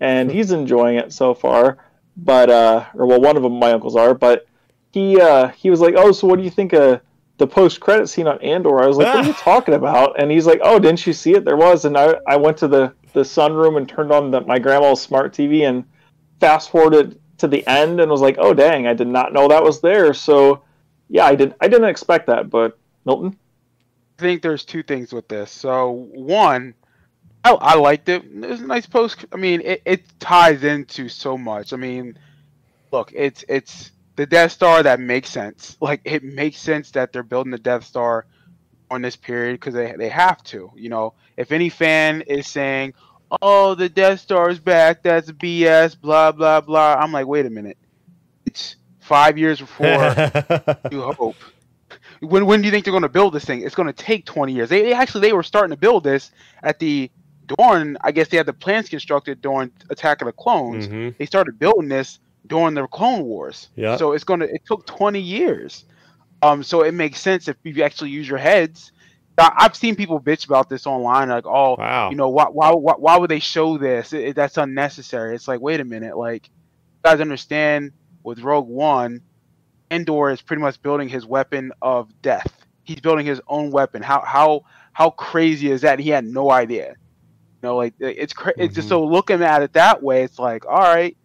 and 0.00 0.30
he's 0.32 0.50
enjoying 0.50 0.96
it 0.96 1.12
so 1.12 1.34
far. 1.34 1.76
But 2.16 2.48
uh 2.48 2.86
or 2.94 3.04
well 3.06 3.20
one 3.20 3.36
of 3.36 3.42
them 3.42 3.58
my 3.58 3.72
uncles 3.72 3.96
are, 3.96 4.14
but 4.14 4.46
he 4.92 5.20
uh 5.20 5.48
he 5.48 5.68
was 5.68 5.80
like, 5.80 5.94
"Oh, 5.96 6.10
so 6.10 6.26
what 6.26 6.38
do 6.38 6.42
you 6.42 6.50
think 6.50 6.72
of 6.72 7.02
the 7.36 7.46
post 7.46 7.80
credit 7.80 8.08
scene 8.08 8.26
on 8.26 8.40
Andor?" 8.40 8.82
I 8.82 8.86
was 8.86 8.96
like, 8.96 9.14
"What 9.14 9.24
are 9.26 9.28
you 9.28 9.34
talking 9.38 9.74
about?" 9.74 10.18
And 10.18 10.30
he's 10.30 10.46
like, 10.46 10.60
"Oh, 10.64 10.78
didn't 10.78 11.06
you 11.06 11.12
see 11.12 11.34
it? 11.34 11.44
There 11.44 11.58
was." 11.58 11.84
And 11.84 11.96
I 11.98 12.14
I 12.26 12.36
went 12.36 12.56
to 12.58 12.68
the 12.68 12.94
the 13.12 13.20
sunroom 13.20 13.76
and 13.76 13.86
turned 13.86 14.10
on 14.10 14.30
the, 14.30 14.40
my 14.40 14.58
grandma's 14.58 15.02
smart 15.02 15.34
TV 15.34 15.68
and 15.68 15.84
fast 16.40 16.70
forwarded 16.70 17.20
to 17.38 17.48
the 17.48 17.66
end 17.66 18.00
and 18.00 18.10
was 18.10 18.22
like, 18.22 18.36
"Oh, 18.38 18.54
dang, 18.54 18.86
I 18.86 18.94
did 18.94 19.08
not 19.08 19.34
know 19.34 19.48
that 19.48 19.62
was 19.62 19.82
there." 19.82 20.14
So, 20.14 20.62
yeah, 21.10 21.26
I 21.26 21.34
did 21.34 21.54
I 21.60 21.68
didn't 21.68 21.90
expect 21.90 22.26
that, 22.28 22.48
but 22.48 22.78
Milton 23.04 23.36
think 24.18 24.42
there's 24.42 24.64
two 24.64 24.82
things 24.82 25.12
with 25.12 25.28
this. 25.28 25.50
So 25.50 26.08
one, 26.12 26.74
I, 27.44 27.52
I 27.52 27.74
liked 27.76 28.08
it. 28.08 28.24
It 28.24 28.48
was 28.48 28.60
a 28.60 28.66
nice 28.66 28.86
post. 28.86 29.24
I 29.32 29.36
mean, 29.36 29.60
it, 29.62 29.82
it 29.84 30.20
ties 30.20 30.64
into 30.64 31.08
so 31.08 31.38
much. 31.38 31.72
I 31.72 31.76
mean, 31.76 32.18
look, 32.92 33.12
it's 33.14 33.44
it's 33.48 33.92
the 34.16 34.26
Death 34.26 34.52
Star 34.52 34.82
that 34.82 35.00
makes 35.00 35.30
sense. 35.30 35.76
Like 35.80 36.00
it 36.04 36.24
makes 36.24 36.58
sense 36.58 36.90
that 36.92 37.12
they're 37.12 37.22
building 37.22 37.52
the 37.52 37.58
Death 37.58 37.84
Star 37.84 38.26
on 38.90 39.02
this 39.02 39.16
period 39.16 39.54
because 39.54 39.74
they 39.74 39.94
they 39.96 40.08
have 40.08 40.42
to. 40.44 40.72
You 40.74 40.88
know, 40.88 41.14
if 41.36 41.52
any 41.52 41.68
fan 41.68 42.22
is 42.22 42.48
saying, 42.48 42.94
"Oh, 43.42 43.74
the 43.74 43.88
Death 43.88 44.20
Star 44.20 44.50
is 44.50 44.58
back," 44.58 45.02
that's 45.02 45.30
BS. 45.30 46.00
Blah 46.00 46.32
blah 46.32 46.60
blah. 46.60 46.94
I'm 46.94 47.12
like, 47.12 47.26
wait 47.26 47.46
a 47.46 47.50
minute. 47.50 47.78
It's 48.44 48.76
five 49.00 49.38
years 49.38 49.60
before 49.60 49.86
New 50.90 51.02
Hope 51.02 51.36
when 52.20 52.46
when 52.46 52.60
do 52.62 52.66
you 52.66 52.72
think 52.72 52.84
they're 52.84 52.92
going 52.92 53.02
to 53.02 53.08
build 53.08 53.32
this 53.34 53.44
thing? 53.44 53.62
It's 53.62 53.74
going 53.74 53.86
to 53.88 53.92
take 53.92 54.24
20 54.26 54.52
years. 54.52 54.68
They, 54.68 54.82
they, 54.82 54.92
actually 54.92 55.22
they 55.22 55.32
were 55.32 55.42
starting 55.42 55.70
to 55.70 55.76
build 55.80 56.04
this 56.04 56.30
at 56.62 56.78
the 56.78 57.10
during 57.58 57.96
I 58.00 58.10
guess 58.12 58.28
they 58.28 58.36
had 58.36 58.46
the 58.46 58.52
plans 58.52 58.88
constructed 58.88 59.40
during 59.40 59.70
Attack 59.90 60.20
of 60.22 60.26
the 60.26 60.32
Clones. 60.32 60.88
Mhm. 60.88 61.16
They 61.16 61.26
started 61.26 61.58
building 61.58 61.88
this 61.88 62.18
during 62.46 62.74
the 62.74 62.86
Clone 62.88 63.24
Wars. 63.24 63.68
Yeah. 63.76 63.96
So 63.96 64.12
it's 64.12 64.24
going 64.24 64.40
to 64.40 64.46
it 64.52 64.62
took 64.66 64.86
20 64.86 65.20
years. 65.20 65.84
Um 66.42 66.62
so 66.62 66.82
it 66.82 66.92
makes 66.92 67.20
sense 67.20 67.48
if 67.48 67.56
you 67.64 67.82
actually 67.82 68.10
use 68.10 68.28
your 68.28 68.38
heads. 68.38 68.92
I, 69.38 69.52
I've 69.58 69.76
seen 69.76 69.96
people 69.96 70.18
bitch 70.20 70.46
about 70.46 70.68
this 70.68 70.86
online 70.86 71.28
like 71.28 71.46
oh 71.46 71.76
Wow. 71.78 72.10
you 72.10 72.16
know 72.16 72.28
why 72.30 72.44
why 72.46 72.72
why, 72.72 72.94
why 72.98 73.16
would 73.18 73.30
they 73.30 73.38
show 73.40 73.78
this? 73.78 74.12
It, 74.12 74.28
it- 74.30 74.36
that's 74.36 74.56
unnecessary. 74.56 75.34
It's 75.34 75.46
like 75.46 75.60
wait 75.60 75.80
a 75.80 75.84
minute 75.84 76.16
like 76.16 76.48
you 76.48 77.10
guys 77.10 77.20
understand 77.20 77.92
with 78.24 78.40
Rogue 78.40 78.66
One 78.68 79.20
Andor 79.90 80.30
is 80.30 80.42
pretty 80.42 80.62
much 80.62 80.80
building 80.82 81.08
his 81.08 81.26
weapon 81.26 81.72
of 81.82 82.10
death. 82.22 82.66
He's 82.82 83.00
building 83.00 83.26
his 83.26 83.40
own 83.48 83.70
weapon. 83.70 84.02
How 84.02 84.20
how 84.24 84.62
how 84.92 85.10
crazy 85.10 85.70
is 85.70 85.82
that? 85.82 85.98
He 85.98 86.10
had 86.10 86.24
no 86.24 86.50
idea. 86.50 86.88
You 87.62 87.68
know, 87.68 87.76
like 87.76 87.94
it's 87.98 88.32
cra- 88.32 88.54
it's 88.58 88.74
just 88.74 88.86
Mhm. 88.86 88.90
so 88.90 89.04
looking 89.04 89.42
at 89.42 89.62
it 89.62 89.72
that 89.74 90.02
way, 90.02 90.22
it's 90.22 90.38
like 90.38 90.66
all 90.66 90.78
right, 90.80 91.16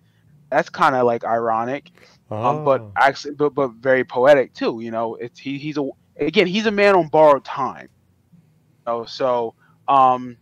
that's 0.49 0.69
kind 0.69 0.95
of 0.95 1.05
like 1.05 1.23
ironic, 1.23 1.91
um, 2.29 2.63
but 2.65 2.81
Oh. 2.81 2.91
actually, 2.97 3.35
but 3.35 3.53
but 3.53 3.71
very 3.73 4.03
poetic 4.03 4.53
too. 4.53 4.79
You 4.81 4.91
know, 4.91 5.15
it's 5.15 5.39
he 5.39 5.57
he's 5.57 5.77
a 5.77 5.87
again 6.19 6.47
he's 6.47 6.65
a 6.65 6.71
man 6.71 6.95
on 6.95 7.07
borrowed 7.09 7.45
time. 7.45 7.89
You 8.87 8.93
know, 8.93 9.05
so 9.05 9.53
um, 9.87 10.37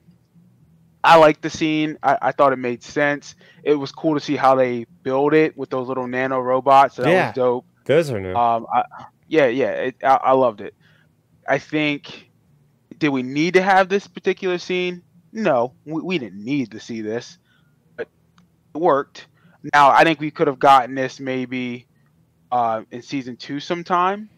I 1.04 1.18
like 1.18 1.42
the 1.42 1.50
scene. 1.50 1.98
I, 2.04 2.18
I 2.22 2.32
thought 2.32 2.54
it 2.54 2.60
made 2.60 2.84
sense. 2.84 3.36
It 3.64 3.74
was 3.76 3.92
cool 3.92 4.14
to 4.16 4.20
see 4.20 4.36
how 4.36 4.56
they 4.56 4.86
build 5.04 5.34
it 5.34 5.58
with 5.58 5.70
those 5.70 5.88
little 5.88 6.08
nano 6.08 6.40
robots. 6.40 6.96
So 6.96 7.04
that 7.04 7.12
Yeah. 7.12 7.28
was 7.28 7.36
dope. 7.36 7.66
Those 7.90 8.12
are 8.12 8.20
new. 8.20 8.36
Um, 8.36 8.68
I, 8.72 8.84
yeah, 9.28 9.48
yeah, 9.48 9.72
it, 9.72 9.96
I, 10.04 10.20
I 10.22 10.32
loved 10.34 10.62
it. 10.62 10.76
I 11.48 11.58
think, 11.58 12.30
did 13.00 13.10
we 13.10 13.24
need 13.24 13.56
to 13.56 13.64
have 13.64 13.90
this 13.90 14.06
particular 14.06 14.60
scene? 14.60 15.02
No, 15.34 15.74
we, 15.86 16.00
we 16.04 16.20
didn't 16.20 16.46
need 16.46 16.70
to 16.70 16.80
see 16.80 17.02
this, 17.02 17.40
but 17.98 18.08
it 18.76 18.78
worked. 18.78 19.26
Now, 19.74 19.90
I 19.90 20.04
think 20.04 20.20
we 20.20 20.30
could 20.30 20.46
have 20.46 20.60
gotten 20.60 20.94
this 20.94 21.20
maybe 21.20 21.88
uh, 22.52 22.84
in 22.92 23.02
season 23.02 23.36
two 23.38 23.60
sometime. 23.60 24.30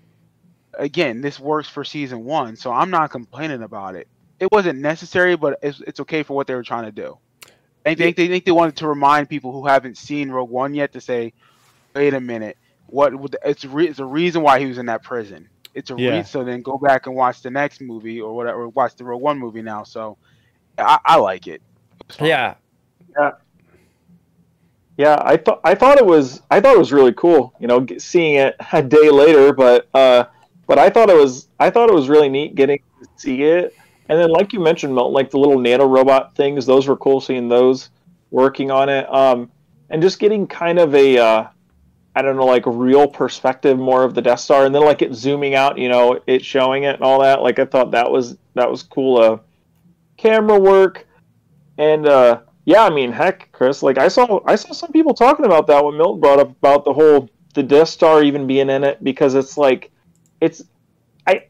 Again, 0.75 1.19
this 1.19 1.37
works 1.37 1.67
for 1.67 1.83
season 1.83 2.23
one, 2.23 2.55
so 2.55 2.71
I'm 2.71 2.89
not 2.89 3.11
complaining 3.11 3.63
about 3.63 3.95
it. 3.95 4.07
It 4.39 4.49
wasn't 4.49 4.79
necessary, 4.79 5.35
but 5.35 5.59
it's, 5.61 5.81
it's 5.81 5.99
okay 5.99 6.23
for 6.23 6.37
what 6.37 6.47
they 6.47 6.55
were 6.55 6.63
trying 6.63 6.85
to 6.85 6.93
do. 6.93 7.17
I 7.85 7.95
think 7.95 8.15
they 8.15 8.29
think 8.29 8.45
they 8.45 8.53
wanted 8.53 8.77
to 8.77 8.87
remind 8.87 9.27
people 9.27 9.51
who 9.51 9.67
haven't 9.67 9.97
seen 9.97 10.31
Rogue 10.31 10.49
One 10.49 10.73
yet 10.73 10.93
to 10.93 11.01
say, 11.01 11.33
"Wait 11.93 12.13
a 12.13 12.21
minute, 12.21 12.55
what 12.91 13.13
it's, 13.45 13.65
re- 13.65 13.87
it's 13.87 13.99
a 13.99 14.05
reason 14.05 14.41
why 14.43 14.59
he 14.59 14.65
was 14.67 14.77
in 14.77 14.85
that 14.87 15.03
prison. 15.03 15.47
It's 15.73 15.89
a 15.89 15.95
Yeah. 15.97 16.09
reason. 16.11 16.25
So 16.25 16.43
then 16.43 16.61
go 16.61 16.77
back 16.77 17.07
and 17.07 17.15
watch 17.15 17.41
the 17.41 17.49
next 17.49 17.81
movie 17.81 18.19
or 18.21 18.35
whatever. 18.35 18.67
Watch 18.69 18.95
the 18.95 19.03
Rogue 19.05 19.21
One 19.21 19.39
movie 19.39 19.61
now. 19.61 19.83
So 19.83 20.17
I, 20.77 20.99
I 21.05 21.17
like 21.17 21.47
it. 21.47 21.61
It 22.01 22.07
was 22.07 22.15
fun. 22.17 22.27
yeah. 22.27 22.53
Yeah, 24.97 25.17
I 25.23 25.37
thought 25.37 25.61
I 25.63 25.73
thought 25.73 25.97
it 25.97 26.05
was 26.05 26.41
I 26.51 26.59
thought 26.59 26.75
it 26.75 26.79
was 26.79 26.91
really 26.91 27.13
cool. 27.13 27.53
You 27.59 27.67
know, 27.67 27.85
seeing 27.97 28.35
it 28.35 28.55
a 28.73 28.83
day 28.83 29.09
later, 29.09 29.53
but 29.53 29.87
uh, 29.93 30.25
but 30.67 30.77
I 30.77 30.89
thought 30.89 31.09
it 31.09 31.15
was 31.15 31.47
I 31.59 31.69
thought 31.69 31.89
it 31.89 31.95
was 31.95 32.09
really 32.09 32.29
neat 32.29 32.55
getting 32.55 32.79
to 33.01 33.07
see 33.15 33.43
it. 33.43 33.73
And 34.09 34.19
then, 34.19 34.29
like 34.29 34.51
you 34.51 34.59
mentioned, 34.59 34.93
Milton, 34.93 35.13
like 35.13 35.31
the 35.31 35.37
little 35.37 35.57
nano 35.57 35.87
robot 35.87 36.35
things, 36.35 36.65
those 36.65 36.85
were 36.87 36.97
cool 36.97 37.21
seeing 37.21 37.47
those 37.47 37.89
working 38.29 38.69
on 38.69 38.89
it. 38.89 39.11
Um, 39.13 39.49
and 39.89 40.01
just 40.01 40.19
getting 40.19 40.47
kind 40.47 40.79
of 40.79 40.93
a 40.93 41.17
uh, 41.17 41.47
I 42.15 42.21
don't 42.21 42.35
know, 42.35 42.45
like 42.45 42.65
real 42.65 43.07
perspective 43.07 43.77
more 43.79 44.03
of 44.03 44.13
the 44.13 44.21
Death 44.21 44.41
Star, 44.41 44.65
and 44.65 44.75
then 44.75 44.83
like 44.83 45.01
it 45.01 45.13
zooming 45.13 45.55
out, 45.55 45.77
you 45.77 45.87
know, 45.87 46.19
it 46.27 46.43
showing 46.43 46.83
it 46.83 46.95
and 46.95 47.03
all 47.03 47.21
that. 47.21 47.41
Like 47.41 47.57
I 47.57 47.65
thought 47.65 47.91
that 47.91 48.11
was 48.11 48.37
that 48.53 48.69
was 48.69 48.83
cool. 48.83 49.17
Uh, 49.17 49.37
camera 50.17 50.59
work, 50.59 51.07
and 51.77 52.05
uh, 52.05 52.41
yeah, 52.65 52.83
I 52.83 52.89
mean, 52.89 53.13
heck, 53.13 53.49
Chris, 53.53 53.81
like 53.81 53.97
I 53.97 54.09
saw 54.09 54.41
I 54.45 54.55
saw 54.55 54.73
some 54.73 54.91
people 54.91 55.13
talking 55.13 55.45
about 55.45 55.67
that 55.67 55.83
when 55.83 55.97
Milton 55.97 56.19
brought 56.19 56.39
up 56.39 56.49
about 56.49 56.83
the 56.83 56.93
whole 56.93 57.29
the 57.53 57.63
Death 57.63 57.89
Star 57.89 58.21
even 58.23 58.45
being 58.45 58.69
in 58.69 58.83
it 58.83 59.01
because 59.03 59.35
it's 59.35 59.57
like 59.57 59.91
it's 60.41 60.63
I. 61.27 61.45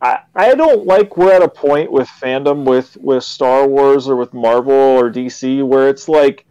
I, 0.00 0.18
I 0.34 0.54
don't 0.56 0.84
like 0.84 1.16
we're 1.16 1.32
at 1.32 1.42
a 1.42 1.48
point 1.48 1.92
with 1.92 2.08
fandom 2.08 2.64
with, 2.64 2.96
with 2.96 3.22
Star 3.22 3.68
Wars 3.68 4.08
or 4.08 4.16
with 4.16 4.34
Marvel 4.34 4.72
or 4.72 5.12
DC 5.12 5.64
where 5.64 5.88
it's 5.88 6.08
like 6.08 6.44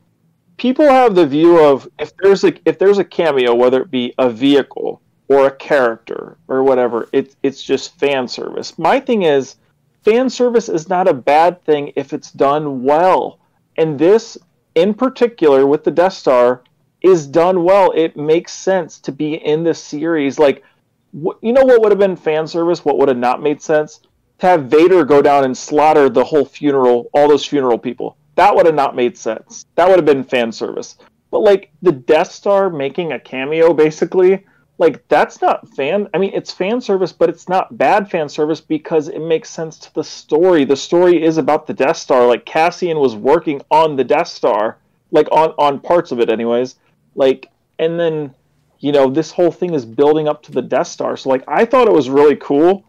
people 0.61 0.87
have 0.87 1.15
the 1.15 1.25
view 1.25 1.57
of 1.59 1.89
if 1.97 2.15
there's 2.17 2.43
a 2.43 2.53
if 2.69 2.77
there's 2.77 2.99
a 2.99 3.03
cameo, 3.03 3.55
whether 3.55 3.81
it 3.81 3.89
be 3.89 4.13
a 4.19 4.29
vehicle 4.29 5.01
or 5.27 5.47
a 5.47 5.55
character 5.55 6.37
or 6.47 6.61
whatever, 6.63 7.09
it's 7.11 7.35
it's 7.41 7.63
just 7.63 7.97
fan 7.99 8.27
service. 8.27 8.77
My 8.77 8.99
thing 8.99 9.23
is 9.23 9.55
fan 10.03 10.29
service 10.29 10.69
is 10.69 10.87
not 10.87 11.07
a 11.07 11.13
bad 11.15 11.63
thing 11.65 11.91
if 11.95 12.13
it's 12.13 12.31
done 12.31 12.83
well. 12.83 13.39
And 13.75 13.97
this 13.97 14.37
in 14.75 14.93
particular 14.93 15.65
with 15.65 15.83
the 15.83 15.89
Death 15.89 16.13
Star 16.13 16.61
is 17.01 17.25
done 17.25 17.63
well. 17.63 17.91
It 17.95 18.15
makes 18.15 18.53
sense 18.53 18.99
to 18.99 19.11
be 19.11 19.33
in 19.33 19.63
this 19.63 19.83
series. 19.83 20.37
Like 20.37 20.63
wh- 21.11 21.41
you 21.41 21.53
know 21.53 21.65
what 21.65 21.81
would 21.81 21.91
have 21.91 21.97
been 21.99 22.15
fan 22.15 22.45
service? 22.45 22.85
What 22.85 22.99
would 22.99 23.09
have 23.09 23.17
not 23.17 23.41
made 23.41 23.63
sense? 23.63 23.99
To 24.39 24.45
have 24.45 24.65
Vader 24.65 25.05
go 25.05 25.23
down 25.23 25.43
and 25.43 25.57
slaughter 25.57 26.07
the 26.07 26.23
whole 26.23 26.45
funeral, 26.45 27.09
all 27.13 27.27
those 27.27 27.45
funeral 27.45 27.79
people. 27.79 28.15
That 28.35 28.55
would 28.55 28.65
have 28.65 28.75
not 28.75 28.95
made 28.95 29.17
sense. 29.17 29.65
That 29.75 29.87
would 29.87 29.97
have 29.97 30.05
been 30.05 30.23
fan 30.23 30.51
service. 30.51 30.97
But 31.31 31.39
like 31.39 31.71
the 31.81 31.91
Death 31.91 32.31
Star 32.31 32.69
making 32.69 33.11
a 33.13 33.19
cameo, 33.19 33.73
basically, 33.73 34.45
like 34.77 35.07
that's 35.07 35.41
not 35.41 35.69
fan. 35.69 36.07
I 36.13 36.17
mean, 36.17 36.31
it's 36.33 36.51
fan 36.51 36.81
service, 36.81 37.13
but 37.13 37.29
it's 37.29 37.47
not 37.47 37.77
bad 37.77 38.09
fan 38.09 38.27
service 38.27 38.59
because 38.59 39.07
it 39.09 39.21
makes 39.21 39.49
sense 39.49 39.77
to 39.77 39.93
the 39.93 40.03
story. 40.03 40.65
The 40.65 40.75
story 40.75 41.23
is 41.23 41.37
about 41.37 41.67
the 41.67 41.73
Death 41.73 41.97
Star. 41.97 42.25
Like 42.25 42.45
Cassian 42.45 42.99
was 42.99 43.15
working 43.15 43.61
on 43.69 43.95
the 43.95 44.03
Death 44.03 44.27
Star, 44.27 44.77
like 45.11 45.27
on 45.31 45.51
on 45.59 45.79
parts 45.79 46.11
of 46.11 46.19
it, 46.19 46.29
anyways. 46.29 46.75
Like, 47.15 47.51
and 47.79 47.99
then 47.99 48.33
you 48.79 48.91
know 48.91 49.09
this 49.09 49.31
whole 49.31 49.51
thing 49.51 49.73
is 49.73 49.85
building 49.85 50.27
up 50.27 50.41
to 50.43 50.51
the 50.51 50.63
Death 50.63 50.87
Star. 50.87 51.15
So 51.15 51.29
like, 51.29 51.43
I 51.47 51.63
thought 51.63 51.87
it 51.87 51.93
was 51.93 52.09
really 52.09 52.37
cool, 52.37 52.83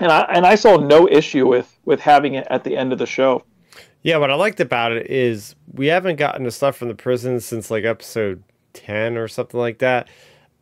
and 0.00 0.10
I 0.10 0.22
and 0.22 0.46
I 0.46 0.54
saw 0.54 0.76
no 0.78 1.06
issue 1.06 1.46
with 1.46 1.78
with 1.84 2.00
having 2.00 2.34
it 2.34 2.46
at 2.50 2.64
the 2.64 2.76
end 2.76 2.92
of 2.92 2.98
the 2.98 3.06
show. 3.06 3.44
Yeah, 4.04 4.18
what 4.18 4.30
I 4.30 4.34
liked 4.34 4.60
about 4.60 4.92
it 4.92 5.10
is 5.10 5.56
we 5.72 5.86
haven't 5.88 6.16
gotten 6.16 6.44
the 6.44 6.52
stuff 6.52 6.76
from 6.76 6.88
the 6.88 6.94
prison 6.94 7.40
since 7.40 7.70
like 7.70 7.84
episode 7.84 8.44
10 8.74 9.16
or 9.16 9.26
something 9.26 9.58
like 9.58 9.78
that. 9.78 10.08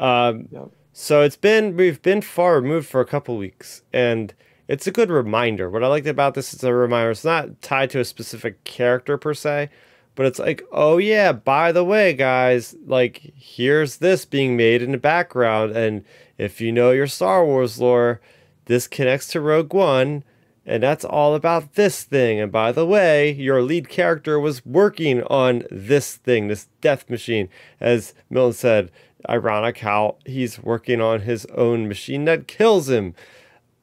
Um, 0.01 0.49
Yep. 0.51 0.70
So 0.95 1.22
it's 1.22 1.36
been, 1.36 1.76
we've 1.76 2.01
been 2.03 2.20
far 2.22 2.57
removed 2.57 2.86
for 2.88 3.01
a 3.01 3.07
couple 3.07 3.36
weeks 3.36 3.82
and 3.93 4.32
it's 4.68 4.86
a 4.86 4.90
good 4.93 5.11
reminder. 5.11 5.68
What 5.68 5.82
I 5.82 5.88
liked 5.88 6.07
about 6.07 6.34
this 6.34 6.55
is 6.55 6.62
a 6.62 6.72
reminder. 6.72 7.11
It's 7.11 7.24
not 7.24 7.61
tied 7.62 7.90
to 7.90 8.01
a 8.01 8.05
specific 8.05 8.62
character 8.64 9.18
per 9.18 9.34
se, 9.34 9.70
but 10.14 10.26
it's 10.26 10.38
like, 10.38 10.62
oh 10.70 10.99
yeah, 10.99 11.32
by 11.32 11.72
the 11.72 11.84
way, 11.84 12.12
guys, 12.14 12.76
like 12.86 13.32
here's 13.36 13.97
this 13.97 14.24
being 14.24 14.57
made 14.57 14.82
in 14.82 14.93
the 14.93 14.99
background, 14.99 15.76
and 15.76 16.05
if 16.38 16.61
you 16.61 16.70
know 16.70 16.90
your 16.90 17.07
Star 17.07 17.45
Wars 17.45 17.80
lore, 17.80 18.20
this 18.66 18.86
connects 18.86 19.28
to 19.28 19.40
Rogue 19.40 19.74
One, 19.74 20.24
and 20.64 20.82
that's 20.82 21.04
all 21.04 21.34
about 21.34 21.74
this 21.74 22.04
thing. 22.04 22.40
And 22.40 22.52
by 22.52 22.72
the 22.72 22.86
way, 22.86 23.32
your 23.32 23.62
lead 23.62 23.88
character 23.88 24.38
was 24.38 24.64
working 24.64 25.22
on 25.24 25.64
this 25.70 26.16
thing, 26.16 26.48
this 26.48 26.68
death 26.80 27.08
machine, 27.10 27.48
as 27.80 28.14
Milton 28.30 28.54
said. 28.54 28.90
Ironic 29.28 29.78
how 29.78 30.16
he's 30.26 30.58
working 30.58 31.00
on 31.00 31.20
his 31.20 31.46
own 31.54 31.86
machine 31.86 32.24
that 32.24 32.48
kills 32.48 32.88
him. 32.88 33.14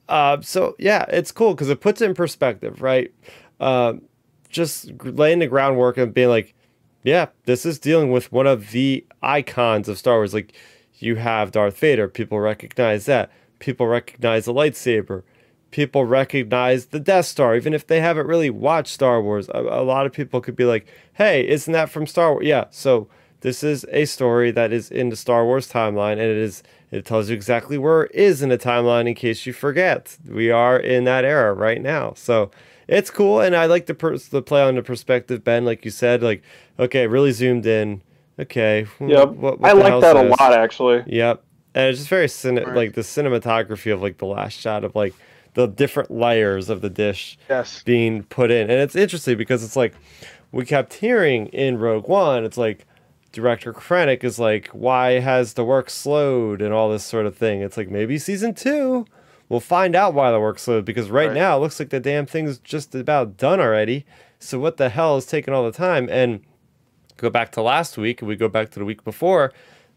Uh, 0.10 0.42
so 0.42 0.76
yeah, 0.78 1.06
it's 1.08 1.32
cool 1.32 1.54
because 1.54 1.70
it 1.70 1.80
puts 1.80 2.02
it 2.02 2.10
in 2.10 2.14
perspective, 2.14 2.82
right? 2.82 3.14
Uh, 3.60 3.94
just 4.50 4.92
laying 5.04 5.40
the 5.40 5.48
groundwork 5.48 5.98
and 5.98 6.14
being 6.14 6.30
like, 6.30 6.56
yeah, 7.04 7.28
this 7.46 7.66
is 7.66 7.80
dealing 7.80 8.12
with 8.12 8.32
one 8.32 8.48
of 8.48 8.72
the 8.72 9.06
icons 9.22 9.88
of 9.88 9.98
Star 9.98 10.18
Wars. 10.18 10.34
Like, 10.34 10.54
you 10.96 11.16
have 11.16 11.52
Darth 11.52 11.78
Vader. 11.78 12.10
People 12.10 12.40
recognize 12.40 13.06
that. 13.06 13.32
People 13.60 13.88
recognize 13.88 14.46
the 14.46 14.54
lightsaber. 14.54 15.24
People 15.72 16.06
recognize 16.06 16.88
the 16.88 17.00
Death 17.00 17.26
Star, 17.26 17.56
even 17.56 17.74
if 17.74 17.86
they 17.86 18.02
haven't 18.02 18.28
really 18.28 18.50
watched 18.50 18.94
Star 18.94 19.22
Wars. 19.22 19.50
A, 19.50 19.60
a 19.60 19.84
lot 19.84 20.06
of 20.06 20.12
people 20.12 20.42
could 20.42 20.56
be 20.56 20.66
like, 20.66 20.88
hey, 21.14 21.48
isn't 21.48 21.74
that 21.74 21.90
from 21.90 22.08
Star 22.08 22.34
Wars? 22.34 22.46
Yeah, 22.46 22.66
so 22.72 23.08
this 23.42 23.64
is 23.64 23.86
a 23.92 24.06
story 24.06 24.52
that 24.52 24.74
is 24.74 24.92
in 24.92 25.10
the 25.10 25.16
Star 25.16 25.46
Wars 25.46 25.72
timeline, 25.72 26.14
and 26.14 26.22
it 26.22 26.38
is 26.38 26.64
it 26.92 27.06
tells 27.06 27.30
you 27.30 27.36
exactly 27.36 27.78
where 27.78 28.04
it 28.04 28.12
is 28.16 28.42
in 28.42 28.50
the 28.50 28.58
timeline 28.58 29.08
in 29.08 29.14
case 29.14 29.46
you 29.46 29.54
forget. 29.54 30.18
We 30.28 30.50
are 30.50 30.78
in 30.78 31.04
that 31.04 31.24
era 31.24 31.54
right 31.54 31.82
now. 31.82 32.14
So 32.16 32.50
it's 32.88 33.12
cool, 33.12 33.40
and 33.40 33.56
I 33.56 33.68
like 33.68 33.86
the 33.86 33.94
per- 33.94 34.18
the 34.18 34.42
play 34.42 34.62
on 34.62 34.76
the 34.76 34.82
perspective, 34.82 35.44
Ben. 35.44 35.66
Like 35.66 35.86
you 35.86 35.92
said, 35.92 36.24
like 36.24 36.42
okay, 36.80 37.08
really 37.08 37.32
zoomed 37.32 37.66
in. 37.66 38.02
Okay. 38.40 38.84
Hmm, 38.84 39.10
yep. 39.10 39.30
What, 39.30 39.60
what 39.60 39.70
I 39.70 39.74
like 39.74 40.02
that 40.02 40.16
a 40.16 40.24
lot, 40.24 40.54
actually. 40.54 41.04
Yep. 41.08 41.44
And 41.76 41.90
it's 41.90 42.00
just 42.00 42.10
very 42.10 42.28
cine- 42.28 42.66
right. 42.66 42.76
like 42.76 42.94
the 42.94 43.02
cinematography 43.02 43.94
of 43.94 44.02
like 44.02 44.18
the 44.18 44.26
last 44.26 44.60
shot 44.60 44.84
of 44.84 44.96
like 44.96 45.14
the 45.54 45.68
different 45.68 46.12
layers 46.12 46.70
of 46.70 46.82
the 46.82 46.90
dish 46.90 47.38
yes. 47.50 47.84
being 47.84 48.24
put 48.24 48.52
in, 48.52 48.70
and 48.70 48.80
it's 48.80 48.96
interesting 48.96 49.38
because 49.38 49.64
it's 49.64 49.76
like 49.76 49.94
we 50.52 50.66
kept 50.66 50.96
hearing 50.96 51.48
in 51.48 51.78
Rogue 51.78 52.08
One, 52.08 52.44
it's 52.44 52.58
like 52.58 52.86
director 53.32 53.74
Krennic 53.74 54.24
is 54.24 54.40
like, 54.40 54.68
why 54.68 55.20
has 55.20 55.54
the 55.54 55.64
work 55.64 55.90
slowed 55.90 56.62
and 56.62 56.74
all 56.74 56.90
this 56.90 57.04
sort 57.04 57.28
of 57.28 57.36
thing. 57.36 57.62
It's 57.62 57.78
like 57.78 57.90
maybe 57.90 58.18
season 58.18 58.56
two 58.56 59.06
We'll 59.50 59.60
find 59.60 59.96
out 59.96 60.14
why 60.14 60.32
the 60.32 60.40
work 60.40 60.60
slowed 60.60 60.86
because 60.86 61.10
right, 61.10 61.28
right, 61.28 61.34
now 61.34 61.58
it 61.58 61.60
looks 61.60 61.80
like 61.80 61.90
the 61.90 62.00
damn 62.00 62.28
thing's 62.28 62.60
just 62.60 62.94
about 62.94 63.36
done 63.36 63.60
already. 63.60 64.06
So 64.38 64.60
what 64.60 64.78
the 64.78 64.90
hell 64.90 65.18
is 65.18 65.26
taking 65.26 65.56
all 65.56 65.66
the 65.66 65.76
time? 65.76 66.08
And 66.10 66.42
go 67.18 67.32
back 67.32 67.52
to 67.54 67.62
last 67.62 67.98
week, 67.98 68.22
and 68.22 68.30
we 68.30 68.36
go 68.36 68.48
back 68.48 68.70
to 68.72 68.80
the 68.80 68.86
week 68.86 69.04
before. 69.04 69.52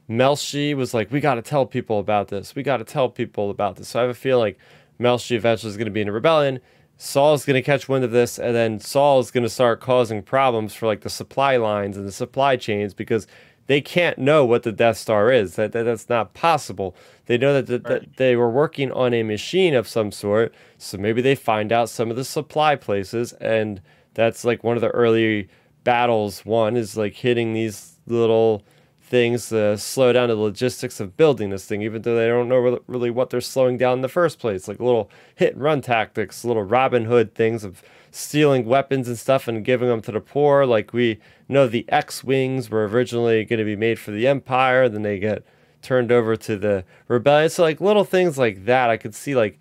Melshi 0.09 0.75
was 0.75 0.95
like, 0.95 1.13
"We 1.13 1.21
got 1.21 1.35
to 1.35 1.43
tell 1.43 1.67
people 1.67 1.99
about 1.99 2.29
this. 2.29 2.55
We 2.55 2.63
got 2.63 2.79
to 2.79 2.85
tell 2.85 3.11
people 3.11 3.51
about 3.51 3.77
this." 3.77 3.89
So 3.89 3.99
I 3.99 4.03
have 4.03 4.11
a 4.11 4.15
feeling 4.15 4.41
like 4.41 4.59
Melshi 5.01 5.36
eventually 5.36 5.70
is 5.70 5.76
going 5.76 5.86
to 5.86 5.93
be 5.93 6.01
in 6.01 6.09
a 6.09 6.12
rebellion. 6.12 6.61
Saul's 6.97 7.45
going 7.45 7.55
to 7.55 7.62
catch 7.62 7.88
wind 7.88 8.05
of 8.05 8.12
this, 8.12 8.38
and 8.38 8.55
then 8.55 8.78
Saul 8.78 9.18
is 9.18 9.30
going 9.30 9.43
to 9.43 9.51
start 9.51 9.80
causing 9.80 10.22
problems 10.22 10.74
for 10.74 10.86
like 10.86 11.01
the 11.01 11.11
supply 11.11 11.57
lines 11.57 11.97
and 11.97 12.07
the 12.07 12.12
supply 12.12 12.57
chains 12.57 12.95
because 12.95 13.26
they 13.66 13.80
can't 13.80 14.18
know 14.18 14.45
what 14.45 14.62
the 14.62 14.72
Death 14.72 14.99
Star 14.99 15.32
is. 15.32 15.57
That, 15.57 15.72
that 15.72 15.84
that's 15.84 16.09
not 16.09 16.34
possible. 16.34 16.95
They 17.26 17.38
know 17.38 17.55
that, 17.55 17.66
that, 17.66 17.88
right. 17.88 18.01
that, 18.03 18.16
they 18.18 18.36
were 18.36 18.51
working 18.51 18.93
on 18.93 19.14
a 19.14 19.22
machine 19.22 19.74
of 19.74 19.88
some 19.88 20.12
sort, 20.12 20.55
so 20.78 20.99
maybe 20.99 21.22
they 21.22 21.34
find 21.34 21.72
out 21.72 21.88
some 21.88 22.11
of 22.11 22.16
the 22.16 22.24
supply 22.24 22.76
places, 22.76 23.32
and 23.34 23.80
that's 24.14 24.45
like 24.45 24.62
one 24.62 24.76
of 24.76 24.80
the 24.80 24.90
early 24.90 25.49
battles. 25.84 26.45
One 26.45 26.76
is 26.76 26.97
like 26.97 27.14
hitting 27.14 27.53
these 27.53 27.99
little 28.07 28.64
things 29.13 29.51
to 29.51 29.77
slow 29.77 30.11
down 30.11 30.31
the 30.31 30.35
logistics 30.35 30.99
of 30.99 31.19
building 31.19 31.51
this 31.51 31.67
thing, 31.67 31.83
even 31.83 32.01
though 32.01 32.17
they 32.17 32.27
don't 32.27 32.49
know 32.49 32.81
really 32.87 33.11
what 33.11 33.29
they're 33.29 33.43
slowing 33.43 33.77
down 33.77 33.99
in 33.99 34.01
the 34.01 34.09
first 34.09 34.39
place. 34.39 34.67
Like 34.67 34.81
little 34.81 35.11
hit 35.35 35.53
and 35.53 35.63
run 35.63 35.83
tactics, 35.83 36.47
little 36.47 36.63
Robin 36.63 37.05
Hood 37.05 37.35
things 37.35 37.63
of 37.63 37.83
stealing 38.11 38.65
weapons 38.65 39.09
and 39.09 39.19
stuff 39.19 39.47
and 39.47 39.67
giving 39.67 39.89
them 39.89 40.01
to 40.01 40.13
the 40.13 40.21
poor. 40.21 40.65
Like 40.65 40.95
we 40.95 41.21
know 41.47 41.67
the 41.67 41.85
X 41.91 42.25
Wings 42.25 42.71
were 42.71 42.89
originally 42.89 43.45
going 43.45 43.59
to 43.59 43.67
be 43.67 43.77
made 43.77 43.99
for 43.99 44.13
the 44.13 44.27
Empire, 44.27 44.89
then 44.89 45.03
they 45.03 45.19
get 45.19 45.45
turned 45.83 46.11
over 46.11 46.35
to 46.35 46.57
the 46.57 46.83
Rebellion. 47.07 47.51
So 47.51 47.65
like 47.65 47.83
little 47.83 48.05
things 48.05 48.39
like 48.39 48.65
that, 48.65 48.89
I 48.89 48.97
could 48.97 49.15
see 49.15 49.35
like 49.35 49.61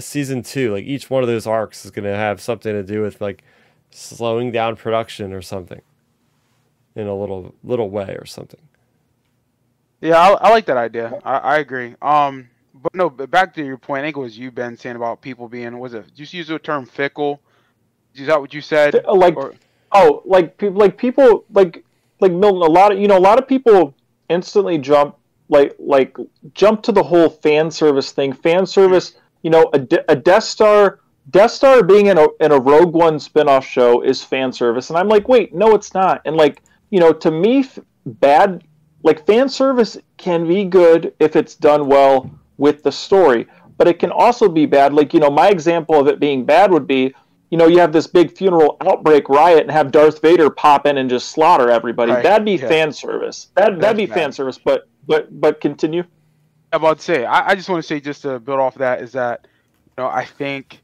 season 0.00 0.42
two, 0.42 0.72
like 0.72 0.84
each 0.84 1.08
one 1.08 1.22
of 1.22 1.28
those 1.28 1.46
arcs 1.46 1.84
is 1.84 1.92
going 1.92 2.06
to 2.06 2.16
have 2.16 2.40
something 2.40 2.72
to 2.72 2.82
do 2.82 3.02
with 3.02 3.20
like 3.20 3.44
slowing 3.90 4.50
down 4.50 4.74
production 4.74 5.32
or 5.32 5.42
something 5.42 5.80
in 6.96 7.06
a 7.06 7.14
little 7.14 7.54
little 7.62 7.88
way 7.88 8.16
or 8.18 8.26
something. 8.26 8.58
Yeah, 10.00 10.18
I, 10.18 10.32
I 10.32 10.50
like 10.50 10.66
that 10.66 10.76
idea. 10.76 11.20
I, 11.24 11.38
I 11.38 11.58
agree. 11.58 11.94
Um, 12.00 12.48
but 12.74 12.94
no, 12.94 13.10
but 13.10 13.30
back 13.30 13.54
to 13.54 13.64
your 13.64 13.76
point. 13.76 14.02
I 14.02 14.06
think 14.06 14.16
it 14.16 14.20
was 14.20 14.38
you, 14.38 14.50
Ben, 14.50 14.76
saying 14.76 14.96
about 14.96 15.20
people 15.20 15.48
being 15.48 15.78
was 15.78 15.94
it? 15.94 16.06
Did 16.14 16.32
you 16.32 16.38
use 16.38 16.48
the 16.48 16.58
term 16.58 16.86
fickle? 16.86 17.40
Is 18.14 18.26
that 18.26 18.40
what 18.40 18.54
you 18.54 18.60
said? 18.60 19.04
Like, 19.06 19.36
or? 19.36 19.54
oh, 19.92 20.22
like 20.24 20.56
people, 20.56 20.78
like 20.78 20.96
people, 20.96 21.44
like 21.52 21.84
like 22.20 22.32
Milton. 22.32 22.62
A 22.62 22.72
lot 22.72 22.92
of 22.92 22.98
you 22.98 23.06
know, 23.06 23.18
a 23.18 23.20
lot 23.20 23.38
of 23.38 23.46
people 23.46 23.94
instantly 24.28 24.78
jump 24.78 25.16
like 25.48 25.74
like 25.78 26.16
jump 26.54 26.82
to 26.84 26.92
the 26.92 27.02
whole 27.02 27.28
fan 27.28 27.70
service 27.70 28.12
thing. 28.12 28.32
Fan 28.32 28.64
service, 28.64 29.16
you 29.42 29.50
know, 29.50 29.70
a, 29.74 29.86
a 30.08 30.16
Death 30.16 30.44
Star. 30.44 31.00
Death 31.28 31.50
Star 31.50 31.82
being 31.82 32.06
in 32.06 32.16
a 32.16 32.26
in 32.40 32.50
a 32.50 32.58
Rogue 32.58 32.94
One 32.94 33.16
spinoff 33.16 33.62
show 33.62 34.00
is 34.00 34.24
fan 34.24 34.52
service, 34.52 34.88
and 34.88 34.98
I'm 34.98 35.08
like, 35.08 35.28
wait, 35.28 35.54
no, 35.54 35.74
it's 35.74 35.92
not. 35.92 36.22
And 36.24 36.36
like, 36.36 36.62
you 36.88 36.98
know, 36.98 37.12
to 37.12 37.30
me, 37.30 37.66
bad 38.06 38.64
like 39.02 39.26
fan 39.26 39.48
service 39.48 39.96
can 40.16 40.46
be 40.46 40.64
good 40.64 41.14
if 41.18 41.36
it's 41.36 41.54
done 41.54 41.86
well 41.86 42.30
with 42.58 42.82
the 42.82 42.92
story, 42.92 43.46
but 43.78 43.88
it 43.88 43.98
can 43.98 44.10
also 44.10 44.48
be 44.48 44.66
bad. 44.66 44.92
Like, 44.92 45.14
you 45.14 45.20
know, 45.20 45.30
my 45.30 45.48
example 45.48 45.98
of 45.98 46.06
it 46.08 46.20
being 46.20 46.44
bad 46.44 46.70
would 46.72 46.86
be 46.86 47.14
you 47.50 47.58
know, 47.58 47.66
you 47.66 47.78
have 47.80 47.92
this 47.92 48.06
big 48.06 48.36
funeral 48.36 48.76
outbreak 48.80 49.28
riot 49.28 49.62
and 49.62 49.70
have 49.70 49.90
Darth 49.90 50.22
Vader 50.22 50.50
pop 50.50 50.86
in 50.86 50.98
and 50.98 51.10
just 51.10 51.30
slaughter 51.30 51.68
everybody. 51.68 52.12
Right. 52.12 52.22
That'd 52.22 52.44
be 52.44 52.52
yeah. 52.52 52.68
fan 52.68 52.92
service. 52.92 53.48
That 53.56 53.80
that'd 53.80 53.96
be 53.96 54.06
fan 54.06 54.32
service. 54.32 54.58
But 54.58 54.88
but 55.06 55.40
but 55.40 55.60
continue. 55.60 56.04
I'm 56.72 56.80
about 56.80 56.98
to 56.98 57.04
say. 57.04 57.24
I, 57.24 57.48
I 57.48 57.54
just 57.56 57.68
want 57.68 57.82
to 57.82 57.86
say 57.86 57.98
just 58.00 58.22
to 58.22 58.38
build 58.38 58.60
off 58.60 58.76
that 58.76 59.02
is 59.02 59.12
that 59.12 59.48
you 59.86 59.92
know 59.98 60.08
I 60.08 60.24
think 60.24 60.80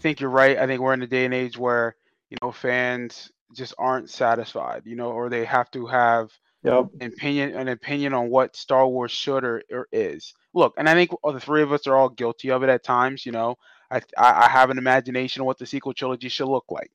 think 0.00 0.20
you're 0.20 0.30
right. 0.30 0.56
I 0.56 0.66
think 0.66 0.80
we're 0.80 0.94
in 0.94 1.02
a 1.02 1.06
day 1.06 1.26
and 1.26 1.34
age 1.34 1.58
where 1.58 1.94
you 2.30 2.38
know 2.42 2.52
fans 2.52 3.30
just 3.52 3.74
aren't 3.76 4.08
satisfied. 4.08 4.82
You 4.86 4.96
know, 4.96 5.10
or 5.10 5.28
they 5.28 5.44
have 5.44 5.70
to 5.72 5.86
have 5.86 6.32
yep. 6.74 6.86
an 7.00 7.06
opinion 7.12 7.54
an 7.54 7.68
opinion 7.68 8.14
on 8.14 8.30
what 8.30 8.56
Star 8.56 8.86
Wars 8.86 9.10
should 9.10 9.44
or, 9.44 9.62
or 9.70 9.88
is. 9.92 10.34
Look, 10.54 10.74
and 10.76 10.88
I 10.88 10.94
think 10.94 11.10
the 11.22 11.40
three 11.40 11.62
of 11.62 11.72
us 11.72 11.86
are 11.86 11.96
all 11.96 12.08
guilty 12.08 12.50
of 12.50 12.62
it 12.62 12.68
at 12.68 12.84
times. 12.84 13.26
You 13.26 13.32
know, 13.32 13.56
I, 13.90 14.00
I 14.16 14.48
have 14.48 14.70
an 14.70 14.78
imagination 14.78 15.42
of 15.42 15.46
what 15.46 15.58
the 15.58 15.66
sequel 15.66 15.94
trilogy 15.94 16.28
should 16.28 16.48
look 16.48 16.66
like. 16.70 16.90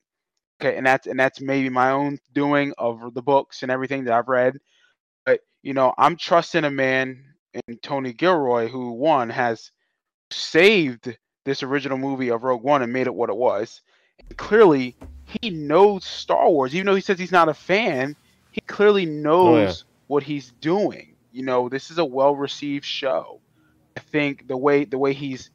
Okay, 0.61 0.77
and 0.77 0.85
that's 0.85 1.07
and 1.07 1.19
that's 1.19 1.41
maybe 1.41 1.69
my 1.69 1.91
own 1.91 2.19
doing 2.33 2.73
of 2.77 3.13
the 3.13 3.21
books 3.21 3.63
and 3.63 3.71
everything 3.71 4.05
that 4.05 4.13
I've 4.13 4.29
read. 4.29 4.57
But 5.25 5.41
you 5.61 5.73
know, 5.73 5.93
I'm 5.97 6.15
trusting 6.15 6.63
a 6.63 6.71
man 6.71 7.23
in 7.67 7.77
Tony 7.77 8.13
Gilroy 8.13 8.67
who 8.67 8.91
one 8.91 9.29
has 9.29 9.71
saved 10.31 11.17
this 11.45 11.63
original 11.63 11.97
movie 11.97 12.29
of 12.29 12.43
Rogue 12.43 12.63
One 12.63 12.81
and 12.81 12.93
made 12.93 13.07
it 13.07 13.13
what 13.13 13.29
it 13.29 13.35
was. 13.35 13.81
And 14.19 14.37
clearly, 14.37 14.95
he 15.41 15.49
knows 15.49 16.05
Star 16.05 16.49
Wars, 16.49 16.73
even 16.75 16.85
though 16.85 16.95
he 16.95 17.01
says 17.01 17.19
he's 17.19 17.31
not 17.31 17.49
a 17.49 17.53
fan. 17.53 18.15
He 18.53 18.61
clearly 18.61 19.05
knows 19.05 19.57
oh, 19.57 19.61
yeah. 19.61 19.73
what 20.07 20.23
he's 20.23 20.51
doing. 20.61 21.15
You 21.31 21.43
know, 21.43 21.67
this 21.67 21.89
is 21.89 21.97
a 21.97 22.05
well-received 22.05 22.85
show. 22.85 23.41
I 23.97 23.99
think 23.99 24.47
the 24.47 24.55
way 24.55 24.85
the 24.85 24.97
way 24.97 25.13
he's 25.13 25.49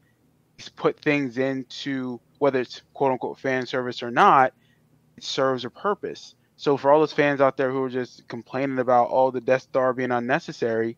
he's 0.57 0.69
put 0.69 1.01
things 1.01 1.39
into 1.39 2.21
whether 2.39 2.61
it's 2.61 2.83
quote 2.93 3.13
unquote 3.13 3.39
fan 3.39 3.67
service 3.67 4.03
or 4.03 4.11
not, 4.11 4.53
it 5.17 5.23
serves 5.23 5.65
a 5.65 5.71
purpose. 5.71 6.35
So 6.57 6.77
for 6.77 6.91
all 6.91 6.99
those 6.99 7.13
fans 7.13 7.41
out 7.41 7.57
there 7.57 7.71
who 7.71 7.85
are 7.85 7.89
just 7.89 8.27
complaining 8.27 8.81
about 8.81 9.09
all 9.11 9.29
oh, 9.29 9.31
the 9.31 9.41
Death 9.41 9.63
Star 9.63 9.93
being 9.93 10.11
unnecessary, 10.11 10.97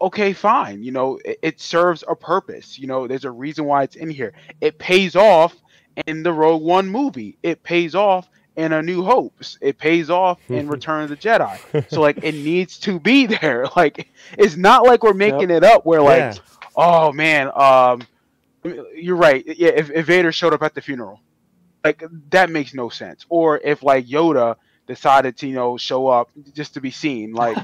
okay, 0.00 0.32
fine. 0.32 0.84
You 0.84 0.92
know, 0.92 1.18
it, 1.24 1.38
it, 1.42 1.60
serves 1.60 2.04
a 2.06 2.14
purpose. 2.14 2.78
You 2.78 2.86
know, 2.86 3.08
there's 3.08 3.24
a 3.24 3.30
reason 3.32 3.64
why 3.64 3.82
it's 3.82 3.96
in 3.96 4.10
here. 4.10 4.32
It 4.60 4.78
pays 4.78 5.16
off 5.16 5.56
in 6.06 6.22
the 6.22 6.32
Rogue 6.32 6.62
One 6.62 6.88
movie. 6.88 7.36
It 7.42 7.64
pays 7.64 7.96
off 7.96 8.28
in 8.56 8.72
A 8.72 8.82
New 8.82 9.04
Hopes. 9.04 9.58
It 9.60 9.78
pays 9.78 10.10
off 10.10 10.38
in 10.48 10.68
Return 10.76 11.04
of 11.04 11.08
the 11.10 11.16
Jedi. 11.16 11.90
So 11.90 12.00
like 12.00 12.18
it 12.22 12.34
needs 12.34 12.78
to 12.80 12.98
be 12.98 13.26
there. 13.26 13.66
Like 13.76 14.08
it's 14.38 14.56
not 14.56 14.86
like 14.86 15.02
we're 15.02 15.12
making 15.12 15.50
yep. 15.50 15.62
it 15.62 15.64
up 15.64 15.84
where 15.84 16.00
like, 16.00 16.18
yeah. 16.18 16.34
oh 16.76 17.12
man, 17.12 17.50
um 17.54 18.02
you're 18.94 19.16
right. 19.16 19.44
Yeah, 19.46 19.68
if, 19.68 19.90
if 19.90 20.06
Vader 20.06 20.32
showed 20.32 20.54
up 20.54 20.62
at 20.62 20.74
the 20.74 20.80
funeral, 20.80 21.20
like 21.84 22.02
that 22.30 22.48
makes 22.48 22.72
no 22.72 22.88
sense. 22.88 23.26
Or 23.28 23.58
if 23.58 23.82
like 23.82 24.06
Yoda 24.06 24.56
decided 24.86 25.36
to 25.38 25.46
you 25.46 25.54
know 25.54 25.76
show 25.76 26.06
up 26.06 26.30
just 26.54 26.72
to 26.74 26.80
be 26.80 26.90
seen, 26.90 27.32
like 27.32 27.58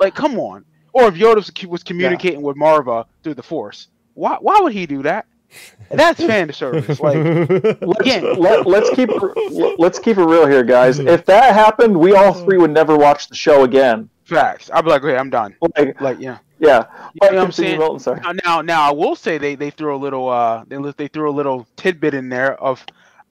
like 0.00 0.14
come 0.14 0.38
on. 0.38 0.64
Or 0.94 1.08
if 1.08 1.14
Yoda 1.14 1.36
was, 1.36 1.52
was 1.68 1.82
communicating 1.82 2.40
yeah. 2.40 2.46
with 2.46 2.56
Maarva 2.56 3.04
through 3.22 3.34
the 3.34 3.42
Force, 3.42 3.88
why 4.14 4.38
why 4.40 4.60
would 4.60 4.72
he 4.72 4.86
do 4.86 5.02
that? 5.02 5.26
That's 5.90 6.18
fan 6.24 6.52
service. 6.52 6.98
Like 7.00 7.16
Again. 8.00 8.34
let, 8.40 8.66
let's 8.66 8.90
keep 8.90 9.08
it- 9.10 9.78
let's 9.78 9.98
keep 9.98 10.16
it 10.18 10.24
real 10.24 10.46
here, 10.46 10.62
guys. 10.64 10.98
If 10.98 11.24
that 11.26 11.54
happened, 11.54 11.96
we 11.96 12.14
all 12.14 12.32
three 12.32 12.58
would 12.58 12.70
never 12.72 12.96
watch 12.96 13.28
the 13.28 13.34
show 13.36 13.64
again. 13.64 14.08
facts. 14.24 14.70
I'd 14.72 14.82
be 14.84 14.90
like, 14.90 15.04
okay, 15.04 15.16
I'm 15.16 15.30
done. 15.30 15.54
Like, 15.76 16.00
Like, 16.00 16.18
yeah. 16.20 16.38
yeah. 16.58 16.84
You 17.20 17.30
know 17.30 17.38
I'm 17.42 17.46
continue, 17.46 17.52
saying? 17.52 17.78
Milton, 17.78 18.00
sorry. 18.00 18.20
Now, 18.20 18.32
now, 18.44 18.60
now, 18.62 18.82
I 18.88 18.92
will 18.92 19.14
say 19.16 19.38
they 19.38 19.54
they 19.54 19.70
threw 19.70 19.94
a 19.94 19.98
little 19.98 20.28
uh 20.28 20.64
they 20.66 20.76
they 20.96 21.08
threw 21.08 21.30
a 21.30 21.34
little 21.34 21.66
tidbit 21.76 22.14
in 22.14 22.28
there 22.28 22.54
of 22.60 22.84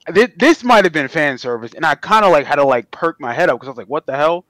this, 0.08 0.30
this 0.36 0.62
might 0.64 0.84
have 0.84 0.92
been 0.92 1.08
fan 1.08 1.36
service, 1.38 1.72
and 1.74 1.84
I 1.84 1.94
kind 1.96 2.24
of 2.24 2.30
like 2.30 2.46
had 2.46 2.56
to 2.56 2.64
like 2.64 2.90
perk 2.90 3.20
my 3.20 3.32
head 3.34 3.48
up 3.50 3.56
because 3.58 3.68
I 3.68 3.70
was 3.72 3.78
like, 3.78 3.88
what 3.88 4.06
the 4.06 4.14
hell? 4.16 4.44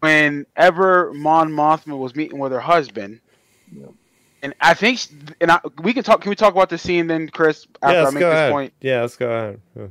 Whenever 0.00 1.12
Mon 1.14 1.50
Mothma 1.50 1.98
was 1.98 2.14
meeting 2.14 2.38
with 2.38 2.52
her 2.52 2.60
husband, 2.60 3.20
Yep. 3.72 3.90
And 4.42 4.54
I 4.60 4.74
think, 4.74 4.98
sh- 4.98 5.08
and 5.40 5.50
I, 5.50 5.60
we 5.82 5.92
can 5.92 6.02
talk. 6.04 6.20
Can 6.20 6.30
we 6.30 6.36
talk 6.36 6.52
about 6.52 6.68
the 6.68 6.78
scene 6.78 7.06
then, 7.06 7.28
Chris? 7.28 7.66
After 7.82 7.94
yeah, 7.94 8.00
I 8.00 8.02
let's 8.04 8.14
make 8.14 8.20
go 8.20 8.28
this 8.30 8.34
ahead. 8.36 8.52
point, 8.52 8.72
Yeah, 8.80 9.00
let's 9.00 9.16
go 9.16 9.30
ahead. 9.30 9.60
Yeah. 9.76 9.86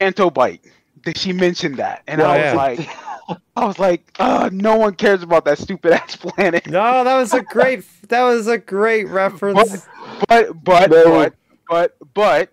Canto 0.00 0.30
Bight. 0.30 0.64
Did 1.02 1.16
she 1.16 1.32
mention 1.32 1.76
that? 1.76 2.02
And 2.06 2.20
Oh, 2.20 2.26
I 2.26 2.36
was 2.36 2.44
yeah. 2.44 2.52
like, 2.54 3.38
I 3.56 3.64
was 3.66 3.78
like, 3.78 4.14
uh, 4.18 4.50
no 4.52 4.76
one 4.76 4.94
cares 4.94 5.22
about 5.22 5.44
that 5.46 5.58
stupid 5.58 5.92
ass 5.92 6.16
planet. 6.16 6.66
No, 6.66 7.04
that 7.04 7.16
was 7.16 7.32
a 7.32 7.42
great. 7.42 7.84
That 8.08 8.22
was 8.24 8.46
a 8.46 8.58
great 8.58 9.08
reference. 9.08 9.86
But 10.28 10.62
but 10.64 10.90
No. 10.90 11.04
but 11.04 11.34
but 11.68 11.96
but 12.14 12.52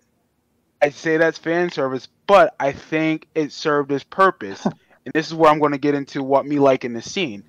I 0.81 0.89
say 0.89 1.17
that's 1.17 1.37
fan 1.37 1.69
service, 1.71 2.07
but 2.27 2.55
I 2.59 2.71
think 2.71 3.27
it 3.35 3.51
served 3.51 3.91
its 3.91 4.03
purpose. 4.03 4.63
and 5.05 5.13
this 5.13 5.27
is 5.27 5.33
where 5.33 5.51
I'm 5.51 5.59
going 5.59 5.71
to 5.73 5.77
get 5.77 5.95
into 5.95 6.23
what 6.23 6.45
me 6.45 6.59
like 6.59 6.85
in 6.85 6.93
the 6.93 7.01
scene. 7.01 7.43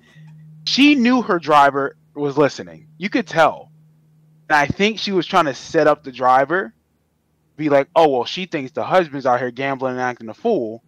She 0.65 0.95
knew 0.95 1.21
her 1.21 1.39
driver 1.39 1.95
was 2.15 2.37
listening. 2.37 2.87
You 2.97 3.09
could 3.09 3.27
tell. 3.27 3.71
And 4.49 4.57
I 4.57 4.67
think 4.67 4.99
she 4.99 5.11
was 5.11 5.25
trying 5.25 5.45
to 5.45 5.53
set 5.53 5.87
up 5.87 6.03
the 6.03 6.11
driver 6.11 6.73
be 7.57 7.69
like, 7.69 7.89
"Oh, 7.95 8.09
well, 8.09 8.25
she 8.25 8.45
thinks 8.45 8.71
the 8.71 8.83
husband's 8.83 9.25
out 9.25 9.39
here 9.39 9.51
gambling 9.51 9.93
and 9.93 10.01
acting 10.01 10.29
a 10.29 10.33
fool." 10.33 10.83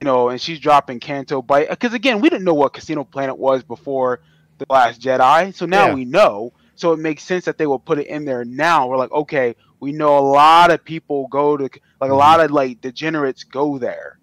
You 0.00 0.04
know, 0.04 0.28
and 0.28 0.40
she's 0.40 0.60
dropping 0.60 1.00
Canto 1.00 1.42
Bight 1.42 1.70
because 1.70 1.94
again, 1.94 2.20
we 2.20 2.28
didn't 2.28 2.44
know 2.44 2.54
what 2.54 2.72
Casino 2.72 3.04
Planet 3.04 3.38
was 3.38 3.62
before 3.62 4.20
the 4.58 4.66
Last 4.68 5.00
Jedi, 5.00 5.54
so 5.54 5.66
now 5.66 5.86
Yeah. 5.86 5.94
we 5.94 6.04
know. 6.04 6.52
So 6.74 6.92
it 6.92 6.98
makes 6.98 7.24
sense 7.24 7.44
that 7.46 7.58
they 7.58 7.66
will 7.66 7.78
put 7.80 7.98
it 7.98 8.06
in 8.06 8.24
there 8.24 8.44
now. 8.44 8.86
We're 8.86 8.98
like, 8.98 9.10
okay, 9.10 9.56
we 9.80 9.92
know 9.92 10.18
a 10.18 10.20
lot 10.20 10.70
of 10.70 10.84
people 10.84 11.26
go 11.28 11.56
to 11.56 11.64
like 11.64 11.82
a 12.00 12.04
mm-hmm. 12.04 12.12
lot 12.12 12.40
of 12.40 12.50
like 12.50 12.80
degenerates 12.80 13.44
go 13.44 13.78
there. 13.78 14.18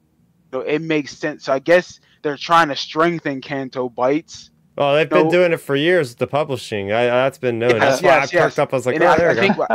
So 0.51 0.61
it 0.61 0.81
makes 0.81 1.17
sense. 1.17 1.45
So 1.45 1.53
I 1.53 1.59
guess 1.59 1.99
they're 2.21 2.37
trying 2.37 2.69
to 2.69 2.75
strengthen 2.75 3.41
Canto 3.41 3.89
Bights. 3.89 4.51
Oh, 4.77 4.93
they've 4.95 5.09
been 5.09 5.29
doing 5.29 5.53
it 5.53 5.57
for 5.57 5.75
years. 5.75 6.09
with 6.09 6.17
The 6.17 6.27
publishing, 6.27 6.91
I, 6.91 7.05
that's 7.05 7.37
been 7.37 7.59
known. 7.59 7.71
Yes, 7.71 7.79
that's 7.79 8.01
why 8.01 8.09
yes, 8.09 8.17
I 8.17 8.21
perked 8.21 8.33
yes. 8.33 8.59
up. 8.59 8.73
I 8.73 8.75
was 8.75 8.85
like, 8.85 8.95
And 8.95 9.03
oh, 9.05 9.09
I, 9.09 9.17
there 9.17 9.29
I 9.29 9.33
we 9.33 9.39
think 9.39 9.57
go. 9.57 9.67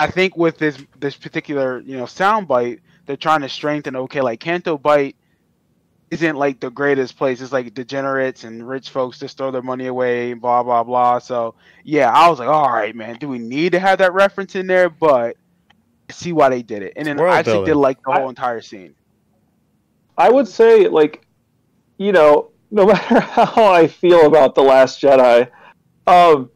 I 0.00 0.06
think 0.08 0.36
with 0.36 0.58
this 0.58 0.78
this 0.98 1.16
particular 1.16 1.80
you 1.80 1.96
know 1.96 2.06
sound 2.06 2.48
bite, 2.48 2.80
they're 3.06 3.16
trying 3.16 3.42
to 3.42 3.48
strengthen. 3.48 3.94
Okay, 3.96 4.20
like 4.20 4.40
Canto 4.40 4.76
Bight 4.76 5.16
isn't 6.10 6.36
like 6.36 6.58
the 6.60 6.70
greatest 6.70 7.16
place. 7.16 7.40
It's 7.40 7.52
like 7.52 7.74
degenerates 7.74 8.44
and 8.44 8.66
rich 8.66 8.90
folks 8.90 9.18
just 9.18 9.36
throw 9.36 9.50
their 9.50 9.62
money 9.62 9.86
away, 9.86 10.32
blah 10.34 10.62
blah 10.62 10.82
blah. 10.82 11.18
So 11.20 11.54
yeah, 11.84 12.10
I 12.10 12.28
was 12.28 12.38
like, 12.38 12.48
all 12.48 12.70
right, 12.72 12.94
man, 12.96 13.16
do 13.16 13.28
we 13.28 13.38
need 13.38 13.72
to 13.72 13.78
have 13.78 13.98
that 13.98 14.12
reference 14.12 14.56
in 14.56 14.66
there? 14.66 14.88
But 14.88 15.36
I 16.08 16.12
see 16.12 16.32
why 16.32 16.48
they 16.48 16.62
did 16.62 16.82
it, 16.82 16.94
and 16.96 17.06
then 17.06 17.18
World 17.18 17.34
I 17.34 17.38
actually 17.38 17.66
did 17.66 17.76
like 17.76 18.02
the 18.02 18.10
I- 18.10 18.20
whole 18.20 18.28
entire 18.28 18.60
scene. 18.60 18.94
I 20.16 20.30
would 20.30 20.48
say, 20.48 20.88
like, 20.88 21.24
you 21.96 22.10
know, 22.10 22.50
no 22.70 22.86
matter 22.86 23.20
how 23.20 23.72
I 23.72 23.86
feel 23.86 24.26
about 24.26 24.54
the 24.54 24.62
Last 24.62 25.00
Jedi, 25.00 25.50
um, 26.06 26.50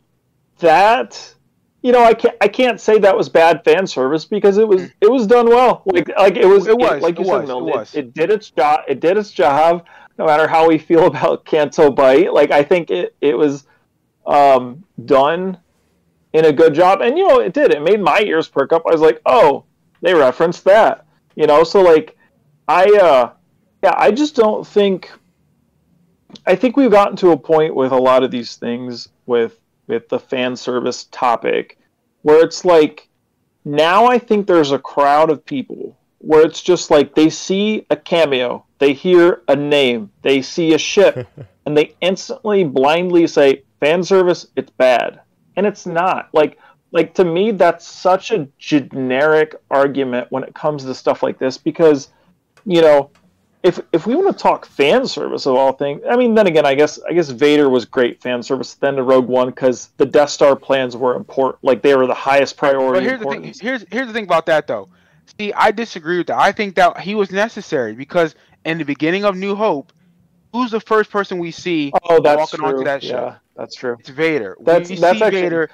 that 0.58 1.34
you 1.82 1.90
know, 1.90 2.02
I 2.02 2.14
can't 2.14 2.36
I 2.40 2.48
can't 2.48 2.80
say 2.80 2.98
that 3.00 3.16
was 3.16 3.28
bad 3.28 3.64
fan 3.64 3.86
service 3.86 4.24
because 4.24 4.56
it 4.56 4.66
was 4.66 4.82
it 5.00 5.10
was 5.10 5.26
done 5.26 5.48
well. 5.48 5.82
Like 5.84 6.08
like 6.16 6.36
it 6.36 6.46
was 6.46 6.66
It 6.66 6.78
was, 6.78 7.02
like 7.02 7.18
you 7.18 7.24
it 7.24 7.26
said, 7.26 7.40
was, 7.40 7.48
Milton, 7.48 7.68
it 7.68 7.76
was. 7.76 7.94
It, 7.94 8.14
did 8.14 8.30
its 8.30 8.50
job. 8.50 8.80
It 8.88 9.00
did 9.00 9.16
its 9.16 9.32
job. 9.32 9.86
No 10.18 10.26
matter 10.26 10.46
how 10.46 10.68
we 10.68 10.78
feel 10.78 11.06
about 11.12 11.44
Canto 11.44 11.90
Bight, 11.90 12.32
like 12.32 12.52
I 12.52 12.62
think 12.62 12.90
it 12.90 13.16
it 13.20 13.36
was 13.36 13.66
um, 14.26 14.84
done 15.04 15.58
in 16.32 16.44
a 16.44 16.52
good 16.52 16.72
job, 16.74 17.00
and 17.00 17.18
you 17.18 17.26
know 17.26 17.40
it 17.40 17.52
did. 17.52 17.72
It 17.72 17.82
made 17.82 18.00
my 18.00 18.20
ears 18.20 18.48
perk 18.48 18.72
up. 18.72 18.82
I 18.86 18.92
was 18.92 19.00
like, 19.00 19.20
oh, 19.26 19.64
they 20.02 20.14
referenced 20.14 20.64
that. 20.64 21.04
You 21.34 21.46
know, 21.46 21.64
so 21.64 21.82
like 21.82 22.16
I 22.68 22.84
uh 22.84 23.32
yeah, 23.82 23.94
I 23.96 24.12
just 24.12 24.36
don't 24.36 24.66
think. 24.66 25.10
I 26.46 26.54
think 26.54 26.76
we've 26.76 26.90
gotten 26.90 27.16
to 27.18 27.30
a 27.30 27.36
point 27.36 27.74
with 27.74 27.92
a 27.92 27.96
lot 27.96 28.22
of 28.22 28.30
these 28.30 28.56
things 28.56 29.08
with 29.26 29.58
with 29.86 30.08
the 30.08 30.18
fan 30.18 30.56
service 30.56 31.08
topic, 31.10 31.78
where 32.22 32.44
it's 32.44 32.64
like 32.64 33.08
now 33.64 34.06
I 34.06 34.18
think 34.18 34.46
there's 34.46 34.72
a 34.72 34.78
crowd 34.78 35.30
of 35.30 35.44
people 35.44 35.96
where 36.18 36.42
it's 36.42 36.62
just 36.62 36.90
like 36.90 37.14
they 37.14 37.28
see 37.28 37.84
a 37.90 37.96
cameo, 37.96 38.64
they 38.78 38.92
hear 38.92 39.42
a 39.48 39.56
name, 39.56 40.10
they 40.22 40.40
see 40.40 40.74
a 40.74 40.78
ship, 40.78 41.28
and 41.66 41.76
they 41.76 41.94
instantly 42.00 42.64
blindly 42.64 43.26
say 43.26 43.62
fan 43.80 44.04
service, 44.04 44.46
it's 44.56 44.70
bad, 44.70 45.20
and 45.56 45.66
it's 45.66 45.86
not. 45.86 46.28
Like 46.32 46.58
like 46.92 47.14
to 47.14 47.24
me, 47.24 47.50
that's 47.50 47.86
such 47.86 48.30
a 48.30 48.46
generic 48.58 49.56
argument 49.70 50.30
when 50.30 50.44
it 50.44 50.54
comes 50.54 50.84
to 50.84 50.94
stuff 50.94 51.22
like 51.22 51.38
this 51.38 51.58
because 51.58 52.10
you 52.64 52.80
know 52.80 53.10
if 53.62 53.78
if 53.92 54.06
we 54.06 54.14
want 54.14 54.36
to 54.36 54.42
talk 54.42 54.66
fan 54.66 55.06
service 55.06 55.46
of 55.46 55.54
all 55.54 55.72
things, 55.72 56.02
I 56.08 56.16
mean, 56.16 56.34
then 56.34 56.46
again, 56.46 56.66
I 56.66 56.74
guess 56.74 56.98
I 57.08 57.12
guess 57.12 57.30
Vader 57.30 57.68
was 57.68 57.84
great 57.84 58.20
fan 58.20 58.42
service 58.42 58.74
then 58.74 58.96
to 58.96 59.02
Rogue 59.02 59.26
One 59.28 59.48
because 59.48 59.88
the 59.98 60.06
Death 60.06 60.30
Star 60.30 60.56
plans 60.56 60.96
were 60.96 61.14
important, 61.14 61.62
like 61.62 61.82
they 61.82 61.94
were 61.94 62.06
the 62.06 62.14
highest 62.14 62.56
priority. 62.56 63.00
But 63.00 63.08
here's 63.08 63.20
the 63.20 63.26
thing. 63.30 63.42
Here's 63.60 63.84
here's 63.92 64.06
the 64.08 64.12
thing 64.12 64.24
about 64.24 64.46
that 64.46 64.66
though. 64.66 64.88
See, 65.38 65.52
I 65.52 65.70
disagree 65.70 66.18
with 66.18 66.26
that. 66.26 66.38
I 66.38 66.50
think 66.52 66.74
that 66.74 66.98
he 67.00 67.14
was 67.14 67.30
necessary 67.30 67.94
because 67.94 68.34
in 68.64 68.78
the 68.78 68.84
beginning 68.84 69.24
of 69.24 69.36
New 69.36 69.54
Hope, 69.54 69.92
who's 70.52 70.72
the 70.72 70.80
first 70.80 71.10
person 71.10 71.38
we 71.38 71.50
see 71.52 71.92
Oh, 72.08 72.20
that's 72.20 72.38
walking 72.38 72.58
true. 72.58 72.68
onto 72.68 72.84
that 72.84 73.02
yeah, 73.04 73.30
ship? 73.34 73.40
that's 73.56 73.74
true. 73.76 73.96
It's 74.00 74.08
Vader. 74.08 74.56
That's- 74.60 74.90
we 74.90 74.96
that's 74.96 75.18
see 75.18 75.24
actually- 75.24 75.40
Vader. 75.42 75.70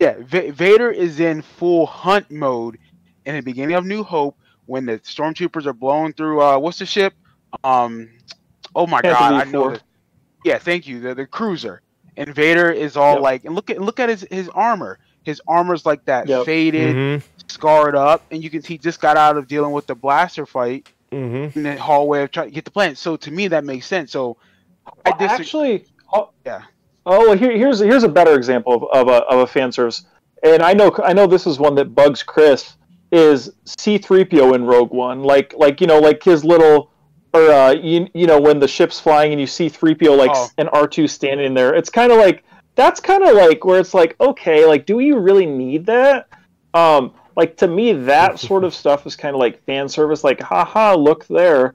Yeah, 0.00 0.14
Va- 0.20 0.50
Vader 0.50 0.90
is 0.90 1.20
in 1.20 1.42
full 1.42 1.86
hunt 1.86 2.28
mode 2.30 2.78
in 3.24 3.36
the 3.36 3.42
beginning 3.42 3.76
of 3.76 3.84
New 3.84 4.02
Hope 4.02 4.36
when 4.66 4.86
the 4.86 4.98
stormtroopers 5.00 5.66
are 5.66 5.72
blowing 5.72 6.12
through. 6.12 6.40
Uh, 6.42 6.58
what's 6.58 6.78
the 6.78 6.86
ship? 6.86 7.14
Um, 7.64 8.10
oh 8.74 8.86
my 8.86 9.00
Panther 9.02 9.18
god, 9.18 9.32
I 9.46 9.50
know. 9.50 9.70
V4. 9.70 9.80
Yeah, 10.44 10.58
thank 10.58 10.86
you. 10.86 11.00
The 11.00 11.14
the 11.14 11.26
cruiser. 11.26 11.82
And 12.16 12.34
Vader 12.34 12.70
is 12.70 12.96
all 12.96 13.14
Yep. 13.14 13.22
like, 13.22 13.44
and 13.44 13.54
look 13.54 13.70
at 13.70 13.80
look 13.80 13.98
at 14.00 14.08
his 14.08 14.26
his 14.30 14.48
armor. 14.50 14.98
His 15.24 15.40
armor's 15.46 15.86
like 15.86 16.04
that 16.06 16.28
Yep. 16.28 16.44
faded, 16.46 16.96
Mhm. 16.96 17.22
scarred 17.48 17.94
up, 17.94 18.22
and 18.30 18.42
you 18.42 18.50
can 18.50 18.60
see 18.62 18.74
he 18.74 18.78
just 18.78 19.00
got 19.00 19.16
out 19.16 19.36
of 19.36 19.46
dealing 19.48 19.72
with 19.72 19.86
the 19.86 19.94
blaster 19.94 20.44
fight 20.46 20.88
Mhm. 21.12 21.54
in 21.56 21.62
the 21.62 21.76
hallway 21.76 22.22
of 22.22 22.30
trying 22.32 22.48
to 22.48 22.54
get 22.54 22.64
the 22.64 22.70
planet. 22.70 22.98
So 22.98 23.16
to 23.16 23.30
me, 23.30 23.48
that 23.48 23.64
makes 23.64 23.86
sense. 23.86 24.10
So 24.12 24.36
I 25.06 25.10
Well, 25.10 25.18
disagree. 25.18 25.44
actually, 25.44 25.84
oh, 26.12 26.30
Yeah. 26.44 26.62
Oh, 27.06 27.28
well, 27.28 27.36
here, 27.36 27.52
here's 27.52 27.80
here's 27.80 28.04
a 28.04 28.08
better 28.08 28.34
example 28.34 28.74
of, 28.74 28.82
of 28.92 29.08
a 29.08 29.24
of 29.26 29.40
a 29.40 29.46
fan 29.46 29.72
service, 29.72 30.04
and 30.42 30.62
I 30.62 30.72
know 30.72 30.92
I 31.04 31.12
know 31.12 31.26
this 31.26 31.46
is 31.46 31.58
one 31.58 31.74
that 31.76 31.94
bugs 31.94 32.22
Chris. 32.22 32.76
Is 33.12 33.52
C-3PO 33.66 34.54
in 34.54 34.64
Rogue 34.64 34.90
One 34.92 35.22
like 35.22 35.52
like 35.56 35.80
you 35.82 35.86
know 35.86 35.98
like 35.98 36.22
his 36.22 36.44
little 36.46 36.90
or 37.34 37.42
uh, 37.50 37.72
you 37.72 38.08
you 38.14 38.26
know 38.26 38.40
when 38.40 38.58
the 38.58 38.66
ship's 38.66 38.98
flying 38.98 39.32
and 39.32 39.40
you 39.40 39.46
see 39.46 39.68
3PO 39.68 40.16
like 40.16 40.30
Oh. 40.34 40.44
s- 40.44 40.54
and 40.56 40.68
R2 40.70 41.08
standing 41.10 41.52
there. 41.54 41.74
It's 41.74 41.90
kind 41.90 42.10
of 42.10 42.16
like 42.18 42.42
that's 42.74 43.00
kind 43.00 43.22
of 43.22 43.34
like 43.36 43.64
where 43.66 43.78
it's 43.80 43.92
like 43.92 44.16
okay 44.18 44.64
like 44.64 44.86
do 44.86 44.98
you 45.00 45.18
really 45.18 45.44
need 45.44 45.84
that? 45.86 46.26
Um, 46.72 47.12
like 47.36 47.56
to 47.58 47.68
me 47.68 47.92
that 47.92 48.38
sort 48.48 48.64
of 48.64 48.74
stuff 48.74 49.06
is 49.06 49.14
kind 49.14 49.34
of 49.36 49.40
like 49.40 49.62
fan 49.66 49.90
service 49.90 50.24
like 50.24 50.40
haha 50.40 50.94
look 50.94 51.26
there. 51.28 51.74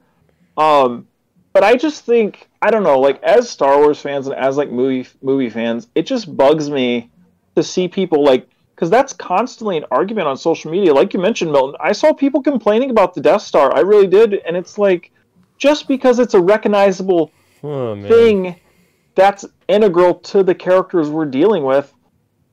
Um, 0.56 1.06
but 1.52 1.62
I 1.62 1.76
just 1.76 2.04
think 2.04 2.48
I 2.62 2.72
don't 2.72 2.82
know, 2.82 2.98
like 2.98 3.22
as 3.22 3.48
Star 3.48 3.78
Wars 3.78 4.00
fans 4.00 4.26
and 4.26 4.34
as 4.36 4.56
like 4.56 4.70
movie 4.72 5.08
movie 5.22 5.50
fans, 5.50 5.86
it 5.94 6.04
just 6.04 6.36
bugs 6.36 6.68
me 6.68 7.10
to 7.54 7.62
see 7.62 7.86
people 7.86 8.24
like 8.24 8.48
because 8.78 8.90
that's 8.90 9.12
constantly 9.12 9.76
an 9.76 9.84
argument 9.90 10.28
on 10.28 10.36
social 10.36 10.70
media. 10.70 10.94
Like 10.94 11.12
you 11.12 11.18
mentioned, 11.18 11.50
Milton, 11.50 11.74
I 11.80 11.90
saw 11.90 12.12
people 12.12 12.40
complaining 12.40 12.90
about 12.90 13.12
the 13.12 13.20
Death 13.20 13.42
Star. 13.42 13.76
I 13.76 13.80
really 13.80 14.06
did, 14.06 14.34
and 14.34 14.56
it's 14.56 14.78
like 14.78 15.10
just 15.56 15.88
because 15.88 16.20
it's 16.20 16.34
a 16.34 16.40
recognizable 16.40 17.32
Oh 17.64 18.00
thing 18.00 18.54
that's 19.16 19.44
integral 19.66 20.14
to 20.14 20.44
the 20.44 20.54
characters 20.54 21.10
we're 21.10 21.26
dealing 21.26 21.64
with, 21.64 21.92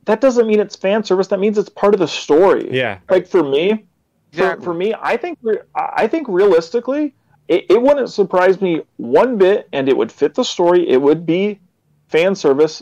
that 0.06 0.19
doesn't 0.19 0.47
mean 0.47 0.60
it's 0.60 0.76
fan 0.76 1.03
service. 1.03 1.27
That 1.27 1.39
means 1.39 1.60
it's 1.60 1.69
part 1.69 1.93
of 1.93 1.99
the 1.99 2.07
story. 2.07 2.69
Yeah. 2.72 2.97
Like 3.07 3.27
for 3.27 3.43
me, 3.43 3.85
for, 4.31 4.39
Exactly. 4.39 4.65
for 4.65 4.73
me, 4.73 4.95
I 4.99 5.18
think 5.18 5.38
re- 5.43 5.60
I 5.76 6.07
think 6.07 6.26
realistically, 6.27 7.14
it, 7.47 7.68
it 7.69 7.80
wouldn't 7.80 8.10
surprise 8.10 8.60
me 8.61 8.81
one 8.97 9.38
bit, 9.38 9.69
and 9.73 9.88
it 9.88 9.95
would 9.95 10.11
fit 10.11 10.34
the 10.34 10.43
story. 10.43 10.89
It 10.89 10.99
would 10.99 11.23
be 11.27 11.60
fan 12.07 12.34
service 12.34 12.81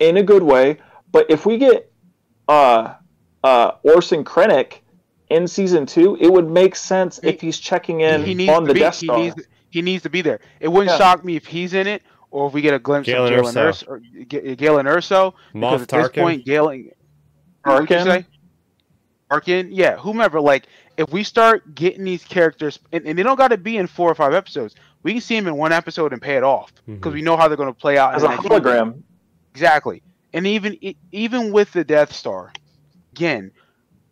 in 0.00 0.18
a 0.18 0.22
good 0.22 0.42
way. 0.42 0.76
But 1.12 1.30
if 1.30 1.46
we 1.46 1.56
get 1.56 1.90
uh, 2.48 2.94
uh, 3.42 3.72
Orson 3.82 4.24
Krennic 4.24 4.78
in 5.30 5.46
season 5.48 5.86
two, 5.86 6.16
it 6.20 6.30
would 6.32 6.48
make 6.50 6.76
sense 6.76 7.18
He- 7.22 7.28
if 7.28 7.40
he's 7.40 7.58
checking 7.58 8.00
in 8.00 8.24
he 8.24 8.34
needs 8.34 8.52
on 8.52 8.62
to 8.62 8.68
the 8.68 8.74
be, 8.74 8.80
Death 8.80 9.00
he 9.00 9.08
needs 9.08 9.36
he 9.70 9.82
needs 9.82 10.02
to 10.04 10.10
be 10.10 10.22
there. 10.22 10.40
It 10.60 10.68
wouldn't 10.68 10.90
Yeah. 10.92 10.98
shock 10.98 11.24
me 11.24 11.36
if 11.36 11.46
he's 11.46 11.74
in 11.74 11.86
it 11.86 12.02
or 12.30 12.46
if 12.46 12.52
we 12.52 12.60
get 12.60 12.74
a 12.74 12.78
glimpse 12.78 13.06
Galen 13.06 13.32
of 13.32 13.40
Galen 13.40 13.54
Erso. 13.54 13.68
Urso 13.68 13.86
or 13.88 13.98
Galen 14.54 14.86
Urso. 14.86 15.34
Because 15.52 15.80
Moff 15.80 15.82
at 15.82 15.88
this 15.88 16.08
point, 16.10 16.44
Galen. 16.44 16.90
What'd 17.64 17.90
you 17.90 17.96
Tarkin? 17.96 18.24
Arkin, 19.30 19.72
yeah, 19.72 19.96
whomever. 19.96 20.40
Like, 20.40 20.66
if 20.96 21.10
we 21.10 21.24
start 21.24 21.74
getting 21.74 22.04
these 22.04 22.22
characters, 22.24 22.78
and, 22.92 23.04
and 23.06 23.18
they 23.18 23.22
don't 23.22 23.36
got 23.36 23.48
to 23.48 23.56
be 23.56 23.78
in 23.78 23.86
four 23.86 24.10
or 24.10 24.14
five 24.14 24.34
episodes, 24.34 24.74
we 25.02 25.12
can 25.12 25.20
see 25.20 25.34
them 25.34 25.46
in 25.48 25.56
one 25.56 25.72
episode 25.72 26.12
and 26.12 26.20
pay 26.22 26.36
it 26.36 26.44
off 26.44 26.72
because 26.86 27.10
Mhm. 27.10 27.14
we 27.14 27.22
know 27.22 27.36
how 27.36 27.48
they're 27.48 27.56
going 27.56 27.72
to 27.72 27.78
play 27.78 27.98
out 27.98 28.14
As 28.14 28.22
a 28.22 28.26
the 28.28 28.34
next 28.34 28.44
hologram. 28.46 29.02
Exactly. 29.54 30.02
And 30.34 30.46
even 30.46 30.78
even 31.12 31.52
with 31.52 31.72
the 31.72 31.84
Death 31.84 32.14
Star, 32.14 32.52
again, 33.14 33.52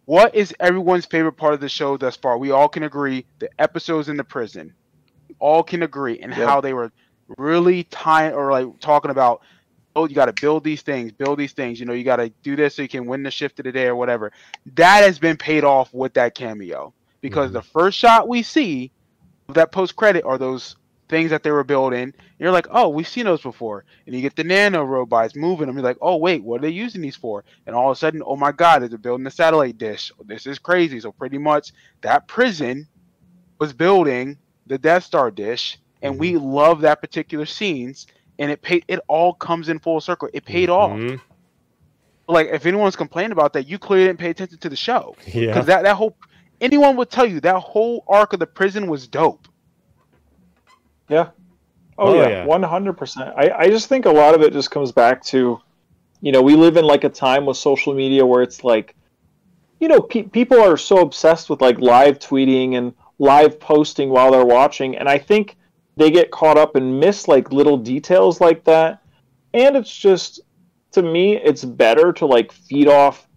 what 0.06 0.34
is 0.34 0.54
everyone's 0.60 1.06
favorite 1.06 1.34
part 1.36 1.54
of 1.54 1.60
the 1.60 1.68
show 1.68 1.96
thus 1.96 2.16
far? 2.16 2.38
We 2.38 2.50
all 2.52 2.68
can 2.68 2.84
agree 2.84 3.26
the 3.40 3.50
episodes 3.58 4.08
in 4.08 4.16
the 4.16 4.24
prison. 4.24 4.74
All 5.40 5.62
can 5.62 5.82
agree 5.82 6.20
and 6.20 6.32
Yeah. 6.32 6.34
how 6.34 6.60
they 6.60 6.74
were 6.74 6.92
really 7.38 7.84
tying 7.84 8.34
or 8.34 8.50
like 8.52 8.66
talking 8.80 9.10
about 9.10 9.42
oh 9.96 10.08
you 10.08 10.14
got 10.14 10.26
to 10.26 10.32
build 10.32 10.64
these 10.64 10.82
things, 10.82 11.12
build 11.12 11.38
these 11.38 11.52
things, 11.54 11.80
you 11.80 11.86
know, 11.86 11.94
you 11.94 12.04
got 12.04 12.16
to 12.16 12.32
do 12.44 12.56
this 12.56 12.76
so 12.76 12.82
you 12.82 12.88
can 12.88 13.06
win 13.06 13.22
the 13.24 13.30
shift 13.30 13.58
of 13.60 13.64
the 13.64 13.72
day 13.72 13.86
or 13.86 13.96
whatever. 13.96 14.32
That 14.76 15.02
has 15.04 15.18
been 15.18 15.36
paid 15.38 15.64
off 15.64 15.92
with 15.94 16.14
that 16.14 16.34
cameo 16.34 16.94
because 17.22 17.50
Mhm. 17.50 17.52
the 17.52 17.62
first 17.62 17.98
shot 17.98 18.28
we 18.28 18.42
see 18.42 18.92
of 19.48 19.56
that 19.56 19.72
post 19.72 19.96
credit 19.96 20.24
are 20.24 20.38
those 20.38 20.76
things 21.12 21.30
that 21.30 21.42
they 21.42 21.50
were 21.50 21.62
building. 21.62 22.14
You're 22.38 22.50
like, 22.50 22.66
oh, 22.70 22.88
we've 22.88 23.06
seen 23.06 23.26
those 23.26 23.42
before. 23.42 23.84
And 24.06 24.14
you 24.16 24.22
get 24.22 24.34
the 24.34 24.42
nano 24.44 24.82
robots 24.82 25.36
moving 25.36 25.66
them. 25.66 25.76
You're 25.76 25.84
like, 25.84 25.98
oh, 26.00 26.16
wait, 26.16 26.42
what 26.42 26.58
are 26.58 26.62
they 26.62 26.70
using 26.70 27.02
these 27.02 27.14
for? 27.16 27.44
And 27.66 27.76
all 27.76 27.90
of 27.90 27.96
a 27.96 27.98
sudden, 27.98 28.22
oh 28.24 28.34
my 28.34 28.50
God, 28.50 28.80
they're 28.82 28.96
building 28.98 29.26
a 29.26 29.30
satellite 29.30 29.76
dish. 29.76 30.10
This 30.24 30.46
is 30.46 30.58
crazy. 30.58 30.98
So 31.00 31.12
pretty 31.12 31.36
much 31.36 31.72
that 32.00 32.26
prison 32.26 32.88
was 33.60 33.74
building 33.74 34.38
the 34.66 34.78
Death 34.78 35.04
Star 35.04 35.30
dish, 35.30 35.78
and 36.00 36.18
we 36.18 36.36
love 36.38 36.80
that 36.80 37.00
particular 37.02 37.44
scenes. 37.46 38.06
And 38.38 38.50
it 38.50 38.62
paid. 38.62 38.84
It 38.88 38.98
all 39.08 39.34
comes 39.34 39.68
in 39.68 39.78
full 39.78 40.00
circle. 40.00 40.28
It 40.32 40.44
paid 40.46 40.70
off. 40.70 40.92
Mhm. 40.98 41.20
Like 42.26 42.48
if 42.48 42.64
anyone's 42.64 42.96
complaining 42.96 43.32
about 43.32 43.52
that, 43.52 43.68
you 43.68 43.78
clearly 43.78 44.06
didn't 44.06 44.18
pay 44.18 44.30
attention 44.30 44.58
to 44.58 44.68
the 44.70 44.76
show 44.76 45.14
Yeah. 45.26 45.48
because 45.48 45.66
that 45.66 45.82
that 45.82 45.96
whole 45.96 46.16
anyone 46.60 46.96
would 46.96 47.10
tell 47.10 47.26
you 47.26 47.40
that 47.40 47.56
whole 47.60 48.02
arc 48.08 48.32
of 48.32 48.40
the 48.40 48.46
prison 48.46 48.86
was 48.88 49.06
dope. 49.06 49.46
Oh, 51.12 51.32
Oh, 51.98 52.14
yeah, 52.14 52.28
yeah. 52.28 52.44
one 52.46 52.62
hundred 52.62 52.94
percent. 52.94 53.32
I 53.36 53.50
I 53.50 53.68
just 53.68 53.88
think 53.88 54.06
a 54.06 54.10
lot 54.10 54.34
of 54.34 54.42
it 54.42 54.52
just 54.52 54.70
comes 54.70 54.92
back 54.92 55.22
to, 55.26 55.60
you 56.20 56.32
know, 56.32 56.42
we 56.42 56.56
live 56.56 56.76
in 56.76 56.84
like 56.84 57.04
a 57.04 57.08
time 57.08 57.46
with 57.46 57.56
social 57.56 57.94
media 57.94 58.24
where 58.24 58.42
it's 58.42 58.64
like, 58.64 58.96
you 59.78 59.88
know, 59.88 60.00
pe- 60.00 60.22
people 60.24 60.60
are 60.60 60.76
so 60.76 60.98
obsessed 60.98 61.50
with 61.50 61.60
like 61.60 61.78
live 61.80 62.18
tweeting 62.18 62.76
and 62.76 62.94
live 63.18 63.60
posting 63.60 64.08
while 64.08 64.32
they're 64.32 64.44
watching, 64.44 64.96
and 64.96 65.08
I 65.08 65.18
think 65.18 65.56
they 65.96 66.10
get 66.10 66.30
caught 66.30 66.56
up 66.56 66.76
and 66.76 66.98
miss 66.98 67.28
like 67.28 67.52
little 67.52 67.76
details 67.76 68.40
like 68.40 68.64
that, 68.64 69.02
and 69.52 69.76
it's 69.76 69.94
just 69.94 70.40
to 70.92 71.02
me 71.02 71.36
it's 71.36 71.64
better 71.64 72.12
to 72.14 72.26
like 72.26 72.52
feed 72.52 72.88
off 72.88 73.28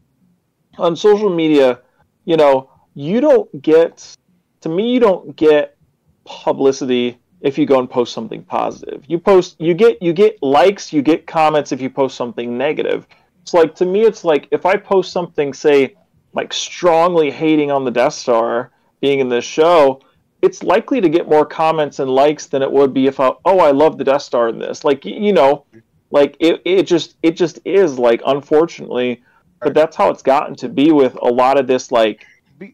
on 0.78 0.96
social 0.96 1.30
media. 1.30 1.82
You 2.24 2.38
know, 2.38 2.70
you 2.94 3.20
don't 3.22 3.62
get 3.62 4.16
to 4.62 4.70
me 4.70 4.94
you 4.94 5.00
don't 5.00 5.36
get 5.36 5.78
publicity 6.24 7.20
if 7.42 7.58
you 7.58 7.66
go 7.66 7.80
and 7.80 7.90
post 7.90 8.14
something 8.14 8.44
positive. 8.44 9.04
You 9.08 9.20
post 9.20 9.56
you 9.60 9.74
get 9.74 10.02
you 10.02 10.14
get 10.14 10.42
likes, 10.42 10.92
you 10.92 11.02
get 11.02 11.28
comments 11.28 11.72
if 11.72 11.82
you 11.82 11.90
post 11.90 12.16
something 12.16 12.58
negative. 12.58 13.08
It's 13.42 13.54
like 13.54 13.76
to 13.76 13.86
me 13.86 14.02
it's 14.02 14.24
like 14.24 14.48
if 14.52 14.66
I 14.66 14.78
post 14.78 15.12
something 15.12 15.54
say 15.54 15.96
like 16.34 16.54
strongly 16.54 17.32
hating 17.32 17.72
on 17.72 17.86
the 17.86 17.92
Death 17.92 18.14
Star 18.14 18.72
being 19.02 19.20
in 19.20 19.30
this 19.30 19.46
show, 19.46 20.02
it's 20.42 20.64
likely 20.64 21.00
to 21.02 21.10
get 21.10 21.30
more 21.30 21.46
comments 21.46 22.00
and 22.00 22.10
likes 22.10 22.48
than 22.48 22.62
it 22.62 22.72
would 22.72 22.94
be 22.94 23.08
if 23.08 23.20
I 23.20 23.32
oh 23.46 23.60
I 23.60 23.72
love 23.72 23.98
the 23.98 24.04
Death 24.04 24.24
Star 24.24 24.50
in 24.50 24.60
this. 24.60 24.84
Like 24.84 25.06
you 25.06 25.34
know, 25.34 25.66
like 26.12 26.36
it 26.40 26.62
it 26.66 26.84
just 26.84 27.18
it 27.22 27.36
just 27.36 27.60
is 27.66 28.00
like 28.00 28.22
unfortunately 28.26 29.24
but 29.62 29.74
that's 29.74 29.96
how 29.96 30.10
it's 30.10 30.22
gotten 30.22 30.56
to 30.56 30.70
be 30.70 30.92
with 30.92 31.16
a 31.22 31.28
lot 31.28 31.60
of 31.60 31.66
this 31.68 31.92
like 31.92 32.26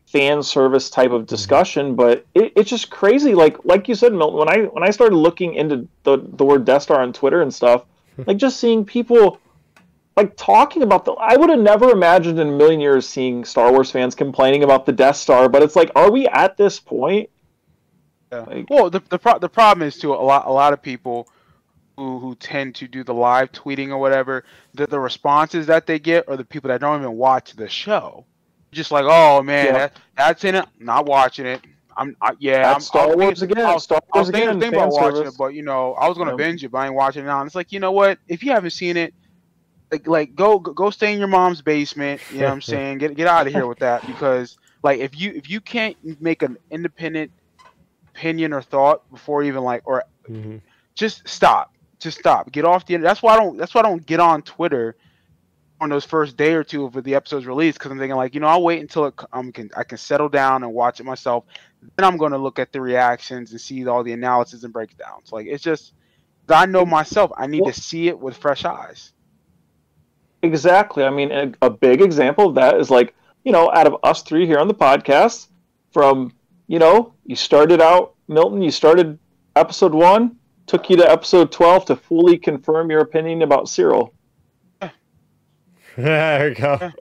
fan 0.05 0.43
service 0.43 0.89
type 0.89 1.11
of 1.11 1.21
mm-hmm. 1.21 1.35
discussion 1.35 1.95
but 1.95 2.25
it, 2.35 2.53
it's 2.55 2.69
just 2.69 2.89
crazy 2.91 3.33
like 3.33 3.57
like 3.65 3.87
you 3.87 3.95
said 3.95 4.13
milton 4.13 4.37
when 4.37 4.49
i 4.49 4.63
when 4.65 4.83
i 4.83 4.89
started 4.89 5.15
looking 5.15 5.55
into 5.55 5.87
the, 6.03 6.17
the 6.33 6.45
word 6.45 6.65
death 6.65 6.83
star 6.83 7.01
on 7.01 7.11
twitter 7.11 7.41
and 7.41 7.53
stuff 7.53 7.85
hmm. 8.15 8.23
like 8.27 8.37
just 8.37 8.59
seeing 8.59 8.85
people 8.85 9.39
like 10.15 10.35
talking 10.37 10.83
about 10.83 11.03
the 11.03 11.13
i 11.13 11.35
would 11.35 11.49
have 11.49 11.59
never 11.59 11.89
imagined 11.89 12.39
in 12.39 12.47
a 12.49 12.51
million 12.51 12.79
years 12.79 13.07
seeing 13.07 13.43
star 13.43 13.71
wars 13.71 13.89
fans 13.89 14.13
complaining 14.13 14.63
about 14.63 14.85
the 14.85 14.91
death 14.91 15.15
star 15.15 15.49
but 15.49 15.63
it's 15.63 15.75
like 15.75 15.91
are 15.95 16.11
we 16.11 16.27
at 16.27 16.57
this 16.57 16.79
point 16.79 17.29
Yeah. 18.31 18.41
Like- 18.41 18.69
well, 18.69 18.89
the 18.89 19.01
the, 19.09 19.19
pro- 19.19 19.39
the 19.39 19.49
problem 19.49 19.87
is 19.87 19.97
too 19.97 20.13
a 20.13 20.15
lot 20.15 20.45
a 20.47 20.51
lot 20.51 20.73
of 20.73 20.81
people 20.81 21.27
who 21.97 22.19
who 22.19 22.35
tend 22.35 22.75
to 22.75 22.87
do 22.87 23.03
the 23.03 23.13
live 23.13 23.51
tweeting 23.51 23.89
or 23.89 23.97
whatever. 23.97 24.43
The 24.73 24.87
the 24.87 24.99
responses 24.99 25.67
that 25.67 25.85
they 25.85 25.99
get 25.99 26.27
are 26.27 26.37
the 26.37 26.45
people 26.45 26.69
that 26.69 26.81
don't 26.81 27.01
even 27.01 27.13
watch 27.13 27.53
the 27.53 27.69
show. 27.69 28.25
Just 28.71 28.91
like, 28.91 29.05
oh 29.07 29.41
man, 29.43 29.65
Yeah. 29.67 29.71
that, 29.73 29.97
that's 30.15 30.43
in 30.43 30.55
it. 30.55 30.65
Not 30.79 31.05
watching 31.05 31.45
it. 31.45 31.61
I'm 31.97 32.15
I, 32.21 32.31
yeah. 32.39 32.63
That's 32.63 32.75
I'm, 32.75 32.81
Star 32.81 33.03
I 33.03 33.05
was 33.07 33.15
Wars 33.17 33.39
thinking- 33.39 33.57
again. 33.57 33.69
I 33.69 33.73
was, 33.73 33.83
Star 33.83 33.97
I 34.13 34.17
was 34.19 34.27
Wars 34.27 34.31
thinking, 34.31 34.49
again, 34.49 34.59
thinking 34.61 34.79
about 34.79 34.93
fan 34.93 35.03
watching 35.13 35.27
it, 35.27 35.33
but 35.37 35.53
you 35.53 35.61
know, 35.61 35.93
I 35.95 36.07
was 36.07 36.17
gonna 36.17 36.31
Yeah. 36.31 36.37
binge 36.37 36.63
it, 36.63 36.69
but 36.71 36.77
I 36.79 36.85
ain't 36.85 36.95
watching 36.95 37.23
it 37.23 37.27
now. 37.27 37.41
And 37.41 37.47
it's 37.47 37.55
like, 37.55 37.71
you 37.73 37.79
know 37.81 37.91
what? 37.91 38.17
If 38.29 38.43
you 38.43 38.51
haven't 38.51 38.71
seen 38.71 38.95
it, 38.97 39.13
like 39.91 40.07
like 40.07 40.35
go 40.35 40.57
go 40.57 40.89
stay 40.89 41.11
in 41.11 41.19
your 41.19 41.27
mom's 41.27 41.61
basement. 41.61 42.21
You 42.31 42.39
know 42.39 42.45
what 42.45 42.53
I'm 42.53 42.61
saying? 42.73 42.99
Get 42.99 43.15
get 43.15 43.27
out 43.27 43.45
of 43.45 43.51
here 43.53 43.67
with 43.67 43.79
that 43.79 44.07
because 44.07 44.57
like 44.83 44.99
if 44.99 45.19
you 45.19 45.31
if 45.35 45.49
you 45.49 45.59
can't 45.59 45.97
make 46.21 46.41
an 46.43 46.57
independent 46.71 47.29
opinion 48.15 48.53
or 48.53 48.61
thought 48.61 49.09
before 49.11 49.43
even 49.43 49.63
like 49.63 49.81
or 49.85 50.03
Mhm. 50.29 50.61
just 50.95 51.27
stop. 51.27 51.73
Just 51.99 52.17
stop. 52.19 52.51
Get 52.51 52.65
off 52.65 52.85
the. 52.85 52.97
That's 52.97 53.21
why 53.21 53.33
I 53.35 53.37
don't. 53.37 53.57
That's 53.57 53.73
why 53.75 53.81
I 53.81 53.83
don't 53.83 54.03
get 54.05 54.19
on 54.19 54.41
Twitter 54.43 54.95
on 55.81 55.89
those 55.89 56.05
first 56.05 56.37
day 56.37 56.53
or 56.53 56.63
two 56.63 56.85
of 56.85 57.03
the 57.03 57.15
episode's 57.15 57.47
release 57.47 57.73
because 57.73 57.91
I'm 57.91 57.97
thinking 57.97 58.15
like, 58.15 58.35
you 58.35 58.39
know, 58.39 58.47
I'll 58.47 58.61
wait 58.63 58.79
until 58.81 59.05
it, 59.07 59.15
um, 59.33 59.51
can 59.51 59.69
I 59.75 59.83
can 59.83 59.97
settle 59.97 60.29
down 60.29 60.63
and 60.63 60.71
watch 60.73 60.99
it 60.99 61.05
myself. 61.05 61.43
Then 61.97 62.05
I'm 62.05 62.17
going 62.17 62.31
to 62.33 62.37
look 62.37 62.59
at 62.59 62.71
the 62.71 62.79
reactions 62.79 63.51
and 63.51 63.59
see 63.59 63.85
all 63.87 64.03
the 64.03 64.13
analysis 64.13 64.63
and 64.63 64.71
breakdowns. 64.71 65.31
Like 65.31 65.47
it's 65.47 65.63
just, 65.63 65.93
I 66.47 66.67
know 66.67 66.85
myself. 66.85 67.31
I 67.35 67.47
need 67.47 67.61
Well- 67.63 67.73
to 67.73 67.81
see 67.81 68.07
it 68.07 68.17
with 68.19 68.37
fresh 68.37 68.63
eyes. 68.63 69.11
Exactly. 70.43 71.03
I 71.03 71.09
mean, 71.09 71.31
a, 71.31 71.51
a 71.61 71.69
big 71.69 72.01
example 72.01 72.47
of 72.49 72.55
that 72.55 72.79
is 72.79 72.89
like, 72.89 73.13
you 73.43 73.51
know, 73.51 73.71
out 73.71 73.87
of 73.87 73.97
us 74.03 74.21
three 74.23 74.45
here 74.45 74.57
on 74.59 74.67
the 74.67 74.73
podcast, 74.73 75.47
from, 75.91 76.33
you 76.67 76.79
know, 76.79 77.13
you 77.25 77.35
started 77.35 77.81
out, 77.81 78.13
Milton, 78.27 78.61
you 78.61 78.71
started 78.71 79.19
episode 79.55 79.93
one, 79.93 80.37
took 80.65 80.89
you 80.89 80.97
to 80.97 81.09
episode 81.11 81.51
12 81.51 81.85
to 81.85 81.95
fully 81.95 82.37
confirm 82.37 82.89
your 82.89 83.01
opinion 83.01 83.41
about 83.41 83.65
Syril. 83.65 84.11
there 85.97 86.49
we 86.49 86.55
go. 86.55 86.91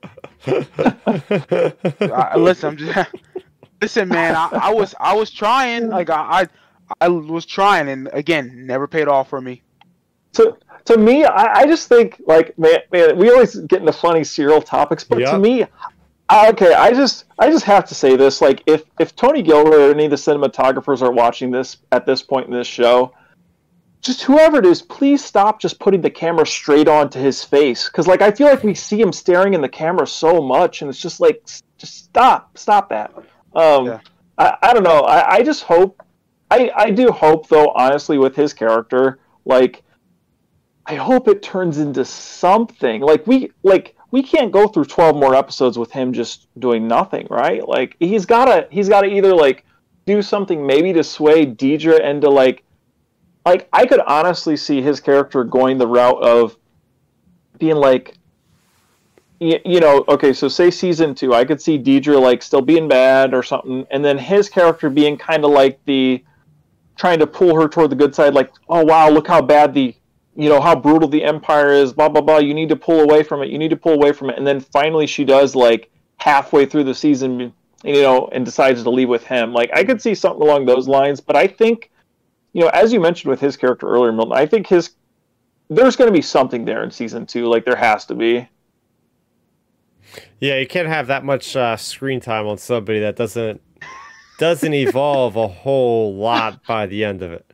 I, 2.15 2.37
listen, 2.37 2.71
I'm 2.71 2.77
just 2.77 3.09
listen, 3.81 4.09
man. 4.09 4.35
I, 4.35 4.49
I 4.53 4.73
was 4.73 4.95
I 4.99 5.15
was 5.15 5.31
trying. 5.31 5.89
Like 5.89 6.11
I, 6.11 6.43
I 6.43 6.47
I 7.01 7.09
was 7.09 7.47
trying, 7.47 7.89
and 7.89 8.09
again, 8.13 8.67
never 8.67 8.87
paid 8.89 9.07
off 9.09 9.29
for 9.31 9.41
me. 9.41 9.63
To, 10.35 10.57
to 10.87 10.97
me, 10.97 11.25
I, 11.25 11.61
I 11.61 11.67
just 11.67 11.89
think, 11.89 12.21
like, 12.27 12.57
man, 12.59 12.79
man, 12.93 13.17
we 13.17 13.31
always 13.31 13.55
get 13.57 13.81
into 13.81 13.93
funny 13.93 14.21
Syril 14.21 14.65
topics, 14.65 15.05
but 15.05 15.19
to 15.33 15.39
me, 15.39 15.67
I- 16.29 16.49
okay, 16.51 16.73
I 16.75 16.93
just, 16.93 17.25
I 17.39 17.49
just 17.51 17.65
have 17.65 17.85
to 17.89 17.95
say 17.95 18.17
this, 18.17 18.41
like, 18.41 18.63
if, 18.67 18.83
if 18.99 19.15
Tony 19.17 19.43
Gilroy 19.43 19.89
or 19.89 19.91
any 19.93 20.05
of 20.07 20.11
the 20.11 20.17
cinematographers 20.17 21.03
are 21.03 21.11
watching 21.13 21.51
this 21.51 21.77
at 21.93 22.07
this 22.07 22.23
point 22.23 22.47
in 22.49 22.53
this 22.53 22.67
show, 22.69 23.13
just 24.01 24.23
whoever 24.23 24.59
it 24.59 24.67
is, 24.67 24.81
please 24.81 25.23
stop 25.23 25.61
just 25.61 25.79
putting 25.79 26.01
the 26.01 26.11
camera 26.11 26.47
straight 26.47 26.89
onto 26.89 27.19
his 27.19 27.45
face. 27.45 27.87
Because, 27.87 28.07
like, 28.07 28.23
I 28.23 28.31
feel 28.31 28.47
like 28.47 28.65
we 28.65 28.75
see 28.75 29.01
him 29.01 29.13
staring 29.13 29.55
in 29.55 29.61
the 29.61 29.69
camera 29.69 30.07
so 30.07 30.41
much, 30.41 30.81
and 30.81 30.89
it's 30.89 31.01
just 31.01 31.21
like, 31.21 31.45
just 31.77 32.05
stop, 32.05 32.57
stop 32.57 32.89
that. 32.89 33.13
Um, 33.55 33.87
Yeah. 33.87 34.01
I, 34.39 34.57
I 34.63 34.73
don't 34.73 34.85
know. 34.85 35.01
I, 35.01 35.35
I 35.35 35.43
just 35.43 35.65
hope, 35.65 36.03
I, 36.51 36.71
I 36.75 36.91
do 36.91 37.11
hope, 37.11 37.49
though, 37.49 37.71
honestly, 37.71 38.17
with 38.17 38.35
his 38.35 38.55
character, 38.55 39.19
like, 39.45 39.83
I 40.87 40.95
hope 40.95 41.29
it 41.29 41.43
turns 41.43 41.79
into 41.79 42.05
something. 42.05 43.03
Like, 43.03 43.27
we, 43.27 43.53
like, 43.63 43.97
we 44.11 44.23
can't 44.23 44.51
go 44.51 44.67
through 44.67 44.87
12 44.87 45.15
more 45.15 45.35
episodes 45.35 45.79
with 45.79 45.93
him 45.93 46.15
just 46.15 46.49
doing 46.59 46.89
nothing, 46.89 47.27
right? 47.31 47.67
Like, 47.69 47.97
he's 48.01 48.25
gotta, 48.25 48.67
he's 48.71 48.89
gotta 48.89 49.09
either, 49.09 49.35
like, 49.35 49.67
do 50.07 50.23
something 50.23 50.67
maybe 50.67 50.95
to 50.95 51.05
sway 51.05 51.45
Dedra 51.45 52.01
into, 52.01 52.31
like, 52.31 52.65
like 53.45 53.69
I 53.73 53.87
could 53.87 54.01
honestly 54.01 54.57
see 54.57 54.83
his 54.83 55.01
character 55.01 55.45
going 55.45 55.79
the 55.79 55.87
route 55.87 56.23
of 56.23 56.57
being 57.59 57.77
like, 57.77 58.17
you, 59.39 59.59
you 59.65 59.81
know, 59.81 60.05
okay, 60.09 60.33
so 60.33 60.49
say 60.49 60.71
season 60.71 61.15
two, 61.15 61.35
I 61.35 61.45
could 61.45 61.61
see 61.61 61.79
Dedra 61.79 62.21
like 62.21 62.43
still 62.43 62.61
being 62.61 62.89
bad 62.89 63.33
or 63.33 63.43
something, 63.43 63.87
and 63.91 64.05
then 64.05 64.19
his 64.19 64.49
character 64.49 64.91
being 64.91 65.17
kind 65.17 65.45
of 65.45 65.51
like 65.51 65.81
the 65.87 66.23
trying 66.97 67.19
to 67.19 67.27
pull 67.27 67.59
her 67.59 67.67
toward 67.67 67.91
the 67.91 67.97
good 67.97 68.15
side, 68.15 68.35
like, 68.35 68.51
oh 68.69 68.85
wow, 68.85 69.09
look 69.09 69.27
how 69.27 69.41
bad 69.41 69.73
the, 69.73 69.95
you 70.37 70.51
know, 70.51 70.61
how 70.61 70.77
brutal 70.77 71.09
the 71.09 71.25
Empire 71.25 71.73
is, 71.73 71.93
blah 71.93 72.09
blah 72.09 72.21
blah. 72.21 72.39
You 72.39 72.53
need 72.53 72.69
to 72.69 72.77
pull 72.77 73.01
away 73.01 73.23
from 73.23 73.43
it. 73.43 73.49
You 73.49 73.59
need 73.59 73.71
to 73.71 73.77
pull 73.77 73.95
away 73.95 74.13
from 74.13 74.29
it, 74.29 74.37
and 74.37 74.47
then 74.47 74.61
finally 74.61 75.07
she 75.07 75.25
does 75.25 75.55
like 75.57 75.91
halfway 76.19 76.67
through 76.67 76.85
the 76.85 76.95
season, 76.95 77.55
you 77.83 78.03
know, 78.03 78.29
and 78.33 78.45
decides 78.45 78.83
to 78.83 78.91
leave 78.91 79.09
with 79.09 79.25
him. 79.25 79.55
Like 79.55 79.71
I 79.73 79.85
could 79.85 80.03
see 80.03 80.15
something 80.15 80.43
along 80.43 80.67
those 80.67 80.87
lines, 80.87 81.21
but 81.21 81.37
I 81.37 81.47
think 81.47 81.91
you 82.53 82.63
know, 82.63 82.69
as 82.69 82.93
you 82.93 83.01
mentioned 83.01 83.31
with 83.31 83.41
his 83.41 83.57
character 83.57 83.89
earlier, 83.89 84.13
Milton, 84.13 84.33
I 84.33 84.47
think 84.47 84.67
his 84.67 84.91
there's 85.69 85.97
going 85.97 86.09
to 86.09 86.13
be 86.13 86.23
something 86.23 86.65
there 86.65 86.83
in 86.83 86.91
season 86.91 87.27
two. 87.27 87.47
Like 87.47 87.65
there 87.65 87.77
has 87.77 88.05
to 88.07 88.15
be. 88.15 88.49
Yeah, 90.41 90.59
you 90.59 90.67
can't 90.67 90.89
have 90.89 91.07
that 91.07 91.25
much 91.25 91.55
uh, 91.55 91.77
screen 91.77 92.21
time 92.21 92.47
on 92.47 92.59
somebody 92.59 93.01
that 93.01 93.17
doesn't 93.17 93.61
doesn't 94.39 94.75
evolve 94.75 95.37
a 95.37 95.47
whole 95.47 96.15
lot 96.17 96.65
by 96.67 96.87
the 96.87 97.05
end 97.05 97.23
of 97.23 97.33
it. 97.33 97.47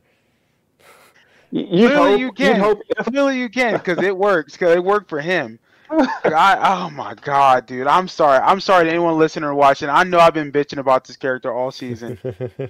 You 1.51 1.87
Clearly 1.87 1.95
hope, 1.95 2.19
you 2.19 2.25
you'd 2.25 2.35
can. 2.35 2.59
hope 2.59 2.81
Clearly 3.03 3.39
you 3.39 3.49
can 3.49 3.73
because 3.73 4.01
it 4.01 4.17
works. 4.17 4.53
Because 4.53 4.75
it 4.75 4.83
worked 4.83 5.09
for 5.09 5.21
him. 5.21 5.59
Like, 5.89 6.33
I 6.33 6.85
oh 6.85 6.89
my 6.89 7.13
god, 7.15 7.65
dude. 7.65 7.87
I'm 7.87 8.07
sorry. 8.07 8.39
I'm 8.39 8.59
sorry 8.59 8.85
to 8.85 8.89
anyone 8.89 9.17
listening 9.17 9.45
or 9.45 9.53
watching. 9.53 9.89
I 9.89 10.03
know 10.03 10.19
I've 10.19 10.33
been 10.33 10.51
bitching 10.51 10.79
about 10.79 11.05
this 11.05 11.15
character 11.15 11.53
all 11.53 11.71
season. 11.71 12.17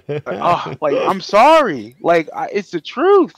Like, 0.08 0.22
oh, 0.26 0.74
like 0.80 0.96
I'm 0.96 1.20
sorry. 1.20 1.96
Like 2.00 2.28
I, 2.34 2.48
it's 2.52 2.70
the 2.70 2.80
truth. 2.80 3.34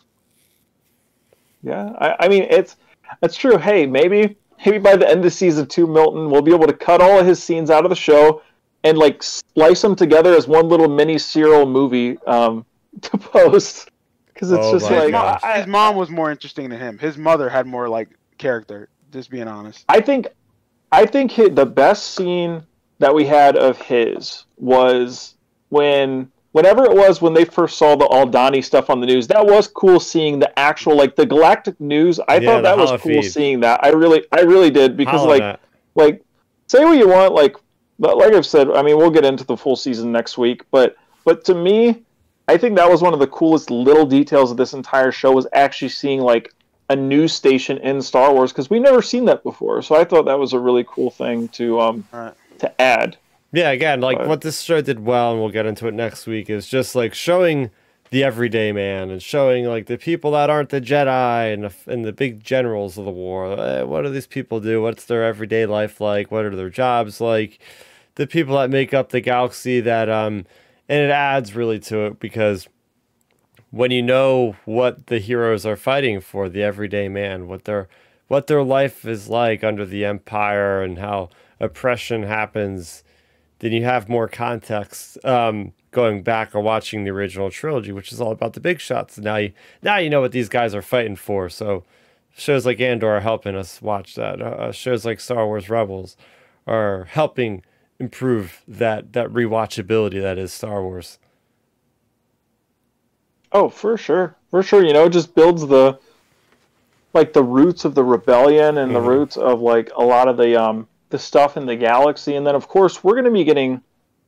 Yeah, 1.62 1.92
I, 1.98 2.26
I 2.26 2.28
mean 2.28 2.46
it's 2.50 2.76
that's 3.20 3.36
true. 3.36 3.56
Hey, 3.56 3.86
maybe 3.86 4.36
maybe 4.64 4.78
by 4.78 4.96
the 4.96 5.08
end 5.08 5.24
of 5.24 5.32
season 5.32 5.66
two, 5.66 5.86
Milton 5.86 6.30
will 6.30 6.42
be 6.42 6.54
able 6.54 6.66
to 6.66 6.72
cut 6.72 7.00
all 7.00 7.18
of 7.18 7.26
his 7.26 7.42
scenes 7.42 7.70
out 7.70 7.84
of 7.84 7.90
the 7.90 7.96
show 7.96 8.42
and 8.84 8.98
like 8.98 9.22
splice 9.22 9.82
them 9.82 9.96
together 9.96 10.34
as 10.34 10.46
one 10.46 10.68
little 10.68 10.88
mini 10.88 11.18
serial 11.18 11.66
movie 11.66 12.18
um, 12.26 12.64
to 13.02 13.18
post. 13.18 13.90
Because 14.32 14.52
it's 14.52 14.66
Oh 14.66 14.72
just 14.72 14.90
like 14.90 15.10
gosh. 15.10 15.40
I, 15.42 15.58
His 15.58 15.66
mom 15.66 15.96
was 15.96 16.08
more 16.08 16.30
interesting 16.30 16.70
than 16.70 16.80
him. 16.80 16.98
His 16.98 17.18
mother 17.18 17.48
had 17.48 17.66
more 17.66 17.88
like 17.88 18.08
character. 18.38 18.88
Just 19.10 19.30
being 19.30 19.48
honest. 19.48 19.84
I 19.88 20.00
think 20.00 20.28
I 20.92 21.06
think 21.06 21.32
hi 21.32 21.48
the 21.48 21.66
best 21.66 22.14
scene 22.14 22.62
that 22.98 23.14
we 23.14 23.24
had 23.24 23.56
of 23.56 23.78
his 23.78 24.44
was 24.56 25.34
when 25.70 26.30
whenever 26.52 26.84
it 26.84 26.92
was 26.94 27.22
when 27.22 27.32
they 27.32 27.44
first 27.44 27.78
saw 27.78 27.96
the 27.96 28.06
Aldhani 28.06 28.64
stuff 28.64 28.90
on 28.90 29.00
the 29.00 29.06
news. 29.06 29.26
That 29.28 29.44
was 29.46 29.68
cool 29.68 30.00
seeing 30.00 30.38
the 30.38 30.56
actual 30.58 30.96
like 30.96 31.16
the 31.16 31.26
galactic 31.26 31.80
news. 31.80 32.20
I 32.28 32.36
Yeah, 32.38 32.46
thought 32.54 32.62
that 32.62 32.76
was 32.76 32.90
cool 33.00 33.22
feed. 33.22 33.30
seeing 33.30 33.60
that. 33.60 33.80
I 33.82 33.88
really 33.90 34.24
I 34.32 34.40
really 34.42 34.70
did 34.70 34.96
because 34.96 35.24
like 35.24 35.42
Holonet. 35.42 35.58
like 35.94 36.24
say 36.68 36.84
what 36.84 36.98
you 36.98 37.08
want 37.08 37.34
like 37.34 37.56
but 37.98 38.16
like 38.16 38.32
I've 38.32 38.46
said, 38.46 38.70
I 38.70 38.82
mean 38.82 38.96
we'll 38.96 39.10
get 39.10 39.24
into 39.24 39.44
the 39.44 39.56
full 39.56 39.76
season 39.76 40.10
next 40.12 40.38
week, 40.38 40.62
but 40.70 40.96
but 41.24 41.44
to 41.46 41.54
me, 41.54 42.02
I 42.48 42.56
think 42.56 42.76
that 42.76 42.88
was 42.90 43.02
one 43.02 43.12
of 43.12 43.20
the 43.20 43.26
coolest 43.26 43.70
little 43.70 44.06
details 44.06 44.50
of 44.50 44.56
this 44.56 44.72
entire 44.72 45.12
show 45.12 45.32
was 45.32 45.46
actually 45.52 45.90
seeing 45.90 46.20
like 46.20 46.52
a 46.90 46.96
news 46.96 47.32
station 47.32 47.78
in 47.78 48.02
Star 48.02 48.34
Wars 48.34 48.52
because 48.52 48.68
we've 48.68 48.82
never 48.82 49.00
seen 49.00 49.24
that 49.26 49.42
before. 49.42 49.80
So 49.80 49.94
I 49.94 50.04
thought 50.04 50.26
that 50.26 50.38
was 50.38 50.52
a 50.52 50.58
really 50.58 50.84
cool 50.86 51.10
thing 51.10 51.48
to 51.48 51.80
um 51.80 52.04
Right. 52.12 52.34
to 52.58 52.80
add. 52.80 53.16
Yeah, 53.52 53.70
again, 53.70 54.00
like 54.00 54.18
But- 54.18 54.28
what 54.28 54.40
this 54.42 54.60
show 54.60 54.80
did 54.82 55.04
well, 55.06 55.32
and 55.32 55.40
we'll 55.40 55.50
get 55.50 55.64
into 55.66 55.86
it 55.88 55.94
next 55.94 56.26
week, 56.26 56.50
is 56.50 56.68
just 56.68 56.94
like 56.94 57.14
showing 57.14 57.70
the 58.10 58.24
everyday 58.24 58.72
man 58.72 59.08
and 59.08 59.22
showing 59.22 59.64
like 59.66 59.86
the 59.86 59.96
people 59.96 60.32
that 60.32 60.50
aren't 60.50 60.70
the 60.70 60.80
Jedi 60.80 61.54
and 61.54 61.62
the, 61.64 61.72
and 61.86 62.04
the 62.04 62.12
big 62.12 62.42
generals 62.42 62.98
of 62.98 63.04
the 63.04 63.10
war. 63.12 63.52
Eh, 63.58 63.82
what 63.82 64.02
do 64.02 64.10
these 64.10 64.26
people 64.26 64.58
do? 64.60 64.82
What's 64.82 65.04
their 65.04 65.24
everyday 65.24 65.64
life 65.64 66.00
like? 66.00 66.30
What 66.32 66.44
are 66.44 66.54
their 66.56 66.70
jobs 66.70 67.20
like? 67.20 67.60
The 68.16 68.26
people 68.26 68.56
that 68.56 68.68
make 68.68 68.92
up 68.92 69.10
the 69.10 69.20
galaxy 69.20 69.78
that 69.80 70.08
um, 70.08 70.44
and 70.88 71.00
it 71.04 71.10
adds 71.10 71.54
really 71.54 71.78
to 71.78 72.06
it 72.06 72.18
because 72.18 72.66
when 73.70 73.90
you 73.90 74.02
know 74.02 74.56
what 74.64 75.06
the 75.06 75.18
heroes 75.18 75.64
are 75.64 75.76
fighting 75.76 76.20
for, 76.20 76.48
the 76.48 76.62
everyday 76.62 77.08
man, 77.08 77.46
what 77.46 77.64
their 77.64 77.88
what 78.28 78.46
their 78.46 78.62
life 78.62 79.04
is 79.04 79.28
like 79.28 79.64
under 79.64 79.84
the 79.84 80.04
empire 80.04 80.82
and 80.82 80.98
how 80.98 81.28
oppression 81.58 82.22
happens, 82.22 83.02
then 83.58 83.72
you 83.72 83.82
have 83.84 84.08
more 84.08 84.28
context 84.28 85.22
um, 85.24 85.72
going 85.90 86.22
back 86.22 86.54
or 86.54 86.60
watching 86.60 87.02
the 87.02 87.10
original 87.10 87.50
trilogy, 87.50 87.90
which 87.90 88.12
is 88.12 88.20
all 88.20 88.30
about 88.30 88.52
the 88.52 88.60
big 88.60 88.80
shots. 88.80 89.18
Now 89.18 89.36
you 89.36 89.52
now 89.82 89.98
you 89.98 90.10
know 90.10 90.20
what 90.20 90.32
these 90.32 90.48
guys 90.48 90.74
are 90.74 90.82
fighting 90.82 91.16
for. 91.16 91.48
So 91.48 91.84
shows 92.36 92.66
like 92.66 92.80
Andor 92.80 93.16
are 93.16 93.20
helping 93.20 93.54
us 93.56 93.80
watch 93.82 94.14
that. 94.16 94.40
Uh, 94.40 94.72
shows 94.72 95.04
like 95.04 95.20
Star 95.20 95.46
Wars 95.46 95.68
Rebels 95.68 96.16
are 96.66 97.04
helping 97.04 97.62
improve 97.98 98.62
that 98.66 99.12
that 99.12 99.28
rewatchability 99.28 100.20
that 100.20 100.38
is 100.38 100.52
Star 100.52 100.82
Wars. 100.82 101.18
Oh, 103.52 103.68
for 103.68 103.96
sure, 103.96 104.36
for 104.50 104.62
sure. 104.62 104.84
You 104.84 104.92
know, 104.92 105.04
it 105.06 105.10
just 105.10 105.34
builds 105.34 105.66
the 105.66 105.98
like 107.12 107.32
the 107.32 107.42
roots 107.42 107.84
of 107.84 107.94
the 107.94 108.04
rebellion 108.04 108.78
and 108.78 108.94
the 108.94 109.00
Mhm. 109.00 109.06
roots 109.08 109.36
of 109.36 109.60
like 109.60 109.90
a 109.96 110.04
lot 110.04 110.28
of 110.28 110.36
the 110.36 110.60
um 110.60 110.86
the 111.10 111.18
stuff 111.18 111.56
in 111.56 111.66
the 111.66 111.74
galaxy, 111.74 112.36
and 112.36 112.46
then 112.46 112.54
of 112.54 112.68
course 112.68 113.02
we're 113.02 113.14
going 113.14 113.24
to 113.24 113.30
be 113.32 113.42
getting 113.42 113.80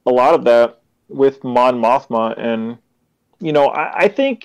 a 0.05 0.11
lot 0.11 0.35
of 0.35 0.45
that 0.45 0.81
with 1.09 1.45
Mon 1.45 1.81
Mothma, 1.81 2.35
and 2.37 2.79
you 3.39 3.53
know, 3.53 3.67
I, 3.69 4.05
I 4.05 4.09
think 4.09 4.45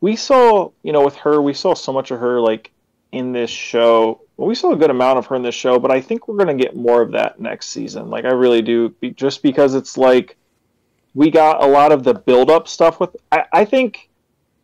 we 0.00 0.14
saw 0.14 0.70
you 0.84 0.92
know 0.92 1.04
with 1.04 1.16
her 1.16 1.42
we 1.42 1.54
saw 1.54 1.74
so 1.74 1.92
much 1.92 2.10
of 2.12 2.20
her 2.20 2.40
like 2.40 2.70
in 3.10 3.32
this 3.32 3.50
show. 3.50 4.20
Well, 4.36 4.48
we 4.48 4.54
saw 4.56 4.72
a 4.72 4.76
good 4.76 4.90
amount 4.90 5.18
of 5.18 5.26
her 5.26 5.36
in 5.36 5.42
this 5.42 5.54
show, 5.54 5.78
but 5.78 5.90
I 5.92 6.00
think 6.00 6.26
we're 6.26 6.36
going 6.36 6.56
to 6.56 6.62
get 6.64 6.74
more 6.76 7.00
of 7.02 7.12
that 7.12 7.38
next 7.40 7.68
season. 7.68 8.10
Like 8.10 8.24
I 8.24 8.32
really 8.32 8.62
do, 8.62 8.88
be, 9.00 9.10
just 9.10 9.42
because 9.42 9.74
it's 9.76 9.96
like 9.96 10.36
we 11.14 11.30
got 11.30 11.62
a 11.62 11.66
lot 11.66 11.92
of 11.92 12.02
the 12.02 12.14
build 12.14 12.50
up 12.50 12.68
stuff 12.68 13.00
with 13.00 13.16
I, 13.32 13.44
I 13.52 13.64
think 13.64 14.10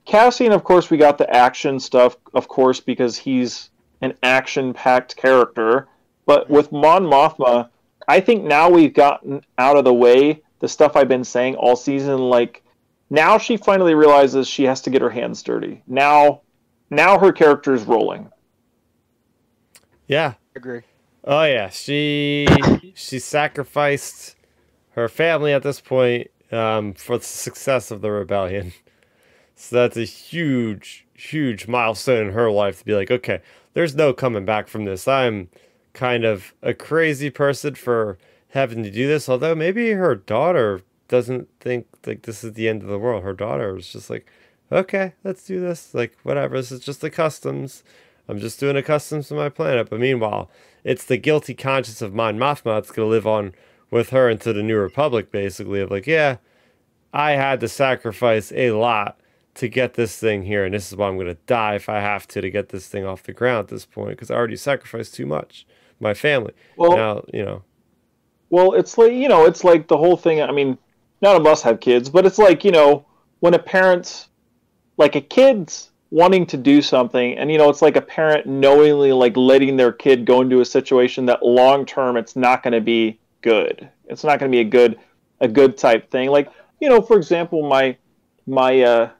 Cassian 0.04 0.52
of 0.52 0.64
course 0.64 0.90
we 0.90 0.96
got 0.96 1.18
the 1.18 1.30
action 1.34 1.78
stuff 1.80 2.16
of 2.34 2.48
course 2.48 2.80
because 2.80 3.16
he's 3.16 3.70
an 4.00 4.14
action 4.22 4.74
packed 4.74 5.16
character 5.16 5.88
but 6.26 6.50
with 6.50 6.72
Mon 6.72 7.04
Mothma 7.04 7.68
I 8.08 8.20
think 8.20 8.44
now 8.44 8.68
we've 8.68 8.94
gotten 8.94 9.42
out 9.58 9.76
of 9.76 9.84
the 9.84 9.94
way 9.94 10.42
the 10.58 10.68
stuff 10.68 10.96
I've 10.96 11.08
been 11.08 11.24
saying 11.24 11.54
all 11.56 11.76
season 11.76 12.18
like 12.18 12.62
now 13.08 13.38
she 13.38 13.56
finally 13.56 13.94
realizes 13.94 14.48
she 14.48 14.64
has 14.64 14.80
to 14.82 14.90
get 14.90 15.02
her 15.02 15.10
hands 15.10 15.42
dirty 15.42 15.82
now 15.86 16.42
now 16.90 17.18
her 17.18 17.32
character 17.32 17.72
is 17.74 17.84
rolling 17.84 18.30
Yeah. 20.08 20.34
agree. 20.56 20.82
Oh 21.22 21.44
yeah. 21.44 21.68
She 21.68 22.48
she 22.94 23.18
sacrificed 23.20 24.34
her 24.92 25.08
family 25.08 25.52
at 25.52 25.62
this 25.62 25.80
point 25.80 26.30
um, 26.52 26.94
for 26.94 27.18
the 27.18 27.24
success 27.24 27.90
of 27.90 28.00
the 28.00 28.10
rebellion. 28.10 28.72
So 29.54 29.76
that's 29.76 29.98
a 29.98 30.04
huge, 30.04 31.06
huge 31.12 31.68
milestone 31.68 32.28
in 32.28 32.32
her 32.32 32.50
life 32.50 32.78
to 32.78 32.84
be 32.86 32.94
like, 32.94 33.10
okay, 33.10 33.42
there's 33.74 33.94
no 33.94 34.14
coming 34.14 34.46
back 34.46 34.68
from 34.68 34.86
this. 34.86 35.06
I'm 35.06 35.50
kind 35.92 36.24
of 36.24 36.54
a 36.62 36.72
crazy 36.72 37.28
person 37.28 37.74
for 37.74 38.16
having 38.50 38.82
to 38.82 38.90
do 38.90 39.06
this. 39.06 39.28
Although 39.28 39.54
maybe 39.54 39.90
her 39.90 40.14
daughter 40.14 40.80
doesn't 41.08 41.48
think 41.60 41.86
like 42.06 42.22
this 42.22 42.42
is 42.42 42.54
the 42.54 42.68
end 42.68 42.82
of 42.82 42.88
the 42.88 42.98
world. 42.98 43.22
Her 43.22 43.34
daughter 43.34 43.76
is 43.76 43.92
just 43.92 44.08
like, 44.08 44.26
okay, 44.72 45.12
let's 45.24 45.44
do 45.44 45.60
this. 45.60 45.92
Like 45.92 46.16
whatever. 46.22 46.56
This 46.56 46.72
is 46.72 46.80
just 46.80 47.00
the 47.00 47.10
customs. 47.10 47.84
I'm 48.28 48.38
just 48.38 48.60
doing 48.60 48.76
the 48.76 48.82
customs 48.82 49.28
to 49.28 49.34
my 49.34 49.48
planet. 49.48 49.90
But 49.90 50.00
meanwhile, 50.00 50.50
it's 50.84 51.04
the 51.04 51.16
guilty 51.16 51.54
conscience 51.54 52.00
of 52.00 52.14
Mon 52.14 52.38
Mothma 52.38 52.76
that's 52.76 52.92
gonna 52.92 53.08
live 53.08 53.26
on 53.26 53.52
with 53.90 54.10
her 54.10 54.28
into 54.28 54.52
the 54.52 54.62
New 54.62 54.78
Republic, 54.78 55.30
basically. 55.30 55.80
Of 55.80 55.90
like, 55.90 56.06
yeah, 56.06 56.36
I 57.12 57.32
had 57.32 57.60
to 57.60 57.68
sacrifice 57.68 58.52
a 58.52 58.72
lot 58.72 59.20
to 59.54 59.68
get 59.68 59.94
this 59.94 60.16
thing 60.18 60.44
here, 60.44 60.64
and 60.64 60.74
this 60.74 60.90
is 60.90 60.96
why 60.96 61.08
I'm 61.08 61.18
gonna 61.18 61.34
die 61.46 61.74
if 61.74 61.88
I 61.88 62.00
have 62.00 62.26
to 62.28 62.40
to 62.40 62.50
get 62.50 62.68
this 62.70 62.86
thing 62.86 63.04
off 63.04 63.22
the 63.22 63.32
ground 63.32 63.64
at 63.64 63.68
this 63.68 63.84
point 63.84 64.10
because 64.10 64.30
I 64.30 64.34
already 64.36 64.56
sacrificed 64.56 65.14
too 65.14 65.26
much. 65.26 65.66
My 66.02 66.14
family. 66.14 66.54
well 66.76 66.96
now, 66.96 67.24
you 67.32 67.44
know. 67.44 67.62
Well, 68.48 68.72
it's 68.72 68.96
like 68.96 69.12
you 69.12 69.28
know, 69.28 69.44
it's 69.44 69.64
like 69.64 69.86
the 69.86 69.98
whole 69.98 70.16
thing. 70.16 70.40
I 70.40 70.50
mean, 70.50 70.78
none 71.20 71.36
of 71.36 71.46
us 71.46 71.62
have 71.62 71.80
kids, 71.80 72.08
but 72.08 72.24
it's 72.24 72.38
like 72.38 72.64
you 72.64 72.70
know, 72.70 73.04
when 73.40 73.54
a 73.54 73.58
parent's 73.58 74.28
like 74.96 75.14
a 75.14 75.20
kid's 75.20 75.90
wanting 76.10 76.46
to 76.46 76.56
do 76.56 76.80
something, 76.80 77.36
and 77.36 77.52
you 77.52 77.58
know, 77.58 77.68
it's 77.68 77.82
like 77.82 77.96
a 77.96 78.02
parent 78.02 78.46
knowingly 78.46 79.12
like 79.12 79.36
letting 79.36 79.76
their 79.76 79.92
kid 79.92 80.24
go 80.24 80.40
into 80.40 80.60
a 80.60 80.64
situation 80.64 81.26
that 81.26 81.44
long 81.44 81.84
term 81.84 82.16
it's 82.16 82.34
not 82.34 82.62
going 82.62 82.72
to 82.72 82.80
be 82.80 83.19
good. 83.42 83.88
It's 84.06 84.24
not 84.24 84.38
going 84.38 84.50
to 84.50 84.56
be 84.56 84.60
a 84.60 84.70
good 84.70 84.98
a 85.40 85.48
good 85.48 85.78
type 85.78 86.10
thing. 86.10 86.30
Like 86.30 86.50
you 86.80 86.88
know, 86.88 87.00
for 87.00 87.16
example, 87.16 87.68
my 87.68 87.96
my 88.46 88.80
uh, 88.82 89.10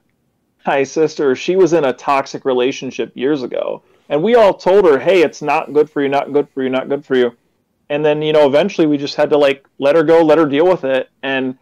my 0.65 0.83
sister, 0.83 1.35
she 1.35 1.55
was 1.55 1.73
in 1.73 1.85
a 1.85 1.93
toxic 1.93 2.45
relationship 2.45 3.11
years 3.15 3.43
ago, 3.43 3.83
and 4.09 4.21
we 4.21 4.35
all 4.35 4.53
told 4.53 4.85
her, 4.85 4.99
"Hey, 4.99 5.21
it's 5.21 5.41
not 5.41 5.73
good 5.73 5.89
for 5.89 6.01
you, 6.01 6.09
not 6.09 6.33
good 6.33 6.49
for 6.49 6.63
you, 6.63 6.69
not 6.69 6.89
good 6.89 7.05
for 7.05 7.15
you." 7.15 7.35
and 7.91 8.05
then 8.05 8.21
you 8.21 8.31
know 8.31 8.47
eventually 8.47 8.87
we 8.87 8.97
just 8.97 9.15
had 9.15 9.29
to 9.29 9.37
like 9.37 9.67
let 9.77 9.95
her 9.95 10.03
go 10.03 10.23
let 10.23 10.37
her 10.37 10.47
deal 10.47 10.65
with 10.65 10.85
it 10.85 11.09
and 11.21 11.57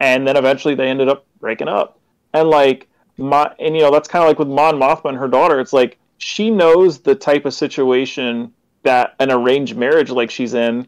and 0.00 0.26
then 0.26 0.36
eventually 0.36 0.74
they 0.74 0.88
ended 0.88 1.08
up 1.08 1.24
breaking 1.38 1.68
up 1.68 1.98
and 2.34 2.50
like 2.50 2.88
my 3.16 3.50
and 3.60 3.76
you 3.76 3.82
know 3.82 3.90
that's 3.90 4.08
kind 4.08 4.22
of 4.22 4.28
like 4.28 4.38
with 4.38 4.48
mon 4.48 4.74
mothma 4.74 5.10
and 5.10 5.16
her 5.16 5.28
daughter 5.28 5.60
it's 5.60 5.72
like 5.72 5.98
she 6.18 6.50
knows 6.50 6.98
the 6.98 7.14
type 7.14 7.44
of 7.46 7.54
situation 7.54 8.52
that 8.82 9.14
an 9.20 9.30
arranged 9.30 9.76
marriage 9.76 10.10
like 10.10 10.30
she's 10.30 10.54
in 10.54 10.86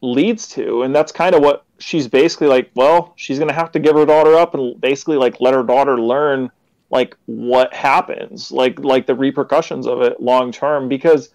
leads 0.00 0.46
to 0.46 0.82
and 0.82 0.94
that's 0.94 1.10
kind 1.10 1.34
of 1.34 1.42
what 1.42 1.64
she's 1.78 2.06
basically 2.06 2.46
like 2.46 2.70
well 2.74 3.12
she's 3.16 3.38
gonna 3.38 3.52
have 3.52 3.72
to 3.72 3.80
give 3.80 3.96
her 3.96 4.06
daughter 4.06 4.34
up 4.34 4.54
and 4.54 4.80
basically 4.80 5.16
like 5.16 5.40
let 5.40 5.54
her 5.54 5.62
daughter 5.64 6.00
learn 6.00 6.50
like 6.90 7.16
what 7.26 7.74
happens 7.74 8.52
like 8.52 8.78
like 8.78 9.06
the 9.06 9.14
repercussions 9.14 9.86
of 9.86 10.00
it 10.00 10.20
long 10.20 10.52
term 10.52 10.88
because 10.88 11.30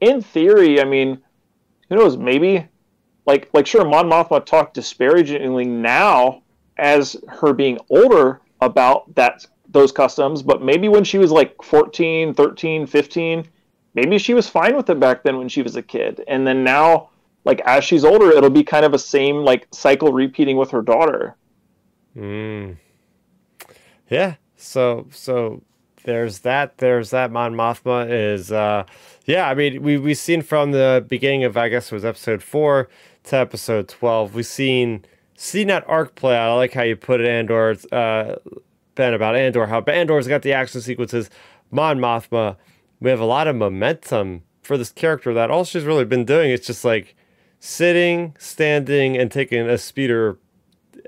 in 0.00 0.22
theory 0.22 0.80
i 0.80 0.84
mean 0.84 1.20
who 1.88 1.96
knows? 1.96 2.16
Maybe, 2.16 2.66
like, 3.26 3.48
like 3.52 3.66
sure, 3.66 3.84
Mon 3.84 4.08
Mothma 4.08 4.44
talked 4.44 4.74
disparagingly 4.74 5.64
now 5.64 6.42
as 6.76 7.16
her 7.28 7.52
being 7.52 7.78
older 7.90 8.40
about 8.60 9.14
that 9.14 9.46
those 9.68 9.92
customs, 9.92 10.42
but 10.42 10.62
maybe 10.62 10.88
when 10.88 11.04
she 11.04 11.18
was 11.18 11.30
like 11.30 11.60
14, 11.62 12.34
13, 12.34 12.86
15, 12.86 13.48
maybe 13.94 14.16
she 14.18 14.32
was 14.32 14.48
fine 14.48 14.76
with 14.76 14.88
it 14.88 15.00
back 15.00 15.22
then 15.22 15.38
when 15.38 15.48
she 15.48 15.60
was 15.60 15.76
a 15.76 15.82
kid. 15.82 16.22
And 16.28 16.46
then 16.46 16.62
now 16.64 17.10
like 17.46 17.62
as 17.64 17.84
she's 17.84 18.04
older, 18.04 18.30
it'll 18.32 18.50
be 18.50 18.64
kind 18.64 18.84
of 18.84 18.92
a 18.92 18.98
same 18.98 19.36
like 19.36 19.68
cycle 19.70 20.12
repeating 20.12 20.56
with 20.56 20.72
her 20.72 20.82
daughter. 20.82 21.36
Mm. 22.14 22.76
Yeah. 24.10 24.34
So 24.56 25.06
so 25.12 25.62
there's 26.02 26.40
that. 26.40 26.78
There's 26.78 27.10
that. 27.10 27.30
Mon 27.30 27.54
Mothma 27.54 28.10
is 28.10 28.50
uh 28.50 28.84
yeah. 29.26 29.48
I 29.48 29.54
mean 29.54 29.80
we 29.82 29.96
we've 29.96 30.18
seen 30.18 30.42
from 30.42 30.72
the 30.72 31.06
beginning 31.08 31.44
of 31.44 31.56
I 31.56 31.68
guess 31.68 31.86
it 31.86 31.94
was 31.94 32.04
episode 32.04 32.42
four 32.42 32.88
to 33.24 33.36
episode 33.36 33.88
twelve. 33.88 34.34
We've 34.34 34.44
seen 34.44 35.04
seen 35.36 35.68
that 35.68 35.84
arc 35.86 36.16
play 36.16 36.36
out. 36.36 36.50
I 36.50 36.54
like 36.54 36.72
how 36.72 36.82
you 36.82 36.96
put 36.96 37.20
it, 37.20 37.28
Andor. 37.28 37.76
Uh, 37.92 38.36
Ben 38.96 39.14
about 39.14 39.36
Andor. 39.36 39.66
How 39.66 39.82
Andor's 39.82 40.26
got 40.26 40.42
the 40.42 40.52
action 40.52 40.80
sequences. 40.80 41.30
Mon 41.70 41.98
Mothma. 41.98 42.56
We 42.98 43.10
have 43.10 43.20
a 43.20 43.26
lot 43.26 43.46
of 43.46 43.54
momentum 43.54 44.42
for 44.62 44.76
this 44.76 44.90
character 44.90 45.32
that 45.34 45.50
all 45.50 45.64
she's 45.64 45.84
really 45.84 46.06
been 46.06 46.24
doing 46.24 46.50
is 46.50 46.66
just 46.66 46.84
like 46.84 47.14
sitting, 47.60 48.34
standing, 48.38 49.16
and 49.16 49.30
taking 49.30 49.68
a 49.68 49.78
speeder 49.78 50.38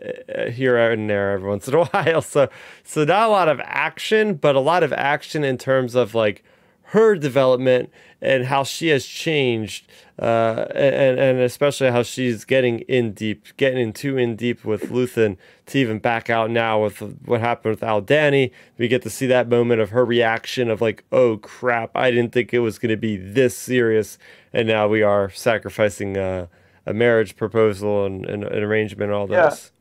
uh, 0.02 0.50
here 0.50 0.76
and 0.76 1.08
there 1.08 1.32
every 1.32 1.48
once 1.48 1.66
in 1.68 1.74
a 1.74 1.84
while. 1.86 2.22
So, 2.22 2.48
so 2.84 3.04
not 3.04 3.28
a 3.28 3.32
lot 3.32 3.48
of 3.48 3.60
action, 3.60 4.34
but 4.34 4.56
a 4.56 4.60
lot 4.60 4.82
of 4.82 4.92
action 4.92 5.44
in 5.44 5.58
terms 5.58 5.94
of 5.94 6.14
like 6.14 6.44
her 6.92 7.16
development 7.16 7.90
and 8.20 8.46
how 8.46 8.64
she 8.64 8.88
has 8.88 9.04
changed, 9.04 9.86
uh, 10.18 10.66
and 10.74 11.18
and 11.18 11.38
especially 11.38 11.90
how 11.90 12.02
she's 12.02 12.44
getting 12.44 12.80
in 12.80 13.12
deep, 13.12 13.46
getting 13.58 13.78
in 13.78 13.92
too 13.92 14.16
in 14.16 14.36
deep 14.36 14.64
with 14.64 14.90
Luthen 14.90 15.36
to 15.66 15.78
even 15.78 15.98
back 15.98 16.30
out 16.30 16.50
now 16.50 16.82
with 16.82 17.00
what 17.26 17.40
happened 17.40 17.72
with 17.72 17.80
Aldhani. 17.82 18.50
We 18.78 18.88
get 18.88 19.02
to 19.02 19.10
see 19.10 19.26
that 19.26 19.48
moment 19.48 19.80
of 19.82 19.90
her 19.90 20.04
reaction 20.04 20.70
of 20.70 20.80
like, 20.80 21.04
oh 21.12 21.36
crap, 21.36 21.90
I 21.94 22.10
didn't 22.10 22.32
think 22.32 22.54
it 22.54 22.60
was 22.60 22.78
going 22.78 22.90
to 22.90 22.96
be 22.96 23.18
this 23.18 23.56
serious, 23.56 24.18
and 24.52 24.66
now 24.66 24.88
we 24.88 25.02
are 25.02 25.28
sacrificing 25.30 26.16
a, 26.16 26.48
a 26.86 26.94
marriage 26.94 27.36
proposal 27.36 28.06
and, 28.06 28.24
and 28.24 28.44
an 28.44 28.62
arrangement 28.62 29.10
and 29.10 29.18
all 29.18 29.26
this. 29.26 29.72
Yeah. 29.72 29.74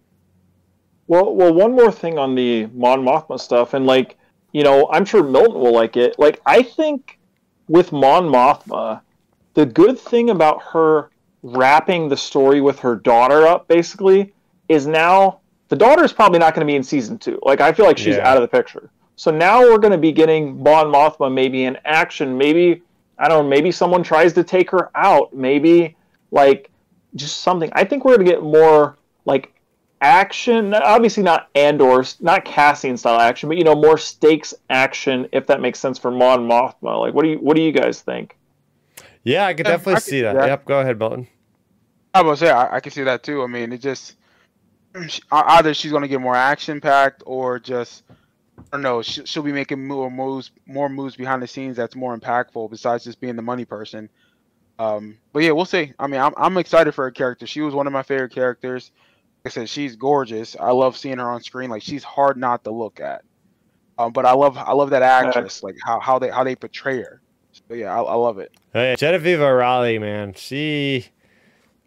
Well, 1.08 1.34
well, 1.34 1.54
one 1.54 1.72
more 1.72 1.92
thing 1.92 2.20
on 2.20 2.36
the 2.36 2.66
Mon 2.74 3.02
Mothma 3.02 3.40
stuff, 3.40 3.74
and 3.74 3.86
like, 3.86 4.18
you 4.58 4.64
know, 4.64 4.90
I'm 4.92 5.06
sure 5.06 5.22
Milton 5.22 5.62
will 5.62 5.72
like 5.72 5.98
it. 5.98 6.18
Like, 6.18 6.42
I 6.44 6.64
think 6.64 7.20
with 7.68 7.92
Mon 7.92 8.28
Mothma, 8.28 9.02
the 9.54 9.68
good 9.68 10.00
thing 10.00 10.32
about 10.32 10.64
her 10.74 11.12
wrapping 11.44 12.10
the 12.10 12.18
story 12.18 12.60
with 12.60 12.80
her 12.80 12.96
daughter 12.96 13.46
up, 13.46 13.68
basically, 13.68 14.34
is 14.68 14.88
now 14.88 15.42
the 15.68 15.76
daughter 15.76 16.04
is 16.04 16.12
probably 16.12 16.40
not 16.40 16.56
going 16.56 16.66
to 16.66 16.72
be 16.72 16.76
in 16.76 16.82
season 16.82 17.20
two. 17.20 17.40
Like, 17.44 17.62
I 17.62 17.72
feel 17.72 17.86
like 17.86 18.00
she's 18.00 18.16
yeah. 18.16 18.28
out 18.28 18.36
of 18.36 18.42
the 18.42 18.48
picture. 18.48 18.90
So 19.16 19.30
now 19.30 19.62
we're 19.62 19.78
going 19.78 19.92
to 19.92 19.98
be 20.00 20.12
getting 20.12 20.64
Mon 20.64 20.88
Mothma 20.88 21.32
maybe 21.32 21.66
in 21.66 21.78
action. 21.86 22.36
Maybe 22.36 22.82
I 23.20 23.28
don't 23.28 23.44
know. 23.44 23.50
Maybe 23.50 23.72
someone 23.72 24.02
tries 24.02 24.34
to 24.34 24.44
take 24.44 24.72
her 24.72 24.90
out. 24.96 25.36
Maybe 25.36 25.96
like 26.32 26.72
just 27.14 27.42
something. 27.42 27.70
I 27.74 27.84
think 27.84 28.06
we're 28.06 28.16
going 28.16 28.26
to 28.26 28.32
get 28.32 28.42
more 28.42 28.98
like 29.26 29.54
action 30.02 30.74
obviously 30.76 31.24
not 31.24 31.50
Andor 31.56 32.04
not 32.20 32.46
Cassian 32.46 32.98
style 32.98 33.20
action 33.20 33.50
but 33.50 33.58
you 33.58 33.64
know 33.64 33.74
more 33.76 33.98
stakes 33.98 34.54
action 34.70 35.28
if 35.32 35.48
that 35.48 35.60
makes 35.60 35.80
sense 35.80 35.98
for 35.98 36.12
Mon 36.12 36.48
Mothma. 36.48 37.00
Like 37.00 37.14
what 37.14 37.24
do 37.24 37.30
you 37.30 37.38
what 37.38 37.56
do 37.56 37.62
you 37.64 37.72
guys 37.72 38.02
think? 38.02 38.38
Yeah 39.24 39.48
I 39.48 39.54
could 39.56 39.66
definitely 39.66 39.96
I 39.96 40.00
see 40.00 40.22
that. 40.22 40.36
that. 40.36 40.48
yep 40.48 40.66
go 40.66 40.80
ahead 40.80 41.00
Milton 41.00 41.28
I 42.14 42.22
was 42.22 42.40
say 42.40 42.52
I, 42.52 42.76
I 42.76 42.80
can 42.80 42.92
see 42.92 43.04
that 43.04 43.24
too. 43.24 43.42
I 43.42 43.48
mean 43.48 43.74
it 43.74 43.80
just 43.80 44.16
either 45.32 45.74
she's 45.74 45.92
going 45.92 46.02
to 46.04 46.08
get 46.08 46.22
more 46.22 46.36
action 46.36 46.80
packed 46.80 47.24
or 47.26 47.60
just 47.60 48.04
I 48.58 48.64
don't 48.74 48.82
know 48.84 49.02
she, 49.02 49.26
she'll 49.26 49.44
be 49.44 49.52
making 49.52 49.88
more 49.88 50.12
moves 50.12 50.52
more 50.68 50.90
moves 50.90 51.16
behind 51.16 51.42
the 51.42 51.48
scenes 51.48 51.76
that's 51.76 51.96
more 51.96 52.16
impactful 52.18 52.70
besides 52.70 53.04
just 53.04 53.20
being 53.20 53.36
the 53.36 53.42
money 53.42 53.66
person. 53.66 54.10
Um 54.78 55.18
but 55.34 55.42
yeah 55.42 55.52
we'll 55.52 55.66
see. 55.66 55.94
I 55.98 56.06
mean 56.06 56.22
I'm, 56.22 56.34
I'm 56.38 56.56
excited 56.58 56.92
for 56.94 57.06
her 57.06 57.12
character. 57.12 57.48
She 57.48 57.62
was 57.62 57.74
one 57.74 57.88
of 57.88 57.94
my 57.94 58.04
favorite 58.04 58.32
characters 58.32 58.92
I 59.48 59.50
said, 59.50 59.70
she's 59.70 59.96
gorgeous. 59.96 60.56
I 60.60 60.72
love 60.72 60.98
seeing 60.98 61.18
her 61.20 61.30
on 61.30 61.42
screen. 61.42 61.70
Like 61.70 61.82
she's 61.82 62.04
hard 62.04 62.38
not 62.38 62.64
to 62.66 62.72
look 62.72 63.00
at. 63.00 63.24
Um, 63.98 64.12
but 64.12 64.26
I 64.26 64.34
love 64.34 64.58
I 64.58 64.74
love 64.74 64.92
that 64.92 65.02
actress, 65.02 65.64
like 65.64 65.76
how, 65.84 66.00
how 66.00 66.20
they 66.20 66.30
how 66.30 66.44
they 66.44 66.56
portray 66.56 66.98
her. 66.98 67.22
So 67.52 67.74
yeah, 67.74 68.00
I, 68.00 68.02
I 68.04 68.14
love 68.14 68.38
it. 68.38 68.52
Hey, 68.74 68.96
Genevieve 68.98 69.40
O'Reilly, 69.40 69.98
man, 69.98 70.34
she, 70.36 71.08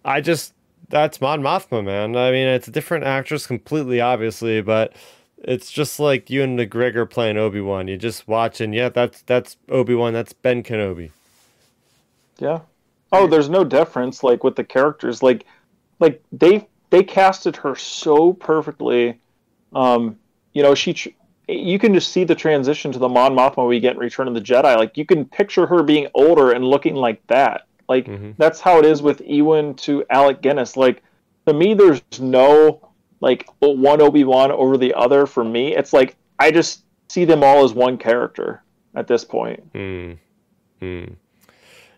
I 0.04 0.20
just 0.20 0.54
that's 0.88 1.20
Mon 1.20 1.40
Mothma, 1.40 1.84
man. 1.84 2.16
I 2.16 2.32
mean, 2.32 2.48
it's 2.48 2.66
a 2.66 2.72
different 2.72 3.04
actress 3.04 3.46
completely, 3.46 4.00
obviously, 4.00 4.60
but 4.60 4.96
it's 5.38 5.70
just 5.70 6.00
like 6.00 6.28
Ewan 6.30 6.56
McGregor 6.56 7.08
playing 7.08 7.36
Obi 7.36 7.60
Wan. 7.60 7.86
You 7.86 7.96
just 7.96 8.26
watching, 8.26 8.72
yeah, 8.72 8.88
that's 8.88 9.22
that's 9.22 9.56
Obi 9.68 9.94
Wan. 9.94 10.12
That's 10.12 10.32
Ben 10.32 10.62
Kenobi. 10.62 11.10
Yeah. 12.38 12.60
Oh, 13.12 13.26
there's 13.26 13.48
no 13.48 13.64
difference 13.64 14.24
like 14.24 14.42
with 14.42 14.56
the 14.56 14.64
characters. 14.64 15.22
Like, 15.22 15.46
like 16.00 16.22
they 16.32 16.66
they 16.90 17.02
casted 17.02 17.56
her 17.56 17.74
so 17.74 18.32
perfectly. 18.32 19.20
Um, 19.72 20.18
you 20.52 20.62
know, 20.62 20.74
she 20.74 21.14
you 21.48 21.78
can 21.78 21.94
just 21.94 22.12
see 22.12 22.24
the 22.24 22.34
transition 22.34 22.92
to 22.92 22.98
the 22.98 23.08
Mon 23.08 23.34
Mothma 23.34 23.66
we 23.66 23.80
get 23.80 23.94
in 23.94 23.98
Return 23.98 24.28
of 24.28 24.34
the 24.34 24.40
Jedi. 24.40 24.76
Like 24.76 24.96
you 24.96 25.04
can 25.04 25.24
picture 25.24 25.66
her 25.66 25.82
being 25.82 26.08
older 26.14 26.52
and 26.52 26.64
looking 26.64 26.94
like 26.94 27.24
that. 27.28 27.66
Like 27.88 28.06
mm-hmm. 28.06 28.32
that's 28.38 28.60
how 28.60 28.78
it 28.78 28.84
is 28.84 29.02
with 29.02 29.20
Ewan 29.22 29.74
to 29.76 30.04
Alec 30.10 30.42
Guinness. 30.42 30.76
Like 30.76 31.02
to 31.46 31.52
me, 31.52 31.74
there's 31.74 32.02
no 32.20 32.88
like 33.20 33.48
one 33.60 34.00
Obi 34.00 34.24
Wan 34.24 34.52
over 34.52 34.76
the 34.76 34.94
other. 34.94 35.26
For 35.26 35.44
me, 35.44 35.74
it's 35.74 35.92
like 35.92 36.16
I 36.38 36.50
just 36.50 36.84
see 37.08 37.24
them 37.24 37.42
all 37.42 37.64
as 37.64 37.72
one 37.72 37.98
character 37.98 38.62
at 38.94 39.06
this 39.06 39.24
point. 39.24 39.72
Mm. 39.72 40.18
Mm. 40.80 41.14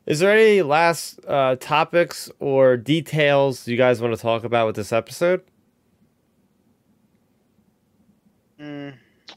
Is 0.04 0.18
there 0.18 0.32
any 0.32 0.62
last 0.62 1.20
uh, 1.28 1.56
topics 1.60 2.30
or 2.40 2.76
details 2.76 3.68
you 3.68 3.76
guys 3.76 4.00
want 4.00 4.14
to 4.14 4.20
talk 4.20 4.42
about 4.42 4.66
with 4.66 4.76
this 4.76 4.92
episode? 4.92 5.42
Mm, 8.60 8.94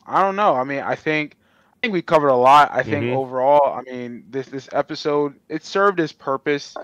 I 0.07 0.21
don't 0.21 0.35
know. 0.35 0.55
I 0.55 0.63
mean, 0.63 0.79
I 0.79 0.95
think 0.95 1.37
I 1.71 1.77
think 1.81 1.93
we 1.93 2.01
covered 2.01 2.29
a 2.29 2.35
lot. 2.35 2.71
I 2.71 2.81
think 2.81 3.05
mm-hmm. 3.05 3.17
overall, 3.17 3.73
I 3.73 3.81
mean, 3.81 4.25
this 4.29 4.47
this 4.47 4.67
episode 4.71 5.35
it 5.49 5.63
served 5.63 5.99
its 5.99 6.11
purpose. 6.11 6.75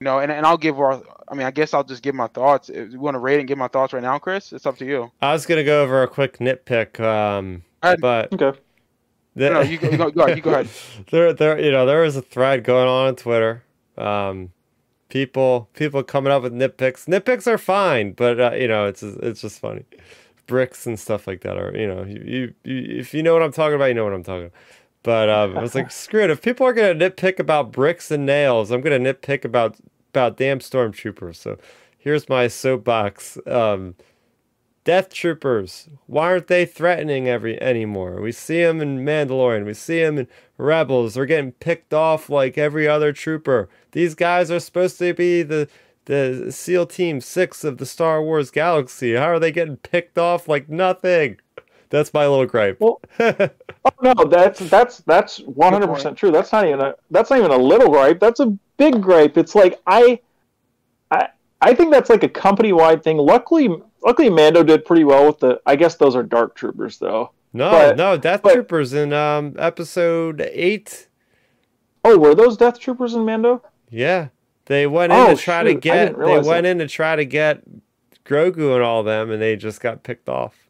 You 0.00 0.04
know, 0.04 0.20
and, 0.20 0.30
and 0.30 0.46
I'll 0.46 0.56
give 0.56 0.78
our. 0.78 1.02
I 1.26 1.34
mean, 1.34 1.46
I 1.46 1.50
guess 1.50 1.74
I'll 1.74 1.84
just 1.84 2.02
give 2.02 2.14
my 2.14 2.28
thoughts. 2.28 2.68
If 2.68 2.92
you 2.92 3.00
want 3.00 3.16
to 3.16 3.18
rate 3.18 3.40
and 3.40 3.48
give 3.48 3.58
my 3.58 3.68
thoughts 3.68 3.92
right 3.92 4.02
now, 4.02 4.18
Chris, 4.18 4.52
it's 4.52 4.64
up 4.64 4.78
to 4.78 4.86
you. 4.86 5.10
I 5.20 5.32
was 5.32 5.44
gonna 5.44 5.64
go 5.64 5.82
over 5.82 6.04
a 6.04 6.08
quick 6.08 6.38
nitpick, 6.38 7.00
um, 7.00 7.64
but 7.80 8.32
okay. 8.32 8.58
The, 9.38 9.50
no, 9.50 9.60
you 9.60 9.78
go, 9.78 9.88
you 9.88 9.96
go, 9.96 10.10
go, 10.10 10.22
ahead. 10.24 10.36
You 10.36 10.42
go 10.42 10.50
ahead. 10.50 10.68
there, 11.10 11.32
there, 11.32 11.60
you 11.60 11.70
know, 11.70 11.86
there 11.86 12.02
was 12.02 12.16
a 12.16 12.22
thread 12.22 12.64
going 12.64 12.88
on 12.88 13.08
on 13.08 13.16
Twitter. 13.16 13.62
Um, 13.96 14.50
people, 15.08 15.68
people 15.74 16.02
coming 16.02 16.32
up 16.32 16.42
with 16.42 16.52
nitpicks. 16.52 17.06
Nitpicks 17.06 17.46
are 17.46 17.56
fine, 17.56 18.12
but 18.12 18.40
uh, 18.40 18.52
you 18.54 18.66
know, 18.66 18.86
it's 18.86 19.02
it's 19.02 19.40
just 19.40 19.60
funny. 19.60 19.84
Bricks 20.48 20.86
and 20.86 20.98
stuff 20.98 21.26
like 21.28 21.42
that 21.42 21.56
are, 21.56 21.72
you 21.76 21.86
know, 21.86 22.04
you, 22.04 22.54
you 22.64 22.98
if 22.98 23.14
you 23.14 23.22
know 23.22 23.32
what 23.32 23.42
I'm 23.42 23.52
talking 23.52 23.76
about, 23.76 23.86
you 23.86 23.94
know 23.94 24.04
what 24.04 24.14
I'm 24.14 24.24
talking 24.24 24.46
about. 24.46 24.58
But 25.04 25.28
um, 25.30 25.56
I 25.56 25.62
was 25.62 25.74
like, 25.74 25.90
screw 25.92 26.24
it. 26.24 26.30
If 26.30 26.42
people 26.42 26.66
are 26.66 26.72
gonna 26.72 26.94
nitpick 26.94 27.38
about 27.38 27.70
bricks 27.70 28.10
and 28.10 28.26
nails, 28.26 28.72
I'm 28.72 28.80
gonna 28.80 28.98
nitpick 28.98 29.44
about 29.44 29.76
about 30.10 30.36
damn 30.36 30.58
stormtroopers. 30.58 31.36
So 31.36 31.58
here's 31.96 32.28
my 32.28 32.48
soapbox. 32.48 33.38
Um, 33.46 33.94
Death 34.88 35.12
Troopers. 35.12 35.86
Why 36.06 36.28
aren't 36.28 36.46
they 36.46 36.64
threatening 36.64 37.28
every 37.28 37.60
anymore? 37.60 38.22
We 38.22 38.32
see 38.32 38.62
them 38.62 38.80
in 38.80 39.04
Mandalorian. 39.04 39.66
We 39.66 39.74
see 39.74 40.00
them 40.02 40.16
in 40.16 40.28
Rebels. 40.56 41.12
They're 41.12 41.26
getting 41.26 41.52
picked 41.52 41.92
off 41.92 42.30
like 42.30 42.56
every 42.56 42.88
other 42.88 43.12
trooper. 43.12 43.68
These 43.92 44.14
guys 44.14 44.50
are 44.50 44.58
supposed 44.58 44.98
to 45.00 45.12
be 45.12 45.42
the 45.42 45.68
the 46.06 46.50
SEAL 46.50 46.86
Team 46.86 47.20
Six 47.20 47.64
of 47.64 47.76
the 47.76 47.84
Star 47.84 48.22
Wars 48.22 48.50
galaxy. 48.50 49.12
How 49.12 49.26
are 49.26 49.38
they 49.38 49.52
getting 49.52 49.76
picked 49.76 50.16
off 50.16 50.48
like 50.48 50.70
nothing? 50.70 51.36
That's 51.90 52.14
my 52.14 52.26
little 52.26 52.46
gripe. 52.46 52.80
Well, 52.80 53.02
oh 53.20 53.50
no, 54.00 54.14
that's 54.24 54.60
that's 54.70 55.00
that's 55.00 55.40
one 55.40 55.74
hundred 55.74 55.88
percent 55.88 56.16
true. 56.16 56.30
That's 56.30 56.50
not 56.50 56.66
even 56.66 56.80
a 56.80 56.94
that's 57.10 57.28
not 57.28 57.40
even 57.40 57.50
a 57.50 57.58
little 57.58 57.90
gripe. 57.90 58.20
That's 58.20 58.40
a 58.40 58.56
big 58.78 59.02
gripe. 59.02 59.36
It's 59.36 59.54
like 59.54 59.82
I, 59.86 60.18
I 61.10 61.28
I 61.60 61.74
think 61.74 61.92
that's 61.92 62.08
like 62.08 62.22
a 62.22 62.28
company 62.30 62.72
wide 62.72 63.04
thing. 63.04 63.18
Luckily, 63.18 63.68
luckily 64.02 64.30
Mando 64.30 64.62
did 64.62 64.84
pretty 64.84 65.04
well 65.04 65.26
with 65.26 65.38
the. 65.38 65.60
I 65.66 65.76
guess 65.76 65.96
those 65.96 66.16
are 66.16 66.22
Dark 66.22 66.54
Troopers 66.54 66.98
though. 66.98 67.32
No, 67.52 67.70
but, 67.70 67.96
no, 67.96 68.16
Death 68.16 68.42
but, 68.42 68.54
Troopers 68.54 68.92
in 68.92 69.12
um 69.12 69.54
episode 69.58 70.40
eight. 70.52 71.08
Oh, 72.04 72.16
were 72.18 72.34
those 72.34 72.56
Death 72.56 72.78
Troopers 72.78 73.14
in 73.14 73.24
Mando? 73.24 73.62
Yeah, 73.90 74.28
they 74.66 74.86
went 74.86 75.12
in 75.12 75.18
oh, 75.18 75.34
to 75.34 75.36
try 75.36 75.62
shoot. 75.62 75.74
to 75.74 75.74
get. 75.74 76.18
They 76.18 76.38
went 76.38 76.46
that. 76.46 76.66
in 76.66 76.78
to 76.78 76.88
try 76.88 77.16
to 77.16 77.24
get 77.24 77.62
Grogu 78.24 78.74
and 78.74 78.82
all 78.82 79.02
them, 79.02 79.30
and 79.30 79.40
they 79.40 79.56
just 79.56 79.80
got 79.80 80.02
picked 80.02 80.28
off. 80.28 80.68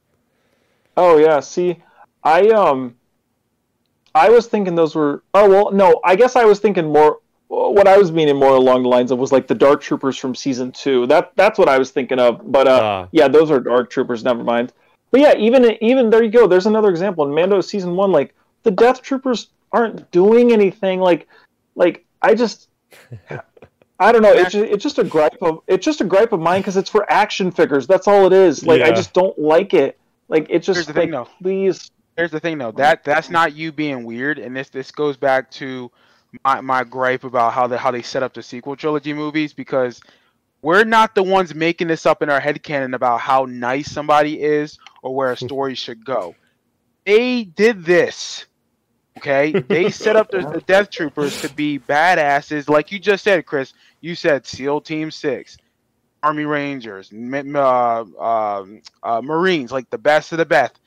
Oh 0.97 1.19
yeah, 1.19 1.41
see, 1.41 1.83
I 2.23 2.49
um, 2.49 2.97
I 4.15 4.31
was 4.31 4.47
thinking 4.47 4.75
those 4.75 4.95
were. 4.95 5.23
Oh 5.35 5.49
well, 5.49 5.73
no, 5.73 6.01
I 6.05 6.17
guess 6.17 6.37
I 6.37 6.45
was 6.45 6.61
thinking 6.61 6.93
more 6.93 7.21
what 7.49 7.89
I 7.89 7.97
was 7.97 8.13
meaning 8.13 8.37
more 8.37 8.55
along 8.55 8.83
the 8.83 8.89
lines 8.89 9.11
of 9.11 9.19
was 9.19 9.33
like 9.33 9.47
the 9.47 9.55
Dark 9.55 9.81
Troopers 9.81 10.17
from 10.17 10.35
season 10.35 10.71
two. 10.71 11.07
That 11.07 11.33
that's 11.35 11.59
what 11.59 11.69
I 11.69 11.79
was 11.79 11.91
thinking 11.91 12.19
of. 12.19 12.51
But 12.51 12.69
uh, 12.69 12.71
uh. 12.71 13.09
yeah, 13.11 13.29
those 13.29 13.51
are 13.51 13.61
Dark 13.61 13.91
Troopers. 13.91 14.23
Never 14.23 14.45
mind. 14.45 14.73
But 15.11 15.21
yeah, 15.21 15.35
even 15.37 15.77
even 15.83 16.11
there 16.11 16.23
you 16.23 16.31
go. 16.31 16.47
There's 16.47 16.67
another 16.67 16.91
example 16.91 17.25
in 17.27 17.35
Mando 17.35 17.61
season 17.61 17.97
one. 17.97 18.13
Like 18.13 18.35
the 18.63 18.71
Death 18.71 19.03
Troopers 19.03 19.49
aren't 19.73 20.11
doing 20.11 20.53
anything. 20.53 21.01
Like 21.01 21.27
like 21.75 22.05
I 22.21 22.35
just 22.35 22.69
I 24.01 24.13
don't 24.13 24.23
know. 24.23 24.33
It's 24.33 24.53
just, 24.53 24.71
it's 24.71 24.83
just 24.83 24.99
a 24.99 25.05
gripe 25.05 25.43
of 25.43 25.61
it's 25.67 25.85
just 25.85 26.01
a 26.01 26.05
gripe 26.05 26.33
of 26.33 26.41
mine 26.41 26.61
because 26.61 26.77
it's 26.77 26.91
for 26.91 27.11
action 27.11 27.51
figures. 27.51 27.87
That's 27.87 28.07
all 28.07 28.27
it 28.27 28.33
is. 28.33 28.65
Like 28.65 28.83
I 28.83 28.91
just 28.91 29.13
don't 29.13 29.39
like 29.39 29.75
it. 29.75 29.99
Like 30.29 30.47
it's 30.51 30.67
Here's 30.67 30.79
just 30.79 30.89
the 30.89 30.95
thing, 30.95 31.11
like 31.11 31.27
though. 31.27 31.33
please. 31.43 31.91
Here's 32.17 32.31
the 32.31 32.41
thing 32.41 32.59
though, 32.59 32.73
that 32.73 33.05
that's 33.05 33.31
not 33.31 33.55
you 33.55 33.71
being 33.71 34.05
weird, 34.05 34.39
and 34.39 34.55
this 34.55 34.69
this 34.69 34.91
goes 34.91 35.17
back 35.17 35.51
to 35.53 35.91
my, 36.45 36.61
my 36.61 36.85
gripe 36.85 37.25
about 37.25 37.53
how 37.53 37.67
they 37.67 37.77
how 37.77 37.91
they 37.91 38.03
set 38.03 38.23
up 38.23 38.35
the 38.35 38.43
sequel 38.43 38.77
trilogy 38.77 39.13
movies 39.13 39.53
because 39.53 40.01
we're 40.63 40.85
not 40.85 41.15
the 41.15 41.23
ones 41.23 41.55
making 41.55 41.89
this 41.89 42.07
up 42.07 42.23
in 42.23 42.31
our 42.31 42.41
head 42.41 42.63
canon 42.63 42.95
about 42.95 43.21
how 43.21 43.45
nice 43.45 43.91
somebody 43.91 44.41
is 44.41 44.79
or 45.03 45.15
where 45.15 45.33
a 45.33 45.37
story 45.47 45.75
should 45.75 46.05
go. 46.05 46.35
They 47.05 47.45
did 47.45 47.85
this. 47.85 48.47
Okay, 49.19 49.51
they 49.51 49.91
set 49.91 50.15
up 50.15 50.31
the, 50.31 50.49
the 50.49 50.61
Death 50.61 50.91
Troopers 50.91 51.41
to 51.41 51.53
be 51.53 51.81
badasses, 51.81 52.69
like 52.69 52.93
you 52.93 53.01
just 53.01 53.25
said, 53.25 53.47
Chris. 53.47 53.73
You 54.01 54.15
said 54.15 54.47
SEAL 54.47 54.83
Team 54.83 55.11
Six, 55.11 55.59
Army 56.23 56.45
Rangers, 56.45 57.13
uh, 57.13 58.05
um, 58.21 58.81
uh, 59.03 59.21
Marines, 59.21 59.73
like 59.73 59.91
the 59.91 59.99
best 59.99 60.31
of 60.31 60.39
the 60.39 60.47
best 60.47 60.79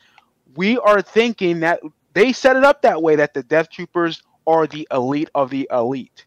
we 0.55 0.77
are 0.77 1.01
thinking 1.01 1.61
that 1.61 1.81
they 2.13 2.33
set 2.33 2.55
it 2.55 2.63
up 2.63 2.81
that 2.81 3.01
way 3.01 3.15
that 3.15 3.33
the 3.33 3.43
death 3.43 3.69
troopers 3.69 4.23
are 4.51 4.67
the 4.67 4.87
elite 4.91 5.29
of 5.35 5.49
the 5.49 5.67
elite 5.71 6.25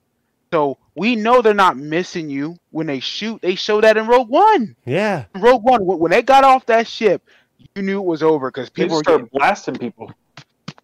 so 0.53 0.79
we 0.95 1.17
know 1.17 1.43
they're 1.43 1.53
not 1.55 1.77
missing 1.77 2.31
you 2.31 2.57
when 2.71 2.87
they 2.87 3.01
shoot 3.01 3.41
they 3.43 3.55
show 3.55 3.81
that 3.81 3.97
in 3.97 4.07
rogue 4.07 4.29
one 4.29 4.77
Yeah. 4.87 5.25
in 5.35 5.41
rogue 5.41 5.63
one 5.65 5.85
when 5.85 6.11
they 6.11 6.23
got 6.23 6.45
off 6.45 6.67
that 6.67 6.87
ship 6.87 7.23
you 7.75 7.83
knew 7.83 7.99
it 8.01 8.05
was 8.07 8.23
over 8.23 8.51
because 8.51 8.69
They 8.71 8.85
people 8.85 8.99
just 9.01 9.09
were 9.09 9.13
start 9.13 9.21
getting, 9.33 9.39
blasting 9.39 9.77
people. 9.77 10.13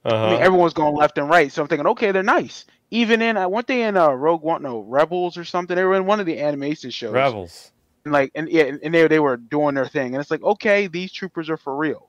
Uh-huh. 0.05 0.17
I 0.27 0.31
mean, 0.33 0.41
everyone's 0.43 0.73
going 0.73 0.95
left 0.95 1.19
and 1.19 1.29
right 1.29 1.53
so 1.53 1.63
i'm 1.63 1.69
thinking 1.69 1.87
okay 1.89 2.11
they're 2.13 2.23
nice 2.23 2.65
even 2.91 3.21
in 3.23 3.37
uh, 3.37 3.49
weren't 3.49 3.67
they 3.67 3.83
in 3.83 3.97
uh, 3.97 4.09
rogue 4.11 4.43
one 4.43 4.63
no 4.63 4.81
rebels 4.81 5.37
or 5.37 5.45
something 5.45 5.77
they 5.77 5.85
were 5.85 5.95
in 5.97 6.07
one 6.07 6.21
of 6.21 6.27
the 6.27 6.41
animation 6.41 6.91
shows 6.91 7.13
Rebels. 7.13 7.71
and 8.05 8.13
like 8.15 8.31
and 8.35 8.49
yeah 8.49 8.73
and 8.83 8.95
they, 8.95 9.07
they 9.09 9.21
were 9.21 9.37
doing 9.37 9.75
their 9.75 9.87
thing 9.87 10.15
and 10.15 10.21
it's 10.23 10.31
like 10.31 10.43
okay 10.43 10.87
these 10.87 11.13
troopers 11.13 11.51
are 11.51 11.59
for 11.59 11.77
real 11.77 12.09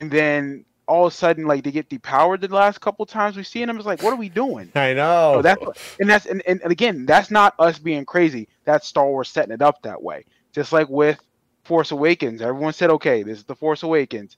and 0.00 0.10
then 0.10 0.64
all 0.86 1.06
of 1.06 1.12
a 1.12 1.16
sudden 1.16 1.46
like 1.46 1.64
they 1.64 1.72
get 1.72 1.88
depowered 1.88 2.40
the 2.40 2.48
last 2.48 2.80
couple 2.80 3.04
times 3.06 3.36
we 3.36 3.42
see 3.42 3.64
them 3.64 3.76
it's 3.76 3.86
like 3.86 4.02
what 4.02 4.12
are 4.12 4.16
we 4.16 4.28
doing? 4.28 4.70
I 4.74 4.94
know. 4.94 5.34
so 5.36 5.42
that's 5.42 5.96
and 5.98 6.08
that's 6.08 6.26
and, 6.26 6.42
and, 6.46 6.60
and 6.62 6.72
again 6.72 7.06
that's 7.06 7.30
not 7.30 7.54
us 7.58 7.78
being 7.78 8.04
crazy. 8.04 8.48
That's 8.64 8.86
star 8.86 9.06
wars 9.06 9.28
setting 9.28 9.52
it 9.52 9.62
up 9.62 9.82
that 9.82 10.02
way. 10.02 10.24
Just 10.54 10.72
like 10.72 10.88
with 10.88 11.18
force 11.64 11.90
awakens 11.90 12.40
everyone 12.40 12.72
said 12.72 12.90
okay 12.90 13.22
this 13.22 13.38
is 13.38 13.44
the 13.44 13.56
force 13.56 13.82
awakens. 13.82 14.36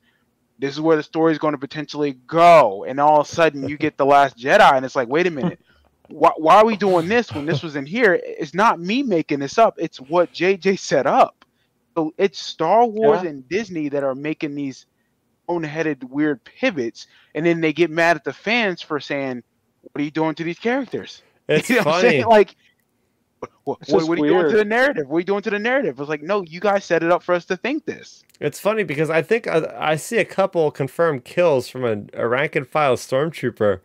This 0.58 0.74
is 0.74 0.80
where 0.80 0.96
the 0.96 1.02
story 1.02 1.30
is 1.32 1.38
going 1.38 1.52
to 1.52 1.58
potentially 1.58 2.14
go. 2.26 2.84
And 2.84 2.98
all 2.98 3.20
of 3.20 3.28
a 3.28 3.30
sudden 3.30 3.68
you 3.68 3.76
get 3.76 3.96
the 3.96 4.06
last 4.06 4.36
jedi 4.38 4.72
and 4.72 4.84
it's 4.84 4.96
like 4.96 5.08
wait 5.08 5.26
a 5.26 5.30
minute. 5.30 5.60
Why, 6.10 6.30
why 6.38 6.54
are 6.56 6.64
we 6.64 6.74
doing 6.78 7.06
this 7.06 7.30
when 7.34 7.44
this 7.44 7.62
was 7.62 7.76
in 7.76 7.84
here? 7.84 8.18
It's 8.24 8.54
not 8.54 8.80
me 8.80 9.02
making 9.02 9.40
this 9.40 9.58
up. 9.58 9.74
It's 9.76 10.00
what 10.00 10.32
jj 10.32 10.78
set 10.78 11.06
up. 11.06 11.44
So 11.94 12.14
it's 12.16 12.38
star 12.38 12.86
wars 12.86 13.24
Yeah. 13.24 13.28
and 13.28 13.46
disney 13.46 13.90
that 13.90 14.02
are 14.02 14.14
making 14.14 14.54
these 14.54 14.86
own-headed 15.48 16.04
weird 16.04 16.42
pivots 16.44 17.06
and 17.34 17.44
then 17.44 17.60
they 17.60 17.72
get 17.72 17.90
mad 17.90 18.16
at 18.16 18.24
the 18.24 18.32
fans 18.32 18.82
for 18.82 19.00
saying 19.00 19.42
what 19.82 20.00
are 20.00 20.04
you 20.04 20.10
doing 20.10 20.34
to 20.34 20.44
these 20.44 20.58
characters 20.58 21.22
it's 21.48 21.68
you 21.70 21.76
know 21.76 21.82
what 21.82 21.86
I'm 21.88 22.00
funny. 22.02 22.10
saying? 22.10 22.26
Like, 22.26 22.56
what, 23.64 23.78
what, 23.88 24.08
what 24.08 24.18
are 24.18 24.26
you 24.26 24.32
doing 24.32 24.50
to 24.50 24.56
the 24.56 24.64
narrative? 24.64 25.08
What 25.08 25.16
are 25.16 25.20
you 25.20 25.24
doing 25.24 25.42
to 25.42 25.50
the 25.50 25.58
narrative? 25.58 25.98
It's 26.00 26.08
like, 26.08 26.22
no, 26.22 26.42
you 26.42 26.60
guys 26.60 26.84
set 26.84 27.02
it 27.02 27.10
up 27.10 27.22
for 27.22 27.34
us 27.34 27.44
to 27.46 27.56
think 27.56 27.84
this. 27.86 28.24
It's 28.40 28.60
funny 28.60 28.82
because 28.82 29.10
I 29.10 29.22
think 29.22 29.46
I, 29.46 29.74
I 29.78 29.96
see 29.96 30.18
a 30.18 30.24
couple 30.24 30.70
confirmed 30.70 31.24
kills 31.24 31.68
from 31.68 31.84
a, 31.84 32.22
a 32.22 32.28
rank 32.28 32.56
and 32.56 32.66
file 32.66 32.96
stormtrooper, 32.96 33.80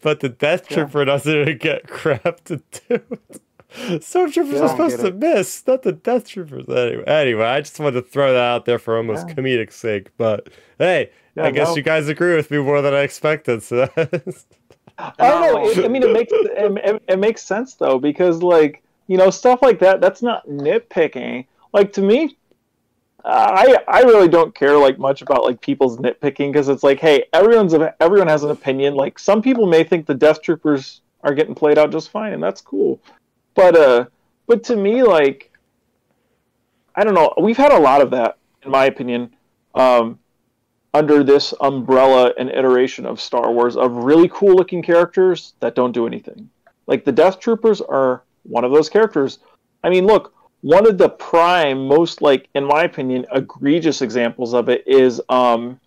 but 0.00 0.20
the 0.20 0.28
death 0.28 0.68
Yeah. 0.70 0.76
trooper 0.76 1.04
doesn't 1.04 1.34
even 1.34 1.58
get 1.60 1.88
crap 1.88 2.44
to 2.44 2.62
do. 2.88 3.00
Stormtroopers 4.00 4.52
Yeah, 4.52 4.58
I 4.60 4.62
are 4.64 4.68
supposed 4.68 5.00
to 5.00 5.12
miss, 5.12 5.66
not 5.66 5.82
the 5.82 5.92
death 5.92 6.28
troopers. 6.28 6.68
Anyway, 6.68 7.04
anyway, 7.06 7.44
I 7.44 7.60
just 7.60 7.78
wanted 7.80 7.92
to 7.92 8.02
throw 8.02 8.32
that 8.32 8.38
out 8.42 8.64
there 8.64 8.78
for 8.78 8.96
almost 8.96 9.28
Yeah. 9.28 9.34
comedic 9.34 9.72
sake. 9.72 10.08
But 10.18 10.48
hey, 10.78 11.10
Yeah, 11.36 11.44
I 11.44 11.50
guess 11.50 11.68
no. 11.68 11.76
you 11.76 11.82
guys 11.82 12.08
agree 12.08 12.34
with 12.36 12.50
me 12.50 12.58
more 12.58 12.82
than 12.82 12.94
I 12.94 13.00
expected. 13.00 13.62
So 13.62 13.86
that's- 13.94 14.46
I 14.98 15.12
don't 15.28 15.40
know. 15.40 15.68
It, 15.70 15.84
I 15.84 15.88
mean, 15.88 16.02
it 16.02 16.12
makes 16.12 16.32
it, 16.34 16.50
it, 16.84 17.02
it 17.08 17.18
makes 17.18 17.42
sense 17.42 17.74
though 17.74 17.98
because 17.98 18.42
like 18.42 18.82
you 19.06 19.16
know 19.16 19.30
stuff 19.30 19.60
like 19.62 19.78
that. 19.80 20.00
That's 20.00 20.22
not 20.22 20.46
nitpicking. 20.46 21.46
Like 21.72 21.92
to 21.94 22.02
me, 22.02 22.36
I 23.24 23.78
I 23.88 24.02
really 24.02 24.28
don't 24.28 24.54
care 24.54 24.76
like 24.76 24.98
much 24.98 25.22
about 25.22 25.44
like 25.44 25.60
people's 25.60 25.96
nitpicking 25.98 26.52
because 26.52 26.68
it's 26.68 26.82
like, 26.82 27.00
hey, 27.00 27.24
everyone's 27.32 27.74
everyone 28.00 28.28
has 28.28 28.42
an 28.42 28.50
opinion. 28.50 28.94
Like 28.94 29.18
some 29.18 29.40
people 29.42 29.66
may 29.66 29.82
think 29.84 30.06
the 30.06 30.14
Death 30.14 30.42
Troopers 30.42 31.00
are 31.22 31.34
getting 31.34 31.54
played 31.54 31.78
out 31.78 31.90
just 31.90 32.10
fine, 32.10 32.32
and 32.32 32.42
that's 32.42 32.60
cool. 32.60 33.00
But 33.54 33.76
uh, 33.76 34.06
but 34.46 34.64
to 34.64 34.76
me, 34.76 35.02
like, 35.02 35.50
I 36.94 37.04
don't 37.04 37.14
know. 37.14 37.32
We've 37.40 37.56
had 37.56 37.72
a 37.72 37.78
lot 37.78 38.00
of 38.00 38.10
that, 38.10 38.38
in 38.62 38.70
my 38.70 38.86
opinion. 38.86 39.34
Um, 39.74 40.18
under 40.94 41.24
this 41.24 41.54
umbrella 41.60 42.32
and 42.38 42.50
iteration 42.50 43.06
of 43.06 43.20
Star 43.20 43.50
Wars 43.50 43.76
of 43.76 44.04
really 44.04 44.28
cool 44.28 44.54
looking 44.54 44.82
characters 44.82 45.54
that 45.60 45.74
don't 45.74 45.92
do 45.92 46.06
anything. 46.06 46.50
Like 46.86 47.04
the 47.04 47.12
Death 47.12 47.40
Troopers 47.40 47.80
are 47.80 48.22
one 48.42 48.64
of 48.64 48.72
those 48.72 48.88
characters. 48.88 49.38
I 49.82 49.88
mean, 49.88 50.06
look, 50.06 50.34
one 50.60 50.86
of 50.86 50.98
the 50.98 51.08
prime, 51.08 51.86
most 51.86 52.22
like, 52.22 52.48
in 52.54 52.64
my 52.64 52.84
opinion, 52.84 53.26
egregious 53.32 54.02
examples 54.02 54.54
of 54.54 54.68
it 54.68 54.86
is 54.86 55.20
um 55.28 55.80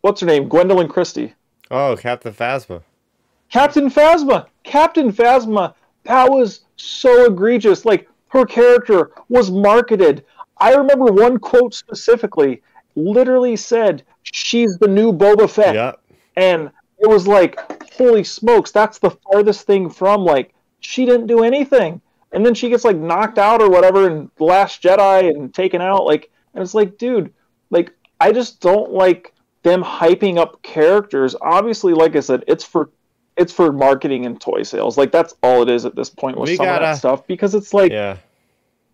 what's 0.00 0.20
her 0.20 0.26
name? 0.26 0.48
Gwendoline 0.48 0.90
Christie. 0.90 1.34
oh, 1.70 1.96
Captain 1.96 2.32
Phasma. 2.32 2.82
Captain 3.50 3.88
Phasma. 3.88 4.46
Captain 4.64 5.12
Phasma. 5.12 5.74
That 6.06 6.30
was 6.30 6.60
so 6.76 7.26
egregious. 7.26 7.84
Like 7.84 8.08
her 8.28 8.44
character 8.44 9.12
was 9.28 9.50
marketed. 9.50 10.24
I 10.58 10.74
remember 10.74 11.06
one 11.06 11.38
quote 11.38 11.74
specifically 11.74 12.62
literally 12.94 13.56
said, 13.56 14.04
She's 14.22 14.76
the 14.78 14.88
new 14.88 15.12
Boba 15.12 15.48
Fett. 15.48 15.74
Yep. 15.74 16.00
And 16.36 16.70
it 16.98 17.08
was 17.08 17.26
like, 17.26 17.58
holy 17.92 18.24
smokes, 18.24 18.70
that's 18.70 18.98
the 18.98 19.10
farthest 19.10 19.66
thing 19.66 19.88
from 19.88 20.24
like 20.24 20.54
she 20.80 21.06
didn't 21.06 21.26
do 21.26 21.42
anything. 21.42 22.00
And 22.32 22.44
then 22.44 22.54
she 22.54 22.68
gets 22.68 22.84
like 22.84 22.96
knocked 22.96 23.38
out 23.38 23.62
or 23.62 23.70
whatever 23.70 24.08
in 24.08 24.30
The 24.36 24.44
Last 24.44 24.82
Jedi 24.82 25.30
and 25.30 25.54
taken 25.54 25.80
out. 25.80 26.04
Like 26.04 26.30
and 26.54 26.62
it's 26.62 26.74
like, 26.74 26.98
dude, 26.98 27.32
like 27.70 27.92
I 28.20 28.32
just 28.32 28.60
don't 28.60 28.90
like 28.90 29.32
them 29.62 29.82
hyping 29.82 30.38
up 30.38 30.62
characters. 30.62 31.34
Obviously, 31.40 31.92
like 31.92 32.16
I 32.16 32.20
said, 32.20 32.44
it's 32.46 32.64
for 32.64 32.90
it's 33.36 33.52
for 33.52 33.72
marketing 33.72 34.26
and 34.26 34.40
toy 34.40 34.62
sales. 34.62 34.96
Like 34.96 35.12
that's 35.12 35.34
all 35.42 35.62
it 35.62 35.70
is 35.70 35.84
at 35.84 35.94
this 35.94 36.10
point 36.10 36.38
with 36.38 36.48
We 36.48 36.56
some 36.56 36.66
of 36.66 36.70
gotta- 36.74 36.84
that 36.86 36.96
stuff. 36.98 37.26
Because 37.26 37.54
it's 37.54 37.74
like 37.74 37.92
Yeah. 37.92 38.16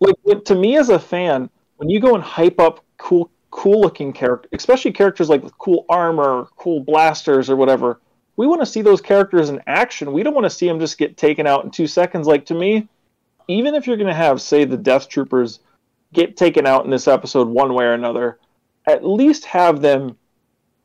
like 0.00 0.16
to 0.44 0.54
me 0.54 0.76
as 0.76 0.88
a 0.88 0.98
fan, 0.98 1.48
when 1.76 1.88
you 1.88 2.00
go 2.00 2.14
and 2.14 2.22
hype 2.22 2.58
up 2.60 2.84
cool 2.98 3.30
cool 3.50 3.80
looking 3.82 4.12
character, 4.12 4.48
especially 4.52 4.92
characters 4.92 5.28
like 5.28 5.42
with 5.42 5.56
cool 5.58 5.84
armor, 5.88 6.48
cool 6.56 6.80
blasters 6.80 7.50
or 7.50 7.56
whatever, 7.56 8.00
we 8.36 8.46
want 8.46 8.60
to 8.62 8.66
see 8.66 8.80
those 8.80 9.00
characters 9.00 9.50
in 9.50 9.60
action. 9.66 10.12
We 10.12 10.22
don't 10.22 10.32
want 10.34 10.44
to 10.46 10.50
see 10.50 10.66
them 10.66 10.80
just 10.80 10.96
get 10.96 11.16
taken 11.18 11.46
out 11.46 11.64
in 11.64 11.70
2 11.70 11.86
seconds 11.86 12.26
like 12.26 12.46
to 12.46 12.54
me, 12.54 12.88
even 13.48 13.74
if 13.74 13.86
you're 13.86 13.98
going 13.98 14.06
to 14.08 14.14
have 14.14 14.40
say 14.40 14.64
the 14.64 14.76
Death 14.78 15.08
Troopers 15.08 15.60
get 16.14 16.36
taken 16.36 16.66
out 16.66 16.84
in 16.86 16.90
this 16.90 17.06
episode 17.06 17.46
one 17.46 17.74
way 17.74 17.84
or 17.84 17.92
another, 17.92 18.38
at 18.86 19.04
least 19.04 19.44
have 19.44 19.82
them 19.82 20.16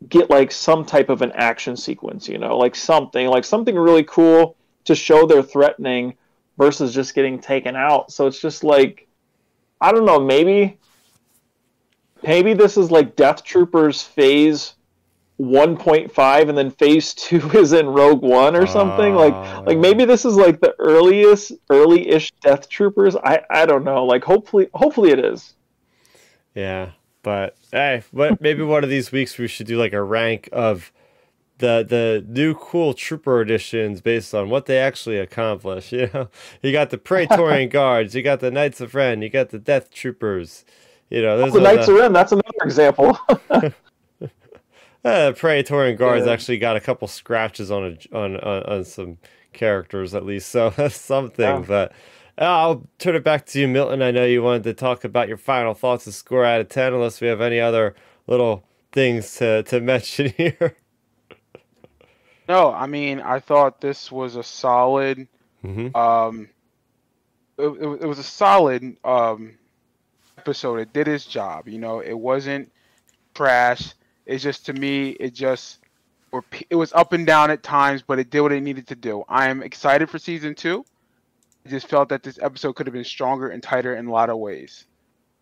get 0.08 0.30
like 0.30 0.52
some 0.52 0.86
type 0.86 1.10
of 1.10 1.22
an 1.22 1.32
action 1.34 1.76
sequence, 1.76 2.28
you 2.28 2.38
know, 2.38 2.58
like 2.58 2.76
something, 2.76 3.28
like 3.28 3.44
something 3.44 3.76
really 3.76 4.04
cool 4.04 4.56
to 4.86 4.96
show 4.96 5.26
they're 5.26 5.44
threatening 5.44 6.16
versus 6.58 6.94
just 6.94 7.16
getting 7.16 7.40
taken 7.40 7.76
out. 7.76 8.12
So 8.12 8.28
it's 8.28 8.40
just 8.40 8.64
like 8.64 9.08
I 9.80 9.92
don't 9.92 10.06
know, 10.06 10.20
maybe 10.20 10.80
maybe 12.24 12.54
this 12.54 12.78
is 12.78 12.92
like 12.92 13.16
Death 13.16 13.44
Troopers 13.44 14.02
phase 14.02 14.74
1.5 15.40 16.50
and 16.50 16.58
then 16.58 16.72
phase 16.72 17.14
2 17.14 17.52
is 17.60 17.74
in 17.74 17.88
Rogue 17.88 18.22
One 18.22 18.56
or 18.56 18.66
something. 18.66 19.14
like 19.14 19.34
like 19.66 19.78
maybe 19.78 20.06
this 20.06 20.26
is 20.26 20.36
like 20.36 20.60
the 20.60 20.74
earliest 20.80 21.54
early-ish 21.70 22.32
Death 22.42 22.70
Troopers. 22.70 23.16
I 23.16 23.42
I 23.50 23.66
don't 23.66 23.84
know. 23.84 24.06
Like 24.06 24.24
hopefully 24.24 24.70
hopefully 24.74 25.12
it 25.12 25.20
is. 25.24 25.54
Yeah, 26.56 26.92
but 27.28 27.58
hey, 27.74 28.04
what 28.12 28.40
maybe 28.40 28.64
one 28.64 28.86
of 28.86 28.90
these 28.90 29.12
weeks 29.12 29.38
we 29.38 29.50
should 29.50 29.68
do 29.68 29.78
like 29.78 29.92
a 29.92 30.02
rank 30.02 30.48
of 30.54 30.94
the 31.58 31.86
the 31.86 32.26
new 32.26 32.54
cool 32.54 32.94
trooper 32.94 33.42
editions 33.42 34.00
based 34.00 34.34
on 34.34 34.50
what 34.50 34.66
they 34.66 34.78
actually 34.78 35.20
accomplish. 35.20 35.92
You 35.98 36.10
know, 36.14 36.30
you 36.62 36.72
got 36.72 36.90
the 36.90 36.98
Praetorian 36.98 37.68
Guards, 37.80 38.16
you 38.16 38.24
got 38.24 38.40
the 38.40 38.50
Knights 38.50 38.80
of 38.80 38.96
Ren, 38.96 39.22
you 39.22 39.28
got 39.28 39.50
the 39.50 39.60
Death 39.60 39.92
Troopers. 39.92 40.64
You 41.10 41.22
know, 41.22 41.38
those 41.38 41.52
The 41.52 41.60
Knights 41.60 41.88
the, 41.88 41.96
of 41.96 42.00
Ren, 42.00 42.14
that's 42.14 42.32
another 42.32 42.64
example. 42.64 43.20
uh, 45.04 45.34
Praetorian 45.36 45.98
Guards 45.98 46.28
Yeah. 46.28 46.32
actually 46.32 46.60
got 46.60 46.78
a 46.78 46.80
couple 46.80 47.10
scratches 47.10 47.70
on 47.70 47.84
a 47.84 48.18
on 48.18 48.38
on, 48.38 48.64
on 48.64 48.86
some 48.86 49.18
characters 49.52 50.16
at 50.16 50.26
least, 50.26 50.48
so 50.48 50.70
that's 50.70 50.96
something. 50.96 51.46
Yeah. 51.46 51.66
But 51.68 51.92
I'll 52.38 52.88
turn 53.00 53.16
it 53.16 53.24
back 53.24 53.46
to 53.48 53.60
you, 53.60 53.68
Milton. 53.68 54.02
I 54.02 54.12
know 54.12 54.26
you 54.26 54.44
wanted 54.44 54.64
to 54.66 54.74
talk 54.74 55.04
about 55.04 55.28
your 55.28 55.38
final 55.38 55.74
thoughts 55.74 56.06
and 56.06 56.14
score 56.14 56.46
out 56.46 56.62
of 56.62 56.70
ten, 56.70 56.94
unless 56.94 57.22
we 57.22 57.28
have 57.28 57.42
any 57.42 57.60
other 57.60 57.96
little 58.28 58.64
things 58.92 59.36
to 59.38 59.64
to 59.64 59.82
mention 59.82 60.34
here. 60.38 60.78
No, 62.48 62.72
I 62.72 62.88
mean, 62.88 63.20
I 63.20 63.40
thought 63.40 63.82
this 63.82 64.12
was 64.12 64.36
a 64.36 64.44
solid 64.44 65.28
hmm 65.62 65.88
um, 65.96 66.50
it, 67.58 67.68
it, 67.68 68.02
it 68.04 68.06
was 68.06 68.20
a 68.20 68.24
solid 68.24 68.98
um, 69.04 69.58
episode. 70.38 70.78
It 70.80 70.94
did 70.94 71.08
its 71.08 71.26
job. 71.26 71.68
You 71.68 71.80
know, 71.80 72.00
it 72.00 72.14
wasn't 72.14 72.72
trash. 73.34 73.94
It's 74.26 74.44
just 74.44 74.66
to 74.68 74.74
me, 74.74 75.10
it 75.12 75.34
just 75.34 75.80
it 76.70 76.76
was 76.76 76.94
up 76.94 77.14
and 77.14 77.26
down 77.26 77.50
at 77.50 77.64
times, 77.64 78.04
but 78.06 78.20
it 78.20 78.30
did 78.30 78.42
what 78.42 78.52
it 78.52 78.62
needed 78.62 78.88
to 78.88 78.96
do. 78.96 79.24
I 79.28 79.50
am 79.50 79.64
excited 79.64 80.10
for 80.10 80.20
season 80.20 80.56
two. 80.56 80.86
I 81.68 81.70
just 81.70 81.90
felt 81.90 82.08
that 82.10 82.24
this 82.24 82.40
episode 82.42 82.78
could 82.78 82.88
have 82.88 82.94
been 82.94 83.04
stronger 83.04 83.50
and 83.50 83.62
tighter 83.62 83.94
in 83.94 84.08
a 84.08 84.12
lot 84.12 84.30
of 84.30 84.38
ways. 84.38 84.86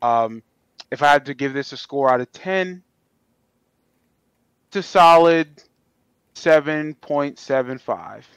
Um, 0.01 0.41
if 0.89 1.03
I 1.03 1.11
had 1.11 1.27
to 1.27 1.35
give 1.35 1.53
this 1.53 1.71
a 1.71 1.77
score 1.77 2.11
out 2.11 2.19
of 2.19 2.31
ten, 2.31 2.81
it's 4.67 4.77
a 4.77 4.83
solid 4.83 5.61
seven 6.33 6.95
point 6.95 7.37
seven 7.37 7.77
five. 7.77 8.27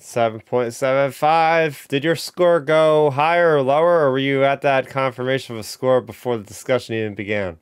7.75. 0.00 1.88
Did 1.88 2.04
your 2.04 2.14
score 2.14 2.60
go 2.60 3.08
higher 3.10 3.56
or 3.56 3.62
lower, 3.62 4.04
or 4.04 4.10
were 4.10 4.18
you 4.18 4.44
at 4.44 4.60
that 4.60 4.86
confirmation 4.86 5.54
of 5.54 5.60
a 5.60 5.64
score 5.64 6.02
before 6.02 6.36
the 6.36 6.44
discussion 6.44 6.94
even 6.94 7.14
began? 7.14 7.58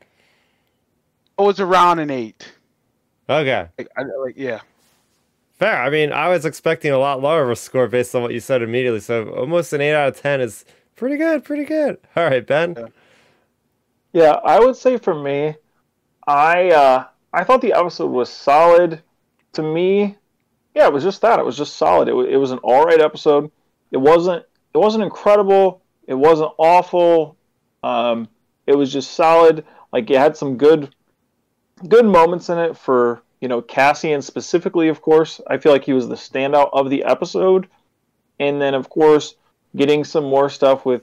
It 1.38 1.42
was 1.42 1.60
around 1.60 2.00
an 2.00 2.10
eight. 2.10 2.52
Okay. 3.30 3.68
Like, 3.78 3.88
I, 3.96 4.02
like 4.02 4.34
yeah. 4.36 4.60
Fair. 5.62 5.80
I 5.80 5.90
mean, 5.90 6.12
I 6.12 6.26
was 6.26 6.44
expecting 6.44 6.90
a 6.90 6.98
lot 6.98 7.22
lower 7.22 7.44
of 7.44 7.50
a 7.50 7.54
score 7.54 7.86
based 7.86 8.16
on 8.16 8.22
what 8.22 8.32
you 8.32 8.40
said 8.40 8.62
immediately. 8.62 8.98
So 8.98 9.28
almost 9.28 9.72
an 9.72 9.80
8 9.80 9.94
out 9.94 10.08
of 10.08 10.20
10 10.20 10.40
is 10.40 10.64
pretty 10.96 11.16
good. 11.16 11.44
Pretty 11.44 11.64
good. 11.64 11.98
All 12.16 12.24
right, 12.24 12.44
Ben. 12.44 12.74
Yeah, 12.76 12.86
yeah 14.12 14.32
I 14.44 14.58
would 14.58 14.74
say 14.74 14.96
for 14.96 15.14
me, 15.14 15.54
I 16.26 16.70
uh, 16.70 17.04
I 17.32 17.44
thought 17.44 17.60
the 17.60 17.74
episode 17.74 18.10
was 18.10 18.28
solid. 18.28 19.02
To 19.52 19.62
me, 19.62 20.16
yeah, 20.74 20.88
it 20.88 20.92
was 20.92 21.04
just 21.04 21.20
that. 21.20 21.38
It 21.38 21.44
was 21.44 21.58
just 21.58 21.76
solid. 21.76 22.08
It, 22.08 22.14
it 22.30 22.38
was 22.38 22.50
an 22.50 22.58
all 22.64 22.84
right 22.84 23.00
episode. 23.00 23.48
It 23.92 23.98
wasn't 23.98 24.44
it 24.74 24.78
wasn't 24.78 25.04
incredible. 25.04 25.80
It 26.08 26.14
wasn't 26.14 26.50
awful. 26.58 27.36
Um, 27.84 28.28
it 28.66 28.74
was 28.74 28.92
just 28.92 29.12
solid. 29.12 29.64
Like 29.92 30.10
it 30.10 30.18
had 30.18 30.36
some 30.36 30.56
good 30.56 30.92
good 31.86 32.04
moments 32.04 32.48
in 32.48 32.58
it 32.58 32.76
for 32.76 33.22
you 33.42 33.48
know 33.48 33.60
Cassian 33.60 34.22
specifically. 34.22 34.88
Of 34.88 35.02
course, 35.02 35.40
I 35.48 35.58
feel 35.58 35.72
like 35.72 35.84
he 35.84 35.92
was 35.92 36.08
the 36.08 36.14
standout 36.14 36.70
of 36.72 36.88
the 36.88 37.04
episode. 37.04 37.68
And 38.40 38.62
then 38.62 38.74
of 38.74 38.88
course 38.88 39.34
getting 39.76 40.04
some 40.04 40.24
more 40.24 40.48
stuff 40.48 40.86
with 40.86 41.02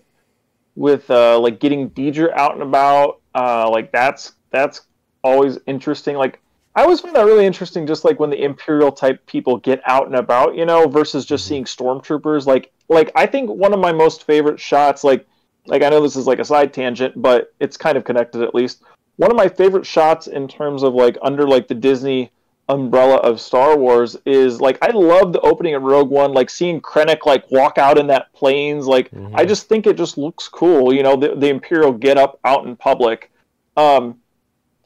with 0.76 1.11
uh, 1.11 1.38
like 1.40 1.60
getting 1.60 1.91
Dedra 1.91 2.32
out 2.34 2.53
and 2.53 2.64
about. 2.64 3.22
Uh, 3.36 3.70
like 3.70 3.91
that's 3.91 4.34
that's 4.49 4.82
always 5.22 5.60
interesting. 5.68 6.16
Like 6.16 6.40
I 6.76 6.84
always 6.84 7.02
find 7.02 7.16
that 7.16 7.26
really 7.26 7.45
interesting, 7.45 7.86
just 7.86 8.06
like 8.06 8.20
when 8.20 8.30
the 8.30 8.41
Imperial 8.41 8.91
type 8.91 9.26
people 9.26 9.57
get 9.57 9.82
out 9.86 10.06
and 10.06 10.16
about, 10.16 10.56
you 10.56 10.66
know, 10.66 10.88
versus 10.88 11.26
just 11.26 11.44
mm-hmm. 11.44 11.49
seeing 11.49 11.64
stormtroopers. 11.66 12.45
Like, 12.45 12.72
like 12.88 13.11
I 13.16 13.26
think 13.26 13.49
one 13.49 13.74
of 13.74 13.80
my 13.80 13.91
most 13.91 14.24
favorite 14.24 14.60
shots, 14.60 15.03
like, 15.03 15.28
like 15.66 15.84
I 15.84 15.90
know 15.90 16.02
this 16.02 16.16
is 16.16 16.26
like 16.26 16.40
a 16.40 16.45
side 16.45 16.74
tangent, 16.74 17.22
but 17.22 17.53
it's 17.60 17.76
kind 17.76 17.98
of 17.98 18.06
connected 18.06 18.41
at 18.41 18.56
least. 18.56 18.84
One 19.19 19.31
of 19.31 19.35
my 19.35 19.49
favorite 19.49 19.85
shots 19.85 20.27
in 20.27 20.47
terms 20.47 20.81
of 20.81 20.93
like 20.93 21.17
under 21.21 21.45
like 21.45 21.67
the 21.67 21.75
Disney 21.75 22.31
umbrella 22.69 23.17
of 23.17 23.41
Star 23.41 23.77
Wars 23.77 24.15
is 24.25 24.61
like 24.61 24.77
I 24.81 24.91
love 24.91 25.33
the 25.33 25.41
opening 25.41 25.75
of 25.75 25.83
Rogue 25.83 26.09
One, 26.09 26.31
like 26.31 26.49
seeing 26.49 26.79
Krennic 26.79 27.25
like 27.25 27.51
walk 27.51 27.77
out 27.77 27.97
in 27.97 28.07
that 28.07 28.31
planes. 28.31 28.87
Like 28.87 29.11
mm-hmm. 29.11 29.35
I 29.35 29.43
just 29.43 29.67
think 29.67 29.87
it 29.87 29.97
just 29.97 30.17
looks 30.17 30.47
cool, 30.47 30.93
you 30.93 31.03
know, 31.03 31.17
the, 31.17 31.35
the 31.35 31.49
Imperial 31.49 31.91
get 31.91 32.17
up 32.17 32.39
out 32.45 32.65
in 32.65 32.77
public. 32.77 33.29
Um, 33.75 34.21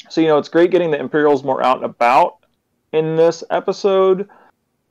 so, 0.10 0.20
you 0.20 0.30
know, 0.30 0.40
it's 0.40 0.50
great 0.50 0.72
getting 0.72 0.90
the 0.90 1.00
Imperials 1.00 1.44
more 1.44 1.64
out 1.64 1.78
and 1.78 1.86
about 1.86 2.38
in 2.92 3.16
this 3.16 3.44
episode. 3.52 4.28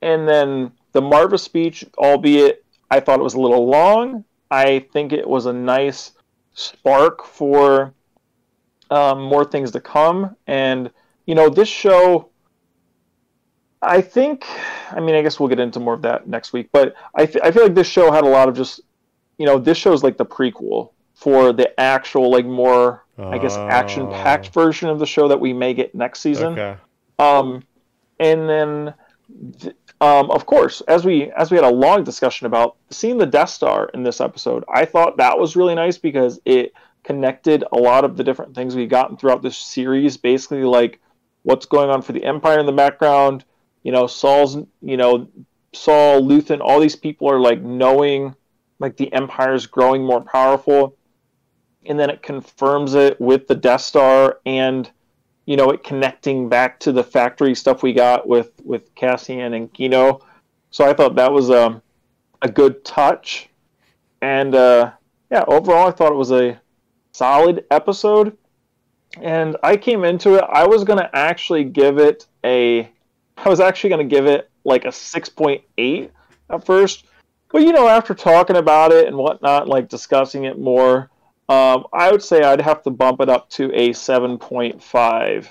And 0.01 0.25
then 0.25 0.71
the 0.93 1.01
Maarva 1.01 1.37
speech, 1.37 1.83
albeit 1.97 2.63
I 2.89 3.01
thought 3.01 3.19
it 3.19 3.23
was 3.23 3.33
a 3.33 3.41
little 3.41 3.67
long, 3.67 4.23
I 4.49 4.87
think 4.93 5.11
it 5.11 5.27
was 5.27 5.47
a 5.47 5.53
nice 5.53 6.11
spark 6.53 7.25
for 7.25 7.93
um, 8.93 9.21
more 9.23 9.43
things 9.43 9.71
to 9.71 9.81
come. 9.81 10.35
And, 10.45 10.91
you 11.25 11.35
know, 11.35 11.49
this 11.49 11.69
show, 11.69 12.29
I 13.81 14.01
think, 14.01 14.45
I 14.91 14.99
mean, 14.99 15.15
I 15.15 15.21
guess 15.23 15.39
we'll 15.39 15.49
get 15.49 15.59
into 15.59 15.79
more 15.79 15.95
of 15.95 16.03
that 16.03 16.27
next 16.27 16.53
week, 16.53 16.69
but 16.71 16.95
I, 17.15 17.25
th- 17.25 17.43
I 17.43 17.51
feel 17.51 17.63
like 17.63 17.75
this 17.75 17.87
show 17.87 18.11
had 18.11 18.23
a 18.23 18.27
lot 18.27 18.47
of 18.49 18.55
just, 18.55 18.81
you 19.39 19.45
know, 19.47 19.57
this 19.57 19.77
show 19.77 19.93
is 19.93 20.03
like 20.03 20.17
the 20.17 20.25
prequel 20.25 20.91
for 21.15 21.53
the 21.53 21.67
actual, 21.79 22.31
like, 22.31 22.45
more 22.45 23.03
I 23.17 23.37
guess, 23.37 23.55
action 23.55 24.07
packed 24.09 24.49
oh. 24.49 24.61
version 24.61 24.89
of 24.89 24.99
the 24.99 25.05
show 25.05 25.27
that 25.27 25.39
we 25.39 25.53
may 25.53 25.73
get 25.73 25.93
next 25.95 26.19
season. 26.19 26.53
Okay. 26.53 26.75
Um, 27.19 27.63
and 28.19 28.49
then, 28.49 28.93
um, 30.01 30.31
of 30.31 30.45
course, 30.45 30.81
as 30.87 31.05
we 31.05 31.31
as 31.31 31.51
we 31.51 31.57
had 31.57 31.63
a 31.63 31.71
long 31.71 32.03
discussion 32.03 32.47
about 32.47 32.75
seeing 32.89 33.17
the 33.17 33.25
Death 33.25 33.49
Star 33.49 33.89
in 33.93 34.03
this 34.03 34.19
episode, 34.19 34.63
I 34.67 34.85
thought 34.85 35.17
that 35.17 35.37
was 35.37 35.55
really 35.55 35.75
nice 35.75 35.97
because 35.97 36.39
it 36.45 36.73
connected 37.03 37.63
a 37.71 37.77
lot 37.77 38.05
of 38.05 38.17
the 38.17 38.23
different 38.23 38.55
things 38.55 38.75
we've 38.75 38.89
gotten 38.89 39.17
throughout 39.17 39.41
this 39.41 39.57
series. 39.57 40.17
Basically, 40.17 40.63
like 40.63 40.99
what's 41.43 41.65
going 41.65 41.89
on 41.89 42.01
for 42.01 42.13
the 42.13 42.23
Empire 42.23 42.59
in 42.59 42.65
the 42.65 42.71
background. 42.71 43.45
You 43.83 43.91
know, 43.91 44.07
Saw's. 44.07 44.55
You 44.81 44.97
know, 44.97 45.27
Saul, 45.73 46.21
Luthen, 46.21 46.61
all 46.61 46.79
these 46.79 46.95
people 46.95 47.29
are 47.29 47.39
like 47.39 47.61
knowing 47.61 48.35
like 48.79 48.97
the 48.97 49.11
Empire 49.11 49.53
is 49.53 49.65
growing 49.65 50.03
more 50.03 50.21
powerful 50.21 50.95
and 51.85 51.99
then 51.99 52.09
it 52.09 52.21
confirms 52.21 52.93
it 52.93 53.19
with 53.19 53.47
the 53.47 53.55
Death 53.55 53.81
Star 53.81 54.39
and 54.45 54.89
you 55.45 55.57
know 55.57 55.69
it 55.71 55.83
connecting 55.83 56.49
back 56.49 56.79
to 56.81 56.91
the 56.91 57.03
factory 57.03 57.55
stuff 57.55 57.83
we 57.83 57.93
got 57.93 58.27
with 58.27 58.51
with 58.63 58.93
Cassian 58.95 59.53
and 59.53 59.71
Kino. 59.73 60.21
So 60.71 60.85
I 60.85 60.93
thought 60.93 61.15
that 61.15 61.31
was 61.31 61.49
a 61.49 61.81
a 62.41 62.49
good 62.49 62.83
touch, 62.83 63.49
and 64.21 64.53
uh, 64.55 64.91
yeah, 65.31 65.43
overall 65.47 65.87
I 65.87 65.91
thought 65.91 66.11
it 66.11 66.15
was 66.15 66.31
a 66.31 66.59
solid 67.13 67.65
episode. 67.71 68.37
And 69.21 69.55
I 69.63 69.77
came 69.77 70.03
into 70.03 70.35
it. 70.35 70.43
I 70.49 70.65
was 70.65 70.83
gonna 70.83 71.09
actually 71.13 71.63
give 71.63 71.97
it 71.99 72.25
a. 72.43 72.89
I 73.37 73.49
was 73.49 73.59
actually 73.59 73.91
gonna 73.91 74.03
give 74.03 74.25
it 74.25 74.49
like 74.63 74.85
a 74.85 74.91
six 74.91 75.29
point 75.29 75.61
eight 75.77 76.11
at 76.49 76.65
first, 76.65 77.05
but 77.51 77.61
you 77.61 77.71
know 77.71 77.87
after 77.87 78.13
talking 78.13 78.55
about 78.55 78.91
it 78.91 79.07
and 79.07 79.15
whatnot, 79.15 79.67
like 79.67 79.87
discussing 79.87 80.45
it 80.45 80.57
more, 80.57 81.11
um, 81.49 81.85
I 81.93 82.11
would 82.11 82.23
say 82.23 82.41
I'd 82.41 82.61
have 82.61 82.81
to 82.83 82.89
bump 82.89 83.21
it 83.21 83.29
up 83.29 83.49
to 83.51 83.71
a 83.73 83.89
7.5. 83.89 85.47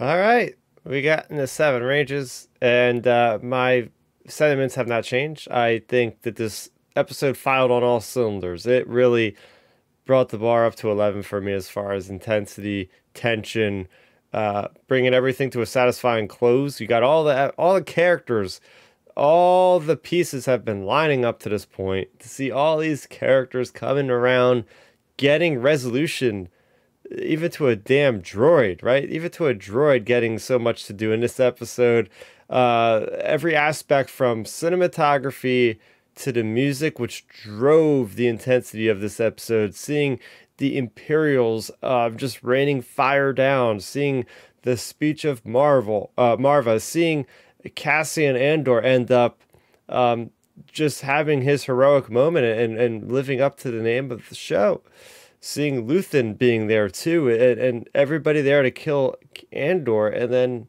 All 0.00 0.18
right. 0.18 0.54
We 0.84 1.02
got 1.02 1.30
in 1.30 1.36
the 1.36 1.46
seven 1.46 1.82
ranges, 1.82 2.48
and 2.60 3.06
uh, 3.06 3.38
my 3.42 3.88
sentiments 4.28 4.74
have 4.74 4.88
not 4.88 5.04
changed. 5.04 5.50
I 5.50 5.80
think 5.88 6.22
that 6.22 6.36
this 6.36 6.70
episode 6.94 7.36
filed 7.36 7.70
on 7.70 7.82
all 7.82 8.00
cylinders. 8.00 8.66
It 8.66 8.86
really 8.86 9.36
brought 10.06 10.30
the 10.30 10.38
bar 10.38 10.64
up 10.64 10.76
to 10.76 10.90
11 10.90 11.24
for 11.24 11.40
me 11.40 11.52
as 11.52 11.68
far 11.68 11.92
as 11.92 12.08
intensity, 12.08 12.88
tension, 13.12 13.88
uh, 14.32 14.68
bringing 14.88 15.12
everything 15.12 15.50
to 15.50 15.60
a 15.60 15.66
satisfying 15.66 16.28
close. 16.28 16.80
You 16.80 16.86
got 16.86 17.02
all 17.02 17.24
the 17.24 17.50
all 17.58 17.74
the 17.74 17.82
characters 17.82 18.60
all 19.16 19.80
the 19.80 19.96
pieces 19.96 20.44
have 20.46 20.64
been 20.64 20.84
lining 20.84 21.24
up 21.24 21.38
to 21.40 21.48
this 21.48 21.64
point 21.64 22.20
to 22.20 22.28
see 22.28 22.50
all 22.50 22.78
these 22.78 23.06
characters 23.06 23.70
coming 23.70 24.10
around, 24.10 24.64
getting 25.16 25.58
resolution, 25.58 26.48
even 27.16 27.50
to 27.50 27.68
a 27.68 27.76
damn 27.76 28.20
droid, 28.20 28.82
right? 28.82 29.08
Even 29.08 29.30
to 29.30 29.46
a 29.46 29.54
droid 29.54 30.04
getting 30.04 30.38
so 30.38 30.58
much 30.58 30.84
to 30.84 30.92
do 30.92 31.12
in 31.12 31.20
this 31.20 31.40
episode. 31.40 32.10
Uh, 32.50 33.06
every 33.20 33.56
aspect 33.56 34.10
from 34.10 34.44
cinematography 34.44 35.78
to 36.16 36.32
the 36.32 36.42
music, 36.42 36.98
which 36.98 37.26
drove 37.28 38.16
the 38.16 38.26
intensity 38.26 38.88
of 38.88 39.00
this 39.00 39.20
episode, 39.20 39.74
seeing 39.74 40.18
the 40.58 40.76
Imperials 40.76 41.70
uh, 41.82 42.10
just 42.10 42.42
raining 42.42 42.80
fire 42.80 43.32
down, 43.32 43.80
seeing 43.80 44.24
the 44.62 44.76
speech 44.76 45.24
of 45.24 45.44
Marvel, 45.46 46.10
uh, 46.18 46.36
Maarva, 46.36 46.80
seeing 46.80 47.26
Cassian 47.74 48.36
Andor 48.36 48.80
end 48.80 49.10
up 49.12 49.40
um, 49.88 50.30
just 50.72 51.02
having 51.02 51.42
his 51.42 51.64
heroic 51.64 52.10
moment 52.10 52.46
and, 52.46 52.78
and 52.78 53.12
living 53.12 53.40
up 53.40 53.58
to 53.58 53.70
the 53.70 53.82
name 53.82 54.10
of 54.10 54.28
the 54.28 54.34
show. 54.34 54.82
Seeing 55.40 55.86
Luthen 55.86 56.36
being 56.36 56.66
there 56.66 56.88
too, 56.88 57.28
and, 57.28 57.60
and 57.60 57.88
everybody 57.94 58.40
there 58.40 58.62
to 58.62 58.70
kill 58.70 59.16
Andor, 59.52 60.08
and 60.08 60.32
then, 60.32 60.68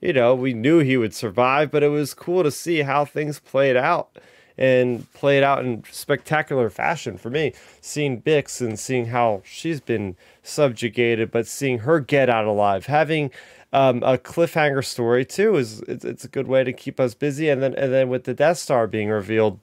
you 0.00 0.14
know, 0.14 0.34
we 0.34 0.54
knew 0.54 0.78
he 0.78 0.96
would 0.96 1.14
survive, 1.14 1.70
but 1.70 1.82
it 1.82 1.88
was 1.88 2.14
cool 2.14 2.42
to 2.42 2.50
see 2.50 2.80
how 2.82 3.04
things 3.04 3.38
played 3.38 3.76
out 3.76 4.18
and 4.58 5.12
play 5.12 5.36
it 5.36 5.44
out 5.44 5.64
in 5.64 5.84
spectacular 5.90 6.70
fashion 6.70 7.18
for 7.18 7.30
me. 7.30 7.52
Seeing 7.80 8.20
Bix 8.20 8.60
and 8.60 8.78
seeing 8.78 9.06
how 9.06 9.42
she's 9.44 9.80
been 9.80 10.16
subjugated, 10.42 11.30
but 11.30 11.46
seeing 11.46 11.80
her 11.80 12.00
get 12.00 12.28
out 12.28 12.46
alive, 12.46 12.86
having 12.86 13.30
um, 13.72 14.02
a 14.02 14.16
cliffhanger 14.16 14.84
story 14.84 15.24
too 15.24 15.56
is 15.56 15.80
it's, 15.82 16.04
it's 16.04 16.24
a 16.24 16.28
good 16.28 16.46
way 16.46 16.64
to 16.64 16.72
keep 16.72 16.98
us 16.98 17.14
busy. 17.14 17.48
And 17.48 17.62
then 17.62 17.74
and 17.74 17.92
then 17.92 18.08
with 18.08 18.24
the 18.24 18.34
Death 18.34 18.58
Star 18.58 18.86
being 18.86 19.08
revealed 19.08 19.58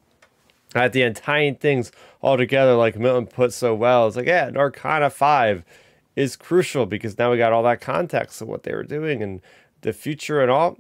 at 0.76 0.94
the 0.94 1.04
end, 1.04 1.16
tying 1.16 1.56
things 1.56 1.92
all 2.22 2.38
together 2.38 2.76
like 2.76 2.98
Milton 2.98 3.28
put 3.28 3.54
so 3.54 3.74
well. 3.74 4.08
It's 4.08 4.16
like 4.16 4.28
yeah, 4.28 4.50
Narkina 4.50 5.12
Five 5.12 5.64
is 6.16 6.36
crucial 6.36 6.86
because 6.86 7.18
now 7.18 7.32
we 7.32 7.38
got 7.38 7.54
all 7.54 7.64
that 7.64 7.82
context 7.82 8.42
of 8.42 8.48
what 8.48 8.64
they 8.64 8.74
were 8.74 8.84
doing 8.84 9.24
and 9.24 9.42
the 9.82 9.94
future 9.94 10.42
and 10.42 10.52
all. 10.52 10.78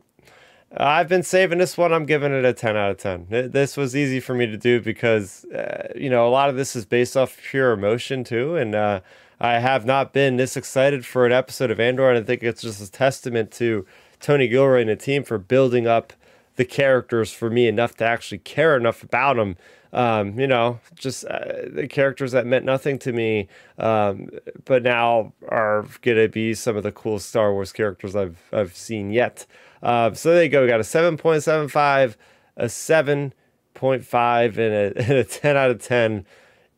I've 0.75 1.07
been 1.07 1.23
saving 1.23 1.59
this 1.59 1.77
one. 1.77 1.93
I'm 1.93 2.05
giving 2.05 2.33
it 2.33 2.45
a 2.45 2.53
10 2.53 2.75
out 2.75 2.91
of 2.91 2.97
10. 2.97 3.27
This 3.51 3.77
was 3.77 3.95
easy 3.95 4.19
for 4.19 4.33
me 4.33 4.47
to 4.47 4.57
do 4.57 4.81
because, 4.81 5.45
uh, 5.45 5.89
you 5.95 6.09
know, 6.09 6.27
a 6.27 6.31
lot 6.31 6.49
of 6.49 6.55
this 6.55 6.75
is 6.75 6.85
based 6.85 7.15
off 7.15 7.37
pure 7.37 7.73
emotion 7.73 8.23
too. 8.23 8.55
And 8.55 8.73
uh, 8.73 9.01
I 9.39 9.59
have 9.59 9.85
not 9.85 10.13
been 10.13 10.37
this 10.37 10.57
excited 10.57 11.05
for 11.05 11.27
an 11.27 11.31
episode 11.31 11.69
of 11.69 11.79
Andor. 11.79 12.09
And 12.09 12.17
I 12.17 12.23
think 12.23 12.41
it's 12.41 12.63
just 12.63 12.81
a 12.81 12.91
testament 12.91 13.51
to 13.53 13.85
Tony 14.19 14.47
Gilroy 14.47 14.81
and 14.81 14.89
the 14.89 14.95
team 14.95 15.23
for 15.23 15.37
building 15.37 15.85
up 15.85 16.13
the 16.55 16.65
characters 16.65 17.31
for 17.31 17.51
me 17.51 17.67
enough 17.67 17.95
to 17.97 18.05
actually 18.05 18.39
care 18.39 18.75
enough 18.75 19.03
about 19.03 19.35
them. 19.35 19.57
Um, 19.91 20.39
you 20.39 20.47
know, 20.47 20.79
just 20.95 21.23
uh, 21.25 21.69
the 21.71 21.87
characters 21.87 22.31
that 22.31 22.47
meant 22.47 22.65
nothing 22.65 22.97
to 22.99 23.13
me, 23.13 23.47
um, 23.77 24.29
but 24.65 24.81
now 24.81 25.33
are 25.47 25.85
gonna 26.01 26.27
be 26.27 26.55
some 26.55 26.75
of 26.75 26.81
the 26.81 26.91
coolest 26.91 27.29
Star 27.29 27.53
Wars 27.53 27.71
characters 27.71 28.15
I've 28.15 28.41
I've 28.51 28.75
seen 28.75 29.11
yet. 29.11 29.45
Uh, 29.83 30.13
so 30.13 30.33
there 30.33 30.43
you 30.43 30.49
go. 30.49 30.61
We 30.61 30.67
got 30.67 30.79
a 30.79 30.83
7.75, 30.83 32.15
a 32.55 32.65
7.5, 32.65 34.47
and 34.47 34.59
a, 34.59 34.97
and 35.09 35.11
a 35.11 35.23
10 35.25 35.57
out 35.57 35.69
of 35.69 35.81
10. 35.83 36.25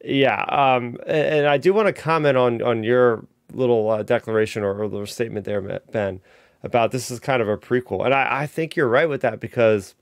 Yeah. 0.03 0.44
Um, 0.44 0.98
and, 1.06 1.45
I 1.45 1.57
do 1.57 1.73
want 1.73 1.88
to 1.88 1.94
comment 1.94 2.36
on, 2.36 2.61
on 2.64 2.84
your 2.84 3.26
little 3.53 3.90
uh, 3.90 4.03
declaration 4.03 4.64
or, 4.64 4.82
or 4.82 4.88
little 4.88 5.06
statement 5.06 5.45
there, 5.45 5.61
Ben, 5.91 6.19
about 6.64 6.91
this 6.91 7.11
is 7.11 7.19
kind 7.19 7.41
of 7.41 7.48
a 7.48 7.57
prequel. 7.57 8.03
And 8.03 8.14
I, 8.14 8.41
I 8.41 8.48
think 8.48 8.76
you're 8.76 8.90
right 8.90 9.07
with 9.07 9.22
that 9.22 9.40
because 9.40 9.94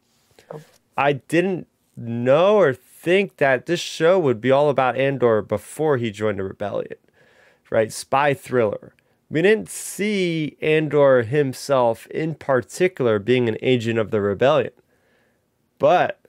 I 0.98 1.14
didn't 1.14 1.68
know 1.98 2.56
or 2.56 2.74
think 2.74 3.38
that 3.38 3.66
this 3.66 3.82
show 3.82 4.18
would 4.18 4.40
be 4.40 4.50
all 4.50 4.70
about 4.70 4.96
Andor 4.96 5.42
before 5.42 5.98
he 5.98 6.10
joined 6.10 6.40
the 6.40 6.44
rebellion, 6.44 6.96
right? 7.70 7.92
Spy 7.92 8.34
thriller 8.34 8.94
we 9.34 9.42
didn't 9.42 9.68
see 9.68 10.56
Andor 10.62 11.24
himself 11.24 12.06
in 12.08 12.36
particular 12.36 13.18
being 13.18 13.50
an 13.50 13.58
agent 13.64 13.98
of 13.98 14.12
the 14.12 14.22
rebellion. 14.22 14.70
But 15.80 16.20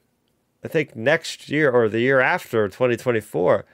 I 0.65 0.69
think 0.69 0.97
next 0.97 1.51
year 1.51 1.71
or 1.71 1.91
the 1.91 2.01
year 2.01 2.21
after 2.21 2.67
2024, 2.67 3.67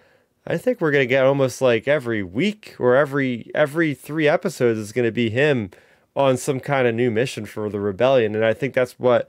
I 0.48 0.56
think 0.56 0.80
we're 0.80 0.90
going 0.90 1.04
to 1.04 1.06
get 1.06 1.24
almost 1.24 1.62
like 1.62 1.86
every 1.86 2.24
week 2.24 2.74
or 2.80 2.96
every 2.96 3.52
every 3.54 3.94
3 3.94 4.26
episodes 4.26 4.80
is 4.80 4.90
going 4.90 5.06
to 5.06 5.12
be 5.12 5.30
him 5.30 5.70
on 6.16 6.36
some 6.36 6.58
kind 6.58 6.88
of 6.88 6.96
new 6.96 7.12
mission 7.12 7.46
for 7.46 7.70
the 7.70 7.78
rebellion 7.78 8.34
and 8.34 8.44
I 8.44 8.52
think 8.52 8.74
that's 8.74 8.98
what 8.98 9.28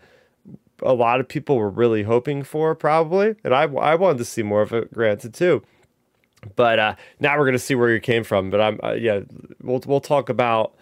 a 0.82 0.96
lot 0.96 1.20
of 1.20 1.28
people 1.28 1.58
were 1.58 1.70
really 1.70 2.04
hoping 2.04 2.42
for 2.42 2.74
probably 2.74 3.36
and 3.44 3.54
I 3.54 3.64
I 3.66 3.94
wanted 3.94 4.18
to 4.18 4.26
see 4.26 4.42
more 4.42 4.64
of 4.64 4.74
it 4.74 4.92
granted 4.92 5.36
too. 5.36 5.62
But 6.56 6.80
uh, 6.80 6.96
now 7.20 7.38
we're 7.38 7.46
gonna 7.46 7.60
see 7.60 7.76
where 7.76 7.94
you 7.94 8.00
came 8.00 8.24
from. 8.24 8.50
But 8.50 8.62
I'm 8.62 8.80
uh, 8.84 8.94
yeah, 8.94 9.22
we'll 9.62 9.82
we'll 9.86 10.02
talk 10.02 10.30
about 10.30 10.74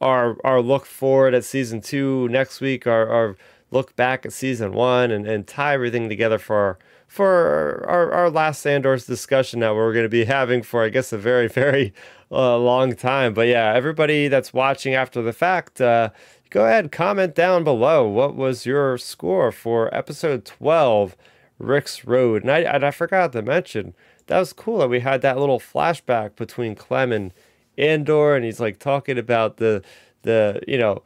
our 0.00 0.36
our 0.44 0.60
look 0.60 0.86
forward 0.86 1.34
at 1.34 1.44
season 1.44 1.80
two 1.80 2.28
next 2.28 2.60
week. 2.60 2.86
Our 2.86 3.08
our 3.08 3.36
look 3.70 3.96
back 3.96 4.24
at 4.24 4.32
season 4.32 4.72
one 4.72 5.10
and, 5.10 5.26
and 5.26 5.46
tie 5.46 5.74
everything 5.74 6.08
together 6.08 6.38
for 6.38 6.56
our, 6.56 6.78
for 7.08 7.84
our, 7.88 8.12
our 8.12 8.30
last 8.30 8.62
Sandor's 8.62 9.06
discussion 9.06 9.60
that 9.60 9.74
we're 9.74 9.92
going 9.92 10.04
to 10.04 10.08
be 10.08 10.24
having 10.24 10.62
for 10.62 10.84
I 10.84 10.88
guess 10.88 11.12
a 11.12 11.18
very 11.18 11.48
very 11.62 11.92
uh, 12.30 12.58
long 12.58 12.94
time. 12.94 13.34
But 13.34 13.48
yeah, 13.48 13.72
everybody 13.74 14.28
that's 14.28 14.52
watching 14.52 14.94
after 14.94 15.22
the 15.22 15.32
fact, 15.32 15.80
uh, 15.80 16.10
go 16.50 16.66
ahead 16.66 16.92
comment 16.92 17.34
down 17.34 17.64
below. 17.64 18.06
What 18.06 18.34
was 18.34 18.66
your 18.66 18.98
score 18.98 19.52
for 19.52 19.94
episode 19.94 20.44
twelve, 20.44 21.16
Rix 21.58 22.04
Road? 22.04 22.42
And 22.42 22.50
I 22.50 22.60
and 22.60 22.84
I 22.84 22.90
forgot 22.90 23.32
to 23.32 23.42
mention 23.42 23.94
that 24.26 24.38
was 24.38 24.52
cool 24.52 24.78
that 24.78 24.88
we 24.88 25.00
had 25.00 25.22
that 25.22 25.38
little 25.38 25.60
flashback 25.60 26.36
between 26.36 26.74
Clem 26.74 27.12
and 27.12 27.32
Andor, 27.78 28.34
and 28.34 28.44
he's 28.44 28.60
like 28.60 28.78
talking 28.78 29.18
about 29.18 29.58
the 29.58 29.82
the 30.22 30.60
you 30.66 30.78
know 30.78 31.02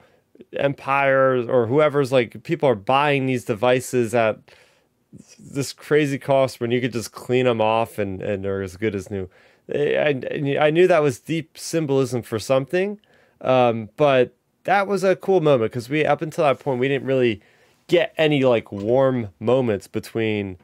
empire 0.57 1.45
or 1.51 1.67
whoever's 1.67 2.11
like 2.11 2.43
people 2.43 2.69
are 2.69 2.75
buying 2.75 3.27
these 3.27 3.45
devices 3.45 4.15
at 4.15 4.39
this 5.39 5.73
crazy 5.73 6.19
cost 6.19 6.61
when 6.61 6.71
you 6.71 6.81
could 6.81 6.93
just 6.93 7.13
clean 7.13 7.45
them 7.45 7.61
off 7.61 7.99
and 7.99 8.23
and 8.23 8.45
they're 8.45 8.63
as 8.63 8.77
good 8.77 8.95
as 8.95 9.11
new. 9.11 9.29
I, 9.73 10.21
I 10.59 10.71
knew 10.71 10.89
that 10.89 11.03
was 11.03 11.21
deep 11.21 11.57
symbolism 11.57 12.23
for 12.23 12.41
something, 12.41 12.99
um, 13.41 13.91
but 13.97 14.35
that 14.65 14.89
was 14.89 15.05
a 15.05 15.15
cool 15.15 15.41
moment 15.41 15.71
because 15.71 15.89
we 15.89 16.05
up 16.05 16.23
until 16.23 16.45
that 16.45 16.59
point 16.59 16.81
we 16.81 16.89
didn't 16.89 17.07
really 17.07 17.41
get 17.87 18.15
any 18.17 18.45
like 18.45 18.73
warm 18.73 19.31
moments 19.39 19.87
between 19.87 20.57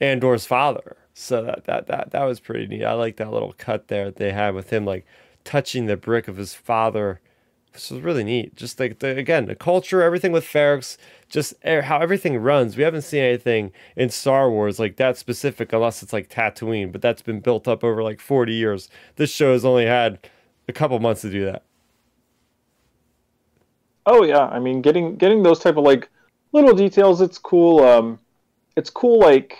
Andor's 0.00 0.46
father 0.46 0.96
so 1.18 1.42
that 1.42 1.64
that 1.64 1.86
that 1.86 2.10
that 2.10 2.24
was 2.24 2.40
pretty 2.40 2.66
neat. 2.66 2.84
I 2.84 2.92
like 2.92 3.16
that 3.16 3.32
little 3.32 3.54
cut 3.56 3.88
there 3.88 4.04
that 4.06 4.16
they 4.16 4.32
had 4.32 4.54
with 4.54 4.68
him 4.68 4.84
like 4.84 5.06
touching 5.44 5.86
the 5.86 5.96
brick 5.96 6.28
of 6.28 6.36
his 6.36 6.52
father. 6.52 7.20
This 7.72 7.90
was 7.90 8.02
really 8.02 8.22
neat. 8.22 8.54
Just 8.54 8.78
like 8.78 8.98
the, 8.98 9.16
again, 9.16 9.46
the 9.46 9.54
culture, 9.54 10.02
everything 10.02 10.30
with 10.32 10.44
Ferrix, 10.44 10.98
just 11.30 11.54
how 11.64 12.00
everything 12.00 12.36
runs. 12.36 12.76
We 12.76 12.82
haven't 12.82 13.02
seen 13.02 13.22
anything 13.22 13.72
in 13.96 14.10
Star 14.10 14.50
Wars 14.50 14.78
like 14.78 14.96
that 14.96 15.16
specific, 15.16 15.72
unless 15.72 16.02
it's 16.02 16.12
like 16.12 16.28
Tatooine, 16.28 16.92
but 16.92 17.00
that's 17.00 17.22
been 17.22 17.40
built 17.40 17.66
up 17.66 17.82
over 17.82 18.02
like 18.02 18.20
40 18.20 18.52
years. 18.52 18.90
This 19.16 19.30
show 19.30 19.52
has 19.52 19.64
only 19.64 19.86
had 19.86 20.18
a 20.68 20.72
couple 20.72 20.98
months 21.00 21.22
to 21.22 21.30
do 21.30 21.46
that. 21.46 21.62
Oh 24.04 24.22
yeah, 24.22 24.46
I 24.48 24.58
mean, 24.58 24.82
getting 24.82 25.16
getting 25.16 25.42
those 25.42 25.60
type 25.60 25.78
of 25.78 25.84
like 25.84 26.10
little 26.52 26.74
details, 26.74 27.22
it's 27.22 27.38
cool. 27.38 27.82
Um, 27.82 28.18
it's 28.76 28.90
cool 28.90 29.18
like 29.18 29.56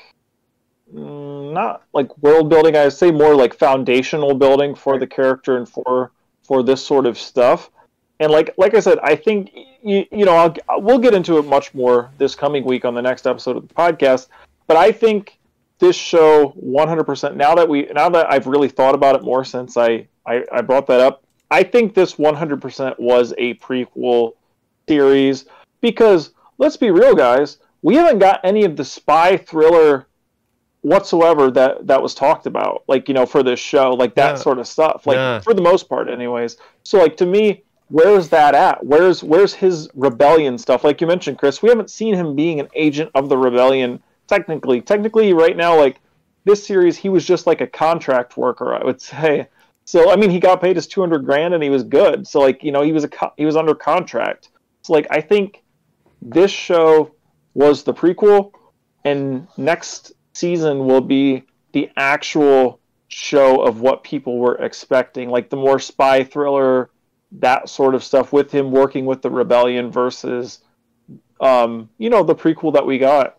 Mm, 0.95 1.36
not 1.57 1.83
like 1.93 2.17
world 2.19 2.49
building. 2.49 2.77
I 2.77 2.85
would 2.85 2.93
say 2.93 3.11
more 3.11 3.35
like 3.35 3.55
foundational 3.55 4.35
building 4.35 4.75
for 4.75 4.99
the 4.99 5.07
character 5.07 5.57
and 5.57 5.69
for 5.69 6.13
for 6.45 6.63
this 6.63 6.85
sort 6.85 7.07
of 7.07 7.19
stuff. 7.19 7.71
And 8.21 8.31
like 8.31 8.55
like 8.57 8.75
I 8.75 8.81
said, 8.81 8.99
I 9.03 9.17
think 9.17 9.51
you, 9.83 10.05
you 10.13 10.25
know 10.25 10.37
I'll, 10.37 10.81
we'll 10.81 10.99
get 10.99 11.15
into 11.15 11.39
it 11.39 11.47
much 11.47 11.75
more 11.75 12.11
this 12.19 12.35
coming 12.35 12.65
week 12.65 12.85
on 12.85 12.95
the 12.95 13.03
next 13.03 13.27
episode 13.27 13.57
of 13.57 13.67
the 13.67 13.75
podcast. 13.75 14.29
But 14.67 14.77
I 14.77 14.93
think 14.93 15.39
this 15.79 15.97
show 15.97 16.55
100% 16.63 17.37
now 17.37 17.55
that 17.55 17.69
we 17.69 17.85
now 17.95 18.09
that 18.11 18.31
I've 18.31 18.47
really 18.47 18.69
thought 18.69 18.95
about 18.95 19.17
it 19.17 19.23
more 19.23 19.45
since 19.45 19.77
I 19.77 20.07
I, 20.27 20.45
I 20.53 20.61
brought 20.61 20.87
that 20.89 21.01
up. 21.01 21.23
I 21.51 21.63
think 21.63 21.95
this 21.95 22.17
100% 22.17 22.99
was 22.99 23.33
a 23.39 23.55
prequel 23.55 24.33
series 24.89 25.47
because 25.81 26.33
let's 26.59 26.77
be 26.77 26.91
real, 26.91 27.15
guys. 27.15 27.59
We 27.83 27.95
haven't 27.95 28.19
got 28.19 28.41
any 28.43 28.65
of 28.65 28.77
the 28.77 28.85
spy 28.85 29.37
thriller 29.37 30.07
whatsoever 30.87 31.51
that 31.51 31.85
that 31.85 32.01
was 32.01 32.15
talked 32.15 32.47
about 32.47 32.85
like 32.87 33.09
you 33.09 33.15
know 33.15 33.27
for 33.27 33.43
this 33.43 33.59
show 33.59 33.91
like 33.91 34.15
that 34.15 34.37
yeah. 34.37 34.37
sort 34.37 34.57
of 34.57 34.69
stuff 34.69 35.05
like 35.05 35.17
yeah. 35.17 35.41
for 35.41 35.53
the 35.53 35.61
most 35.61 35.89
part 35.89 36.09
anyways. 36.09 36.59
So 36.85 36.99
like 36.99 37.17
to 37.17 37.27
me 37.27 37.65
where's 37.89 38.29
that 38.29 38.55
at? 38.55 38.87
Where's 38.87 39.21
where's 39.21 39.53
his 39.53 39.89
rebellion 39.95 40.57
stuff? 40.57 40.85
Like 40.85 41.01
you 41.01 41.09
mentioned 41.09 41.39
chris 41.39 41.61
we 41.61 41.71
haven't 41.71 41.91
seen 41.91 42.15
him 42.15 42.37
being 42.37 42.61
an 42.61 42.69
agent 42.77 43.11
of 43.17 43.29
the 43.29 43.37
rebellion 43.37 44.01
technically. 44.29 44.81
Technically 44.81 45.33
right 45.33 45.57
now 45.57 45.77
like 45.77 45.99
this 46.45 46.65
series 46.65 46.97
he 46.97 47.09
was 47.09 47.25
just 47.25 47.49
like 47.49 47.61
a 47.61 47.67
contract 47.67 48.37
worker 48.37 48.73
i 48.73 48.85
would 48.85 49.01
say. 49.13 49.49
So 49.87 50.13
i 50.13 50.15
mean 50.15 50.31
he 50.31 50.39
got 50.39 50.61
paid 50.61 50.77
his 50.77 50.87
200 50.87 51.25
grand 51.25 51.53
and 51.53 51.65
he 51.65 51.71
was 51.71 51.83
good. 51.83 52.29
So 52.29 52.39
like 52.39 52.63
you 52.63 52.71
know 52.71 52.83
he 52.83 52.93
was 52.93 53.03
a 53.03 53.11
he 53.37 53.45
was 53.45 53.57
under 53.57 53.75
contract. 53.75 54.51
So 54.83 54.93
like 54.93 55.09
i 55.11 55.21
think 55.21 55.65
this 56.23 56.53
show 56.53 57.13
was 57.55 57.83
the 57.83 57.93
prequel 57.93 58.53
and 59.05 59.49
next 59.57 60.13
season 60.37 60.87
will 60.87 61.01
be 61.01 61.45
the 61.73 61.91
actual 61.97 62.81
show 63.09 63.63
of 63.63 63.81
what 63.81 64.05
people 64.05 64.39
were 64.39 64.57
expecting, 64.57 65.31
like 65.31 65.51
the 65.51 65.57
more 65.57 65.79
spy 65.79 66.25
thriller, 66.25 66.91
that 67.33 67.69
sort 67.69 67.95
of 67.95 68.03
stuff 68.05 68.33
with 68.33 68.51
him 68.51 68.71
working 68.71 69.07
with 69.07 69.23
the 69.23 69.31
rebellion 69.31 69.91
versus, 69.91 70.61
um, 71.41 71.89
you 71.99 72.11
know, 72.11 72.23
the 72.23 72.35
prequel 72.35 72.73
that 72.73 72.87
we 72.87 72.99
got. 72.99 73.37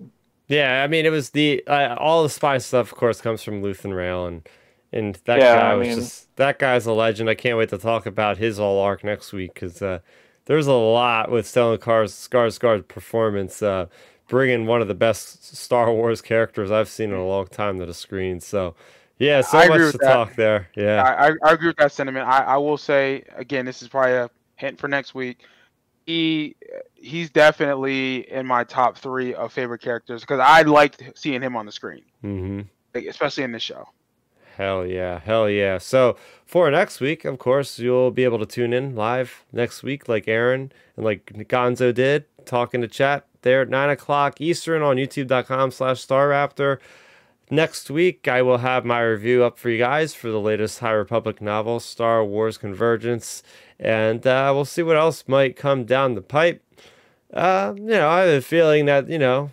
Yeah, 0.48 0.84
I 0.84 0.88
mean, 0.88 1.06
it 1.06 1.10
was 1.10 1.32
the 1.32 1.64
uh, 1.68 1.95
all 1.99 2.24
the 2.24 2.30
spy 2.30 2.57
stuff, 2.57 2.91
of 2.91 2.98
course, 2.98 3.19
comes 3.19 3.44
from 3.44 3.61
Luthen 3.61 3.94
Rael, 3.94 4.26
and 4.28 4.48
and 4.94 5.15
that 5.26 5.40
yeah, 5.40 5.56
guy 5.56 5.72
I 5.72 5.74
was 5.74 5.88
mean, 5.88 5.98
just 5.98 6.36
that 6.38 6.57
guy's 6.57 6.86
a 6.86 6.94
legend. 6.94 7.30
I 7.30 7.36
can't 7.36 7.57
wait 7.57 7.69
to 7.69 7.78
talk 7.78 8.06
about 8.06 8.38
his 8.38 8.60
all 8.60 8.80
arc 8.80 9.03
next 9.03 9.34
week 9.34 9.53
because 9.53 9.82
uh, 9.82 9.99
there's 10.45 10.68
a 10.68 10.74
lot 10.74 11.30
with 11.30 11.45
Stellan 11.45 11.80
Car's 11.80 12.14
Skarsgård's 12.14 12.86
performance. 12.88 13.61
Uh, 13.61 13.88
bringing 14.27 14.65
one 14.65 14.81
of 14.81 14.87
the 14.87 14.95
best 14.95 15.55
Star 15.55 15.91
Wars 15.91 16.21
characters 16.21 16.71
I've 16.71 16.89
seen 16.89 17.11
in 17.11 17.15
a 17.15 17.25
long 17.25 17.47
time 17.47 17.79
to 17.79 17.85
the 17.85 17.93
screen. 17.93 18.39
So, 18.39 18.75
yeah, 19.19 19.41
so 19.41 19.57
I 19.57 19.67
much 19.67 19.91
to 19.93 19.97
that. 19.97 20.13
talk 20.13 20.35
there. 20.35 20.69
Yeah, 20.75 21.03
I, 21.03 21.31
I, 21.47 21.53
agree 21.53 21.67
with 21.67 21.77
that 21.77 21.91
sentiment. 21.91 22.27
I, 22.27 22.39
I 22.39 22.57
will 22.57 22.77
say 22.77 23.23
again, 23.35 23.65
this 23.65 23.81
is 23.81 23.87
probably 23.87 24.13
a 24.13 24.29
hint 24.55 24.79
for 24.79 24.87
next 24.87 25.15
week. 25.15 25.39
He 26.05 26.55
he's 26.95 27.29
definitely 27.29 28.31
in 28.31 28.45
my 28.45 28.63
top 28.63 28.97
three 28.97 29.33
of 29.33 29.51
favorite 29.51 29.81
characters 29.81 30.21
because 30.21 30.39
I 30.39 30.61
liked 30.61 31.03
seeing 31.15 31.41
him 31.41 31.55
on 31.55 31.65
the 31.65 31.71
screen, 31.71 32.03
mm-hmm. 32.23 32.61
especially 33.07 33.43
in 33.43 33.51
this 33.51 33.63
show. 33.63 33.87
Hell 34.57 34.87
yeah, 34.87 35.19
hell 35.19 35.49
yeah. 35.49 35.77
So 35.77 36.17
for 36.45 36.71
next 36.71 36.99
week, 36.99 37.25
of 37.25 37.37
course, 37.37 37.77
you'll 37.77 38.09
be 38.09 38.23
able 38.23 38.39
to 38.39 38.45
tune 38.45 38.73
in 38.73 38.95
live 38.95 39.45
next 39.51 39.83
week, 39.83 40.09
like 40.09 40.27
Aaron 40.27 40.71
and 40.95 41.05
like 41.05 41.25
Gonzo 41.47 41.93
did, 41.93 42.25
talking 42.45 42.81
to 42.81 42.87
chat 42.87 43.26
there 43.48 43.61
at 43.61 43.69
9 43.69 43.90
o'clock 43.90 44.41
Eastern 44.41 44.82
on 44.82 44.98
youtube.com 44.98 45.72
slash 45.72 46.06
starrapter. 46.06 46.78
Next 47.49 47.90
week, 47.90 48.28
I 48.28 48.41
will 48.41 48.57
have 48.57 48.84
my 48.84 48.99
review 48.99 49.44
up 49.45 49.57
for 49.57 49.69
you 49.69 49.78
guys 49.78 50.14
for 50.14 50.30
the 50.30 50.40
latest 50.40 50.80
High 50.80 50.91
Republic 50.91 51.41
novel, 51.41 51.80
Star 51.80 52.24
Wars 52.26 52.57
Convergence, 52.57 53.41
and 53.80 54.28
uh, 54.28 54.52
we'll 54.53 54.65
see 54.65 54.84
what 54.84 54.98
else 54.98 55.24
might 55.28 55.56
come 55.56 55.86
down 55.86 56.15
the 56.15 56.22
pipe. 56.22 56.61
uh, 57.34 57.74
you 57.78 57.84
know, 57.86 58.10
I 58.10 58.22
have 58.22 58.30
a 58.30 58.41
feeling 58.41 58.86
that, 58.86 59.10
you 59.10 59.18
know, 59.18 59.52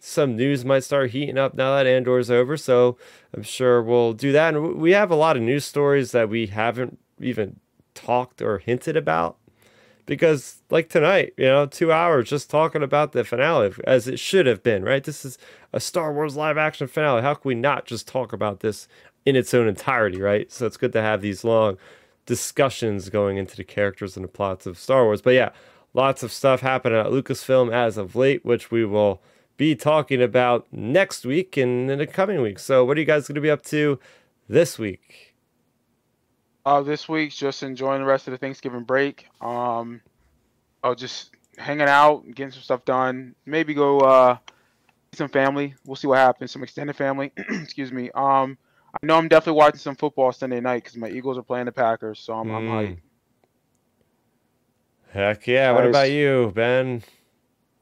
some 0.00 0.36
news 0.36 0.64
might 0.64 0.84
start 0.84 1.10
heating 1.10 1.38
up 1.38 1.54
now 1.54 1.74
that 1.76 1.86
Andor's 1.86 2.30
over. 2.30 2.56
So 2.56 2.96
I'm 3.34 3.42
sure 3.42 3.82
we'll 3.82 4.12
do 4.12 4.32
that. 4.32 4.54
And 4.54 4.76
we 4.76 4.92
have 4.92 5.10
a 5.10 5.16
lot 5.16 5.36
of 5.36 5.42
news 5.42 5.64
stories 5.64 6.12
that 6.12 6.28
we 6.28 6.46
haven't 6.46 6.98
even 7.20 7.60
talked 7.94 8.42
or 8.42 8.58
hinted 8.58 8.96
about. 8.96 9.36
Because, 10.06 10.62
like 10.70 10.88
tonight, 10.88 11.34
you 11.36 11.46
know, 11.46 11.66
two 11.66 11.90
hours 11.92 12.30
just 12.30 12.48
talking 12.48 12.82
about 12.82 13.12
the 13.12 13.24
finale 13.24 13.72
as 13.84 14.06
it 14.06 14.18
should 14.20 14.46
have 14.46 14.62
been, 14.62 14.84
right? 14.84 15.02
This 15.02 15.24
is 15.24 15.36
a 15.72 15.80
Star 15.80 16.12
Wars 16.12 16.36
live 16.36 16.56
action 16.56 16.86
finale. 16.86 17.22
How 17.22 17.34
can 17.34 17.48
we 17.48 17.54
not 17.56 17.86
just 17.86 18.06
talk 18.06 18.32
about 18.32 18.60
this 18.60 18.86
in 19.24 19.34
its 19.34 19.52
own 19.52 19.66
entirety, 19.66 20.22
right? 20.22 20.50
So 20.52 20.64
it's 20.66 20.76
good 20.76 20.92
to 20.92 21.02
have 21.02 21.20
these 21.20 21.42
long 21.42 21.76
discussions 22.24 23.08
going 23.08 23.36
into 23.36 23.56
the 23.56 23.64
characters 23.64 24.16
and 24.16 24.24
the 24.24 24.28
plots 24.28 24.66
of 24.66 24.78
Star 24.78 25.04
Wars. 25.04 25.20
But 25.20 25.34
yeah, 25.34 25.50
lots 25.92 26.22
of 26.22 26.32
stuff 26.32 26.60
happening 26.60 26.98
at 26.98 27.06
Lucasfilm 27.06 27.72
as 27.72 27.96
of 27.96 28.14
late, 28.14 28.44
which 28.44 28.70
we 28.70 28.84
will 28.84 29.20
be 29.56 29.74
talking 29.74 30.22
about 30.22 30.66
next 30.70 31.24
week 31.24 31.56
and 31.56 31.90
in 31.90 31.98
the 31.98 32.06
coming 32.06 32.42
weeks. 32.42 32.62
So, 32.62 32.84
what 32.84 32.96
are 32.96 33.00
you 33.00 33.06
guys 33.06 33.26
going 33.26 33.36
to 33.36 33.40
be 33.40 33.50
up 33.50 33.62
to 33.64 33.98
this 34.48 34.78
week? 34.78 35.25
Uh, 36.66 36.82
this 36.82 37.08
week, 37.08 37.30
just 37.30 37.62
enjoying 37.62 38.00
the 38.00 38.06
rest 38.06 38.26
of 38.26 38.32
the 38.32 38.38
Thanksgiving 38.38 38.82
break. 38.82 39.28
Um, 39.40 40.00
oh, 40.82 40.96
just 40.96 41.30
hanging 41.56 41.86
out, 41.86 42.24
getting 42.34 42.50
some 42.50 42.60
stuff 42.60 42.84
done. 42.84 43.36
Maybe 43.46 43.72
go 43.72 44.00
uh, 44.00 44.38
some 45.12 45.28
family. 45.28 45.76
We'll 45.84 45.94
see 45.94 46.08
what 46.08 46.18
happens. 46.18 46.50
Some 46.50 46.64
extended 46.64 46.96
family. 46.96 47.30
Excuse 47.36 47.92
me. 47.92 48.10
Um, 48.16 48.58
I 48.92 49.06
know 49.06 49.16
I'm 49.16 49.28
definitely 49.28 49.58
watching 49.58 49.78
some 49.78 49.94
football 49.94 50.32
Sunday 50.32 50.58
night 50.58 50.82
because 50.82 50.96
my 50.96 51.08
Eagles 51.08 51.38
are 51.38 51.42
playing 51.42 51.66
the 51.66 51.72
Packers, 51.72 52.18
so 52.18 52.32
I'm, 52.32 52.48
mm. 52.48 52.56
I'm 52.56 52.64
hyped. 52.64 52.98
Heck 55.12 55.46
yeah! 55.46 55.70
Nice. 55.70 55.76
What 55.76 55.86
about 55.86 56.10
you, 56.10 56.52
Ben? 56.52 57.00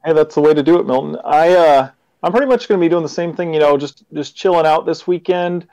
Hey, 0.05 0.13
that's 0.13 0.35
the 0.35 0.41
way 0.41 0.53
to 0.53 0.61
do 0.61 0.79
it, 0.79 0.85
Milton. 0.85 1.19
I 1.25 1.53
uh, 1.53 1.89
I'm 2.21 2.31
pretty 2.31 2.45
much 2.45 2.67
going 2.67 2.79
to 2.79 2.85
be 2.85 2.89
doing 2.89 3.01
the 3.01 3.09
same 3.09 3.35
thing. 3.35 3.51
You 3.51 3.61
know, 3.61 3.77
just 3.77 4.03
just 4.13 4.35
chilling 4.35 4.67
out 4.67 4.85
this 4.85 5.07
weekend, 5.07 5.65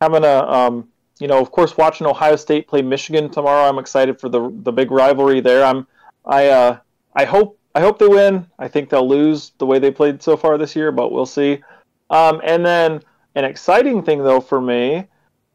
having 0.00 0.24
a 0.24 0.38
um, 0.50 0.88
you 1.18 1.28
know, 1.28 1.38
of 1.40 1.50
course, 1.50 1.76
watching 1.76 2.06
Ohio 2.06 2.36
State 2.36 2.66
play 2.66 2.82
Michigan 2.82 3.30
tomorrow. 3.30 3.68
I'm 3.68 3.78
excited 3.78 4.20
for 4.20 4.28
the 4.28 4.50
the 4.62 4.72
big 4.72 4.90
rivalry 4.90 5.40
there. 5.40 5.64
I'm 5.64 5.86
I 6.24 6.48
uh, 6.48 6.78
I 7.14 7.24
hope 7.24 7.58
I 7.74 7.80
hope 7.80 7.98
they 7.98 8.08
win. 8.08 8.46
I 8.58 8.68
think 8.68 8.90
they'll 8.90 9.08
lose 9.08 9.52
the 9.58 9.66
way 9.66 9.78
they 9.78 9.90
played 9.90 10.22
so 10.22 10.36
far 10.36 10.58
this 10.58 10.74
year, 10.76 10.92
but 10.92 11.12
we'll 11.12 11.26
see. 11.26 11.62
Um, 12.10 12.40
and 12.44 12.64
then 12.64 13.00
an 13.34 13.44
exciting 13.44 14.02
thing 14.02 14.22
though 14.22 14.40
for 14.40 14.60
me 14.60 15.06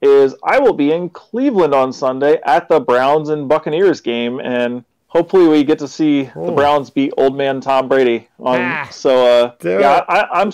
is 0.01 0.35
I 0.43 0.59
will 0.59 0.73
be 0.73 0.91
in 0.91 1.09
Cleveland 1.09 1.73
on 1.73 1.91
Sunday 1.91 2.39
at 2.45 2.69
the 2.69 2.79
Browns 2.79 3.29
and 3.29 3.49
Buccaneers 3.49 3.99
game, 3.99 4.39
and 4.39 4.83
hopefully 5.07 5.47
we 5.47 5.63
get 5.63 5.79
to 5.79 5.87
see 5.87 6.21
Ooh. 6.37 6.45
the 6.45 6.51
Browns 6.53 6.89
beat 6.89 7.13
old 7.17 7.35
man 7.35 7.59
Tom 7.59 7.89
Brady. 7.89 8.29
On, 8.39 8.59
ah, 8.61 8.87
so 8.91 9.25
uh, 9.25 9.55
yeah, 9.63 10.03
I, 10.07 10.41
I'm 10.41 10.51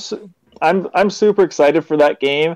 I'm 0.62 0.88
I'm 0.94 1.10
super 1.10 1.44
excited 1.44 1.86
for 1.86 1.98
that 1.98 2.20
game, 2.20 2.56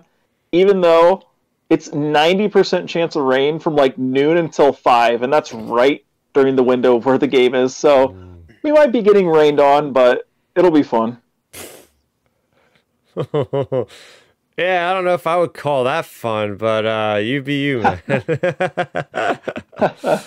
even 0.51 0.81
though 0.81 1.28
it's 1.69 1.91
ninety 1.93 2.47
percent 2.47 2.89
chance 2.89 3.15
of 3.15 3.23
rain 3.23 3.59
from 3.59 3.75
like 3.75 3.97
noon 3.97 4.37
until 4.37 4.73
five, 4.73 5.21
and 5.21 5.31
that's 5.31 5.53
right 5.53 6.03
during 6.33 6.55
the 6.55 6.63
window 6.63 6.95
where 6.97 7.17
the 7.17 7.27
game 7.27 7.55
is. 7.55 7.75
So 7.75 8.09
mm. 8.09 8.41
we 8.63 8.71
might 8.71 8.91
be 8.91 9.01
getting 9.01 9.27
rained 9.27 9.59
on, 9.59 9.93
but 9.93 10.27
it'll 10.55 10.71
be 10.71 10.83
fun. 10.83 11.21
Yeah, 14.59 14.91
I 14.91 14.93
don't 14.93 15.05
know 15.05 15.13
if 15.13 15.25
I 15.25 15.37
would 15.37 15.53
call 15.53 15.85
that 15.85 16.05
fun, 16.05 16.57
but 16.57 16.85
uh, 16.85 17.19
you 17.23 17.41
be 17.41 17.63
you, 17.63 17.79
man. 17.79 18.01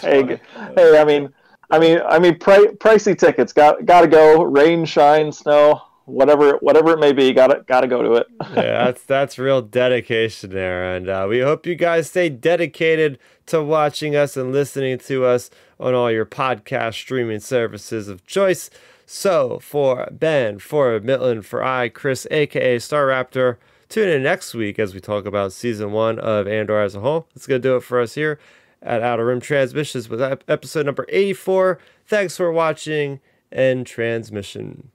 hey, 0.01 0.41
hey, 0.75 0.99
I 0.99 1.05
mean, 1.07 1.31
I 1.71 1.79
mean, 1.79 2.01
I 2.09 2.19
mean, 2.19 2.39
pri- 2.39 2.73
pricey 2.79 3.19
tickets. 3.19 3.53
Got 3.53 3.85
got 3.85 4.01
to 4.01 4.07
go. 4.07 4.43
Rain, 4.43 4.87
shine, 4.87 5.33
snow, 5.33 5.83
whatever, 6.05 6.55
whatever 6.59 6.93
it 6.93 6.99
may 6.99 7.13
be. 7.13 7.33
Got 7.33 7.49
to 7.49 7.65
got 7.67 7.83
to 7.83 7.89
go 7.89 8.03
to 8.03 8.13
it. 8.15 8.27
yeah, 8.51 8.85
that's 8.85 9.03
that's 9.05 9.39
real 9.39 9.63
dedication 9.63 10.51
there, 10.51 10.95
and 10.95 11.09
uh, 11.09 11.27
we 11.29 11.41
hope 11.41 11.67
you 11.67 11.75
guys 11.75 12.09
stay 12.09 12.29
dedicated 12.29 13.19
to 13.47 13.63
watching 13.63 14.15
us 14.17 14.37
and 14.37 14.53
listening 14.53 14.99
to 14.99 15.25
us 15.25 15.51
on 15.79 15.95
all 15.95 16.11
your 16.11 16.27
podcast 16.27 16.95
streaming 16.95 17.41
services 17.41 18.09
of 18.09 18.27
choice. 18.27 18.71
So 19.07 19.59
for 19.61 20.09
Ben, 20.13 20.59
for 20.59 20.99
Milton, 21.01 21.43
for 21.43 21.63
I, 21.63 21.89
Chris, 21.89 22.27
aka 22.31 22.77
Starrapter. 22.77 23.57
Tune 23.89 24.09
in 24.09 24.23
next 24.23 24.55
week 24.55 24.79
as 24.79 24.95
we 24.95 25.01
talk 25.01 25.27
about 25.27 25.53
season 25.53 25.93
one 25.93 26.19
of 26.19 26.49
Andor 26.49 26.81
as 26.81 26.95
a 26.95 27.01
whole. 27.01 27.29
That's 27.35 27.47
gonna 27.47 27.59
do 27.59 27.77
it 27.77 27.83
for 27.83 28.01
us 28.01 28.15
here 28.15 28.39
at 28.81 29.03
Outer 29.03 29.27
Rim 29.27 29.41
Transmissions 29.41 30.09
with 30.09 30.23
episode 30.23 30.87
number 30.87 31.07
84. 31.09 31.79
Thanks 32.07 32.37
for 32.37 32.51
watching 32.51 33.21
and 33.51 33.87
transmission. 33.87 34.91